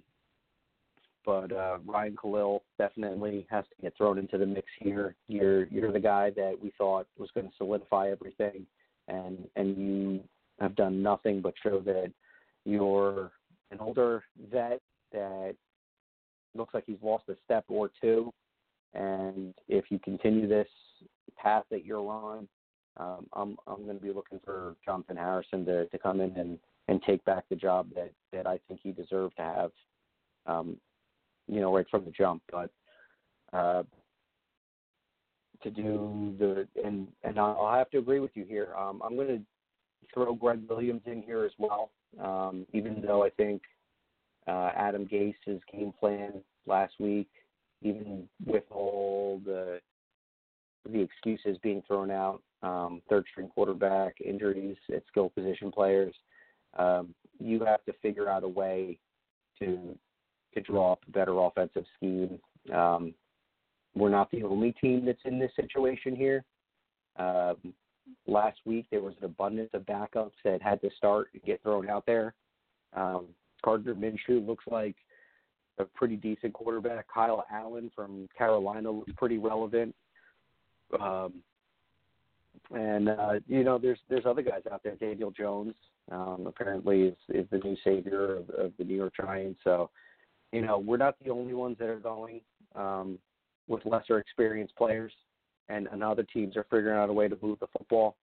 but 1.25 1.53
uh, 1.53 1.79
Ryan 1.85 2.17
Kalil 2.17 2.63
definitely 2.79 3.47
has 3.51 3.65
to 3.65 3.83
get 3.83 3.97
thrown 3.97 4.19
into 4.19 4.39
the 4.39 4.47
mix 4.47 4.67
here. 4.79 5.15
You're 5.27 5.65
you're 5.67 5.93
the 5.93 6.01
guy 6.01 6.31
that 6.37 6.55
we 6.61 6.73
thought 6.79 7.07
was 7.19 7.31
going 7.35 7.49
to 7.49 7.53
solidify 7.57 8.11
everything, 8.11 8.67
and 9.09 9.49
and 9.57 9.77
you 9.77 10.21
have 10.61 10.75
done 10.77 11.03
nothing 11.03 11.41
but 11.41 11.55
show 11.63 11.81
that 11.81 12.13
you're 12.65 13.33
an 13.71 13.79
older 13.81 14.25
vet 14.51 14.81
that 15.13 15.55
looks 16.55 16.75
like 16.75 16.85
he's 16.87 17.03
lost 17.03 17.25
a 17.29 17.37
step 17.45 17.65
or 17.69 17.91
two. 18.01 18.33
And 18.95 19.55
if 19.69 19.87
you 19.91 19.99
continue 19.99 20.49
this 20.49 20.69
path 21.37 21.65
that 21.71 21.85
you're 21.85 21.99
on, 21.99 22.49
um, 22.97 23.27
I'm 23.33 23.57
I'm 23.67 23.85
going 23.85 23.99
to 23.99 24.03
be 24.03 24.13
looking 24.13 24.41
for 24.45 24.75
Jonathan 24.85 25.17
Harrison 25.17 25.65
to, 25.67 25.87
to 25.87 25.99
come 25.99 26.21
in 26.21 26.37
and, 26.37 26.59
and 26.89 27.03
take 27.03 27.25
back 27.25 27.45
the 27.49 27.57
job 27.57 27.89
that, 27.95 28.11
that 28.33 28.47
I 28.47 28.59
think 28.67 28.81
he 28.83 28.93
deserved 28.93 29.37
to 29.37 29.43
have, 29.43 29.71
um, 30.47 30.77
you 31.47 31.61
know, 31.61 31.75
right 31.75 31.87
from 31.91 32.05
the 32.05 32.11
jump. 32.11 32.43
But 32.51 32.71
uh, 33.53 33.83
to 35.63 35.71
do 35.71 36.35
the 36.39 36.67
and 36.85 37.09
and 37.25 37.39
I'll 37.39 37.75
have 37.77 37.91
to 37.91 37.99
agree 37.99 38.21
with 38.21 38.31
you 38.35 38.45
here. 38.45 38.75
Um, 38.79 39.03
I'm 39.05 39.17
going 39.17 39.29
to 39.29 39.43
throw 40.15 40.35
Gregg 40.35 40.61
Williams 40.69 41.03
in 41.07 41.23
here 41.23 41.45
as 41.45 41.53
well, 41.59 41.91
um, 42.23 42.67
even 42.73 43.03
though 43.05 43.25
I 43.25 43.31
think 43.31 43.63
uh, 44.47 44.71
Adam 44.77 45.07
Gase's 45.07 45.61
game 45.73 45.93
plan 45.99 46.33
last 46.67 46.95
week, 46.99 47.29
even 47.83 48.29
with 48.45 48.65
all 48.71 49.41
the 49.45 49.81
the 50.91 51.01
excuses 51.01 51.59
being 51.63 51.83
thrown 51.87 52.11
out, 52.11 52.41
um, 52.63 53.03
third 53.11 53.25
string 53.31 53.49
quarterback, 53.49 54.21
injuries 54.25 54.77
at 54.95 55.03
skill 55.09 55.29
position 55.29 55.71
players, 55.71 56.15
um, 56.79 57.15
you 57.39 57.65
have 57.65 57.85
to 57.85 57.93
figure 58.01 58.29
out 58.29 58.45
a 58.45 58.49
way 58.49 58.99
to 59.59 59.97
to 60.55 60.61
draw 60.63 60.93
up 60.93 61.01
a 61.07 61.11
better 61.11 61.39
offensive 61.39 61.85
scheme. 61.97 62.39
Um, 62.73 63.15
we're 63.99 64.09
not 64.09 64.31
the 64.31 64.43
only 64.43 64.73
team 64.73 65.05
that's 65.05 65.19
in 65.25 65.39
this 65.39 65.53
situation 65.57 66.15
here. 66.15 66.45
Um, 67.17 67.57
last 68.27 68.59
week 68.65 68.87
there 68.91 69.03
was 69.03 69.15
an 69.19 69.25
abundance 69.25 69.71
of 69.75 69.83
backups 69.83 70.33
that 70.45 70.63
had 70.63 70.81
to 70.83 70.91
start 70.97 71.29
and 71.33 71.43
get 71.43 71.63
thrown 71.63 71.89
out 71.89 72.07
there. 72.07 72.35
Um, 72.95 73.27
Gardner 73.65 73.95
Minshew 73.95 74.47
looks 74.47 74.65
like 74.71 74.97
a 75.79 75.85
pretty 75.85 76.17
decent 76.17 76.53
quarterback. 76.53 77.07
Kyle 77.13 77.45
Allen 77.53 77.91
from 77.95 78.29
Carolina 78.37 78.91
looks 78.91 79.13
pretty 79.17 79.39
relevant. 79.39 79.95
Um, 80.99 81.35
and 82.75 83.09
uh, 83.09 83.35
you 83.47 83.65
know, 83.65 83.79
there's 83.79 83.99
there's 84.09 84.27
other 84.27 84.43
guys 84.43 84.63
out 84.71 84.83
there. 84.83 84.97
Daniel 84.97 85.31
Jones 85.31 85.75
um, 86.11 86.45
apparently 86.47 87.03
is 87.03 87.17
is 87.29 87.47
the 87.51 87.59
new 87.59 87.77
savior 87.85 88.37
of, 88.37 88.51
of 88.51 88.73
the 88.79 88.85
New 88.85 88.97
York 88.97 89.15
Giants. 89.17 89.61
So, 89.65 89.91
you 90.53 90.63
know, 90.63 90.79
we're 90.79 90.97
not 90.97 91.17
the 91.25 91.31
only 91.31 91.55
ones 91.55 91.77
that 91.79 91.89
are 91.89 91.99
going 91.99 92.41
um, 92.75 93.19
with 93.69 93.85
lesser 93.87 94.19
experienced 94.19 94.77
players, 94.77 95.13
and, 95.69 95.89
and 95.93 96.03
other 96.03 96.25
teams 96.25 96.57
are 96.57 96.67
figuring 96.71 96.99
out 96.99 97.11
a 97.11 97.13
way 97.13 97.29
to 97.29 97.39
move 97.43 97.59
the 97.61 97.67
football. 97.77 98.17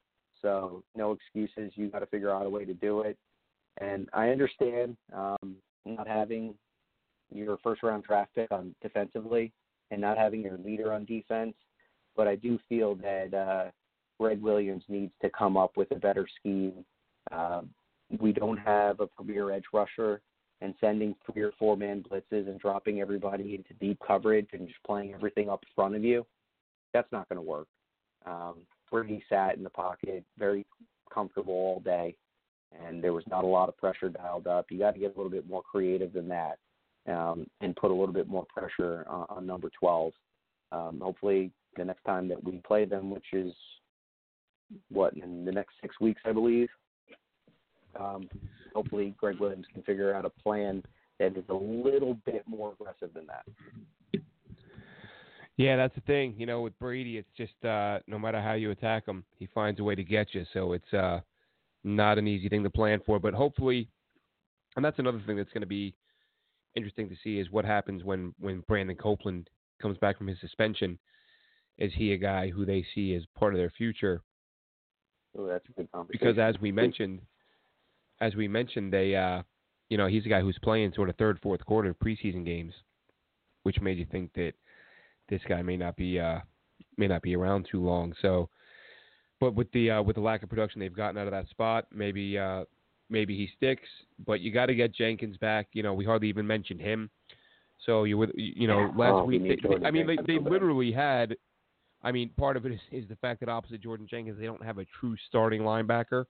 So, 0.43 0.83
no 0.95 1.13
excuses. 1.13 1.73
You 1.75 1.89
got 1.89 2.01
to 2.01 2.07
figure 2.07 2.31
out 2.31 2.47
a 2.47 2.51
way 2.51 2.65
to 2.65 2.75
do 2.75 3.01
it. 3.01 3.17
And 3.81 4.09
I 4.13 4.29
understand 4.29 4.97
um, 5.13 5.57
not 5.85 6.07
having 6.07 6.55
your 7.33 7.59
first 7.63 7.83
round 7.83 8.05
draft 8.05 8.35
pick 8.35 8.51
on 8.53 8.75
defensively 8.83 9.53
and 9.91 10.01
not 10.01 10.19
having 10.19 10.43
your 10.43 10.59
leader 10.59 10.93
on 10.93 11.05
defense, 11.05 11.55
but 12.17 12.29
I 12.29 12.37
do 12.37 12.59
feel 12.69 12.95
that 12.97 13.35
uh, 13.35 13.71
Gregg 14.19 14.41
Williams 14.41 14.85
needs 14.89 15.13
to 15.23 15.31
come 15.31 15.57
up 15.57 15.77
with 15.77 15.91
a 15.91 15.97
better 15.97 16.27
scheme. 16.39 16.85
Uh, 17.33 17.63
we 18.21 18.33
don't 18.33 18.59
have 18.59 19.01
a 19.01 19.07
premier 19.07 19.51
edge 19.51 19.65
rusher, 19.73 20.21
and 20.61 20.75
sending 20.81 21.15
three 21.27 21.43
or 21.43 21.53
four 21.59 21.77
man 21.77 22.05
blitzes 22.11 22.49
and 22.49 22.61
dropping 22.61 23.01
everybody 23.01 23.55
into 23.55 23.75
deep 23.81 23.99
coverage 24.07 24.49
and 24.53 24.67
just 24.67 24.83
playing 24.85 25.13
everything 25.13 25.51
up 25.51 25.63
front 25.75 25.95
of 25.95 26.05
you, 26.05 26.25
that's 26.93 27.11
not 27.13 27.29
going 27.29 27.37
to 27.37 27.43
work. 27.43 27.69
Um, 28.27 28.55
where 28.91 29.05
he 29.05 29.23
sat 29.29 29.57
in 29.57 29.65
the 29.65 29.71
pocket, 29.71 30.25
very 30.39 30.65
comfortable 31.13 31.53
all 31.53 31.81
day, 31.81 32.17
and 32.73 33.03
there 33.03 33.13
was 33.13 33.25
not 33.29 33.45
a 33.45 33.47
lot 33.47 33.69
of 33.69 33.77
pressure 33.77 34.09
dialed 34.09 34.47
up. 34.47 34.67
You 34.71 34.79
got 34.79 34.95
to 34.95 35.01
get 35.01 35.15
a 35.15 35.17
little 35.17 35.31
bit 35.31 35.49
more 35.49 35.63
creative 35.63 36.13
than 36.13 36.29
that, 36.29 36.59
um, 37.09 37.47
and 37.61 37.77
put 37.77 37.91
a 37.91 37.95
little 37.95 38.15
bit 38.15 38.29
more 38.29 38.47
pressure 38.47 39.05
on, 39.09 39.27
on 39.29 39.47
number 39.47 39.71
12. 39.79 40.13
Um, 40.73 41.01
hopefully, 41.03 41.51
the 41.77 41.85
next 41.85 42.05
time 42.05 42.29
that 42.29 42.43
we 42.43 42.61
play 42.67 42.85
them, 42.85 43.11
which 43.11 43.27
is 43.33 43.53
what 44.91 45.15
in 45.15 45.45
the 45.45 45.53
next 45.53 45.75
six 45.81 46.01
weeks, 46.01 46.23
I 46.25 46.33
believe. 46.33 46.69
Um, 47.99 48.29
hopefully, 48.75 49.15
Gregg 49.17 49.39
Williams 49.39 49.67
can 49.73 49.83
figure 49.83 50.15
out 50.15 50.25
a 50.25 50.31
plan 50.31 50.83
that 51.19 51.37
is 51.37 51.45
a 51.49 51.55
little 51.55 52.19
bit 52.27 52.43
more 52.47 52.73
aggressive 52.73 53.11
than 53.15 53.27
that. 53.27 54.23
Yeah, 55.57 55.77
that's 55.77 55.95
the 55.95 56.01
thing. 56.01 56.35
You 56.37 56.47
know, 56.47 56.63
with 56.63 56.77
Brady, 56.79 57.19
it's 57.19 57.31
just 57.37 57.65
uh, 57.65 58.01
no 58.07 58.19
matter 58.19 58.41
how 58.41 58.55
you 58.55 58.73
attack 58.73 59.07
him, 59.07 59.25
he 59.39 59.47
finds 59.55 59.79
a 59.79 59.85
way 59.85 59.95
to 59.95 60.03
get 60.03 60.35
you. 60.35 60.45
So 60.53 60.73
it's 60.73 60.93
uh, 60.93 61.21
not 61.85 62.19
an 62.19 62.27
easy 62.27 62.49
thing 62.49 62.65
to 62.65 62.71
plan 62.71 63.01
for, 63.07 63.21
but 63.21 63.35
hopefully, 63.35 63.89
and 64.75 64.85
that's 64.85 64.99
another 64.99 65.23
thing 65.27 65.37
that's 65.37 65.53
going 65.53 65.61
to 65.61 65.67
be 65.67 65.95
interesting 66.75 67.09
to 67.09 67.15
see 67.23 67.39
is 67.39 67.51
what 67.51 67.65
happens 67.65 68.03
when 68.03 68.35
when 68.41 68.65
Brandon 68.67 68.97
Copeland 68.97 69.49
comes 69.81 69.97
back 69.99 70.19
from 70.19 70.27
his 70.27 70.41
suspension. 70.41 70.99
Is 71.79 71.93
he 71.95 72.13
a 72.13 72.19
guy 72.19 72.51
who 72.51 72.65
they 72.65 72.85
see 72.95 73.15
as 73.15 73.23
part 73.39 73.53
of 73.53 73.59
their 73.59 73.71
future? 73.71 74.23
Oh, 75.37 75.47
that's 75.47 75.69
a 75.69 75.73
good 75.73 75.91
conversation. 75.91 76.19
Because 76.21 76.39
as 76.39 76.61
we 76.61 76.71
mentioned, 76.73 77.21
as 78.21 78.35
we 78.35 78.49
mentioned, 78.49 78.93
they, 78.93 79.15
uh, 79.15 79.43
you 79.89 79.99
know, 79.99 80.07
he's 80.07 80.27
a 80.27 80.29
guy 80.29 80.41
who's 80.41 80.59
playing 80.63 80.93
sort 80.95 81.09
of 81.09 81.17
third, 81.17 81.39
fourth 81.43 81.65
quarter 81.65 81.95
preseason 81.95 82.45
games, 82.45 82.75
which 83.63 83.81
made 83.81 83.99
you 83.99 84.07
think 84.11 84.33
that 84.35 84.53
this 85.29 85.41
guy 85.49 85.63
may 85.63 85.77
not 85.77 85.97
be 85.97 86.19
uh, 86.19 86.41
may 86.97 87.07
not 87.07 87.23
be 87.23 87.35
around 87.35 87.67
too 87.71 87.85
long. 87.85 88.15
So 88.21 88.49
but 89.41 89.55
with 89.55 89.71
the 89.73 89.91
uh, 89.91 90.03
with 90.03 90.17
the 90.17 90.23
lack 90.23 90.43
of 90.43 90.49
production 90.49 90.81
they've 90.81 90.95
gotten 90.95 91.19
out 91.19 91.27
of 91.27 91.33
that 91.33 91.49
spot, 91.49 91.87
maybe 91.93 92.39
uh, 92.39 92.65
maybe 93.11 93.37
he 93.37 93.49
sticks. 93.57 93.89
But 94.25 94.41
you 94.41 94.53
got 94.53 94.67
to 94.67 94.75
get 94.75 94.95
Jenkins 94.95 95.37
back. 95.37 95.69
You 95.73 95.83
know, 95.83 95.93
we 95.95 96.05
hardly 96.05 96.29
even 96.29 96.47
mentioned 96.47 96.81
him. 96.81 97.11
So 97.85 98.05
you 98.05 98.17
would 98.19 98.33
you 98.37 98.67
know 98.67 98.93
last 98.97 99.13
oh, 99.13 99.25
week. 99.25 99.43
They, 99.43 99.87
I 99.87 99.91
mean, 99.91 100.07
they 100.07 100.17
they 100.27 100.39
literally 100.39 100.93
had. 100.93 101.37
I 102.03 102.13
mean, 102.13 102.31
part 102.37 102.57
of 102.57 102.67
it 102.67 102.73
is, 102.73 102.81
is 102.93 103.09
the 103.09 103.17
fact 103.17 103.41
that 103.41 103.49
opposite 103.49 103.83
Jordan 103.83 104.07
Jenkins, 104.09 104.39
they 104.39 104.45
don't 104.45 104.65
have 104.65 104.77
a 104.79 104.85
true 105.01 105.17
starting 105.29 105.63
linebacker. 105.63 106.25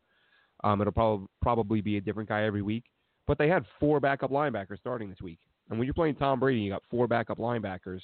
Um, 0.62 0.80
it'll 0.80 0.92
probably 0.92 1.26
probably 1.42 1.80
be 1.80 1.96
a 1.96 2.00
different 2.00 2.28
guy 2.28 2.44
every 2.44 2.62
week. 2.62 2.84
But 3.26 3.38
they 3.38 3.48
had 3.48 3.64
four 3.80 4.00
backup 4.00 4.30
linebackers 4.30 4.78
starting 4.78 5.08
this 5.08 5.22
week. 5.22 5.38
And 5.68 5.78
when 5.78 5.86
you're 5.86 5.94
playing 5.94 6.16
Tom 6.16 6.40
Brady, 6.40 6.60
you 6.60 6.70
got 6.70 6.82
four 6.90 7.08
backup 7.08 7.38
linebackers. 7.38 8.00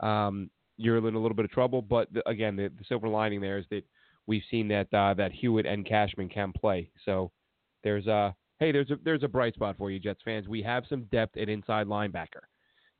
Um, 0.00 0.50
you're 0.76 0.96
in 0.96 1.14
a 1.14 1.18
little 1.18 1.36
bit 1.36 1.44
of 1.44 1.50
trouble. 1.50 1.80
But 1.80 2.12
the, 2.12 2.28
again, 2.28 2.56
the, 2.56 2.68
the, 2.76 2.84
silver 2.88 3.08
lining 3.08 3.40
there 3.40 3.58
is 3.58 3.66
that 3.70 3.84
we've 4.26 4.42
seen 4.50 4.68
that 4.68 4.92
uh, 4.92 5.14
that 5.14 5.32
Hewitt 5.32 5.66
and 5.66 5.86
Cashman 5.86 6.28
can 6.28 6.52
play. 6.52 6.90
So 7.04 7.30
there's 7.84 8.06
a 8.06 8.34
hey, 8.58 8.72
there's 8.72 8.90
a 8.90 8.96
there's 9.04 9.22
a 9.22 9.28
bright 9.28 9.54
spot 9.54 9.76
for 9.78 9.90
you, 9.90 9.98
Jets 9.98 10.20
fans. 10.24 10.48
We 10.48 10.62
have 10.62 10.84
some 10.88 11.04
depth 11.12 11.36
at 11.36 11.48
inside 11.48 11.86
linebacker. 11.86 12.42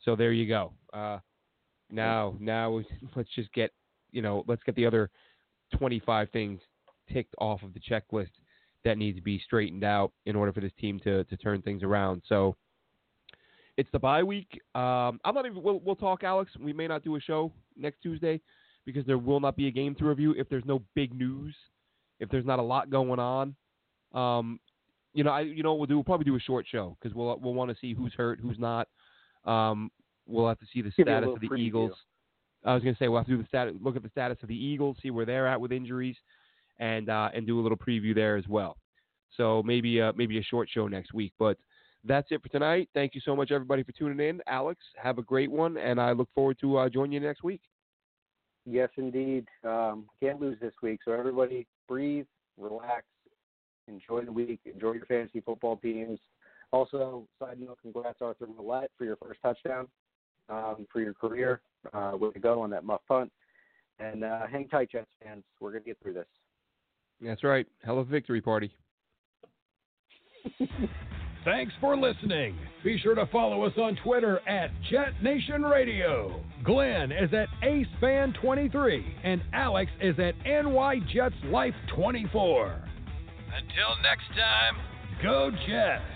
So 0.05 0.17
there 0.17 0.33
you 0.33 0.47
go. 0.47 0.73
Uh, 0.93 1.19
now 1.91 2.37
now 2.39 2.81
let's 3.17 3.31
just 3.35 3.53
get 3.53 3.73
you 4.13 4.23
know 4.23 4.45
let's 4.47 4.63
get 4.65 4.75
the 4.77 4.87
other 4.87 5.11
25 5.77 6.31
things 6.31 6.61
ticked 7.13 7.35
off 7.39 7.63
of 7.63 7.73
the 7.75 7.81
checklist 7.81 8.31
that 8.85 8.99
needs 8.99 9.17
to 9.17 9.23
be 9.23 9.41
straightened 9.45 9.85
out 9.85 10.13
in 10.27 10.37
order 10.37 10.53
for 10.53 10.61
this 10.61 10.73
team 10.81 11.01
to 11.05 11.25
to 11.25 11.37
turn 11.37 11.63
things 11.63 11.83
around. 11.83 12.23
So 12.29 12.57
it's 13.77 13.89
the 13.93 13.99
bye 13.99 14.23
week. 14.23 14.61
Um, 14.75 15.21
I'm 15.25 15.35
not 15.35 15.47
even. 15.47 15.63
We'll, 15.63 15.81
we'll 15.81 15.97
talk, 15.97 16.25
Alex. 16.25 16.53
We 16.61 16.73
may 16.73 16.87
not 16.87 17.05
do 17.05 17.17
a 17.17 17.21
show 17.21 17.53
next 17.77 18.03
Tuesday 18.03 18.41
because 18.85 19.07
there 19.07 19.19
will 19.19 19.41
not 19.41 19.57
be 19.57 19.69
a 19.69 19.71
game 19.71 19.95
to 19.97 20.05
review 20.05 20.35
if 20.37 20.49
there's 20.49 20.65
no 20.65 20.83
big 20.95 21.15
news, 21.15 21.55
if 22.21 22.29
there's 22.29 22.45
not 22.45 22.59
a 22.59 22.63
lot 22.63 22.91
going 22.91 23.19
on. 23.19 23.55
Um, 24.13 24.61
you 25.15 25.25
know, 25.25 25.31
I 25.31 25.41
you 25.43 25.63
know 25.63 25.75
we'll 25.75 25.87
do 25.87 25.95
we'll 25.95 26.05
probably 26.05 26.25
do 26.25 26.37
a 26.37 26.41
short 26.41 26.67
show 26.71 26.97
because 27.01 27.15
we'll 27.15 27.39
we'll 27.39 27.55
want 27.55 27.71
to 27.71 27.77
see 27.81 27.95
who's 27.95 28.13
hurt, 28.15 28.41
who's 28.41 28.59
not. 28.59 28.89
Um, 29.45 29.91
we'll 30.27 30.49
have 30.49 30.59
to 30.61 30.67
see 30.73 30.83
the 30.83 30.91
status 30.91 31.31
of 31.35 31.41
the. 31.41 31.55
Eagles. 31.57 31.93
I 32.65 32.75
was 32.75 32.83
going 32.83 32.95
to 32.95 32.99
say 32.99 33.09
we'll 33.09 33.19
have 33.19 33.27
to 33.27 33.33
do 33.33 33.43
the 33.43 33.49
status, 33.49 33.75
look 33.81 33.97
at 33.97 34.05
the 34.05 34.09
status 34.11 34.39
of 34.43 34.49
the 34.49 34.55
Eagles, 34.55 34.97
see 35.03 35.11
where 35.11 35.27
they're 35.27 35.49
at 35.49 35.61
with 35.61 35.73
injuries, 35.73 36.15
and 36.83 37.09
uh, 37.09 37.31
and 37.33 37.47
do 37.47 37.61
a 37.61 37.63
little 37.63 37.79
preview 37.79 38.15
there 38.15 38.37
as 38.37 38.47
well. 38.49 38.77
So 39.37 39.63
maybe 39.63 40.03
uh, 40.03 40.13
maybe 40.17 40.39
a 40.39 40.43
short 40.43 40.69
show 40.69 40.89
next 40.89 41.15
week. 41.15 41.33
But 41.39 41.57
that's 42.05 42.27
it 42.33 42.43
for 42.43 42.49
tonight. 42.49 42.89
Thank 42.93 43.15
you 43.15 43.21
so 43.25 43.37
much, 43.37 43.53
everybody, 43.53 43.85
for 43.85 43.93
tuning 43.93 44.29
in. 44.29 44.43
Alex, 44.49 44.81
have 45.01 45.19
a 45.19 45.23
great 45.23 45.51
one, 45.51 45.77
and 45.79 46.01
I 46.01 46.11
look 46.13 46.29
forward 46.35 46.59
to 46.61 46.79
uh, 46.79 46.89
joining 46.89 47.13
you 47.13 47.21
next 47.21 47.45
week. 47.45 47.61
Yes, 48.67 48.91
indeed. 48.97 49.47
Um, 49.65 50.07
can't 50.21 50.41
lose 50.41 50.59
this 50.61 50.75
week. 50.83 51.01
So 51.05 51.13
everybody, 51.13 51.67
breathe, 51.89 52.27
relax, 52.59 53.05
enjoy 53.87 54.25
the 54.25 54.33
week, 54.33 54.61
enjoy 54.65 54.93
your 54.93 55.07
fantasy 55.07 55.41
football 55.41 55.77
teams. 55.77 56.19
Also, 56.73 57.27
side 57.39 57.61
note, 57.61 57.79
congrats 57.83 58.19
Arthur 58.21 58.47
Maulet 58.47 58.89
for 58.99 59.05
your 59.05 59.17
first 59.17 59.41
touchdown 59.43 59.87
um, 60.49 60.87
for 60.93 61.01
your 61.01 61.15
career. 61.15 61.61
Uh, 61.93 62.13
way 62.15 62.31
to 62.31 62.39
go 62.39 62.61
on 62.63 62.71
that 62.71 62.85
muff 62.85 63.03
punt. 63.07 63.31
And 63.99 64.25
uh, 64.25 64.47
hang 64.51 64.69
tight, 64.69 64.91
Jets 64.91 65.11
fans. 65.23 65.45
We're 65.61 65.71
going 65.71 65.85
to 65.85 65.91
get 65.91 65.99
through 66.03 66.15
this. 66.15 66.27
That's 67.23 67.45
right. 67.45 67.67
Hell 67.85 67.99
of 67.99 68.09
a 68.09 68.11
victory 68.11 68.41
party. 68.41 68.73
Thanks 71.45 71.73
for 71.81 71.97
listening. 71.97 72.57
Be 72.85 72.99
sure 72.99 73.15
to 73.15 73.27
follow 73.27 73.65
us 73.65 73.73
on 73.77 73.97
Twitter 74.05 74.41
at 74.49 74.71
Jet 74.91 75.23
Nation 75.23 75.63
Radio. 75.63 76.41
Glenn 76.65 77.11
is 77.11 77.31
at 77.33 77.49
AceFan23 77.65 79.05
and 79.25 79.43
Alex 79.53 79.91
is 80.01 80.17
at 80.21 80.35
NY 80.45 81.01
Jets 81.13 81.35
Life 81.47 81.75
24. 81.97 82.83
Until 83.55 84.03
next 84.03 84.29
time, 84.37 84.77
go 85.23 85.51
Jets! 85.67 86.12